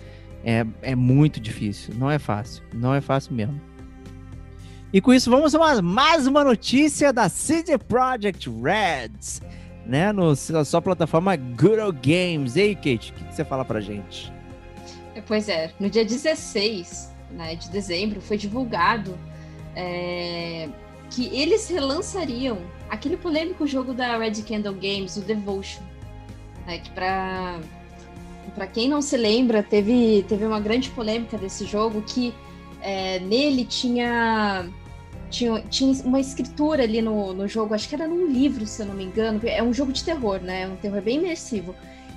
É, 0.43 0.65
é 0.81 0.95
muito 0.95 1.39
difícil, 1.39 1.93
não 1.95 2.09
é 2.09 2.17
fácil. 2.17 2.63
Não 2.73 2.95
é 2.95 2.99
fácil 2.99 3.35
mesmo. 3.35 3.61
E 4.93 4.99
com 4.99 5.13
isso, 5.13 5.30
vamos 5.30 5.55
a 5.55 5.81
mais 5.81 6.27
uma 6.27 6.43
notícia 6.43 7.13
da 7.13 7.30
CD 7.30 7.77
Projekt 7.77 8.49
Reds, 8.49 9.41
né? 9.85 10.11
No, 10.11 10.34
na 10.49 10.65
sua 10.65 10.81
plataforma 10.81 11.34
Good 11.38 11.80
Old 11.80 11.99
Games. 12.01 12.57
E 12.57 12.61
aí, 12.61 12.76
Kate, 12.76 13.11
o 13.11 13.15
que, 13.15 13.34
você 13.34 13.45
fala 13.45 13.63
pra 13.63 13.80
gente? 13.80 14.31
Pois 15.26 15.47
é, 15.47 15.72
no 15.80 15.89
dia 15.89 16.03
16 16.03 17.09
né, 17.31 17.55
de 17.55 17.69
dezembro, 17.69 18.19
foi 18.19 18.38
divulgado 18.38 19.18
é, 19.77 20.68
que 21.09 21.27
eles 21.27 21.69
relançariam 21.69 22.57
aquele 22.89 23.15
polêmico 23.15 23.65
jogo 23.65 23.93
da 23.93 24.18
Red 24.18 24.41
Candle 24.41 24.73
Games, 24.73 25.15
o 25.15 25.22
Devotion. 25.22 25.84
Né, 26.68 26.80
que 26.80 26.89
para 26.91 27.59
para 28.55 28.68
quem 28.68 28.89
não 28.89 29.01
se 29.01 29.15
lembra, 29.15 29.63
teve, 29.63 30.26
teve 30.27 30.45
uma 30.45 30.59
grande 30.59 30.89
polêmica 30.89 31.38
desse 31.38 31.65
jogo 31.65 32.01
que 32.01 32.34
é, 32.81 33.19
nele 33.19 33.63
tinha, 33.63 34.68
tinha, 35.31 35.61
tinha 35.61 35.91
uma 36.03 36.19
escritura 36.19 36.83
ali 36.83 37.01
no, 37.01 37.33
no 37.33 37.47
jogo, 37.47 37.73
acho 37.73 37.87
que 37.89 37.95
era 37.95 38.07
num 38.07 38.27
livro, 38.27 38.67
se 38.67 38.81
eu 38.81 38.85
não 38.85 38.93
me 38.93 39.05
engano. 39.05 39.39
É 39.45 39.63
um 39.63 39.73
jogo 39.73 39.91
de 39.91 40.03
terror, 40.03 40.39
né? 40.41 40.63
É 40.63 40.67
um 40.67 40.75
terror 40.75 41.01
bem 41.01 41.17
imersivo. 41.17 41.73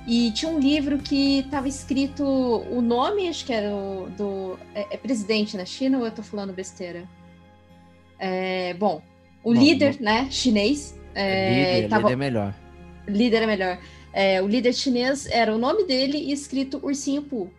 E 0.07 0.31
tinha 0.33 0.51
um 0.51 0.59
livro 0.59 0.99
que 0.99 1.39
estava 1.39 1.67
escrito 1.67 2.25
o 2.25 2.83
nome, 2.83 3.29
acho 3.29 3.47
que 3.47 3.53
era 3.53 3.71
do. 3.71 4.11
do 4.11 4.59
é, 4.75 4.87
é, 4.91 4.97
presidente 4.99 5.57
na 5.57 5.65
China 5.65 5.99
ou 5.99 6.05
eu 6.05 6.11
estou 6.11 6.25
falando 6.25 6.53
besteira? 6.53 7.09
É, 8.19 8.75
bom, 8.75 9.01
o 9.43 9.55
bom, 9.55 9.61
líder, 9.61 9.97
bom. 9.97 10.05
né, 10.05 10.29
chinês. 10.31 10.99
É, 11.15 11.77
líder, 11.77 11.89
tava, 11.89 12.03
líder 12.03 12.13
é 12.13 12.17
melhor. 12.17 12.55
Líder 13.09 13.43
é 13.43 13.47
melhor. 13.47 13.79
É, 14.13 14.43
o 14.43 14.47
líder 14.47 14.75
chinês 14.75 15.27
era 15.27 15.55
o 15.55 15.59
nome 15.59 15.85
dele 15.85 16.19
e 16.19 16.33
escrito 16.33 16.81
Ursinho 16.83 17.23
Poo. 17.23 17.51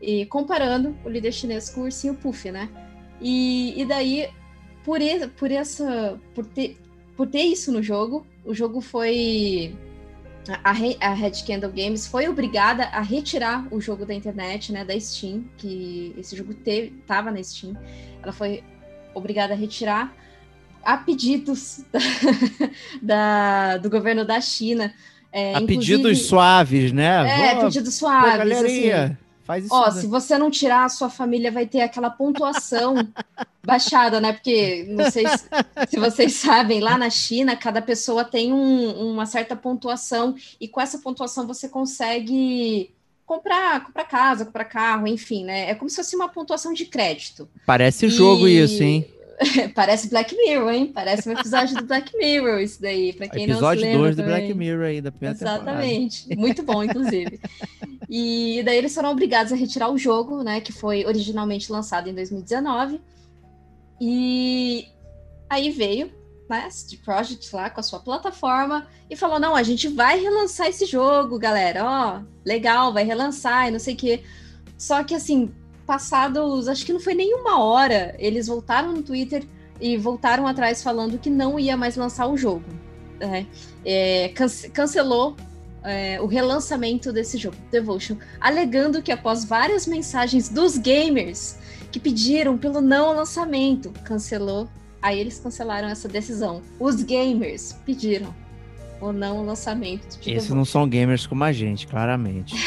E 0.00 0.26
comparando 0.26 0.94
o 1.04 1.08
líder 1.08 1.32
chinês 1.32 1.70
com 1.70 1.80
o 1.80 1.84
Ursinho 1.84 2.14
Puff, 2.14 2.50
né? 2.50 2.68
E, 3.20 3.80
e 3.80 3.84
daí, 3.86 4.28
por, 4.86 5.00
por 5.36 5.50
essa. 5.50 6.16
Por 6.32 6.46
ter, 6.46 6.78
por 7.16 7.26
ter 7.26 7.42
isso 7.42 7.72
no 7.72 7.82
jogo, 7.82 8.24
o 8.44 8.54
jogo 8.54 8.80
foi 8.80 9.74
a, 10.62 10.70
a 10.70 11.14
Red 11.14 11.32
Candle 11.44 11.72
Games 11.72 12.06
foi 12.06 12.28
obrigada 12.28 12.84
a 12.84 13.00
retirar 13.00 13.66
o 13.72 13.80
jogo 13.80 14.06
da 14.06 14.14
internet, 14.14 14.72
né, 14.72 14.84
da 14.84 14.98
Steam, 14.98 15.44
que 15.56 16.14
esse 16.16 16.36
jogo 16.36 16.54
teve, 16.54 16.90
tava 17.04 17.32
na 17.32 17.42
Steam. 17.42 17.76
Ela 18.22 18.32
foi 18.32 18.62
obrigada 19.12 19.54
a 19.54 19.56
retirar 19.56 20.14
a 20.84 20.96
pedidos 20.98 21.84
da, 21.92 21.98
da 23.02 23.76
do 23.78 23.90
governo 23.90 24.24
da 24.24 24.40
China. 24.40 24.94
É, 25.32 25.56
a 25.56 25.62
pedidos 25.62 26.26
suaves, 26.26 26.92
né? 26.92 27.50
É, 27.50 27.60
pedidos 27.60 27.94
suaves. 27.94 28.52
Assim. 28.52 29.16
Faz 29.46 29.64
isso. 29.64 29.74
Ó, 29.74 29.86
né? 29.86 30.00
se 30.00 30.06
você 30.06 30.36
não 30.36 30.50
tirar, 30.50 30.84
a 30.84 30.88
sua 30.88 31.08
família 31.08 31.52
vai 31.52 31.66
ter 31.66 31.80
aquela 31.80 32.10
pontuação 32.10 32.94
baixada, 33.64 34.20
né? 34.20 34.32
Porque 34.32 34.84
não 34.88 35.10
sei 35.10 35.26
se, 35.28 35.44
se 35.88 35.98
vocês 35.98 36.34
sabem, 36.34 36.80
lá 36.80 36.98
na 36.98 37.08
China, 37.10 37.54
cada 37.56 37.80
pessoa 37.80 38.24
tem 38.24 38.52
um- 38.52 39.10
uma 39.12 39.24
certa 39.26 39.54
pontuação, 39.54 40.34
e 40.60 40.66
com 40.66 40.80
essa 40.80 40.98
pontuação 40.98 41.46
você 41.46 41.68
consegue 41.68 42.90
comprar, 43.24 43.84
comprar 43.84 44.04
casa, 44.04 44.44
comprar 44.44 44.64
carro, 44.64 45.06
enfim, 45.06 45.44
né? 45.44 45.70
É 45.70 45.74
como 45.74 45.88
se 45.88 45.96
fosse 45.96 46.14
uma 46.16 46.28
pontuação 46.28 46.72
de 46.72 46.84
crédito. 46.86 47.48
Parece 47.64 48.08
jogo 48.08 48.46
E- 48.48 48.62
isso, 48.62 48.82
hein? 48.82 49.06
Parece 49.74 50.08
Black 50.08 50.34
Mirror, 50.34 50.70
hein? 50.72 50.86
Parece 50.94 51.28
um 51.28 51.32
episódio 51.32 51.76
do 51.76 51.84
Black 51.84 52.16
Mirror, 52.16 52.58
isso 52.60 52.80
daí, 52.80 53.12
pra 53.12 53.28
quem 53.28 53.44
Episódio 53.44 53.82
não 53.82 53.90
se 53.90 53.92
lembra 53.92 53.98
2 54.14 54.16
do. 54.16 54.22
Black 54.22 54.54
Mirror 54.54 54.84
aí, 54.86 55.00
da 55.02 55.12
primeira 55.12 55.38
temporada. 55.38 55.62
Exatamente. 55.70 56.36
Muito 56.36 56.62
bom, 56.62 56.82
inclusive. 56.82 57.38
E 58.08 58.62
daí 58.64 58.76
eles 58.78 58.94
foram 58.94 59.10
obrigados 59.10 59.52
a 59.52 59.56
retirar 59.56 59.90
o 59.90 59.98
jogo, 59.98 60.42
né? 60.42 60.60
Que 60.60 60.72
foi 60.72 61.04
originalmente 61.04 61.70
lançado 61.72 62.08
em 62.08 62.14
2019. 62.14 63.00
E 64.00 64.86
aí 65.48 65.70
veio, 65.70 66.10
né, 66.48 66.68
CD 66.70 67.00
lá 67.52 67.70
com 67.70 67.80
a 67.80 67.82
sua 67.82 67.98
plataforma 68.00 68.86
e 69.10 69.16
falou: 69.16 69.38
não, 69.40 69.54
a 69.54 69.62
gente 69.62 69.88
vai 69.88 70.20
relançar 70.20 70.66
esse 70.68 70.86
jogo, 70.86 71.38
galera. 71.38 71.84
Ó, 71.84 72.22
legal, 72.44 72.92
vai 72.92 73.04
relançar 73.04 73.68
e 73.68 73.70
não 73.70 73.78
sei 73.78 73.94
o 73.94 73.96
quê. 73.96 74.22
Só 74.78 75.02
que 75.02 75.14
assim, 75.14 75.50
passados, 75.86 76.68
acho 76.68 76.84
que 76.84 76.92
não 76.92 77.00
foi 77.00 77.14
nem 77.14 77.34
uma 77.34 77.62
hora, 77.64 78.14
eles 78.18 78.46
voltaram 78.46 78.92
no 78.92 79.02
Twitter 79.02 79.46
e 79.80 79.96
voltaram 79.96 80.46
atrás 80.46 80.82
falando 80.82 81.18
que 81.18 81.30
não 81.30 81.58
ia 81.58 81.76
mais 81.76 81.96
lançar 81.96 82.26
o 82.28 82.36
jogo. 82.36 82.64
né? 83.18 83.46
É, 83.84 84.28
cance- 84.34 84.68
cancelou 84.70 85.34
é, 85.86 86.20
o 86.20 86.26
relançamento 86.26 87.12
desse 87.12 87.38
jogo, 87.38 87.56
Devotion, 87.70 88.16
alegando 88.40 89.00
que 89.00 89.12
após 89.12 89.44
várias 89.44 89.86
mensagens 89.86 90.48
dos 90.48 90.76
gamers 90.76 91.58
que 91.92 92.00
pediram 92.00 92.58
pelo 92.58 92.80
não 92.80 93.14
lançamento, 93.14 93.90
cancelou. 94.04 94.68
Aí 95.00 95.20
eles 95.20 95.38
cancelaram 95.38 95.88
essa 95.88 96.08
decisão. 96.08 96.60
Os 96.80 97.02
gamers 97.02 97.74
pediram 97.86 98.34
o 99.00 99.12
não 99.12 99.44
lançamento 99.44 100.18
de 100.20 100.32
Esses 100.32 100.50
não 100.50 100.64
são 100.64 100.88
gamers 100.88 101.26
como 101.26 101.42
a 101.44 101.52
gente, 101.52 101.86
claramente. 101.86 102.54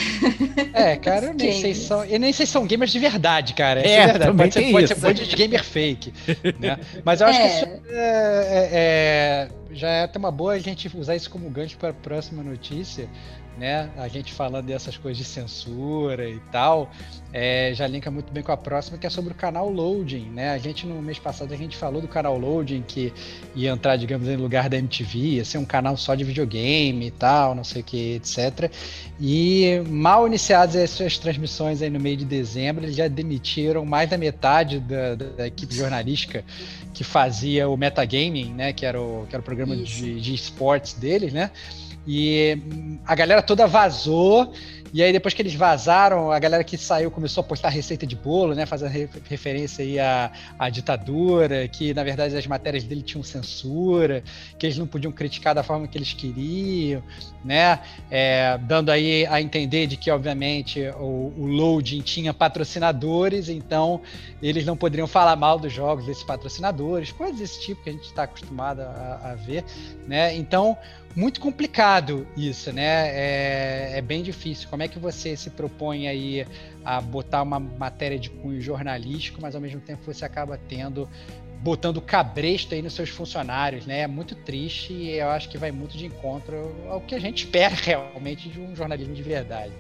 É, 0.74 0.96
cara, 0.96 1.28
eu 1.28 1.34
nem 1.34 1.60
sei 1.60 1.74
são. 1.74 2.06
Eu 2.06 2.20
nem 2.20 2.32
sei 2.32 2.46
se 2.46 2.52
são 2.52 2.66
gamers 2.66 2.92
de 2.92 3.00
verdade, 3.00 3.54
cara. 3.54 3.80
Essa 3.82 3.90
É, 3.90 3.96
É, 3.96 4.06
verdade. 4.08 4.38
Pode, 4.38 4.54
ser, 4.54 4.72
pode 4.72 4.88
ser 4.88 4.94
um 4.96 5.08
monte 5.10 5.28
de 5.28 5.36
gamer 5.36 5.64
fake. 5.64 6.14
Né? 6.60 6.78
Mas 7.04 7.22
eu 7.22 7.28
acho 7.28 7.40
que 7.40 7.48
isso 7.48 7.66
É, 7.90 7.90
é, 7.92 8.70
é- 8.72 9.50
já 9.72 9.90
é 9.90 10.04
até 10.04 10.18
uma 10.20 10.32
boa 10.32 10.54
a 10.54 10.60
gente 10.60 10.90
usar 10.98 11.16
isso 11.16 11.30
como 11.30 11.50
gancho 11.50 11.78
para 11.78 11.90
a 11.90 11.94
próxima 11.94 12.42
notícia, 12.44 13.08
né? 13.60 13.90
A 13.98 14.08
gente 14.08 14.34
falando 14.34 14.66
dessas 14.66 14.98
coisas 14.98 15.18
de 15.18 15.26
censura 15.26 16.28
e 16.28 16.40
tal, 16.52 16.90
é, 17.34 17.72
já 17.76 17.86
linka 17.86 18.10
muito 18.10 18.32
bem 18.32 18.42
com 18.42 18.52
a 18.52 18.58
próxima, 18.58 18.98
que 18.98 19.06
é 19.06 19.10
sobre 19.10 19.34
o 19.34 19.36
canal 19.36 19.70
Loading, 19.70 20.30
né? 20.30 20.52
A 20.52 20.58
gente 20.58 20.88
no 20.88 21.02
mês 21.02 21.20
passado 21.20 21.54
a 21.54 21.58
gente 21.58 21.76
falou 21.78 22.02
do 22.02 22.08
canal 22.08 22.38
Loading 22.40 22.84
que 22.88 23.14
ia 23.54 23.70
entrar, 23.72 23.98
digamos, 23.98 24.28
em 24.28 24.36
lugar 24.38 24.70
da 24.70 24.78
MTV, 24.78 25.20
ia 25.20 25.46
ser 25.46 25.58
um 25.58 25.66
canal 25.66 25.96
só 25.98 26.16
de 26.16 26.24
videogame 26.24 27.08
e 27.08 27.12
tal, 27.12 27.54
não 27.54 27.64
sei 27.64 27.82
o 27.82 27.84
que, 27.86 28.16
etc. 28.16 28.72
E 29.20 29.82
mal 29.90 30.26
iniciadas 30.26 30.76
as 30.78 30.90
suas 30.92 31.18
transmissões 31.18 31.82
aí 31.82 31.90
no 31.90 32.00
meio 32.00 32.16
de 32.18 32.26
dezembro, 32.26 32.86
eles 32.86 32.96
já 32.96 33.08
demitiram 33.08 33.86
mais 33.86 34.10
da 34.10 34.18
metade 34.18 34.80
da, 34.80 35.16
da- 35.16 35.46
equipe 35.48 35.76
jornalística 35.76 36.44
que 36.94 37.04
fazia 37.04 37.68
o 37.70 37.76
Metagaming, 37.76 38.54
né? 38.54 38.72
Que 38.74 38.86
era 38.86 39.00
o, 39.00 39.26
que 39.30 39.36
era 39.36 39.42
o 39.42 39.44
programa 39.46 39.76
Isso. 39.76 39.94
de, 40.04 40.20
de 40.22 40.34
esportes 40.34 40.94
deles, 40.94 41.34
né? 41.34 41.52
E 42.12 42.58
hum, 42.74 42.98
a 43.06 43.14
galera 43.14 43.40
toda 43.44 43.68
vazou. 43.68 44.52
E 44.92 45.04
aí, 45.04 45.14
depois 45.14 45.36
que 45.36 45.42
eles 45.44 45.54
vazaram, 45.54 46.32
a 46.32 46.40
galera 46.40 46.64
que 46.64 46.76
saiu 46.76 47.12
começou 47.12 47.42
a 47.42 47.44
postar 47.44 47.70
receita 47.70 48.08
de 48.08 48.16
bolo, 48.16 48.56
né? 48.56 48.66
Fazendo 48.66 48.90
re- 48.90 49.08
referência 49.30 49.86
aí 49.86 50.00
à, 50.00 50.32
à 50.58 50.68
ditadura, 50.68 51.68
que 51.68 51.94
na 51.94 52.04
verdade 52.04 52.36
as 52.36 52.48
matérias 52.48 52.84
dele 52.84 53.04
tinham 53.04 53.22
censura, 53.24 54.24
que 54.58 54.66
eles 54.66 54.80
não 54.80 54.88
podiam 54.88 55.12
criticar 55.12 55.54
da 55.54 55.62
forma 55.62 55.88
que 55.88 55.96
eles 55.96 56.12
queriam, 56.14 57.04
né? 57.46 57.80
É, 58.10 58.58
dando 58.64 58.90
aí 58.90 59.28
a 59.28 59.40
entender 59.40 59.86
de 59.86 59.96
que, 59.96 60.10
obviamente, 60.10 60.82
o, 61.00 61.32
o 61.38 61.46
loading 61.46 62.02
tinha 62.02 62.34
patrocinadores, 62.34 63.48
então 63.48 64.02
eles 64.42 64.66
não 64.66 64.76
poderiam 64.76 65.06
falar 65.06 65.36
mal 65.36 65.60
dos 65.60 65.72
jogos 65.72 66.08
desses 66.08 66.24
patrocinadores, 66.24 67.12
coisas 67.12 67.38
desse 67.38 67.62
tipo 67.62 67.84
que 67.84 67.92
a 67.92 67.94
gente 67.94 68.06
está 68.06 68.24
acostumado 68.24 68.82
a, 68.82 69.20
a 69.34 69.36
ver, 69.36 69.64
né? 70.08 70.36
Então, 70.36 70.76
muito 71.16 71.40
complicado 71.40 72.28
isso, 72.38 72.72
né? 72.72 73.10
É, 73.10 73.98
é 73.98 74.02
bem 74.02 74.24
difícil. 74.24 74.70
Como 74.70 74.84
é 74.84 74.88
que 74.88 75.00
você 75.00 75.36
se 75.36 75.50
propõe 75.50 76.08
aí 76.08 76.46
a 76.86 77.02
botar 77.02 77.42
uma 77.42 77.60
matéria 77.60 78.18
de 78.18 78.30
cunho 78.30 78.62
jornalístico, 78.62 79.42
mas 79.42 79.56
ao 79.56 79.62
mesmo 79.62 79.82
tempo 79.82 80.02
você 80.06 80.24
acaba 80.24 80.58
tendo 80.58 81.10
botando 81.62 82.00
cabresto 82.00 82.74
aí 82.74 82.82
nos 82.82 82.94
seus 82.94 83.10
funcionários, 83.10 83.86
né? 83.86 84.02
É 84.02 84.08
muito 84.08 84.34
triste 84.34 84.94
e 84.94 85.12
eu 85.18 85.30
acho 85.30 85.50
que 85.50 85.58
vai 85.58 85.72
muito 85.72 85.98
de 85.98 86.06
encontro 86.06 86.74
ao 86.90 87.02
que 87.02 87.14
a 87.16 87.20
gente 87.20 87.46
espera 87.46 87.76
realmente 87.84 88.50
de 88.50 88.60
um 88.60 88.76
jornalismo 88.76 89.14
de 89.14 89.24
verdade. 89.24 89.74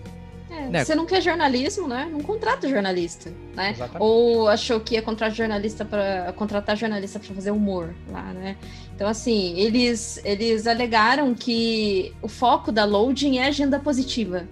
É, 0.49 0.67
Né? 0.67 0.83
Você 0.85 0.95
não 0.95 1.05
quer 1.05 1.21
jornalismo, 1.21 1.87
né? 1.87 2.07
Não 2.11 2.19
contrata 2.21 2.67
jornalista, 2.67 3.31
né? 3.55 3.71
Exatamente. 3.71 4.01
Ou 4.01 4.47
achou 4.47 4.79
que 4.79 4.95
ia 4.95 5.01
contratar 5.01 5.35
jornalista 5.35 5.85
para 5.85 6.33
contratar 6.35 6.75
jornalista 6.77 7.19
para 7.19 7.33
fazer 7.35 7.51
humor 7.51 7.93
lá, 8.11 8.23
né? 8.33 8.55
Então 8.95 9.07
assim, 9.07 9.57
eles 9.59 10.19
eles 10.25 10.67
alegaram 10.67 11.33
que 11.33 12.13
o 12.21 12.27
foco 12.27 12.71
da 12.71 12.83
loading 12.85 13.37
é 13.37 13.47
agenda 13.47 13.79
positiva. 13.79 14.45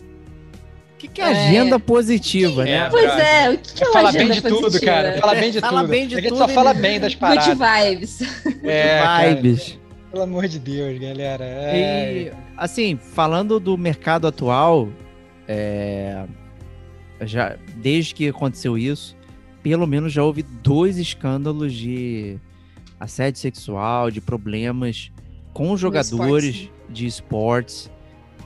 O 0.93 0.97
que, 0.99 1.07
que 1.07 1.21
é 1.21 1.25
agenda 1.25 1.79
positiva, 1.79 2.67
É, 2.67 2.79
né? 2.83 2.87
Pois 2.89 3.05
brother. 3.05 3.25
é, 3.25 3.49
o 3.51 3.57
que, 3.59 3.73
que 3.73 3.83
é 3.83 3.87
uma 3.87 3.93
Fala 3.93 4.11
bem 4.11 4.31
de 4.31 4.41
tudo, 4.41 4.81
cara. 4.81 5.17
Fala 5.19 5.35
bem 5.35 5.51
de 5.51 5.59
Fala 5.59 5.81
tudo. 5.81 5.89
bem 5.89 6.07
de 6.07 6.15
a 6.15 6.19
gente 6.21 6.29
tudo 6.29 6.37
só 6.39 6.47
fala 6.47 6.73
bem 6.73 6.99
das 6.99 7.13
Good 7.13 7.19
paradas. 7.19 7.57
vibes. 7.87 8.19
É, 8.63 9.35
Vibes. 9.35 9.77
pelo 10.11 10.23
amor 10.23 10.47
de 10.47 10.57
Deus, 10.57 10.97
galera. 10.99 11.43
É, 11.45 12.13
E, 12.13 12.31
assim, 12.57 12.97
falando 13.13 13.59
do 13.59 13.77
mercado 13.77 14.25
atual, 14.25 14.89
é, 15.47 16.25
já, 17.21 17.57
desde 17.75 18.13
que 18.13 18.27
aconteceu 18.29 18.77
isso, 18.77 19.15
pelo 19.63 19.87
menos 19.87 20.13
já 20.13 20.23
houve 20.23 20.43
dois 20.43 20.97
escândalos 20.97 21.73
de 21.73 22.37
assédio 22.99 23.39
sexual, 23.39 24.09
de 24.11 24.21
problemas 24.21 25.11
com 25.53 25.75
jogadores 25.75 26.69
de 26.89 27.05
esportes 27.05 27.91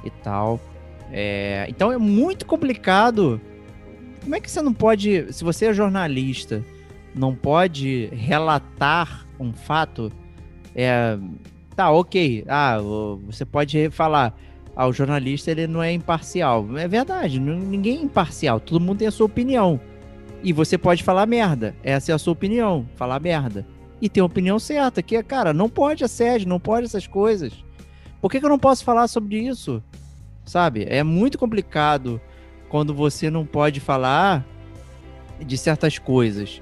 e 0.03 0.09
tal. 0.09 0.59
É, 1.11 1.65
então 1.69 1.91
é 1.91 1.97
muito 1.97 2.45
complicado. 2.45 3.39
Como 4.21 4.35
é 4.35 4.39
que 4.39 4.49
você 4.49 4.61
não 4.61 4.73
pode, 4.73 5.33
se 5.33 5.43
você 5.43 5.67
é 5.67 5.73
jornalista, 5.73 6.63
não 7.13 7.35
pode 7.35 8.09
relatar 8.13 9.27
um 9.39 9.51
fato? 9.51 10.11
É, 10.75 11.17
tá, 11.75 11.91
ok. 11.91 12.45
Ah, 12.47 12.77
você 13.25 13.45
pode 13.45 13.89
falar, 13.89 14.39
ah, 14.81 14.87
o 14.87 14.93
jornalista 14.93 15.51
ele 15.51 15.67
não 15.67 15.83
é 15.83 15.91
imparcial. 15.91 16.67
É 16.75 16.87
verdade, 16.87 17.39
ninguém 17.39 17.99
é 17.99 18.01
imparcial. 18.01 18.59
Todo 18.59 18.81
mundo 18.81 18.97
tem 18.97 19.07
a 19.07 19.11
sua 19.11 19.27
opinião. 19.27 19.79
E 20.43 20.51
você 20.51 20.75
pode 20.75 21.03
falar 21.03 21.27
merda. 21.27 21.75
Essa 21.83 22.11
é 22.11 22.15
a 22.15 22.17
sua 22.17 22.33
opinião, 22.33 22.89
falar 22.95 23.19
merda. 23.19 23.63
E 24.01 24.09
tem 24.09 24.21
a 24.21 24.25
opinião 24.25 24.57
certa, 24.57 25.03
que 25.03 25.15
é, 25.15 25.21
cara, 25.21 25.53
não 25.53 25.69
pode 25.69 26.03
assédio, 26.03 26.49
não 26.49 26.59
pode 26.59 26.87
essas 26.87 27.05
coisas. 27.05 27.53
Por 28.19 28.31
que, 28.31 28.39
que 28.39 28.45
eu 28.45 28.49
não 28.49 28.57
posso 28.57 28.83
falar 28.83 29.07
sobre 29.07 29.37
isso? 29.37 29.83
Sabe? 30.43 30.87
É 30.89 31.03
muito 31.03 31.37
complicado 31.37 32.19
quando 32.67 32.91
você 32.91 33.29
não 33.29 33.45
pode 33.45 33.79
falar 33.79 34.43
de 35.39 35.59
certas 35.59 35.99
coisas. 35.99 36.59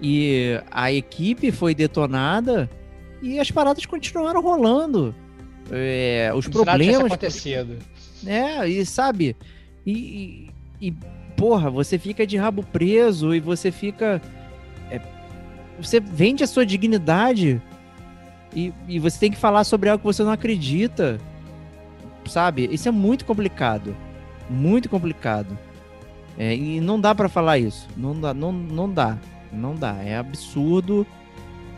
E 0.00 0.58
a 0.70 0.90
equipe 0.90 1.52
foi 1.52 1.74
detonada 1.74 2.70
e 3.20 3.38
as 3.38 3.50
paradas 3.50 3.84
continuaram 3.84 4.40
rolando. 4.40 5.14
É, 5.70 6.32
os 6.34 6.48
problemas 6.48 7.12
acontecido. 7.12 7.78
é, 8.26 8.68
e 8.68 8.84
sabe? 8.86 9.36
E, 9.84 10.50
e, 10.80 10.88
e, 10.88 10.94
porra, 11.36 11.70
você 11.70 11.98
fica 11.98 12.26
de 12.26 12.36
rabo 12.36 12.62
preso 12.62 13.34
e 13.34 13.40
você 13.40 13.70
fica. 13.70 14.20
é, 14.90 15.00
você 15.80 16.00
vende 16.00 16.42
a 16.42 16.46
sua 16.46 16.64
dignidade 16.64 17.60
e, 18.54 18.72
e 18.86 18.98
você 18.98 19.18
tem 19.18 19.30
que 19.30 19.36
falar 19.36 19.64
sobre 19.64 19.88
algo 19.88 20.00
que 20.00 20.06
você 20.06 20.22
não 20.22 20.32
acredita. 20.32 21.20
Sabe? 22.26 22.68
Isso 22.70 22.88
é 22.88 22.92
muito 22.92 23.24
complicado. 23.24 23.96
Muito 24.50 24.88
complicado. 24.88 25.56
É, 26.38 26.54
e 26.54 26.80
não 26.80 27.00
dá 27.00 27.14
pra 27.14 27.28
falar 27.28 27.58
isso. 27.58 27.88
Não 27.96 28.18
dá, 28.18 28.32
não, 28.32 28.52
não 28.52 28.90
dá. 28.90 29.18
Não 29.52 29.74
dá. 29.74 29.96
É 30.02 30.16
absurdo 30.16 31.06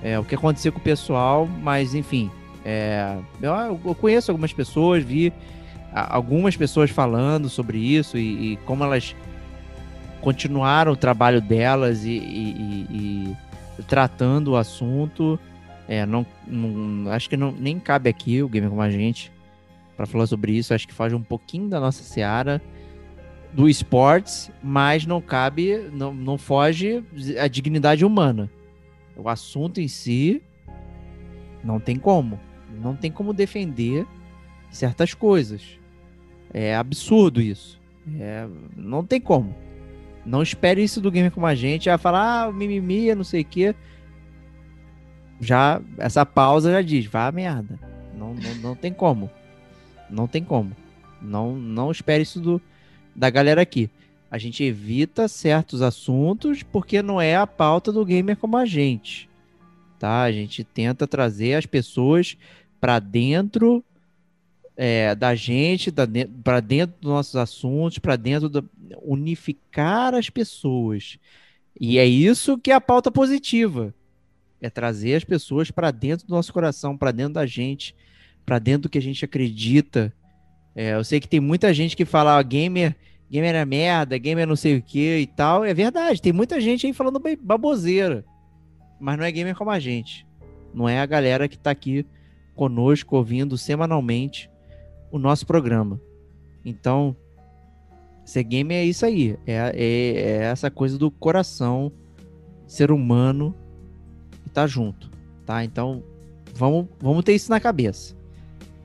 é, 0.03 0.19
o 0.19 0.25
que 0.25 0.35
aconteceu 0.35 0.73
com 0.73 0.79
o 0.79 0.83
pessoal, 0.83 1.47
mas 1.47 1.95
enfim. 1.95 2.31
É, 2.65 3.17
eu, 3.41 3.81
eu 3.85 3.95
conheço 3.95 4.31
algumas 4.31 4.53
pessoas, 4.53 5.03
vi 5.03 5.33
algumas 5.93 6.57
pessoas 6.57 6.91
falando 6.91 7.49
sobre 7.49 7.79
isso 7.79 8.17
e, 8.19 8.53
e 8.53 8.57
como 8.59 8.85
elas 8.85 9.15
continuaram 10.21 10.93
o 10.93 10.97
trabalho 10.97 11.41
delas 11.41 12.05
e, 12.05 12.11
e- 12.11 12.87
e- 12.91 13.37
tratando 13.89 14.49
o 14.53 14.57
assunto. 14.57 15.39
É, 15.89 16.05
não, 16.07 16.25
não- 16.47 17.11
acho 17.11 17.29
que 17.29 17.37
não, 17.37 17.51
nem 17.51 17.81
cabe 17.81 18.09
aqui 18.11 18.43
o 18.43 18.49
Gamer 18.49 18.69
Como 18.71 18.83
a 18.83 18.91
Gente 18.91 19.33
para 19.97 20.07
falar 20.07 20.27
sobre 20.27 20.53
isso. 20.53 20.73
Acho 20.75 20.87
que 20.87 20.95
foge 20.95 21.15
um 21.15 21.23
pouquinho 21.23 21.69
da 21.69 21.81
nossa 21.81 22.03
seara. 22.03 22.61
do 23.53 23.69
esportes, 23.69 24.49
mas 24.63 25.05
não 25.05 25.21
cabe, 25.21 25.91
não, 25.93 26.15
não 26.15 26.39
foge 26.39 27.03
a 27.37 27.49
dignidade 27.49 28.05
humana. 28.05 28.49
O 29.17 29.29
assunto 29.29 29.81
em 29.81 29.89
si 29.89 30.41
não 31.65 31.81
tem 31.81 31.97
como. 31.97 32.39
Não 32.81 32.97
tem 32.97 33.13
como 33.13 33.35
defender 33.35 34.07
certas 34.71 35.13
coisas. 35.13 35.79
É 36.53 36.75
absurdo 36.75 37.41
isso. 37.41 37.81
É, 38.19 38.47
não 38.77 39.05
tem 39.05 39.21
como. 39.21 39.55
Não 40.25 40.43
espere 40.43 40.83
isso 40.83 41.01
do 41.01 41.11
gamer 41.11 41.31
como 41.31 41.47
a 41.47 41.55
gente. 41.55 41.91
A 41.91 41.99
falar, 41.99 42.45
ah, 42.45 42.53
mimimi, 42.53 43.15
não 43.15 43.25
sei 43.25 43.43
o 43.43 43.45
quê. 43.45 43.75
Já, 45.41 45.81
essa 45.99 46.25
pausa 46.25 46.73
já 46.73 46.83
diz, 46.83 47.07
vá 47.07 47.31
merda. 47.31 47.79
Não, 48.15 48.35
não, 48.35 48.55
não 48.57 48.75
tem 48.75 48.93
como. 48.93 49.31
Não 50.09 50.27
tem 50.27 50.43
como. 50.43 50.75
Não, 51.21 51.55
não 51.57 51.91
espere 51.91 52.23
isso 52.23 52.41
do, 52.41 52.61
da 53.15 53.31
galera 53.31 53.63
aqui. 53.63 53.91
A 54.31 54.39
gente 54.39 54.63
evita 54.63 55.29
certos 55.29 55.83
assuntos 55.83 56.63
porque 56.63 57.03
não 57.03 57.21
é 57.21 57.37
a 57.37 57.47
pauta 57.47 57.93
do 57.93 58.05
gamer 58.05 58.37
como 58.37 58.57
a 58.57 58.65
gente. 58.65 59.29
Tá? 59.99 60.23
A 60.23 60.33
gente 60.33 60.63
tenta 60.65 61.07
trazer 61.07 61.55
as 61.55 61.67
pessoas 61.67 62.37
para 62.81 62.99
dentro 62.99 63.85
é, 64.77 65.15
da 65.15 65.35
gente, 65.35 65.93
para 66.43 66.61
dentro 66.61 66.97
dos 67.01 67.11
nossos 67.11 67.37
assuntos, 67.37 67.99
para 67.99 68.17
dentro 68.17 68.49
da 68.49 68.63
unificar 69.03 70.15
as 70.15 70.31
pessoas. 70.31 71.19
E 71.79 71.99
é 71.99 72.07
isso 72.07 72.59
que 72.59 72.71
é 72.71 72.75
a 72.75 72.81
pauta 72.81 73.11
positiva. 73.11 73.95
É 74.61 74.69
trazer 74.69 75.15
as 75.15 75.25
pessoas 75.25 75.71
para 75.71 75.91
dentro 75.91 76.27
do 76.27 76.35
nosso 76.35 76.53
coração, 76.53 76.97
para 76.97 77.13
dentro 77.13 77.35
da 77.35 77.47
gente, 77.47 77.95
para 78.45 78.59
dentro 78.59 78.83
do 78.83 78.89
que 78.89 78.99
a 78.99 79.03
gente 79.03 79.25
acredita. 79.25 80.13
É, 80.75 80.95
eu 80.95 81.05
sei 81.05 81.21
que 81.21 81.29
tem 81.29 81.41
muita 81.41 81.73
gente 81.73 81.97
que 81.97 82.05
fala, 82.05 82.39
ah, 82.39 82.43
gamer, 82.43 82.97
gamer 83.31 83.55
é 83.55 83.65
merda, 83.65 84.19
gamer 84.19 84.47
não 84.47 84.57
sei 84.57 84.79
o 84.79 84.83
que 84.83 85.19
e 85.19 85.27
tal. 85.27 85.65
É 85.65 85.73
verdade, 85.73 86.21
tem 86.21 86.33
muita 86.33 86.61
gente 86.61 86.87
aí 86.87 86.93
falando 86.93 87.21
baboseira. 87.41 88.25
Mas 88.99 89.19
não 89.19 89.25
é 89.25 89.33
gamer 89.33 89.55
como 89.55 89.71
a 89.71 89.79
gente. 89.79 90.27
Não 90.75 90.89
é 90.89 91.01
a 91.01 91.07
galera 91.07 91.49
que 91.49 91.57
está 91.57 91.71
aqui 91.71 92.05
conosco 92.61 93.17
ouvindo 93.17 93.57
semanalmente 93.57 94.51
o 95.11 95.19
nosso 95.19 95.47
programa. 95.47 95.99
Então, 96.63 97.17
ser 98.23 98.43
game 98.43 98.75
é 98.75 98.85
isso 98.85 99.07
aí. 99.07 99.39
É, 99.47 99.55
é, 99.55 99.73
é, 99.73 100.43
essa 100.43 100.71
coisa 100.71 100.99
do 100.99 101.11
coração, 101.11 101.91
ser 102.67 102.91
humano 102.91 103.55
e 104.45 104.51
tá 104.51 104.67
junto, 104.67 105.11
tá? 105.47 105.65
Então, 105.65 106.05
vamos, 106.53 106.87
vamos 107.01 107.25
ter 107.25 107.33
isso 107.35 107.51
na 107.51 107.59
cabeça, 107.59 108.15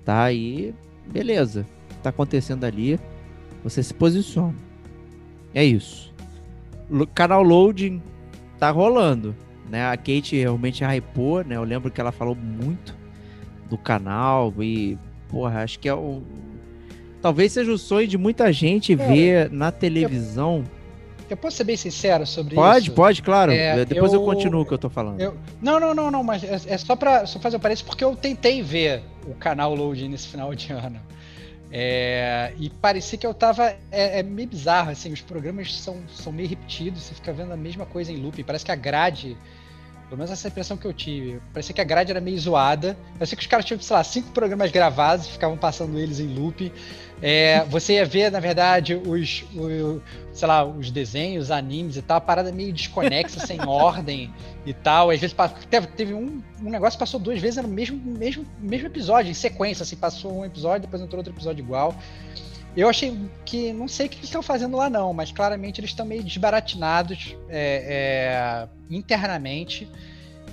tá? 0.05 0.31
E 0.31 0.73
beleza, 1.11 1.65
tá 2.01 2.11
acontecendo 2.11 2.63
ali, 2.63 2.97
você 3.61 3.83
se 3.83 3.93
posiciona. 3.93 4.55
É 5.53 5.65
isso. 5.65 6.13
Canal 7.13 7.43
loading 7.43 8.01
tá 8.57 8.71
rolando, 8.71 9.35
né? 9.69 9.85
A 9.85 9.97
Kate 9.97 10.37
realmente 10.37 10.81
hypou, 10.81 11.43
né? 11.43 11.57
Eu 11.57 11.63
lembro 11.65 11.91
que 11.91 11.99
ela 11.99 12.13
falou 12.13 12.35
muito 12.35 13.03
do 13.69 13.77
canal 13.77 14.53
e 14.59 14.97
porra, 15.29 15.63
acho 15.63 15.79
que 15.79 15.89
é 15.89 15.93
o. 15.93 16.21
Talvez 17.21 17.51
seja 17.51 17.71
o 17.71 17.77
sonho 17.77 18.07
de 18.07 18.17
muita 18.17 18.51
gente 18.53 18.93
é, 18.93 18.95
ver 18.95 19.51
na 19.51 19.71
televisão. 19.71 20.63
Eu, 21.21 21.31
eu, 21.31 21.37
posso 21.37 21.57
ser 21.57 21.63
bem 21.63 21.75
sincero 21.75 22.25
sobre 22.25 22.55
pode, 22.55 22.85
isso? 22.85 22.93
Pode, 22.93 23.21
pode, 23.21 23.23
claro. 23.23 23.51
É, 23.51 23.83
Depois 23.83 24.13
eu, 24.13 24.19
eu, 24.19 24.25
continuo 24.25 24.61
o 24.61 24.65
que 24.65 24.73
eu 24.73 24.77
tô 24.77 24.89
falando. 24.89 25.19
Eu, 25.19 25.35
não, 25.61 25.79
não, 25.79 25.93
não, 25.93 26.11
não, 26.11 26.23
mas 26.23 26.43
é, 26.43 26.73
é 26.73 26.77
só 26.77 26.95
pra 26.95 27.25
só 27.25 27.39
fazer 27.39 27.57
o 27.57 27.59
parênteses 27.59 27.83
porque 27.85 28.03
eu 28.03 28.15
tentei 28.15 28.61
ver 28.61 29.03
o 29.27 29.33
canal 29.33 29.73
Load 29.73 30.07
nesse 30.07 30.27
final 30.27 30.53
de 30.53 30.71
ano. 30.71 30.99
É, 31.71 32.53
e 32.57 32.69
parecia 32.69 33.17
que 33.17 33.25
eu 33.25 33.33
tava. 33.33 33.75
É, 33.91 34.19
é, 34.19 34.23
meio 34.23 34.47
bizarro, 34.47 34.91
assim, 34.91 35.11
os 35.11 35.21
programas 35.21 35.75
são, 35.75 35.97
são 36.07 36.31
meio 36.31 36.47
repetidos, 36.47 37.01
você 37.01 37.13
fica 37.15 37.33
vendo 37.33 37.51
a 37.51 37.57
mesma 37.57 37.85
coisa 37.85 38.11
em 38.11 38.17
loop. 38.17 38.41
Parece 38.43 38.63
que 38.63 38.71
a 38.71 38.75
grade 38.75 39.35
pelo 40.05 40.17
menos 40.17 40.31
essa 40.31 40.47
impressão 40.47 40.77
que 40.77 40.85
eu 40.85 40.93
tive. 40.93 41.41
Parecia 41.51 41.73
que 41.73 41.81
a 41.81 41.83
grade 41.83 42.11
era 42.11 42.21
meio 42.21 42.39
zoada. 42.39 42.95
Parecia 43.13 43.35
que 43.35 43.41
os 43.41 43.47
caras 43.47 43.65
tinham, 43.65 43.79
sei 43.81 43.95
lá, 43.95 44.03
cinco 44.03 44.31
programas 44.31 44.71
gravados, 44.71 45.27
ficavam 45.27 45.57
passando 45.57 45.97
eles 45.97 46.19
em 46.19 46.27
loop. 46.27 46.71
É, 47.21 47.63
você 47.65 47.93
ia 47.93 48.05
ver, 48.05 48.31
na 48.31 48.39
verdade, 48.39 48.93
os, 48.93 49.43
os, 49.55 50.01
sei 50.33 50.47
lá, 50.47 50.63
os 50.63 50.91
desenhos, 50.91 51.49
animes 51.49 51.97
e 51.97 52.01
tal, 52.01 52.17
a 52.17 52.21
parada 52.21 52.51
meio 52.51 52.71
desconexa, 52.71 53.39
sem 53.45 53.59
ordem 53.65 54.31
e 54.65 54.73
tal. 54.73 55.09
Às 55.09 55.19
vezes 55.19 55.35
teve, 55.69 55.87
teve 55.87 56.13
um, 56.13 56.41
um 56.61 56.69
negócio 56.69 56.97
que 56.97 57.03
passou 57.03 57.19
duas 57.19 57.39
vezes 57.39 57.61
no 57.63 57.69
mesmo, 57.69 57.97
mesmo, 57.97 58.45
mesmo 58.59 58.87
episódio, 58.87 59.31
em 59.31 59.35
sequência, 59.35 59.83
assim, 59.83 59.95
passou 59.95 60.39
um 60.39 60.45
episódio, 60.45 60.81
depois 60.81 61.01
entrou 61.01 61.19
outro 61.19 61.33
episódio 61.33 61.63
igual. 61.63 61.95
Eu 62.75 62.89
achei 62.89 63.17
que 63.45 63.71
não 63.71 63.87
sei 63.87 64.07
o 64.07 64.09
que 64.09 64.17
eles 64.17 64.25
estão 64.25 64.41
fazendo 64.41 64.75
lá, 64.75 64.89
não, 64.89 65.13
mas 65.13 65.31
claramente 65.31 65.79
eles 65.79 65.91
estão 65.91 66.05
meio 66.05 66.23
desbaratinados 66.23 67.35
é, 67.47 68.67
é, 68.67 68.93
internamente. 68.93 69.87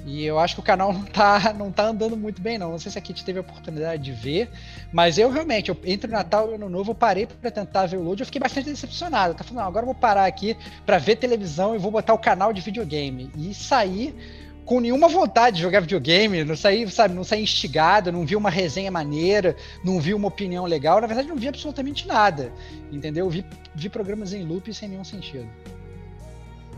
E 0.05 0.25
eu 0.25 0.39
acho 0.39 0.55
que 0.55 0.61
o 0.61 0.65
canal 0.65 0.93
não 0.95 1.05
tá, 1.05 1.53
não 1.53 1.73
tá 1.73 1.85
andando 1.85 2.17
muito 2.17 2.41
bem, 2.41 2.59
não. 2.59 2.71
Não 2.71 2.79
sei 2.79 2.93
se 2.93 2.99
a 2.99 3.01
Kit 3.01 3.25
teve 3.25 3.39
a 3.39 3.43
oportunidade 3.43 4.03
de 4.03 4.13
ver, 4.13 4.49
mas 4.93 5.19
eu 5.19 5.31
realmente, 5.31 5.69
eu, 5.69 5.77
entre 5.85 6.09
o 6.09 6.13
Natal 6.13 6.49
e 6.49 6.53
o 6.53 6.55
Ano 6.55 6.69
Novo, 6.69 6.93
eu 6.93 6.95
parei 6.95 7.27
para 7.27 7.51
tentar 7.51 7.87
ver 7.87 7.97
o 7.97 8.03
load. 8.03 8.21
Eu 8.21 8.27
fiquei 8.27 8.41
bastante 8.41 8.71
decepcionado. 8.71 9.35
Tá 9.35 9.43
falando, 9.43 9.63
não, 9.63 9.69
agora 9.69 9.83
eu 9.83 9.93
vou 9.93 9.95
parar 9.95 10.27
aqui 10.27 10.57
para 10.87 10.99
ver 10.99 11.17
televisão 11.17 11.75
e 11.75 11.79
vou 11.79 11.91
botar 11.91 12.15
o 12.15 12.19
canal 12.19 12.53
de 12.53 12.61
videogame. 12.61 13.31
E 13.37 13.53
sair 13.53 14.15
com 14.65 14.81
nenhuma 14.81 15.09
vontade 15.09 15.57
de 15.57 15.63
jogar 15.63 15.81
videogame, 15.81 16.45
não 16.45 16.57
saí, 16.57 16.89
sabe, 16.91 17.15
não 17.15 17.25
saí 17.25 17.43
instigado, 17.43 18.13
não 18.13 18.25
vi 18.25 18.37
uma 18.37 18.51
resenha 18.51 18.91
maneira, 18.91 19.57
não 19.85 20.01
vi 20.01 20.15
uma 20.15 20.29
opinião 20.29 20.65
legal, 20.65 21.01
na 21.01 21.07
verdade 21.07 21.29
não 21.29 21.37
vi 21.37 21.49
absolutamente 21.49 22.07
nada, 22.07 22.53
entendeu? 22.91 23.29
Vi, 23.29 23.45
vi 23.75 23.89
programas 23.89 24.33
em 24.33 24.45
loop 24.45 24.73
sem 24.73 24.89
nenhum 24.89 25.05
sentido. 25.05 25.49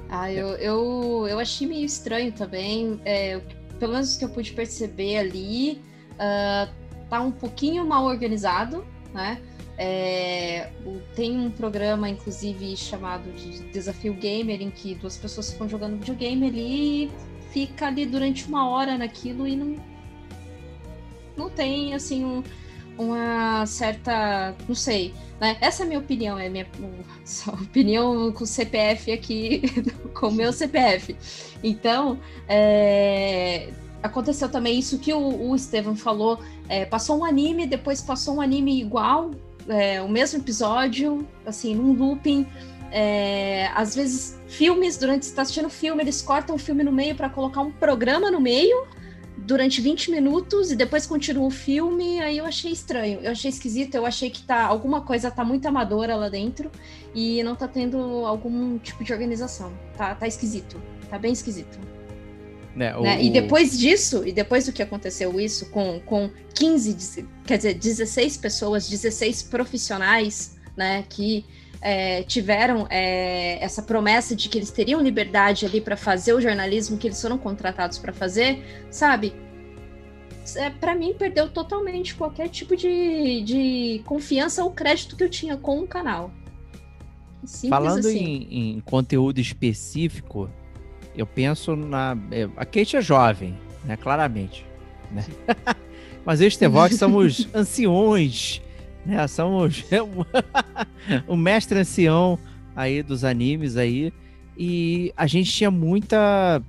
Ah, 0.08 0.32
eu, 0.32 0.48
eu, 0.56 1.26
eu 1.28 1.38
achei 1.38 1.66
meio 1.66 1.84
estranho 1.84 2.32
também, 2.32 3.00
é, 3.04 3.40
pelo 3.78 3.92
menos 3.92 4.14
o 4.14 4.18
que 4.18 4.24
eu 4.24 4.28
pude 4.28 4.52
perceber 4.52 5.18
ali, 5.18 5.82
uh, 6.12 6.72
tá 7.08 7.20
um 7.20 7.32
pouquinho 7.32 7.86
mal 7.86 8.04
organizado, 8.04 8.84
né? 9.12 9.40
É, 9.76 10.70
tem 11.16 11.36
um 11.36 11.50
programa, 11.50 12.08
inclusive, 12.08 12.76
chamado 12.76 13.32
de 13.32 13.58
Desafio 13.72 14.14
Gamer, 14.14 14.62
em 14.62 14.70
que 14.70 14.94
duas 14.94 15.16
pessoas 15.16 15.50
ficam 15.50 15.68
jogando 15.68 15.98
videogame 15.98 16.46
ali 16.46 17.10
fica 17.54 17.86
ali 17.86 18.04
durante 18.04 18.46
uma 18.48 18.68
hora 18.68 18.98
naquilo 18.98 19.46
e 19.46 19.54
não, 19.54 19.76
não 21.36 21.48
tem, 21.48 21.94
assim, 21.94 22.24
um, 22.24 22.42
uma 22.98 23.64
certa. 23.64 24.56
Não 24.68 24.74
sei. 24.74 25.14
Né? 25.40 25.56
Essa 25.60 25.82
é 25.82 25.84
a 25.84 25.86
minha 25.86 26.00
opinião, 26.00 26.36
é 26.36 26.48
a 26.48 26.50
minha 26.50 26.66
opinião 27.62 28.32
com 28.32 28.42
o 28.42 28.46
CPF 28.46 29.12
aqui, 29.12 29.62
com 30.12 30.28
o 30.28 30.32
meu 30.32 30.52
CPF. 30.52 31.14
Então, 31.62 32.18
é, 32.48 33.68
aconteceu 34.02 34.48
também 34.48 34.76
isso 34.76 34.98
que 34.98 35.14
o, 35.14 35.50
o 35.50 35.54
Estevam 35.54 35.94
falou. 35.94 36.40
É, 36.68 36.84
passou 36.84 37.18
um 37.18 37.24
anime, 37.24 37.68
depois 37.68 38.02
passou 38.02 38.36
um 38.36 38.40
anime 38.40 38.80
igual, 38.80 39.30
é, 39.68 40.02
o 40.02 40.08
mesmo 40.08 40.40
episódio, 40.40 41.26
assim, 41.46 41.74
num 41.74 41.92
looping. 41.92 42.46
É, 42.96 43.72
às 43.74 43.96
vezes, 43.96 44.38
filmes, 44.46 44.96
durante 44.96 45.24
você 45.24 45.32
está 45.32 45.42
assistindo 45.42 45.68
filme, 45.68 46.00
eles 46.00 46.22
cortam 46.22 46.54
o 46.54 46.58
filme 46.58 46.84
no 46.84 46.92
meio 46.92 47.16
para 47.16 47.28
colocar 47.28 47.60
um 47.60 47.72
programa 47.72 48.30
no 48.30 48.40
meio 48.40 48.86
durante 49.36 49.80
20 49.80 50.12
minutos 50.12 50.70
e 50.70 50.76
depois 50.76 51.04
continua 51.04 51.44
o 51.44 51.50
filme. 51.50 52.20
Aí 52.20 52.38
eu 52.38 52.46
achei 52.46 52.70
estranho, 52.70 53.18
eu 53.20 53.32
achei 53.32 53.50
esquisito, 53.50 53.96
eu 53.96 54.06
achei 54.06 54.30
que 54.30 54.42
tá 54.42 54.62
alguma 54.62 55.00
coisa 55.00 55.28
tá 55.28 55.44
muito 55.44 55.66
amadora 55.66 56.14
lá 56.14 56.28
dentro 56.28 56.70
e 57.12 57.42
não 57.42 57.56
tá 57.56 57.66
tendo 57.66 57.98
algum 57.98 58.78
tipo 58.78 59.02
de 59.02 59.12
organização. 59.12 59.72
Tá, 59.96 60.14
tá 60.14 60.28
esquisito, 60.28 60.80
tá 61.10 61.18
bem 61.18 61.32
esquisito. 61.32 61.76
É, 62.78 62.96
o... 62.96 63.02
né? 63.02 63.20
E 63.20 63.28
depois 63.28 63.76
disso, 63.76 64.22
e 64.24 64.30
depois 64.30 64.66
do 64.66 64.72
que 64.72 64.84
aconteceu 64.84 65.40
isso 65.40 65.68
com, 65.70 65.98
com 66.06 66.30
15, 66.54 67.26
quer 67.44 67.56
dizer, 67.56 67.74
16 67.74 68.36
pessoas, 68.36 68.88
16 68.88 69.42
profissionais, 69.42 70.56
né, 70.76 71.04
que 71.08 71.44
é, 71.80 72.22
tiveram 72.22 72.86
é, 72.90 73.62
essa 73.62 73.82
promessa 73.82 74.34
de 74.34 74.48
que 74.48 74.58
eles 74.58 74.70
teriam 74.70 75.00
liberdade 75.00 75.66
ali 75.66 75.80
para 75.80 75.96
fazer 75.96 76.32
o 76.32 76.40
jornalismo 76.40 76.96
que 76.96 77.06
eles 77.06 77.20
foram 77.20 77.38
contratados 77.38 77.98
para 77.98 78.12
fazer, 78.12 78.62
sabe? 78.90 79.34
É, 80.56 80.68
para 80.70 80.94
mim, 80.94 81.14
perdeu 81.14 81.48
totalmente 81.48 82.14
qualquer 82.14 82.48
tipo 82.48 82.76
de, 82.76 83.42
de 83.42 84.02
confiança 84.04 84.62
ou 84.62 84.70
crédito 84.70 85.16
que 85.16 85.24
eu 85.24 85.30
tinha 85.30 85.56
com 85.56 85.80
o 85.80 85.86
canal. 85.86 86.30
Simples 87.44 87.70
Falando 87.70 88.06
assim. 88.06 88.46
em, 88.50 88.76
em, 88.76 88.80
conteúdo 88.80 89.38
específico, 89.38 90.50
eu 91.16 91.26
penso 91.26 91.76
na. 91.76 92.16
É, 92.30 92.44
a 92.56 92.64
Kate 92.64 92.96
é 92.96 93.02
jovem, 93.02 93.58
né? 93.84 93.96
Claramente. 93.96 94.66
Né? 95.10 95.24
Mas 96.24 96.40
eu 96.40 96.44
e 96.44 96.48
o 96.48 96.48
Estevox 96.48 96.96
somos 96.96 97.48
anciões 97.54 98.62
né? 99.04 99.26
Somos 99.26 99.84
o 101.26 101.36
mestre 101.36 101.78
ancião 101.78 102.38
aí 102.74 103.02
dos 103.02 103.24
animes 103.24 103.76
aí. 103.76 104.12
E 104.56 105.12
a 105.16 105.26
gente 105.26 105.52
tinha 105.52 105.70
muita 105.70 106.62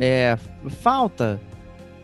é, 0.00 0.38
falta 0.80 1.40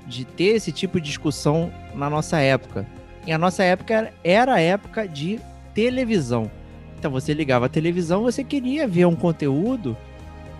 de 0.06 0.24
ter 0.24 0.56
esse 0.56 0.72
tipo 0.72 1.00
de 1.00 1.08
discussão 1.08 1.72
na 1.94 2.08
nossa 2.10 2.38
época. 2.38 2.86
E 3.26 3.32
a 3.32 3.38
nossa 3.38 3.62
época 3.62 4.12
era 4.22 4.54
a 4.54 4.60
época 4.60 5.06
de 5.06 5.40
televisão. 5.74 6.50
Então 6.98 7.10
você 7.10 7.32
ligava 7.32 7.66
a 7.66 7.68
televisão, 7.68 8.22
você 8.22 8.44
queria 8.44 8.86
ver 8.86 9.06
um 9.06 9.16
conteúdo 9.16 9.96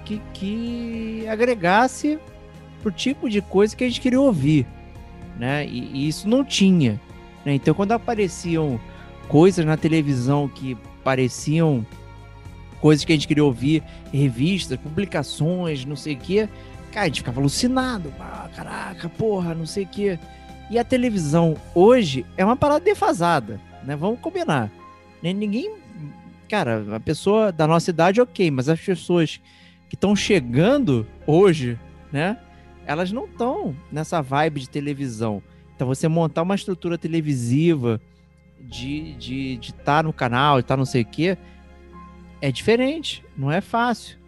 que, 0.05 0.21
que 0.33 1.27
agregasse 1.29 2.19
pro 2.83 2.91
tipo 2.91 3.29
de 3.29 3.41
coisa 3.41 3.77
que 3.77 3.85
a 3.85 3.87
gente 3.87 4.01
queria 4.01 4.21
ouvir, 4.21 4.67
né? 5.39 5.65
E, 5.67 5.91
e 5.93 6.09
isso 6.09 6.29
não 6.29 6.45
tinha. 6.45 7.01
Né? 7.45 7.55
Então 7.55 7.75
quando 7.75 7.93
apareciam 7.93 8.81
coisas 9.33 9.65
na 9.65 9.79
televisão 9.79 10.47
que 10.47 10.77
pareciam 11.03 11.87
coisas 12.83 13.03
que 13.03 13.13
a 13.13 13.17
gente 13.17 13.27
queria 13.27 13.43
ouvir, 13.45 13.83
revistas, 14.13 14.79
publicações, 14.79 15.87
não 15.87 15.97
sei 15.97 16.13
o 16.13 16.19
quê, 16.19 16.49
cara, 16.93 17.07
a 17.07 17.09
gente 17.09 17.21
ficava 17.21 17.41
alucinado. 17.41 18.13
Ah, 18.21 18.51
caraca, 18.55 19.09
porra, 19.09 19.55
não 19.55 19.65
sei 19.65 19.85
o 19.85 19.87
quê. 19.87 20.19
E 20.71 20.79
a 20.79 20.85
televisão 20.85 21.57
hoje 21.75 22.27
é 22.37 22.45
uma 22.45 22.57
parada 22.57 22.85
defasada, 22.85 23.59
né? 23.85 23.97
Vamos 23.97 24.21
combinar. 24.21 24.71
Ninguém. 25.23 25.77
Cara, 26.47 26.85
a 26.95 27.01
pessoa 27.01 27.51
da 27.51 27.67
nossa 27.67 27.89
idade, 27.89 28.21
ok, 28.21 28.51
mas 28.51 28.69
as 28.69 28.81
pessoas 28.81 29.41
que 29.89 29.95
estão 29.95 30.15
chegando 30.15 31.07
hoje, 31.27 31.79
né? 32.13 32.37
Elas 32.85 33.11
não 33.11 33.25
estão 33.25 33.75
nessa 33.91 34.21
vibe 34.21 34.61
de 34.61 34.69
televisão. 34.69 35.43
Então, 35.75 35.89
você 35.89 36.07
montar 36.07 36.43
uma 36.43 36.55
estrutura 36.55 36.99
televisiva 36.99 37.99
de 38.63 39.11
estar 39.11 39.19
de, 39.19 39.57
de 39.57 39.75
tá 39.75 40.03
no 40.03 40.13
canal 40.13 40.59
e 40.59 40.63
tá 40.63 40.77
não 40.77 40.85
sei 40.85 41.03
o 41.03 41.07
quê, 41.07 41.37
é 42.41 42.51
diferente, 42.51 43.25
não 43.37 43.51
é 43.51 43.61
fácil. 43.61 44.19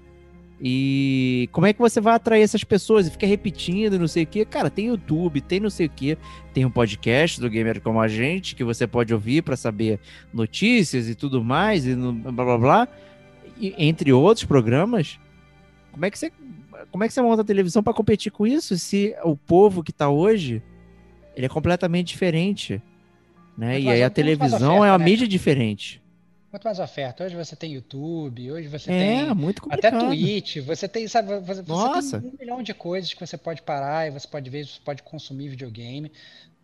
E 0.60 1.48
como 1.52 1.66
é 1.66 1.72
que 1.72 1.80
você 1.80 2.00
vai 2.00 2.14
atrair 2.14 2.42
essas 2.42 2.62
pessoas 2.62 3.06
e 3.06 3.10
fica 3.10 3.26
repetindo, 3.26 3.98
não 3.98 4.06
sei 4.06 4.22
o 4.22 4.26
quê? 4.26 4.44
Cara, 4.44 4.70
tem 4.70 4.86
YouTube, 4.86 5.40
tem 5.40 5.58
não 5.58 5.68
sei 5.68 5.86
o 5.86 5.90
quê, 5.90 6.16
tem 6.52 6.64
um 6.64 6.70
podcast 6.70 7.40
do 7.40 7.50
Gamer 7.50 7.80
Como 7.80 8.00
a 8.00 8.08
Gente 8.08 8.54
que 8.54 8.62
você 8.62 8.86
pode 8.86 9.12
ouvir 9.12 9.42
para 9.42 9.56
saber 9.56 9.98
notícias 10.32 11.08
e 11.08 11.14
tudo 11.14 11.42
mais, 11.42 11.86
e 11.86 11.94
blá 11.94 12.32
blá 12.32 12.58
blá, 12.58 12.88
e, 13.58 13.74
entre 13.76 14.12
outros 14.12 14.46
programas. 14.46 15.18
Como 15.92 16.06
é 16.06 16.10
que 16.10 16.18
você, 16.18 16.32
como 16.90 17.04
é 17.04 17.08
que 17.08 17.14
você 17.14 17.20
monta 17.20 17.42
a 17.42 17.44
televisão 17.44 17.82
para 17.82 17.92
competir 17.92 18.30
com 18.30 18.46
isso 18.46 18.78
se 18.78 19.14
o 19.24 19.36
povo 19.36 19.82
que 19.82 19.92
tá 19.92 20.08
hoje 20.08 20.62
ele 21.36 21.46
é 21.46 21.48
completamente 21.48 22.08
diferente, 22.08 22.80
né? 23.56 23.80
e 23.80 23.88
aí 23.88 24.02
a 24.02 24.10
televisão 24.10 24.76
oferta, 24.76 24.86
é 24.86 24.90
uma 24.90 24.98
né? 24.98 25.04
mídia 25.04 25.28
diferente 25.28 26.02
muito 26.54 26.64
mais 26.64 26.78
oferta. 26.78 27.24
Hoje 27.24 27.34
você 27.34 27.56
tem 27.56 27.72
YouTube, 27.72 28.52
hoje 28.52 28.68
você 28.68 28.90
é, 28.92 29.24
tem 29.24 29.34
muito 29.34 29.60
até 29.68 29.90
Twitch, 29.90 30.58
você 30.58 30.86
tem, 30.86 31.08
sabe, 31.08 31.40
você, 31.40 31.62
Nossa. 31.66 32.20
tem 32.20 32.30
um 32.30 32.36
milhão 32.38 32.62
de 32.62 32.72
coisas 32.72 33.12
que 33.12 33.26
você 33.26 33.36
pode 33.36 33.60
parar 33.62 34.06
e 34.06 34.12
você 34.12 34.26
pode 34.26 34.48
ver, 34.48 34.64
você 34.64 34.78
pode 34.84 35.02
consumir 35.02 35.48
videogame, 35.48 36.12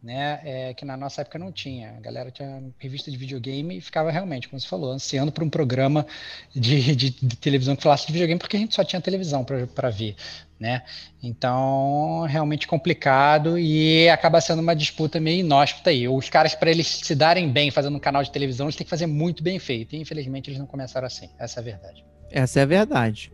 né? 0.02 0.40
É, 0.44 0.74
que 0.74 0.84
na 0.84 0.96
nossa 0.96 1.20
época 1.20 1.38
não 1.38 1.52
tinha. 1.52 1.90
A 1.96 2.00
galera 2.00 2.30
tinha 2.30 2.62
revista 2.78 3.10
de 3.10 3.16
videogame 3.16 3.78
e 3.78 3.80
ficava 3.80 4.10
realmente, 4.10 4.48
como 4.48 4.60
você 4.60 4.66
falou, 4.66 4.92
ansiando 4.92 5.30
por 5.30 5.44
um 5.44 5.50
programa 5.50 6.06
de, 6.54 6.94
de, 6.94 7.10
de 7.10 7.36
televisão 7.36 7.76
que 7.76 7.82
falasse 7.82 8.06
de 8.06 8.12
videogame, 8.12 8.38
porque 8.38 8.56
a 8.56 8.60
gente 8.60 8.74
só 8.74 8.84
tinha 8.84 9.00
televisão 9.00 9.44
para 9.44 9.90
ver 9.90 10.16
né? 10.60 10.82
Então, 11.22 12.26
realmente 12.28 12.68
complicado 12.68 13.58
e 13.58 14.10
acaba 14.10 14.42
sendo 14.42 14.60
uma 14.60 14.76
disputa 14.76 15.18
meio 15.18 15.40
inóspita 15.40 15.88
aí. 15.88 16.06
Os 16.06 16.28
caras, 16.28 16.54
para 16.54 16.70
eles 16.70 16.86
se 16.86 17.14
darem 17.14 17.50
bem 17.50 17.70
fazendo 17.70 17.96
um 17.96 18.00
canal 18.00 18.22
de 18.22 18.30
televisão, 18.30 18.66
eles 18.66 18.76
têm 18.76 18.84
que 18.84 18.90
fazer 18.90 19.06
muito 19.06 19.42
bem 19.42 19.58
feito. 19.58 19.96
E, 19.96 19.98
infelizmente, 19.98 20.50
eles 20.50 20.58
não 20.58 20.66
começaram 20.66 21.06
assim. 21.06 21.30
Essa 21.38 21.60
é 21.60 21.62
a 21.62 21.64
verdade. 21.64 22.04
Essa 22.30 22.60
é 22.60 22.62
a 22.62 22.66
verdade. 22.66 23.32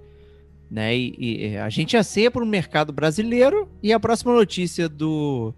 Né? 0.71 0.97
E, 0.97 1.15
e 1.19 1.57
a 1.57 1.69
gente 1.69 1.97
aceia 1.97 2.31
para 2.31 2.45
o 2.45 2.47
mercado 2.47 2.93
brasileiro. 2.93 3.69
E 3.83 3.93
a 3.93 3.99
próxima 3.99 4.33
notícia 4.33 4.89
do 4.89 5.53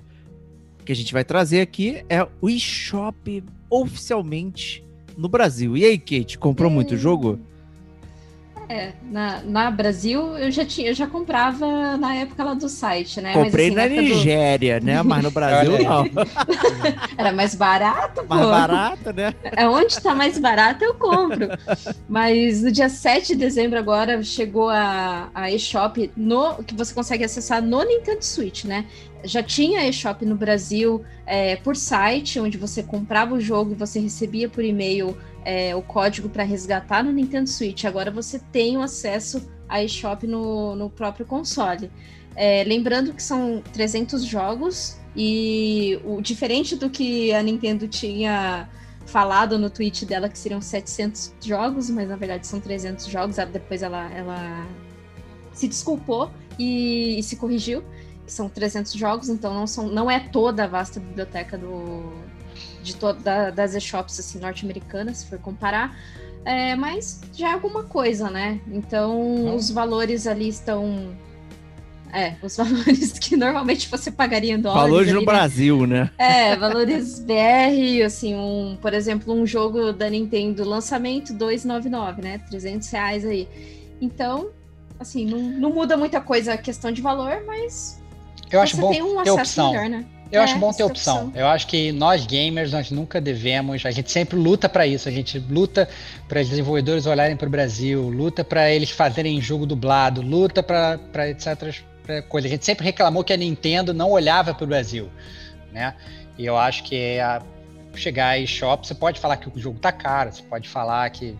que 0.88 0.92
a 0.92 0.96
gente 0.96 1.12
vai 1.12 1.22
trazer 1.22 1.60
aqui 1.60 2.02
é 2.08 2.26
o 2.40 2.48
eShop 2.48 3.44
oficialmente 3.68 4.82
no 5.18 5.28
Brasil. 5.28 5.76
E 5.76 5.84
aí, 5.84 5.98
Kate, 5.98 6.38
comprou 6.38 6.70
muito 6.70 6.96
jogo? 6.96 7.38
É, 8.70 8.92
na, 9.02 9.42
na 9.42 9.70
Brasil 9.70 10.36
eu 10.38 10.50
já 10.50 10.64
tinha, 10.64 10.88
eu 10.88 10.94
já 10.94 11.06
comprava 11.06 11.96
na 11.98 12.14
época 12.14 12.42
lá 12.42 12.54
do 12.54 12.70
site, 12.70 13.20
né? 13.20 13.34
Comprei 13.34 13.70
Mas, 13.70 13.84
assim, 13.84 13.96
na, 13.96 14.02
Nigéria, 14.02 14.80
do... 14.80 14.86
né? 14.86 15.02
Mas 15.02 15.22
no 15.22 15.30
Brasil 15.30 15.72
não. 15.82 16.04
Era 17.16 17.32
mais 17.32 17.54
barato, 17.54 18.24
pô. 18.24 18.34
Mais 18.34 18.46
barato, 18.46 19.12
né? 19.12 19.34
É 19.42 19.68
onde 19.68 20.00
tá 20.00 20.14
mais 20.14 20.38
barato 20.38 20.84
eu 20.84 20.94
compro. 20.94 21.48
Mas 22.08 22.62
no 22.62 22.72
dia 22.72 22.88
7 22.88 23.28
de 23.28 23.36
dezembro 23.36 23.78
agora 23.78 24.22
chegou 24.22 24.70
a, 24.70 25.28
a 25.34 25.50
eShop 25.50 26.10
no 26.16 26.62
que 26.62 26.74
você 26.74 26.94
consegue 26.94 27.24
acessar 27.24 27.62
no 27.62 27.82
Nintendo 27.82 28.22
Switch, 28.22 28.64
né? 28.64 28.86
Já 29.24 29.42
tinha 29.42 29.88
eShop 29.88 30.24
no 30.24 30.36
Brasil 30.36 31.04
é, 31.26 31.56
por 31.56 31.76
site, 31.76 32.38
onde 32.40 32.56
você 32.56 32.82
comprava 32.82 33.34
o 33.34 33.40
jogo 33.40 33.72
e 33.72 33.74
você 33.74 33.98
recebia 33.98 34.48
por 34.48 34.64
e-mail 34.64 35.16
é, 35.44 35.74
o 35.74 35.82
código 35.82 36.28
para 36.28 36.42
resgatar 36.42 37.02
no 37.02 37.12
Nintendo 37.12 37.48
Switch. 37.48 37.84
Agora 37.84 38.10
você 38.10 38.38
tem 38.38 38.76
o 38.76 38.82
acesso 38.82 39.48
a 39.68 39.82
eShop 39.82 40.26
no, 40.26 40.74
no 40.76 40.90
próprio 40.90 41.26
console. 41.26 41.90
É, 42.34 42.64
lembrando 42.64 43.12
que 43.12 43.22
são 43.22 43.62
300 43.72 44.24
jogos 44.24 44.96
e 45.16 45.98
o 46.04 46.20
diferente 46.20 46.76
do 46.76 46.88
que 46.88 47.32
a 47.32 47.42
Nintendo 47.42 47.88
tinha 47.88 48.68
falado 49.06 49.58
no 49.58 49.70
tweet 49.70 50.04
dela 50.04 50.28
que 50.28 50.38
seriam 50.38 50.60
700 50.60 51.34
jogos, 51.42 51.90
mas 51.90 52.08
na 52.08 52.16
verdade 52.16 52.46
são 52.46 52.60
300 52.60 53.06
jogos. 53.06 53.36
Depois 53.52 53.82
ela, 53.82 54.10
ela 54.12 54.66
se 55.52 55.66
desculpou 55.66 56.30
e, 56.58 57.18
e 57.18 57.22
se 57.22 57.36
corrigiu 57.36 57.82
são 58.28 58.48
300 58.48 58.92
jogos, 58.92 59.28
então 59.28 59.54
não, 59.54 59.66
são, 59.66 59.88
não 59.88 60.10
é 60.10 60.20
toda 60.20 60.64
a 60.64 60.66
vasta 60.66 61.00
biblioteca 61.00 61.56
do, 61.56 62.12
de 62.82 62.96
toda 62.96 63.50
das 63.50 63.74
eShops 63.74 64.18
assim, 64.18 64.38
norte-americanas, 64.38 65.18
se 65.18 65.26
for 65.26 65.38
comparar. 65.38 65.96
É, 66.44 66.74
mas 66.76 67.20
já 67.34 67.50
é 67.50 67.52
alguma 67.52 67.84
coisa, 67.84 68.30
né? 68.30 68.60
Então 68.68 69.20
hum. 69.20 69.54
os 69.54 69.70
valores 69.70 70.26
ali 70.26 70.48
estão. 70.48 71.14
É, 72.12 72.36
os 72.42 72.56
valores 72.58 73.18
que 73.18 73.36
normalmente 73.36 73.88
você 73.88 74.10
pagaria 74.10 74.54
em 74.54 74.60
dólares. 74.60 74.82
Valores 74.82 75.08
ali, 75.08 75.14
no 75.14 75.20
né? 75.20 75.26
Brasil, 75.26 75.86
né? 75.86 76.10
É, 76.16 76.56
valores 76.56 77.20
BR, 77.20 78.02
assim, 78.04 78.34
um, 78.34 78.78
por 78.80 78.94
exemplo, 78.94 79.34
um 79.34 79.46
jogo 79.46 79.92
da 79.92 80.08
Nintendo 80.08 80.64
lançamento 80.64 81.34
299, 81.34 82.22
né? 82.22 82.38
300 82.48 82.88
reais 82.90 83.26
aí. 83.26 83.46
Então, 84.00 84.48
assim, 84.98 85.26
não, 85.26 85.38
não 85.38 85.70
muda 85.70 85.96
muita 85.96 86.20
coisa 86.20 86.54
a 86.54 86.56
questão 86.56 86.90
de 86.90 87.02
valor, 87.02 87.42
mas 87.46 88.00
eu 88.50 88.60
acho 88.60 88.76
bom 88.76 88.90
um 88.90 89.22
ter 89.22 89.30
opção. 89.30 89.72
Melhor, 89.72 89.88
né? 89.88 90.04
Eu 90.30 90.40
é, 90.40 90.44
acho 90.44 90.58
bom 90.58 90.72
ter 90.72 90.82
opção. 90.82 91.26
opção. 91.26 91.40
Eu 91.40 91.46
acho 91.46 91.66
que 91.66 91.90
nós 91.90 92.26
gamers 92.26 92.70
nós 92.70 92.90
nunca 92.90 93.20
devemos, 93.20 93.84
a 93.86 93.90
gente 93.90 94.10
sempre 94.10 94.36
luta 94.36 94.68
para 94.68 94.86
isso. 94.86 95.08
A 95.08 95.12
gente 95.12 95.38
luta 95.38 95.88
para 96.28 96.40
os 96.40 96.48
desenvolvedores 96.48 97.06
olharem 97.06 97.36
para 97.36 97.46
o 97.46 97.50
Brasil, 97.50 98.08
luta 98.08 98.44
para 98.44 98.70
eles 98.70 98.90
fazerem 98.90 99.40
jogo 99.40 99.64
dublado, 99.64 100.20
luta 100.20 100.62
para 100.62 100.98
etc 101.30 101.82
coisas. 102.28 102.50
A 102.50 102.54
gente 102.54 102.64
sempre 102.64 102.84
reclamou 102.84 103.22
que 103.22 103.32
a 103.32 103.36
Nintendo 103.36 103.92
não 103.92 104.10
olhava 104.10 104.54
para 104.54 104.64
o 104.64 104.66
Brasil, 104.66 105.08
né? 105.72 105.94
E 106.36 106.46
eu 106.46 106.56
acho 106.56 106.84
que 106.84 106.96
é 106.96 107.20
a 107.20 107.42
chegar 107.94 108.28
aí 108.28 108.46
shop, 108.46 108.86
você 108.86 108.94
pode 108.94 109.18
falar 109.18 109.36
que 109.38 109.48
o 109.48 109.58
jogo 109.58 109.78
tá 109.78 109.90
caro, 109.90 110.32
você 110.32 110.42
pode 110.42 110.68
falar 110.68 111.10
que, 111.10 111.36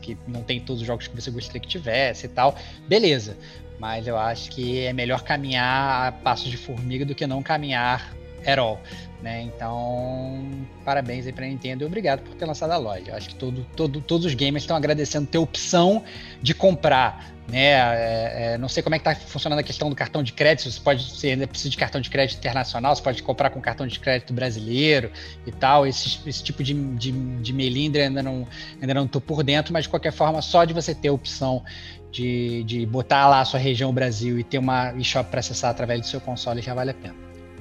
que 0.00 0.18
não 0.26 0.42
tem 0.42 0.58
todos 0.58 0.82
os 0.82 0.86
jogos 0.86 1.06
que 1.06 1.14
você 1.14 1.30
gostaria 1.30 1.60
que 1.60 1.68
tivesse 1.68 2.26
e 2.26 2.28
tal, 2.28 2.56
beleza. 2.88 3.36
Mas 3.80 4.06
eu 4.06 4.18
acho 4.18 4.50
que 4.50 4.84
é 4.84 4.92
melhor 4.92 5.22
caminhar 5.22 6.08
a 6.08 6.12
passos 6.12 6.50
de 6.50 6.58
formiga 6.58 7.06
do 7.06 7.14
que 7.14 7.26
não 7.26 7.42
caminhar 7.42 8.14
at 8.46 8.58
all. 8.58 8.78
Né? 9.22 9.42
Então, 9.42 10.44
parabéns 10.84 11.26
aí 11.26 11.32
para 11.32 11.44
a 11.44 11.48
Nintendo 11.48 11.84
e 11.84 11.86
obrigado 11.86 12.20
por 12.20 12.34
ter 12.34 12.44
lançado 12.44 12.72
a 12.72 12.76
loja. 12.76 13.04
Eu 13.08 13.16
acho 13.16 13.28
que 13.28 13.34
todo, 13.34 13.66
todo, 13.76 14.00
todos 14.00 14.26
os 14.26 14.34
gamers 14.34 14.62
estão 14.62 14.76
agradecendo 14.76 15.26
ter 15.26 15.38
opção 15.38 16.04
de 16.42 16.54
comprar. 16.54 17.30
Né? 17.48 17.72
É, 17.72 18.52
é, 18.52 18.58
não 18.58 18.68
sei 18.68 18.82
como 18.82 18.94
é 18.94 18.98
que 18.98 19.08
está 19.08 19.20
funcionando 19.26 19.58
a 19.58 19.62
questão 19.62 19.90
do 19.90 19.96
cartão 19.96 20.22
de 20.22 20.32
crédito. 20.32 20.70
Você 20.70 20.80
pode, 20.80 21.04
você 21.04 21.28
ainda 21.28 21.46
precisa 21.46 21.70
de 21.70 21.76
cartão 21.76 22.00
de 22.00 22.08
crédito 22.08 22.38
internacional, 22.38 22.94
você 22.94 23.02
pode 23.02 23.22
comprar 23.22 23.50
com 23.50 23.60
cartão 23.60 23.86
de 23.86 23.98
crédito 23.98 24.32
brasileiro 24.32 25.10
e 25.46 25.52
tal. 25.52 25.86
Esse, 25.86 26.20
esse 26.26 26.42
tipo 26.42 26.62
de, 26.62 26.72
de, 26.94 27.12
de 27.12 27.52
melindre 27.52 28.02
ainda 28.02 28.22
não 28.22 28.46
ainda 28.80 28.94
não 28.94 29.04
estou 29.04 29.20
por 29.20 29.42
dentro, 29.42 29.72
mas 29.72 29.84
de 29.84 29.90
qualquer 29.90 30.12
forma, 30.12 30.40
só 30.40 30.64
de 30.64 30.72
você 30.72 30.94
ter 30.94 31.10
opção 31.10 31.62
de, 32.10 32.64
de 32.64 32.84
botar 32.86 33.28
lá 33.28 33.40
a 33.40 33.44
sua 33.44 33.60
região 33.60 33.92
Brasil 33.92 34.38
e 34.38 34.44
ter 34.44 34.58
uma 34.58 34.92
eShop 34.94 35.30
para 35.30 35.40
acessar 35.40 35.70
através 35.70 36.00
do 36.00 36.06
seu 36.06 36.20
console 36.20 36.60
já 36.60 36.74
vale 36.74 36.90
a 36.90 36.94
pena. 36.94 37.14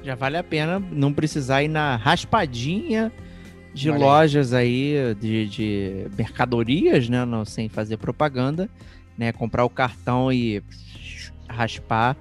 Já 0.03 0.15
vale 0.15 0.37
a 0.37 0.43
pena 0.43 0.79
não 0.91 1.13
precisar 1.13 1.63
ir 1.63 1.67
na 1.67 1.95
raspadinha 1.95 3.11
de 3.73 3.89
vale 3.89 4.03
lojas 4.03 4.53
aí, 4.53 5.15
de, 5.19 5.47
de 5.47 6.07
mercadorias, 6.17 7.07
né? 7.09 7.23
Não, 7.25 7.45
sem 7.45 7.69
fazer 7.69 7.97
propaganda, 7.97 8.69
né? 9.17 9.31
Comprar 9.31 9.65
o 9.65 9.69
cartão 9.69 10.31
e 10.31 10.63
raspar 11.47 12.15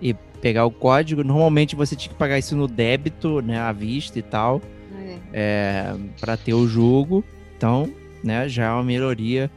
e 0.00 0.14
pegar 0.40 0.66
o 0.66 0.70
código. 0.70 1.24
Normalmente 1.24 1.74
você 1.74 1.96
tinha 1.96 2.12
que 2.12 2.18
pagar 2.18 2.38
isso 2.38 2.54
no 2.54 2.68
débito, 2.68 3.40
né? 3.40 3.58
À 3.58 3.72
vista 3.72 4.18
e 4.18 4.22
tal, 4.22 4.60
é. 5.02 5.18
é 5.32 5.94
para 6.20 6.36
ter 6.36 6.54
o 6.54 6.68
jogo. 6.68 7.24
Então, 7.56 7.90
né? 8.22 8.48
Já 8.48 8.66
é 8.66 8.70
uma 8.70 8.84
melhoria 8.84 9.50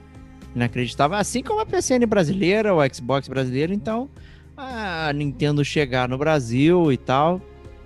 inacreditável. 0.58 1.18
Assim 1.18 1.42
como 1.42 1.62
a 1.62 1.66
PCN 1.66 2.06
brasileira, 2.06 2.74
o 2.74 2.80
Xbox 2.94 3.28
brasileiro, 3.28 3.74
então 3.74 4.10
a 4.56 5.14
Nintendo 5.14 5.64
chegar 5.64 6.10
no 6.10 6.18
Brasil 6.18 6.92
e 6.92 6.98
tal. 6.98 7.42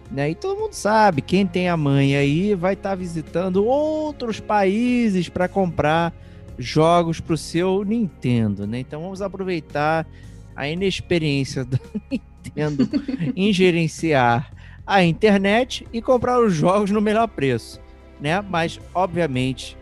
Né? 0.10 0.32
E 0.32 0.36
todo 0.36 0.60
mundo 0.60 0.74
sabe, 0.74 1.22
quem 1.22 1.48
tem 1.48 1.70
a 1.70 1.78
mãe 1.78 2.16
aí 2.16 2.54
vai 2.56 2.74
estar 2.74 2.90
tá 2.90 2.96
visitando 2.96 3.66
outros 3.66 4.40
países 4.40 5.30
para 5.30 5.48
comprar 5.48 6.14
jogos 6.58 7.20
para 7.20 7.34
o 7.34 7.38
seu 7.38 7.84
Nintendo, 7.84 8.68
né? 8.68 8.80
Então 8.80 9.02
vamos 9.02 9.22
aproveitar 9.22 10.06
a 10.54 10.68
inexperiência 10.68 11.64
da 11.66 11.80
Nintendo 12.12 12.90
em 13.36 13.54
gerenciar 13.54 14.52
a 14.86 15.02
internet 15.02 15.88
e 15.94 16.02
comprar 16.02 16.42
os 16.42 16.54
jogos 16.54 16.92
no 16.92 17.00
melhor 17.00 17.28
preço, 17.28 17.80
né? 18.20 18.42
Mas 18.42 18.80
obviamente 18.94 19.78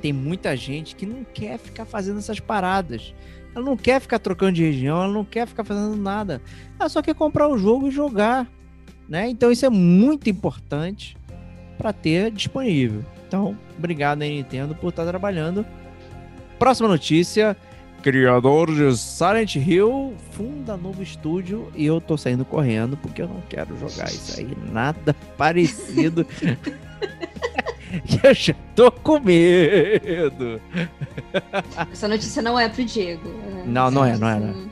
tem 0.00 0.12
muita 0.12 0.56
gente 0.56 0.96
que 0.96 1.06
não 1.06 1.24
quer 1.24 1.58
ficar 1.58 1.84
fazendo 1.84 2.18
essas 2.18 2.40
paradas. 2.40 3.14
Ela 3.54 3.64
não 3.64 3.76
quer 3.76 4.00
ficar 4.00 4.18
trocando 4.18 4.52
de 4.52 4.62
região, 4.62 5.02
ela 5.02 5.12
não 5.12 5.24
quer 5.24 5.46
ficar 5.46 5.64
fazendo 5.64 5.96
nada. 5.96 6.40
Ela 6.78 6.88
só 6.88 7.02
quer 7.02 7.14
comprar 7.14 7.48
o 7.48 7.58
jogo 7.58 7.88
e 7.88 7.90
jogar, 7.90 8.46
né? 9.08 9.28
Então 9.28 9.50
isso 9.50 9.66
é 9.66 9.70
muito 9.70 10.30
importante 10.30 11.16
para 11.76 11.92
ter 11.92 12.30
disponível. 12.30 13.04
Então, 13.26 13.56
obrigado 13.76 14.22
aí 14.22 14.36
Nintendo 14.36 14.74
por 14.74 14.88
estar 14.88 15.04
trabalhando. 15.06 15.64
Próxima 16.58 16.88
notícia: 16.88 17.56
criador 18.02 18.72
de 18.72 18.96
Silent 18.96 19.56
Hill 19.56 20.14
funda 20.30 20.76
novo 20.76 21.02
estúdio 21.02 21.70
e 21.74 21.84
eu 21.86 22.00
tô 22.00 22.16
saindo 22.16 22.44
correndo 22.44 22.96
porque 22.96 23.22
eu 23.22 23.28
não 23.28 23.40
quero 23.48 23.76
jogar 23.78 24.06
isso 24.06 24.38
aí, 24.38 24.56
nada 24.70 25.14
parecido. 25.36 26.26
eu 28.22 28.34
já 28.34 28.54
tô 28.74 28.90
com 28.92 29.18
medo. 29.20 30.60
Essa 31.92 32.08
notícia 32.08 32.42
não 32.42 32.58
é 32.58 32.68
pro 32.68 32.84
Diego. 32.84 33.28
né? 33.28 33.64
Não, 33.66 33.90
não 33.90 34.04
é, 34.04 34.16
não 34.16 34.28
é, 34.28 34.38
não 34.38 34.48
é. 34.48 34.70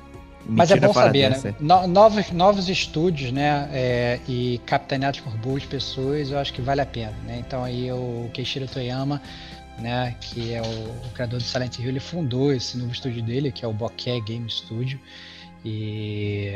Mas 0.50 0.70
é 0.70 0.76
bom 0.80 0.94
saber, 0.94 1.30
né? 1.30 1.54
No- 1.60 1.86
novos, 1.86 2.30
novos 2.30 2.68
estúdios, 2.70 3.30
né? 3.32 3.68
é, 3.70 4.18
e 4.26 4.58
capitaneados 4.64 5.20
por 5.20 5.32
boas 5.36 5.64
pessoas, 5.64 6.30
eu 6.30 6.38
acho 6.38 6.54
que 6.54 6.62
vale 6.62 6.80
a 6.80 6.86
pena, 6.86 7.12
né? 7.26 7.42
Então 7.46 7.62
aí 7.62 7.92
o 7.92 8.30
Keishiro 8.32 8.66
Toyama, 8.66 9.20
né? 9.78 10.16
Que 10.20 10.54
é 10.54 10.62
o, 10.62 10.64
o 10.64 11.10
criador 11.12 11.38
do 11.38 11.44
Silent 11.44 11.78
Hill, 11.78 11.88
ele 11.88 12.00
fundou 12.00 12.50
esse 12.52 12.78
novo 12.78 12.90
estúdio 12.92 13.22
dele, 13.22 13.52
que 13.52 13.62
é 13.62 13.68
o 13.68 13.72
Bokeh 13.74 14.20
Game 14.22 14.48
Studio. 14.48 14.98
E, 15.64 16.50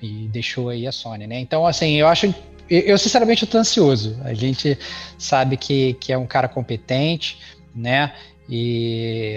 e 0.00 0.28
deixou 0.32 0.70
aí 0.70 0.86
a 0.86 0.92
Sony, 0.92 1.26
né? 1.26 1.38
Então, 1.40 1.66
assim, 1.66 1.94
eu 1.96 2.08
acho... 2.08 2.34
Eu, 2.68 2.96
sinceramente, 2.96 3.46
tô 3.46 3.58
ansioso. 3.58 4.16
A 4.24 4.34
gente 4.34 4.78
sabe 5.18 5.56
que, 5.56 5.94
que 5.94 6.12
é 6.12 6.18
um 6.18 6.26
cara 6.26 6.48
competente, 6.48 7.38
né? 7.74 8.14
E... 8.48 9.36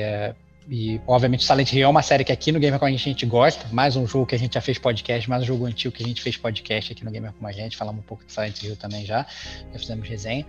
E, 0.68 1.00
obviamente, 1.06 1.46
Silent 1.46 1.72
Hill 1.74 1.86
é 1.86 1.88
uma 1.88 2.02
série 2.02 2.24
que 2.24 2.32
aqui 2.32 2.52
no 2.52 2.60
Gamer 2.60 2.80
com 2.80 2.86
a 2.86 2.90
gente, 2.90 3.02
a 3.08 3.12
gente 3.12 3.26
gosta. 3.28 3.68
Mais 3.72 3.96
um 3.96 4.08
jogo 4.08 4.26
que 4.26 4.34
a 4.34 4.40
gente 4.40 4.56
já 4.56 4.62
fez 4.62 4.80
podcast, 4.80 5.30
mais 5.30 5.44
um 5.44 5.46
jogo 5.46 5.66
antigo 5.68 5.94
que 5.94 6.04
a 6.04 6.08
gente 6.08 6.24
fez 6.24 6.38
podcast 6.38 6.92
aqui 6.92 7.06
no 7.06 7.12
Gamer 7.12 7.32
com 7.40 7.46
a 7.46 7.52
gente. 7.52 7.78
Falamos 7.78 8.00
um 8.02 8.04
pouco 8.04 8.26
de 8.26 8.34
Silent 8.34 8.64
Hill 8.64 8.76
também 8.76 9.06
já. 9.06 9.28
Já 9.72 9.80
fizemos 9.80 10.08
resenha. 10.10 10.44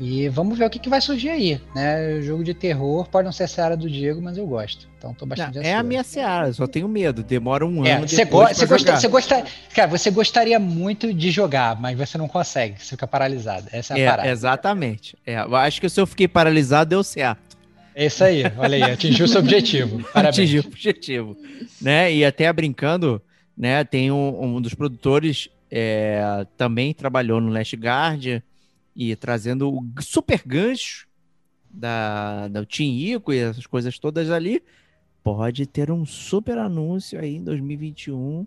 E 0.00 0.26
vamos 0.30 0.58
ver 0.58 0.64
o 0.64 0.70
que, 0.70 0.78
que 0.78 0.88
vai 0.88 1.02
surgir 1.02 1.28
aí. 1.28 1.60
Né? 1.74 2.14
O 2.14 2.22
jogo 2.22 2.42
de 2.42 2.54
terror 2.54 3.06
pode 3.10 3.26
não 3.26 3.32
ser 3.32 3.42
a 3.44 3.48
seara 3.48 3.76
do 3.76 3.90
Diego, 3.90 4.22
mas 4.22 4.38
eu 4.38 4.46
gosto. 4.46 4.88
Então 4.96 5.12
tô 5.12 5.26
bastante 5.26 5.56
Não, 5.56 5.62
é 5.62 5.74
a 5.74 5.82
minha 5.82 6.02
seara, 6.02 6.50
só 6.52 6.66
tenho 6.66 6.88
medo. 6.88 7.22
Demora 7.22 7.66
um 7.66 7.84
É, 7.86 7.92
ano 7.92 8.08
você, 8.08 8.24
go 8.24 8.38
você, 8.48 8.64
gosta, 8.66 8.96
você 8.98 9.08
gosta- 9.08 9.44
Cara, 9.74 9.86
você 9.88 10.10
gostaria 10.10 10.58
muito 10.58 11.12
de 11.12 11.30
jogar, 11.30 11.78
mas 11.78 11.96
você 11.96 12.16
não 12.16 12.26
consegue. 12.26 12.82
Você 12.82 12.90
fica 12.90 13.06
paralisado. 13.06 13.68
Essa 13.70 13.94
é 13.94 13.96
a 13.96 14.00
É, 14.00 14.06
parada. 14.10 14.28
exatamente. 14.30 15.14
É, 15.26 15.36
eu 15.40 15.54
acho 15.54 15.78
que 15.80 15.88
se 15.90 16.00
eu 16.00 16.06
fiquei 16.06 16.26
paralisado, 16.26 16.88
deu 16.90 17.04
certo. 17.04 17.47
É 17.98 18.06
isso 18.06 18.22
aí. 18.22 18.44
Olha 18.56 18.76
aí, 18.76 18.92
atingiu 18.92 19.24
o 19.24 19.28
seu 19.28 19.40
objetivo. 19.40 20.00
Parabéns. 20.14 20.38
Atingiu 20.38 20.62
o 20.62 20.66
objetivo. 20.68 21.36
Né? 21.82 22.14
E 22.14 22.24
até 22.24 22.52
brincando, 22.52 23.20
né? 23.56 23.82
Tem 23.82 24.12
um, 24.12 24.40
um 24.40 24.62
dos 24.62 24.72
produtores 24.72 25.48
é, 25.68 26.46
também 26.56 26.94
trabalhou 26.94 27.40
no 27.40 27.50
Last 27.50 27.74
Guard 27.74 28.40
e 28.94 29.16
trazendo 29.16 29.68
o 29.68 29.84
super 30.00 30.40
gancho 30.46 31.08
da, 31.68 32.46
da 32.46 32.64
Team 32.64 32.88
Ico 32.88 33.32
e 33.32 33.38
essas 33.38 33.66
coisas 33.66 33.98
todas 33.98 34.30
ali. 34.30 34.62
Pode 35.24 35.66
ter 35.66 35.90
um 35.90 36.06
super 36.06 36.56
anúncio 36.56 37.18
aí 37.18 37.34
em 37.34 37.42
2021 37.42 38.46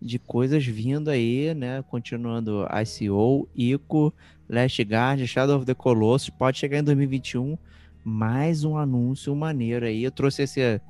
de 0.00 0.20
coisas 0.20 0.64
vindo 0.64 1.10
aí, 1.10 1.52
né? 1.54 1.82
Continuando 1.90 2.64
ICO, 2.70 3.48
Ico, 3.52 4.14
Last 4.48 4.80
Guard, 4.84 5.26
Shadow 5.26 5.56
of 5.56 5.66
the 5.66 5.74
Colossus. 5.74 6.30
Pode 6.30 6.56
chegar 6.56 6.78
em 6.78 6.84
2021 6.84 7.58
mais 8.08 8.62
um 8.62 8.78
anúncio 8.78 9.34
maneiro 9.34 9.84
aí. 9.84 10.04
Eu 10.04 10.12
trouxe 10.12 10.42
esse, 10.42 10.80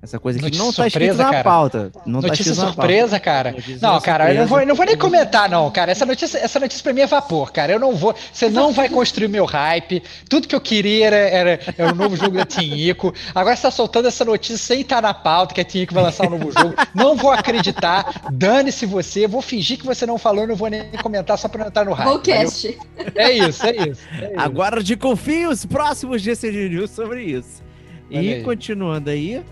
essa 0.00 0.16
coisa 0.18 0.38
que 0.38 0.56
não 0.56 0.72
tá 0.72 0.86
escrito 0.86 1.12
surpresa, 1.12 1.22
na 1.24 1.30
cara. 1.30 1.44
pauta. 1.44 1.92
Não 2.06 2.20
tá 2.20 2.28
notícia 2.28 2.52
escrito 2.52 2.64
na 2.64 2.72
surpresa, 2.72 3.18
cara. 3.18 3.50
Notícia 3.50 3.78
Não, 3.82 4.00
cara, 4.00 4.24
eu 4.24 4.28
não 4.28 4.48
surpresa. 4.48 4.48
vou, 4.48 4.66
não 4.66 4.74
vou 4.76 4.86
nem 4.86 4.96
comentar, 4.96 5.50
não, 5.50 5.68
cara. 5.72 5.90
Essa 5.90 6.06
notícia, 6.06 6.38
essa 6.38 6.60
notícia 6.60 6.84
pra 6.84 6.92
mim 6.92 7.00
é 7.00 7.06
vapor, 7.06 7.50
cara. 7.50 7.72
Eu 7.72 7.80
não 7.80 7.96
vou. 7.96 8.14
Você 8.32 8.48
não 8.48 8.72
vai 8.72 8.88
construir 8.88 9.26
meu 9.26 9.44
hype. 9.44 10.00
Tudo 10.28 10.46
que 10.46 10.54
eu 10.54 10.60
queria 10.60 11.08
era, 11.08 11.16
era, 11.16 11.60
era 11.76 11.92
o 11.92 11.96
novo 11.96 12.14
jogo 12.16 12.36
da 12.36 12.46
Team 12.46 12.76
Ico. 12.76 13.12
Agora 13.34 13.56
você 13.56 13.62
tá 13.62 13.70
soltando 13.72 14.06
essa 14.06 14.24
notícia 14.24 14.56
sem 14.56 14.82
estar 14.82 15.02
na 15.02 15.12
pauta, 15.12 15.52
que 15.52 15.60
a 15.60 15.64
Team 15.64 15.82
Ico 15.82 15.94
vai 15.94 16.04
lançar 16.04 16.28
um 16.28 16.30
novo 16.30 16.52
jogo. 16.52 16.74
Não 16.94 17.16
vou 17.16 17.32
acreditar. 17.32 18.30
Dane-se 18.30 18.86
você. 18.86 19.26
Vou 19.26 19.42
fingir 19.42 19.78
que 19.78 19.86
você 19.86 20.06
não 20.06 20.16
falou, 20.16 20.46
não 20.46 20.54
vou 20.54 20.68
nem 20.68 20.90
comentar 21.02 21.36
só 21.36 21.48
pra 21.48 21.60
não 21.60 21.66
entrar 21.66 21.84
no 21.84 21.92
hype. 21.92 22.06
Valeu? 22.06 22.22
É 22.28 22.44
isso, 22.44 22.68
é 23.16 23.32
isso. 23.32 23.66
é 23.66 23.88
isso. 23.88 24.00
Agora 24.36 24.80
de 24.80 24.96
confio 24.96 25.50
os 25.50 25.66
próximos 25.66 26.22
GCG 26.22 26.68
News 26.68 26.90
sobre 26.92 27.24
isso. 27.24 27.62
Olha 28.10 28.20
e 28.20 28.34
aí. 28.34 28.42
continuando 28.42 29.10
aí, 29.10 29.42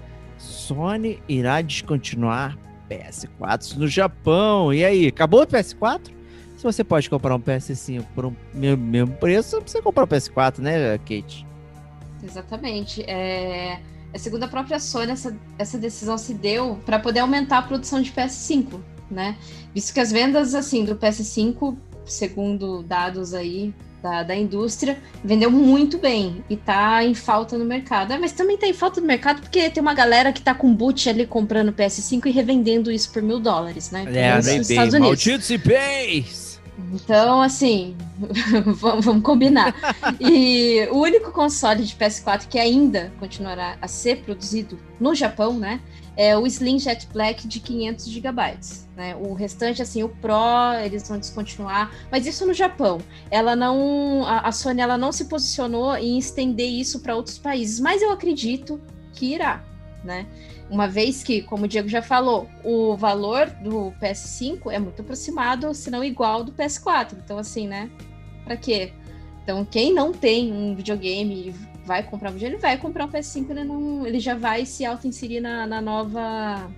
Sony 0.47 1.23
irá 1.29 1.61
descontinuar 1.61 2.57
PS4 2.89 3.77
no 3.77 3.89
Japão. 3.89 4.73
E 4.73 4.85
aí, 4.85 5.09
acabou 5.09 5.43
o 5.43 5.47
PS4? 5.47 6.11
Se 6.57 6.63
você 6.63 6.83
pode 6.83 7.11
comprar 7.11 7.35
um 7.35 7.41
PS5 7.41 8.05
por 8.15 8.27
um 8.27 8.35
mesmo, 8.55 9.13
preço, 9.17 9.61
você 9.61 9.83
comprar 9.83 10.05
um 10.05 10.07
PS4, 10.07 10.59
né, 10.59 10.97
Kate? 10.99 11.47
Exatamente. 12.23 13.03
É, 13.03 13.81
é 14.13 14.19
segundo 14.19 14.45
a 14.45 14.49
própria 14.49 14.79
Sony, 14.79 15.13
essa, 15.13 15.37
essa 15.59 15.77
decisão 15.77 16.17
se 16.17 16.33
deu 16.33 16.81
para 16.87 16.99
poder 16.99 17.21
aumentar 17.21 17.59
a 17.59 17.63
produção 17.63 18.01
de 18.01 18.11
PS5, 18.11 18.81
né? 19.11 19.37
Visto 19.75 19.93
que 19.93 20.01
as 20.01 20.11
vendas 20.11 20.55
assim 20.55 20.85
do 20.85 20.97
PS5, 20.97 21.77
segundo 22.07 22.83
dados 22.83 23.35
aí 23.35 23.75
da, 24.03 24.23
da 24.23 24.37
indústria, 24.37 24.99
vendeu 25.23 25.51
muito 25.51 25.99
bem 25.99 26.45
e 26.49 26.57
tá 26.57 27.05
em 27.05 27.15
falta 27.15 27.59
no 27.59 27.65
mercado. 27.65 28.13
É, 28.13 28.19
mas 28.19 28.33
também 28.33 28.57
tá 28.57 28.67
em 28.67 28.73
falta 28.73 29.01
no 29.01 29.07
mercado 29.07 29.41
porque 29.41 29.69
tem 29.71 29.81
uma 29.81 29.95
galera 29.95 30.33
que 30.33 30.41
tá 30.41 30.55
com 30.55 30.73
boot 30.75 31.09
ali 31.09 31.27
comprando 31.27 31.73
PS5 31.73 32.27
e 32.27 32.31
revendendo 32.31 32.91
isso 32.91 33.11
por 33.13 33.23
mil 33.23 33.41
dólares, 33.41 33.91
né? 33.91 34.05
Nos 34.37 34.47
Estados 34.71 34.95
Unidos. 34.95 35.27
Malditos 35.27 35.51
IPs! 35.51 36.46
Então, 36.93 37.41
assim, 37.41 37.97
vamos, 38.67 39.23
combinar. 39.23 39.75
E 40.21 40.87
o 40.91 40.99
único 40.99 41.33
console 41.33 41.85
de 41.85 41.95
PS4 41.97 42.47
que 42.49 42.59
ainda 42.59 43.13
continuará 43.19 43.77
a 43.81 43.89
ser 43.89 44.23
produzido 44.23 44.79
no 45.01 45.15
Japão, 45.15 45.55
né? 45.55 45.81
É 46.17 46.37
o 46.37 46.47
Slim 46.47 46.79
Jet 46.79 47.07
Black 47.13 47.47
de 47.47 47.61
500 47.61 48.07
GB. 48.07 48.43
Né? 48.97 49.15
O 49.17 49.35
restante, 49.35 49.83
assim, 49.83 50.03
o 50.03 50.09
Pro, 50.09 50.73
eles 50.83 51.07
vão 51.07 51.19
descontinuar. 51.19 51.91
Mas 52.11 52.27
isso 52.27 52.47
no 52.47 52.55
Japão. 52.55 52.99
Ela 53.31 53.55
não. 53.55 54.25
A 54.27 54.51
Sony 54.53 54.81
ela 54.81 54.97
não 54.97 55.13
se 55.13 55.27
posicionou 55.27 55.95
em 55.97 56.19
estender 56.19 56.69
isso 56.69 57.01
para 57.01 57.15
outros 57.15 57.37
países. 57.37 57.81
Mas 57.81 58.01
eu 58.01 58.11
acredito 58.11 58.81
que 59.13 59.35
irá, 59.35 59.63
né? 60.03 60.27
Uma 60.69 60.89
vez 60.89 61.23
que, 61.23 61.43
como 61.43 61.65
o 61.65 61.69
Diego 61.69 61.89
já 61.89 62.03
falou, 62.03 62.49
o 62.65 62.97
valor 62.97 63.47
do 63.47 63.93
PS5 64.01 64.73
é 64.73 64.79
muito 64.79 65.01
aproximado, 65.01 65.73
se 65.73 65.91
não 65.91 66.03
igual, 66.03 66.43
do 66.43 66.53
PS4. 66.53 67.15
Então, 67.25 67.39
assim, 67.39 67.69
né? 67.69 67.89
Pra 68.45 68.57
quê? 68.57 68.93
Então, 69.43 69.65
quem 69.65 69.95
não 69.95 70.13
tem 70.13 70.53
um 70.53 70.75
videogame 70.75 71.49
e 71.49 71.51
vai 71.85 72.03
comprar 72.03 72.31
um 72.31 72.33
videogame, 72.33 72.57
ele 72.57 72.63
vai 72.63 72.77
comprar 72.79 73.05
um 73.05 73.09
PS5, 73.09 73.51
ele, 73.51 73.65
não, 73.65 74.05
ele 74.05 74.19
já 74.19 74.35
vai 74.35 74.67
se 74.67 74.85
auto-inserir 74.85 75.41
na, 75.41 75.67
na 75.67 75.81
nova 75.81 76.69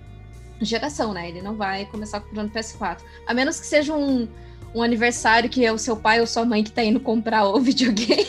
geração, 0.61 1.13
né? 1.13 1.29
Ele 1.29 1.41
não 1.41 1.55
vai 1.55 1.85
começar 1.85 2.19
comprando 2.19 2.51
PS4. 2.51 2.99
A 3.25 3.33
menos 3.33 3.59
que 3.59 3.65
seja 3.65 3.95
um, 3.95 4.27
um 4.73 4.81
aniversário 4.81 5.49
que 5.49 5.65
é 5.65 5.71
o 5.71 5.77
seu 5.77 5.95
pai 5.95 6.19
ou 6.19 6.27
sua 6.27 6.45
mãe 6.45 6.63
que 6.63 6.71
tá 6.71 6.83
indo 6.83 6.99
comprar 6.99 7.45
o 7.45 7.59
videogame 7.61 8.27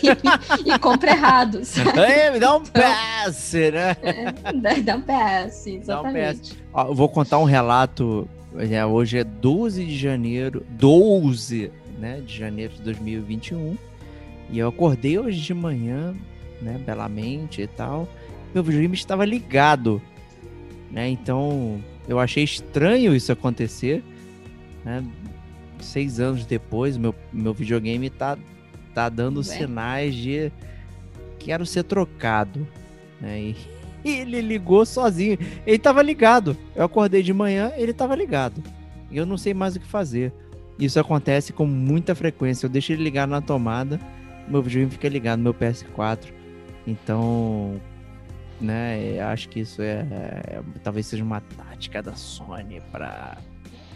e 0.65 0.79
compra 0.79 1.11
errado, 1.11 1.65
sabe? 1.67 1.99
Ei, 2.01 2.31
me 2.31 2.39
dá 2.39 2.57
um 2.57 2.65
passe, 2.65 3.71
né? 3.71 3.97
É, 4.03 4.81
dá 4.81 4.97
um 4.97 5.03
PS, 5.03 5.65
Dá 5.65 5.77
um 5.77 5.77
exatamente. 5.77 6.59
Eu 6.75 6.95
vou 6.95 7.09
contar 7.09 7.39
um 7.39 7.45
relato. 7.45 8.29
é, 8.57 8.85
hoje 8.85 9.19
é 9.19 9.25
12 9.25 9.85
de 9.85 9.99
janeiro, 9.99 10.65
12 10.71 11.71
né, 11.99 12.21
de 12.25 12.37
janeiro 12.37 12.73
de 12.75 12.83
2021. 12.83 13.77
E 14.51 14.59
eu 14.59 14.69
acordei 14.69 15.19
hoje 15.19 15.41
de 15.41 15.55
manhã, 15.55 16.15
né, 16.61 16.81
belamente 16.85 17.63
e 17.63 17.67
tal. 17.67 18.09
Meu 18.53 18.65
videogame 18.65 18.95
estava 18.95 19.25
ligado, 19.25 20.03
né? 20.91 21.09
Então 21.09 21.81
eu 22.09 22.19
achei 22.19 22.43
estranho 22.43 23.15
isso 23.15 23.31
acontecer, 23.31 24.03
né? 24.85 25.05
Seis 25.81 26.21
anos 26.21 26.45
depois, 26.45 26.97
meu, 26.97 27.15
meu 27.33 27.53
videogame 27.55 28.11
tá, 28.11 28.37
tá 28.95 29.09
dando 29.09 29.39
Ué. 29.39 29.45
sinais 29.45 30.15
de 30.15 30.53
quero 31.39 31.65
ser 31.65 31.85
trocado, 31.85 32.67
né? 33.21 33.41
E, 33.41 33.57
e 34.05 34.11
ele 34.21 34.41
ligou 34.41 34.85
sozinho. 34.85 35.39
Ele 35.67 35.79
tava 35.79 36.03
ligado. 36.03 36.57
Eu 36.75 36.85
acordei 36.85 37.23
de 37.23 37.33
manhã, 37.33 37.73
ele 37.77 37.93
tava 37.93 38.15
ligado. 38.15 38.63
E 39.11 39.17
eu 39.17 39.27
não 39.27 39.37
sei 39.37 39.53
mais 39.55 39.77
o 39.77 39.81
que 39.81 39.87
fazer. 39.87 40.33
Isso 40.79 40.99
acontece 40.99 41.53
com 41.53 41.67
muita 41.67 42.15
frequência. 42.15 42.67
Eu 42.67 42.71
deixo 42.71 42.93
ele 42.93 43.03
ligar 43.03 43.27
na 43.27 43.41
tomada, 43.41 44.01
meu 44.49 44.63
videogame 44.63 44.91
fica 44.91 45.09
ligado, 45.09 45.41
meu 45.41 45.53
PS4. 45.53 46.33
Então, 46.87 47.81
né, 48.61 49.21
acho 49.21 49.49
que 49.49 49.61
isso 49.61 49.83
é, 49.83 50.07
é- 50.11 50.63
talvez 50.83 51.07
seja 51.07 51.23
uma 51.23 51.41
tática 51.41 52.03
da 52.03 52.15
Sony 52.15 52.81
pra 52.91 53.37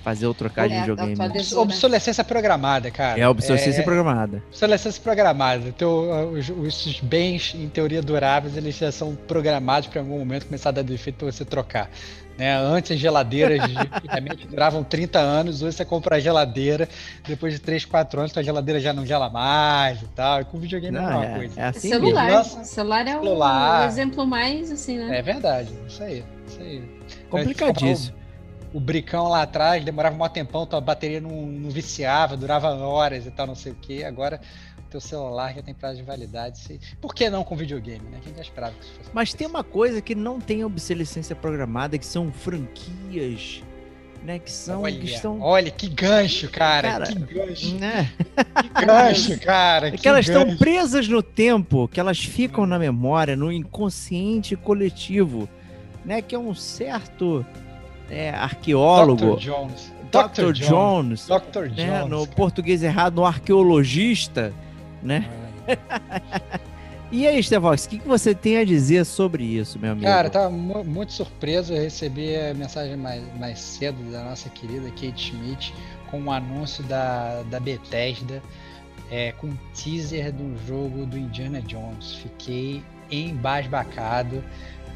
fazer 0.05 0.26
eu 0.26 0.35
trocar 0.35 0.68
de 0.68 0.74
É, 0.74 0.81
videogame. 0.81 1.12
atualizou, 1.14 1.59
né? 1.59 1.72
Obsolescência 1.72 2.22
programada, 2.22 2.90
cara. 2.90 3.18
É 3.18 3.26
obsolescência 3.26 3.82
programada. 3.82 4.43
Obsolescência 4.48 5.02
programada. 5.02 5.66
Então, 5.66 6.31
os, 6.32 6.48
os 6.51 7.01
bens, 7.01 7.55
em 7.55 7.68
teoria, 7.70 8.02
duráveis, 8.02 8.55
eles 8.56 8.76
já 8.76 8.93
são 8.93 9.14
programados 9.16 9.89
para 9.89 10.01
em 10.01 10.05
algum 10.05 10.18
momento 10.18 10.44
começar 10.47 10.68
a 10.68 10.72
dar 10.72 10.82
defeito 10.82 11.16
para 11.16 11.32
você 11.32 11.44
trocar. 11.44 11.90
Né? 12.36 12.55
Antes, 12.56 12.90
as 12.90 12.98
geladeiras 12.98 13.60
de 13.66 13.74
duravam 14.51 14.82
30 14.85 15.18
anos, 15.20 15.62
hoje 15.62 15.76
você 15.76 15.85
compra 15.85 16.16
a 16.16 16.20
geladeira, 16.20 16.89
depois 17.26 17.52
de 17.55 17.60
3, 17.60 17.85
4 17.85 18.20
anos, 18.20 18.36
a 18.36 18.43
geladeira 18.43 18.81
já 18.81 18.93
não 18.93 19.06
gela 19.06 19.31
mais 19.31 20.02
e 20.02 20.06
tal. 20.09 20.40
E 20.40 20.44
com 20.44 20.59
videogame 20.59 20.97
é 20.97 21.01
a 21.01 21.02
Não, 21.02 21.20
mesma 21.20 21.24
é, 21.35 21.39
coisa. 21.39 21.60
é 21.60 21.64
assim 21.64 21.89
celular. 21.89 22.31
Nossa. 22.31 22.64
celular 22.64 23.06
é 23.06 23.16
o, 23.16 23.22
Celular. 23.22 23.82
o 23.82 23.86
exemplo 23.86 24.26
mais, 24.26 24.70
assim, 24.70 24.98
né? 24.98 25.18
É 25.18 25.22
verdade, 25.22 25.70
isso 25.89 26.02
aí. 26.02 26.24
Isso 26.47 26.60
aí. 26.60 26.82
Complicadíssimo. 27.31 28.16
O 28.74 28.80
bricão 28.80 29.28
lá 29.28 29.42
atrás 29.42 29.84
demorava 29.84 30.20
um 30.20 30.28
tempão, 30.28 30.66
tua 30.66 30.80
bateria 30.80 31.20
não, 31.20 31.46
não 31.46 31.70
viciava, 31.70 32.36
durava 32.36 32.74
horas 32.74 33.24
e 33.24 33.30
tal, 33.30 33.46
não 33.46 33.55
sei 33.55 33.70
o 33.70 33.76
que. 33.76 34.02
Agora, 34.02 34.40
o 34.78 34.90
teu 34.90 35.01
celular 35.01 35.55
já 35.55 35.62
tem 35.62 35.72
prazo 35.72 35.98
de 35.98 36.02
validade. 36.02 36.59
Se... 36.59 36.80
Por 37.01 37.14
que 37.14 37.30
não 37.30 37.44
com 37.44 37.55
videogame, 37.55 38.02
né? 38.10 38.18
Quem 38.20 38.34
já 38.34 38.42
esperava 38.42 38.74
que 38.74 38.84
isso 38.84 38.92
fosse 38.94 39.10
Mas 39.12 39.32
tem 39.32 39.46
uma 39.46 39.62
coisa 39.62 40.02
que 40.02 40.16
não 40.16 40.40
tem 40.40 40.64
obsolescência 40.64 41.36
programada, 41.36 41.96
que 41.96 42.05
são 42.05 42.32
franquias, 42.32 43.62
né? 44.24 44.40
Que 44.40 44.51
são. 44.51 44.82
olha, 44.82 44.98
que 44.98 45.06
estão. 45.06 45.40
olha, 45.40 45.70
que 45.70 45.88
gancho, 45.88 46.51
cara. 46.51 46.90
Cara, 46.90 47.06
que 47.06 47.14
gancho, 47.14 47.74
Né? 47.76 48.10
que 48.16 48.84
gancho, 48.84 49.38
cara. 49.44 49.86
É 49.86 49.90
que 49.92 49.98
que 49.98 50.09
elas 50.09 50.26
estão 50.26 50.56
presas 50.56 51.06
no 51.06 51.22
tempo, 51.22 51.86
que 51.86 52.01
elas 52.01 52.18
ficam 52.18 52.66
na 52.66 52.76
memória, 52.76 53.36
no 53.36 53.52
inconsciente 53.52 54.56
coletivo, 54.56 55.48
né? 56.05 56.20
Que 56.20 56.34
é 56.34 56.38
um 56.40 56.56
certo 56.56 57.46
é, 58.10 58.31
arqueólogo, 58.31 59.36
Dr. 59.36 59.40
Jones. 59.40 59.93
Dr. 60.10 60.52
Jones, 60.52 61.26
Dr. 61.26 61.66
Jones. 61.68 61.76
né? 61.76 62.05
no 62.05 62.20
cara. 62.24 62.36
português 62.36 62.82
errado, 62.82 63.16
no 63.16 63.24
arqueologista, 63.26 64.52
né? 65.02 65.28
E 67.12 67.28
aí, 67.28 67.40
Stevox, 67.40 67.85
o 67.85 67.89
que, 67.90 67.98
que 68.01 68.09
você 68.09 68.35
tem 68.35 68.56
a 68.56 68.64
dizer 68.64 69.05
sobre 69.05 69.44
isso, 69.44 69.78
meu 69.78 69.93
amigo? 69.93 70.05
Cara, 70.05 70.28
tava 70.28 70.51
mu- 70.51 70.82
muito 70.82 71.12
surpreso. 71.12 71.72
Eu 71.72 71.81
recebi 71.81 72.35
a 72.35 72.52
mensagem 72.55 72.97
mais, 72.97 73.22
mais 73.39 73.60
cedo 73.60 74.10
da 74.10 74.24
nossa 74.24 74.48
querida 74.48 74.89
Kate 74.90 75.14
Schmidt 75.31 75.72
com 76.10 76.18
um 76.22 76.32
anúncio 76.32 76.82
da, 76.85 77.43
da 77.44 77.60
Bethesda 77.60 78.43
é, 79.12 79.31
com 79.32 79.47
um 79.48 79.56
teaser 79.74 80.32
do 80.32 80.56
jogo 80.66 81.06
do 81.06 81.16
Indiana 81.16 81.60
Jones. 81.62 82.14
Fiquei 82.14 82.82
embasbacado. 83.10 84.43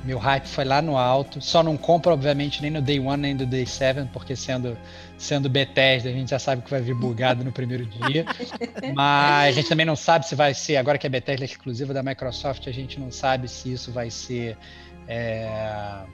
Meu 0.04 0.18
hype 0.18 0.46
foi 0.46 0.64
lá 0.64 0.80
no 0.80 0.96
alto. 0.96 1.40
Só 1.40 1.62
não 1.62 1.76
compro, 1.76 2.12
obviamente, 2.12 2.62
nem 2.62 2.70
no 2.70 2.80
Day 2.80 3.00
1 3.00 3.16
nem 3.16 3.34
no 3.34 3.44
Day 3.44 3.66
7, 3.66 4.08
porque 4.12 4.34
sendo, 4.36 4.76
sendo 5.16 5.48
Bethesda, 5.48 6.08
a 6.08 6.12
gente 6.12 6.30
já 6.30 6.38
sabe 6.38 6.62
que 6.62 6.70
vai 6.70 6.80
vir 6.80 6.94
bugado 6.94 7.44
no 7.44 7.52
primeiro 7.52 7.84
dia. 7.84 8.24
Mas 8.94 9.48
a 9.48 9.52
gente 9.52 9.68
também 9.68 9.86
não 9.86 9.96
sabe 9.96 10.26
se 10.26 10.34
vai 10.34 10.54
ser, 10.54 10.76
agora 10.76 10.98
que 10.98 11.06
a 11.06 11.10
Bethesda 11.10 11.44
é 11.44 11.46
exclusiva 11.46 11.92
da 11.92 12.02
Microsoft, 12.02 12.66
a 12.68 12.72
gente 12.72 12.98
não 12.98 13.10
sabe 13.10 13.48
se 13.48 13.72
isso 13.72 13.92
vai 13.92 14.10
ser. 14.10 14.56
é, 15.06 16.04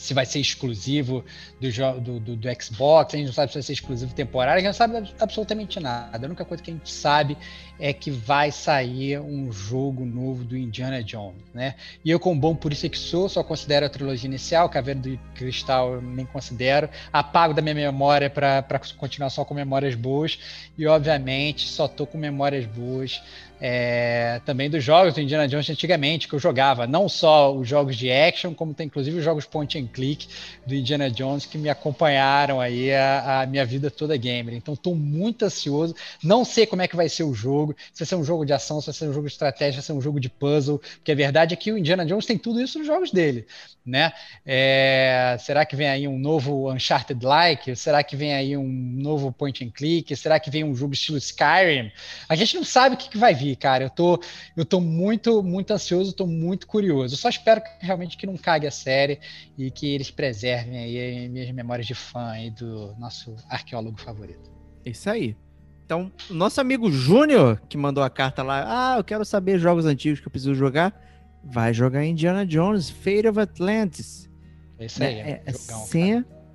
se 0.00 0.14
vai 0.14 0.24
ser 0.24 0.40
exclusivo 0.40 1.22
do, 1.60 1.70
do, 2.00 2.20
do, 2.20 2.36
do 2.36 2.48
Xbox, 2.62 3.12
a 3.12 3.18
gente 3.18 3.26
não 3.26 3.34
sabe 3.34 3.52
se 3.52 3.58
vai 3.58 3.62
ser 3.62 3.74
exclusivo 3.74 4.14
temporário, 4.14 4.54
a 4.54 4.58
gente 4.60 4.68
não 4.68 4.72
sabe 4.72 4.96
ab- 4.96 5.14
absolutamente 5.20 5.78
nada. 5.78 6.26
A 6.26 6.28
única 6.28 6.42
coisa 6.42 6.62
que 6.62 6.70
a 6.70 6.74
gente 6.74 6.90
sabe 6.90 7.36
é 7.78 7.92
que 7.92 8.10
vai 8.10 8.50
sair 8.50 9.20
um 9.20 9.52
jogo 9.52 10.06
novo 10.06 10.42
do 10.42 10.56
Indiana 10.56 11.02
Jones, 11.04 11.42
né? 11.52 11.74
E 12.02 12.10
eu, 12.10 12.18
como 12.18 12.40
bom 12.40 12.54
por 12.54 12.72
isso 12.72 12.88
que 12.88 12.96
sou, 12.96 13.28
só 13.28 13.44
considero 13.44 13.84
a 13.84 13.90
trilogia 13.90 14.26
inicial, 14.26 14.70
Caveira 14.70 15.00
do 15.00 15.18
Cristal 15.34 16.00
nem 16.00 16.24
considero, 16.24 16.88
apago 17.12 17.52
da 17.52 17.60
minha 17.60 17.74
memória 17.74 18.30
para 18.30 18.80
continuar 18.96 19.28
só 19.28 19.44
com 19.44 19.52
memórias 19.52 19.94
boas, 19.94 20.38
e 20.78 20.86
obviamente 20.86 21.68
só 21.68 21.86
tô 21.86 22.06
com 22.06 22.16
memórias 22.16 22.64
boas 22.64 23.22
é, 23.60 24.40
também 24.46 24.70
dos 24.70 24.82
jogos 24.82 25.14
do 25.14 25.20
Indiana 25.20 25.46
Jones 25.46 25.68
antigamente, 25.68 26.26
que 26.26 26.34
eu 26.34 26.38
jogava, 26.38 26.86
não 26.86 27.08
só 27.08 27.54
os 27.54 27.68
jogos 27.68 27.96
de 27.96 28.10
action, 28.10 28.54
como 28.54 28.72
tem 28.72 28.86
inclusive 28.86 29.18
os 29.18 29.24
jogos 29.24 29.44
point 29.44 29.78
and 29.78 29.86
click 29.88 30.26
do 30.66 30.74
Indiana 30.74 31.10
Jones 31.10 31.44
que 31.46 31.58
me 31.58 31.68
acompanharam 31.68 32.60
aí 32.60 32.92
a, 32.92 33.42
a 33.42 33.46
minha 33.46 33.64
vida 33.64 33.90
toda 33.90 34.16
gamer. 34.16 34.54
Então 34.54 34.74
estou 34.74 34.94
muito 34.94 35.44
ansioso, 35.44 35.94
não 36.22 36.44
sei 36.44 36.66
como 36.66 36.82
é 36.82 36.88
que 36.88 36.96
vai 36.96 37.08
ser 37.08 37.24
o 37.24 37.34
jogo, 37.34 37.76
se 37.92 38.00
vai 38.00 38.06
ser 38.06 38.16
um 38.16 38.24
jogo 38.24 38.44
de 38.44 38.52
ação, 38.52 38.80
se 38.80 38.86
vai 38.86 38.94
ser 38.94 39.08
um 39.08 39.12
jogo 39.12 39.26
de 39.26 39.32
estratégia, 39.32 39.72
se 39.72 39.76
vai 39.78 39.86
ser 39.86 39.92
um 39.92 40.02
jogo 40.02 40.18
de 40.18 40.28
puzzle, 40.28 40.78
porque 40.78 41.12
a 41.12 41.14
verdade 41.14 41.54
é 41.54 41.56
que 41.56 41.70
o 41.70 41.78
Indiana 41.78 42.06
Jones 42.06 42.26
tem 42.26 42.38
tudo 42.38 42.60
isso 42.60 42.78
nos 42.78 42.86
jogos 42.86 43.10
dele, 43.10 43.46
né? 43.84 44.12
É, 44.46 45.36
será 45.40 45.64
que 45.64 45.76
vem 45.76 45.88
aí 45.88 46.08
um 46.08 46.18
novo 46.18 46.70
Uncharted-like? 46.72 47.74
Será 47.76 48.02
que 48.02 48.16
vem 48.16 48.34
aí 48.34 48.56
um 48.56 48.68
novo 48.68 49.32
point 49.32 49.64
and 49.64 49.70
click? 49.70 50.14
Será 50.16 50.38
que 50.38 50.50
vem 50.50 50.64
um 50.64 50.74
jogo 50.74 50.94
estilo 50.94 51.18
Skyrim? 51.18 51.90
A 52.28 52.34
gente 52.34 52.56
não 52.56 52.64
sabe 52.64 52.94
o 52.94 52.98
que, 52.98 53.08
que 53.08 53.18
vai 53.18 53.34
vir, 53.34 53.49
cara. 53.56 53.84
Eu 53.84 53.90
tô, 53.90 54.20
eu 54.56 54.64
tô 54.64 54.80
muito, 54.80 55.42
muito 55.42 55.72
ansioso, 55.72 56.12
tô 56.12 56.26
muito 56.26 56.66
curioso. 56.66 57.14
Eu 57.14 57.18
só 57.18 57.28
espero 57.28 57.60
que 57.60 57.68
realmente 57.80 58.16
que 58.16 58.26
não 58.26 58.36
cague 58.36 58.66
a 58.66 58.70
série 58.70 59.20
e 59.56 59.70
que 59.70 59.94
eles 59.94 60.10
preservem 60.10 60.78
aí 60.78 61.28
minhas 61.28 61.50
memórias 61.52 61.86
de 61.86 61.94
fã 61.94 62.30
aí 62.30 62.50
do 62.50 62.94
nosso 62.98 63.34
arqueólogo 63.48 64.00
favorito. 64.00 64.50
Isso 64.84 65.08
aí. 65.10 65.36
Então, 65.84 66.10
nosso 66.30 66.60
amigo 66.60 66.90
Júnior, 66.90 67.60
que 67.68 67.76
mandou 67.76 68.04
a 68.04 68.08
carta 68.08 68.42
lá, 68.42 68.94
ah, 68.94 68.98
eu 68.98 69.04
quero 69.04 69.24
saber 69.24 69.58
jogos 69.58 69.84
antigos 69.84 70.20
que 70.20 70.28
eu 70.28 70.30
preciso 70.30 70.54
jogar, 70.54 70.94
vai 71.42 71.74
jogar 71.74 72.04
Indiana 72.04 72.46
Jones, 72.46 72.88
Fate 72.88 73.26
of 73.26 73.40
Atlantis. 73.40 74.30
É 74.78 74.86
isso 74.86 75.02
aí. 75.02 75.14
né? 75.16 75.20
É, 75.20 75.42
é 75.46 75.52
jogão, 75.52 75.84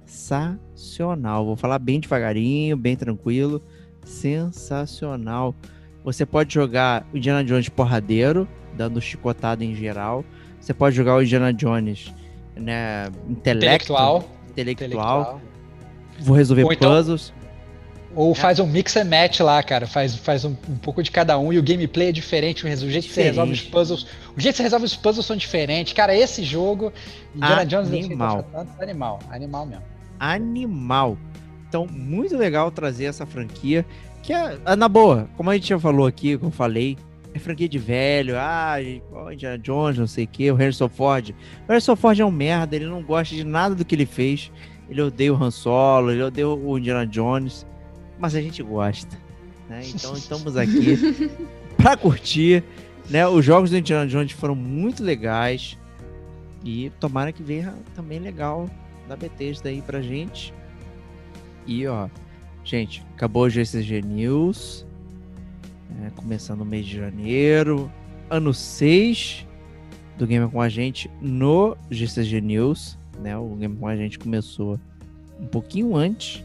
sensacional. 0.06 1.46
Vou 1.46 1.56
falar 1.56 1.80
bem 1.80 2.00
devagarinho, 2.00 2.78
bem 2.78 2.96
tranquilo. 2.96 3.62
Sensacional. 4.06 5.54
Você 6.06 6.26
pode 6.26 6.54
jogar 6.54 7.06
o 7.12 7.18
Indiana 7.18 7.44
Jones 7.44 7.68
porradeiro, 7.68 8.48
dando 8.78 9.02
chicotada 9.02 9.66
em 9.66 9.76
geral. 9.76 10.24
Você 10.62 10.74
pode 10.74 10.96
jogar 10.96 11.16
o 11.16 11.22
Indiana 11.24 11.52
Jones, 11.52 12.14
né, 12.56 13.08
intelecto, 13.28 13.92
Intelectual. 13.92 14.30
intelectual. 14.52 15.42
Vou 16.20 16.36
resolver 16.38 16.64
Ou 16.64 16.72
então- 16.72 16.92
puzzles. 16.96 17.34
Ou 18.14 18.34
faz 18.34 18.60
um 18.60 18.66
mix 18.66 18.96
and 18.96 19.04
match 19.06 19.42
lá, 19.42 19.62
cara. 19.62 19.86
Faz, 19.86 20.16
faz 20.16 20.46
um, 20.46 20.52
um 20.70 20.78
pouco 20.78 21.04
de 21.04 21.12
cada 21.12 21.38
um 21.38 21.52
e 21.52 21.60
o 21.60 21.64
gameplay 21.64 22.08
é 22.10 22.12
diferente. 22.14 22.66
O 22.66 22.70
jeito 22.70 23.08
que 23.08 23.14
você 23.14 23.24
resolve 23.24 23.52
os 23.52 23.58
Diferente. 23.58 23.74
puzzles. 23.74 24.04
O 24.38 24.40
jeito 24.40 24.54
que 24.54 24.58
você 24.58 24.64
resolve 24.64 24.86
os 24.86 24.96
puzzles 24.96 25.26
são 25.26 25.36
diferentes. 25.36 25.92
Cara, 25.92 26.16
esse 26.16 26.42
jogo, 26.42 26.94
Indiana 27.36 27.66
Jones 27.66 27.90
Animal. 27.90 28.40
Of 28.40 28.48
Atlantis, 28.56 28.80
animal. 28.82 29.20
Animal 29.30 29.66
mesmo. 29.66 29.84
animal. 30.18 31.18
Então, 31.68 31.86
muito 31.92 32.38
legal 32.38 32.72
trazer 32.72 33.04
essa 33.06 33.26
franquia. 33.26 33.86
Que 34.26 34.34
é, 34.34 34.58
é, 34.66 34.76
na 34.76 34.90
boa, 34.90 35.30
como 35.38 35.52
a 35.52 35.54
gente 35.54 35.70
já 35.70 35.80
falou 35.80 36.08
aqui, 36.08 36.36
como 36.36 36.50
eu 36.50 36.56
falei, 36.56 36.98
é 37.32 37.38
franquia 37.38 37.70
de 37.70 37.78
velho. 37.78 38.34
Ah, 38.36 38.78
Indiana 39.32 39.60
Jones, 39.60 40.00
não 40.00 40.08
sei 40.08 40.24
o 40.24 40.28
que, 40.28 40.52
o 40.52 40.56
Harrison 40.56 40.90
Ford. 40.90 41.30
O 41.30 41.72
Harrison 41.72 41.96
Ford 41.96 42.20
é 42.20 42.26
um 42.26 42.32
merda, 42.32 42.76
ele 42.76 42.88
não 42.88 43.04
gosta 43.04 43.36
de 43.36 43.44
nada 43.44 43.76
do 43.76 43.86
que 43.86 43.94
ele 43.94 44.08
fez. 44.08 44.52
Ele 44.90 45.00
odeia 45.00 45.32
o 45.32 45.42
Han 45.42 45.52
Solo, 45.52 46.10
ele 46.10 46.24
odeia 46.24 46.48
o 46.48 46.76
Indiana 46.76 47.06
Jones. 47.06 47.68
Mas 48.18 48.34
a 48.34 48.42
gente 48.42 48.64
gosta. 48.64 49.16
Né? 49.70 49.82
Então 49.94 50.14
estamos 50.18 50.58
aqui 50.58 50.98
pra 51.78 51.96
curtir. 51.96 52.64
Né? 53.08 53.28
Os 53.28 53.46
jogos 53.46 53.70
do 53.70 53.78
Indiana 53.78 54.08
Jones 54.08 54.32
foram 54.32 54.56
muito 54.56 55.04
legais. 55.04 55.78
E 56.64 56.92
tomara 57.00 57.32
que 57.32 57.44
venha 57.44 57.76
também 57.94 58.18
legal 58.18 58.68
da 59.08 59.16
Bethesda 59.16 59.70
aí 59.70 59.84
pra 59.84 60.02
gente. 60.02 60.52
E 61.68 61.86
ó, 61.86 62.08
gente, 62.66 63.06
acabou 63.14 63.44
o 63.44 63.50
GCG 63.50 64.02
News. 64.02 64.86
né, 65.90 66.12
começando 66.16 66.62
o 66.62 66.66
mês 66.66 66.86
de 66.86 66.98
janeiro. 66.98 67.90
Ano 68.30 68.54
6 68.54 69.46
do 70.18 70.26
Game 70.26 70.50
com 70.50 70.60
a 70.60 70.68
gente 70.68 71.10
no 71.22 71.78
GCG 71.90 72.42
News. 72.42 72.98
Né? 73.20 73.38
O 73.38 73.56
Game 73.56 73.78
com 73.78 73.88
a 73.88 73.96
gente 73.96 74.18
começou 74.20 74.80
um 75.40 75.46
pouquinho 75.46 75.96
antes. 75.96 76.44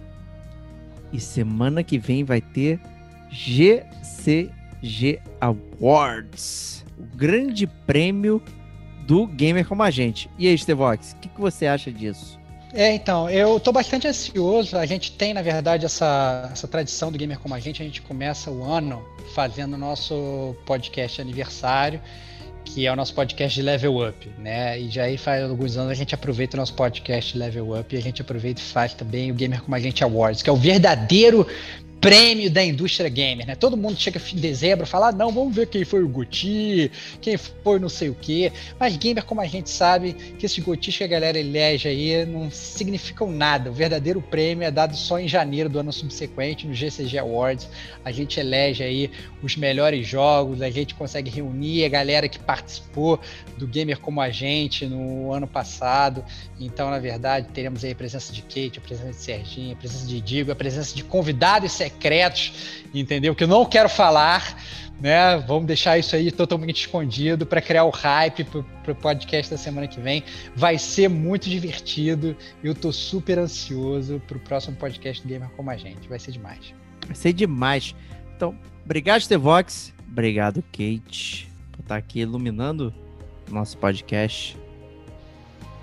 E 1.12 1.18
semana 1.18 1.82
que 1.82 1.98
vem 1.98 2.22
vai 2.22 2.40
ter 2.40 2.78
GCG 3.30 5.20
Awards. 5.40 6.84
O 6.98 7.16
grande 7.16 7.66
prêmio 7.66 8.40
do 9.06 9.26
Gamer 9.26 9.66
como 9.66 9.82
a 9.82 9.90
gente. 9.90 10.30
E 10.38 10.46
aí, 10.46 10.56
Stevox, 10.56 11.12
o 11.12 11.16
que, 11.16 11.28
que 11.28 11.40
você 11.40 11.66
acha 11.66 11.90
disso? 11.90 12.39
É, 12.72 12.92
então, 12.92 13.28
eu 13.28 13.58
tô 13.58 13.72
bastante 13.72 14.06
ansioso. 14.06 14.76
A 14.76 14.86
gente 14.86 15.12
tem, 15.12 15.34
na 15.34 15.42
verdade, 15.42 15.84
essa, 15.84 16.48
essa 16.52 16.68
tradição 16.68 17.10
do 17.10 17.18
Gamer 17.18 17.38
Como 17.38 17.54
a 17.54 17.60
Gente. 17.60 17.82
A 17.82 17.84
gente 17.84 18.00
começa 18.02 18.50
o 18.50 18.62
ano 18.62 19.04
fazendo 19.34 19.74
o 19.74 19.78
nosso 19.78 20.54
podcast 20.64 21.20
aniversário, 21.20 22.00
que 22.64 22.86
é 22.86 22.92
o 22.92 22.96
nosso 22.96 23.12
podcast 23.14 23.58
de 23.58 23.62
Level 23.62 24.08
Up, 24.08 24.28
né? 24.38 24.78
E 24.78 24.88
já 24.88 25.04
aí 25.04 25.16
faz 25.16 25.42
alguns 25.42 25.76
anos 25.76 25.90
a 25.90 25.94
gente 25.94 26.14
aproveita 26.14 26.56
o 26.56 26.60
nosso 26.60 26.74
podcast 26.74 27.36
Level 27.36 27.78
Up 27.78 27.94
e 27.94 27.98
a 27.98 28.02
gente 28.02 28.22
aproveita 28.22 28.60
e 28.60 28.64
faz 28.64 28.94
também 28.94 29.32
o 29.32 29.34
Gamer 29.34 29.62
Como 29.62 29.74
a 29.74 29.80
Gente 29.80 30.04
Awards, 30.04 30.42
que 30.42 30.48
é 30.50 30.52
o 30.52 30.56
verdadeiro 30.56 31.46
prêmio 32.00 32.50
da 32.50 32.64
indústria 32.64 33.10
gamer, 33.10 33.46
né? 33.46 33.54
Todo 33.54 33.76
mundo 33.76 33.98
chega 33.98 34.20
em 34.32 34.36
dezembro 34.36 34.84
e 34.84 34.88
fala, 34.88 35.08
ah, 35.08 35.12
não, 35.12 35.30
vamos 35.30 35.54
ver 35.54 35.66
quem 35.66 35.84
foi 35.84 36.02
o 36.02 36.08
Guti, 36.08 36.90
quem 37.20 37.36
foi 37.36 37.78
não 37.78 37.88
sei 37.88 38.08
o 38.08 38.14
quê. 38.14 38.50
Mas 38.78 38.96
gamer, 38.96 39.24
como 39.24 39.40
a 39.40 39.46
gente 39.46 39.68
sabe, 39.68 40.14
que 40.38 40.46
esses 40.46 40.58
Gutis 40.64 40.96
que 40.96 41.04
a 41.04 41.06
galera 41.06 41.38
elege 41.38 41.88
aí 41.88 42.24
não 42.24 42.50
significam 42.50 43.30
nada. 43.30 43.70
O 43.70 43.74
verdadeiro 43.74 44.22
prêmio 44.22 44.64
é 44.64 44.70
dado 44.70 44.96
só 44.96 45.18
em 45.18 45.28
janeiro 45.28 45.68
do 45.68 45.78
ano 45.78 45.92
subsequente, 45.92 46.66
no 46.66 46.74
GCG 46.74 47.18
Awards. 47.18 47.68
A 48.02 48.10
gente 48.10 48.40
elege 48.40 48.82
aí 48.82 49.10
os 49.42 49.56
melhores 49.56 50.06
jogos, 50.06 50.62
a 50.62 50.70
gente 50.70 50.94
consegue 50.94 51.30
reunir 51.30 51.84
a 51.84 51.88
galera 51.88 52.28
que 52.28 52.38
participou 52.38 53.20
do 53.58 53.66
Gamer 53.66 53.98
como 53.98 54.20
a 54.20 54.30
gente 54.30 54.86
no 54.86 55.32
ano 55.32 55.46
passado. 55.46 56.24
Então, 56.58 56.90
na 56.90 56.98
verdade, 56.98 57.48
teremos 57.52 57.84
aí 57.84 57.92
a 57.92 57.94
presença 57.94 58.32
de 58.32 58.42
Kate, 58.42 58.78
a 58.78 58.80
presença 58.80 59.10
de 59.10 59.16
Serginho, 59.16 59.72
a 59.72 59.76
presença 59.76 60.06
de 60.06 60.20
Digo, 60.20 60.52
a 60.52 60.54
presença 60.56 60.94
de 60.94 61.02
convidados 61.02 61.72
secretos, 61.90 62.52
entendeu? 62.94 63.34
Que 63.34 63.44
eu 63.44 63.48
não 63.48 63.64
quero 63.64 63.88
falar, 63.88 64.56
né? 65.00 65.38
Vamos 65.46 65.66
deixar 65.66 65.98
isso 65.98 66.14
aí 66.14 66.30
totalmente 66.30 66.80
escondido 66.80 67.46
para 67.46 67.60
criar 67.60 67.84
o 67.84 67.90
hype 67.90 68.44
pro, 68.44 68.64
pro 68.84 68.94
podcast 68.94 69.50
da 69.50 69.56
semana 69.56 69.86
que 69.86 70.00
vem. 70.00 70.22
Vai 70.54 70.78
ser 70.78 71.08
muito 71.08 71.48
divertido. 71.48 72.36
Eu 72.62 72.74
tô 72.74 72.92
super 72.92 73.38
ansioso 73.38 74.20
pro 74.26 74.38
próximo 74.38 74.76
podcast 74.76 75.26
Gamer 75.26 75.48
como 75.50 75.70
a 75.70 75.76
gente. 75.76 76.08
Vai 76.08 76.18
ser 76.18 76.32
demais. 76.32 76.74
Vai 77.06 77.16
ser 77.16 77.32
demais. 77.32 77.94
Então, 78.36 78.56
obrigado, 78.84 79.20
Stevox. 79.22 79.92
Obrigado, 80.10 80.62
Kate, 80.72 81.48
por 81.72 81.80
estar 81.80 81.96
aqui 81.96 82.20
iluminando 82.20 82.92
o 83.48 83.54
nosso 83.54 83.78
podcast. 83.78 84.56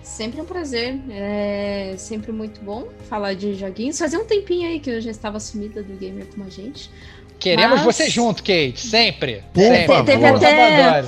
Sempre 0.08 0.42
um 0.42 0.46
prazer, 0.46 1.00
é 1.12 1.94
sempre 1.98 2.32
muito 2.32 2.62
bom 2.62 2.88
falar 3.08 3.34
de 3.36 3.54
joguinhos. 3.54 4.00
Fazia 4.00 4.18
um 4.18 4.26
tempinho 4.26 4.68
aí 4.68 4.80
que 4.80 4.90
eu 4.90 5.02
já 5.02 5.12
estava 5.12 5.40
sumida 5.40 5.84
do 5.84 5.94
gamer 5.96 6.26
com 6.34 6.44
a 6.44 6.50
gente. 6.50 6.90
Queremos 7.38 7.84
Mas... 7.84 7.96
você 7.96 8.10
junto, 8.10 8.42
Kate, 8.42 8.80
sempre. 8.80 9.44
Por 9.54 9.62
sempre. 9.62 9.86
Favor. 9.86 10.06
Teve 10.06 10.26
até, 10.26 11.04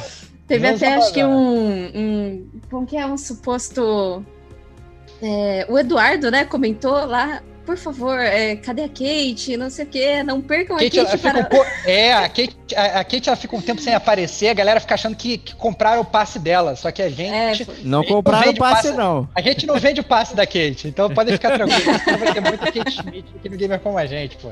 teve 0.48 0.68
até 0.68 0.94
acho 0.96 1.14
que 1.14 1.24
um, 1.24 1.86
um, 1.96 2.50
como 2.70 2.86
que 2.86 2.98
é 2.98 3.06
um 3.06 3.18
suposto 3.18 4.24
é, 5.22 5.66
o 5.70 5.80
Eduardo, 5.80 6.30
né, 6.30 6.46
comentou 6.46 7.06
lá, 7.06 7.42
por 7.70 7.78
favor, 7.78 8.18
é, 8.18 8.56
cadê 8.56 8.82
a 8.82 8.90
Kate? 8.90 9.56
Não 9.56 9.70
sei 9.70 9.86
o 9.86 9.88
quê, 9.88 10.24
não 10.24 10.42
percam 10.42 10.76
Kate, 10.76 11.00
a 11.00 11.06
Kate 11.06 11.18
para... 11.20 11.40
um, 11.42 11.64
É, 11.86 12.14
a 12.14 12.28
Kate, 12.28 12.58
a, 12.76 13.00
a, 13.00 13.04
Kate 13.04 13.30
ela 13.30 13.36
fica 13.36 13.56
um 13.56 13.62
tempo 13.62 13.80
sem 13.80 13.94
aparecer, 13.94 14.48
a 14.48 14.56
galera 14.56 14.80
fica 14.80 14.96
achando 14.96 15.16
que, 15.16 15.38
que 15.38 15.54
compraram 15.54 16.02
o 16.02 16.06
passe 16.06 16.40
dela, 16.40 16.76
só 16.76 16.90
que 16.90 17.00
a 17.00 17.10
gente... 17.10 17.62
É, 17.62 17.68
não 17.84 18.04
compraram 18.04 18.52
o 18.52 18.58
passe, 18.58 18.88
passe, 18.88 18.98
não. 18.98 19.30
A 19.36 19.42
gente 19.42 19.68
não 19.68 19.76
vende 19.78 20.02
o 20.02 20.04
passe 20.04 20.36
da 20.36 20.48
Kate, 20.48 20.88
então 20.88 21.12
podem 21.12 21.36
ficar 21.36 21.52
tranquilos, 21.52 22.02
vai 22.20 22.34
ter 22.34 22.42
muita 22.42 22.72
Kate 22.72 22.92
Schmidt 22.92 23.30
aqui 23.36 23.50
no 23.50 23.56
Gamer 23.56 23.80
como 23.80 24.00
a 24.00 24.08
gente, 24.08 24.36
pô. 24.38 24.50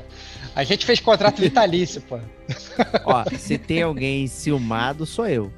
A 0.54 0.62
gente 0.62 0.86
fez 0.86 1.00
contrato 1.00 1.40
vitalício, 1.40 2.00
pô. 2.02 2.20
Ó, 3.04 3.24
se 3.36 3.58
tem 3.58 3.82
alguém 3.82 4.28
ciumado, 4.28 5.04
sou 5.04 5.26
eu. 5.26 5.52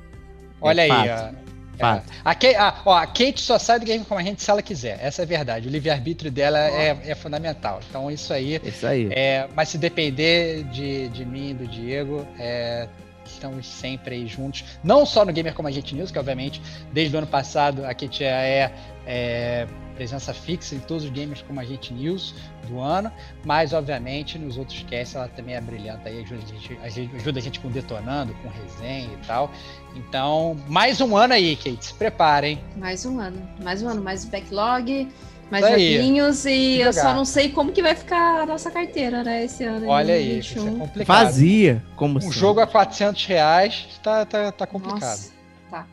Olha 0.63 0.87
é 0.87 0.91
aí, 0.91 1.11
ó. 1.11 1.40
É. 1.81 2.03
A, 2.25 2.35
Kate, 2.35 2.57
a, 2.57 2.83
ó, 2.85 2.95
a 2.95 3.07
Kate 3.07 3.41
só 3.41 3.59
sai 3.59 3.79
do 3.79 3.87
game 3.87 4.05
como 4.05 4.21
a 4.21 4.23
gente 4.23 4.43
se 4.43 4.51
ela 4.51 4.63
quiser. 4.63 4.99
Essa 5.03 5.23
é 5.23 5.25
a 5.25 5.27
verdade. 5.27 5.69
O 5.69 5.71
livre-arbítrio 5.71 6.31
dela 6.31 6.59
é, 6.59 6.97
é, 7.07 7.15
fundamental. 7.15 7.81
Então, 7.89 8.11
isso 8.11 8.33
aí. 8.33 8.61
Isso 8.65 8.87
aí. 8.87 9.09
É, 9.11 9.49
mas 9.55 9.69
se 9.69 9.79
depender 9.79 10.65
de, 10.65 11.09
de 11.09 11.25
mim 11.25 11.51
e 11.51 11.55
do 11.55 11.67
Diego, 11.67 12.27
é, 12.39 12.89
estamos 13.25 13.67
sempre 13.67 14.17
aí 14.17 14.27
juntos. 14.27 14.65
Não 14.85 15.07
só 15.07 15.25
no 15.25 15.33
Gamer 15.33 15.55
Como 15.55 15.69
a 15.69 15.71
Gente 15.71 15.95
News, 15.95 16.11
que 16.11 16.19
obviamente, 16.19 16.61
desde 16.93 17.15
o 17.15 17.19
ano 17.19 17.27
passado, 17.27 17.85
a 17.85 17.95
Kate 17.95 18.25
é, 18.25 18.73
é 19.07 19.67
presença 20.01 20.33
fixa 20.33 20.75
em 20.75 20.79
todos 20.79 21.05
os 21.05 21.11
games 21.11 21.43
como 21.43 21.61
a 21.61 21.65
gente 21.65 21.93
news 21.93 22.35
do 22.67 22.81
ano, 22.81 23.13
mas 23.45 23.75
obviamente 23.75 24.39
nos 24.39 24.57
outros 24.57 24.83
casts 24.89 25.15
ela 25.15 25.29
também 25.29 25.55
é 25.55 25.61
brilhante 25.61 26.09
aí, 26.09 26.23
ajuda 26.23 26.43
a 26.43 26.47
gente, 26.47 26.79
ajuda 27.17 27.39
a 27.39 27.43
gente 27.43 27.61
com 27.61 27.69
detonando, 27.69 28.33
com 28.43 28.49
resenha 28.49 29.13
e 29.13 29.27
tal. 29.27 29.51
Então, 29.95 30.57
mais 30.67 31.03
um 31.03 31.15
ano 31.15 31.35
aí, 31.35 31.55
Kate, 31.55 31.85
se 31.85 31.93
preparem. 31.93 32.59
Mais 32.79 33.05
um 33.05 33.21
ano, 33.21 33.47
mais 33.63 33.83
um 33.83 33.89
ano, 33.89 34.01
mais 34.01 34.25
backlog, 34.25 35.07
mais 35.51 35.69
joguinhos 35.69 36.47
e 36.47 36.81
eu 36.81 36.95
só 36.95 37.13
não 37.13 37.27
sei 37.27 37.51
como 37.51 37.71
que 37.71 37.83
vai 37.83 37.95
ficar 37.95 38.41
a 38.41 38.47
nossa 38.47 38.71
carteira, 38.71 39.23
né, 39.23 39.45
esse 39.45 39.65
ano. 39.65 39.87
Olha 39.87 40.15
aí, 40.15 40.39
isso 40.39 40.67
é 40.67 40.71
complicado. 40.79 41.25
Vazia, 41.25 41.85
como 41.95 42.19
Um 42.21 42.33
jogo 42.33 42.61
a 42.61 42.67
400 42.67 43.27
reais 43.27 43.87
tá, 44.03 44.25
tá, 44.25 44.51
tá 44.51 44.67
complicado. 44.67 45.03
Nossa, 45.03 45.33
tá. 45.71 45.87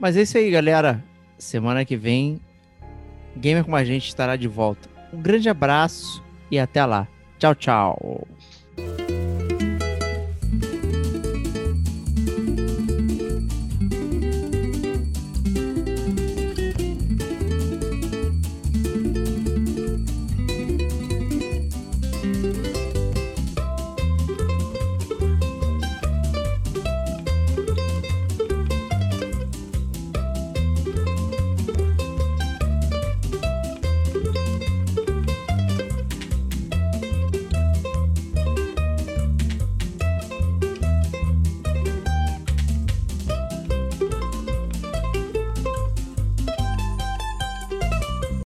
Mas 0.00 0.16
é 0.16 0.22
isso 0.22 0.38
aí, 0.38 0.50
galera. 0.50 1.04
Semana 1.36 1.84
que 1.84 1.96
vem 1.96 2.40
Gamer 3.36 3.64
como 3.64 3.76
a 3.76 3.84
gente 3.84 4.08
estará 4.08 4.36
de 4.36 4.48
volta. 4.48 4.88
Um 5.12 5.20
grande 5.20 5.48
abraço 5.48 6.22
e 6.50 6.58
até 6.58 6.84
lá. 6.84 7.06
Tchau, 7.38 7.54
tchau. 7.54 8.26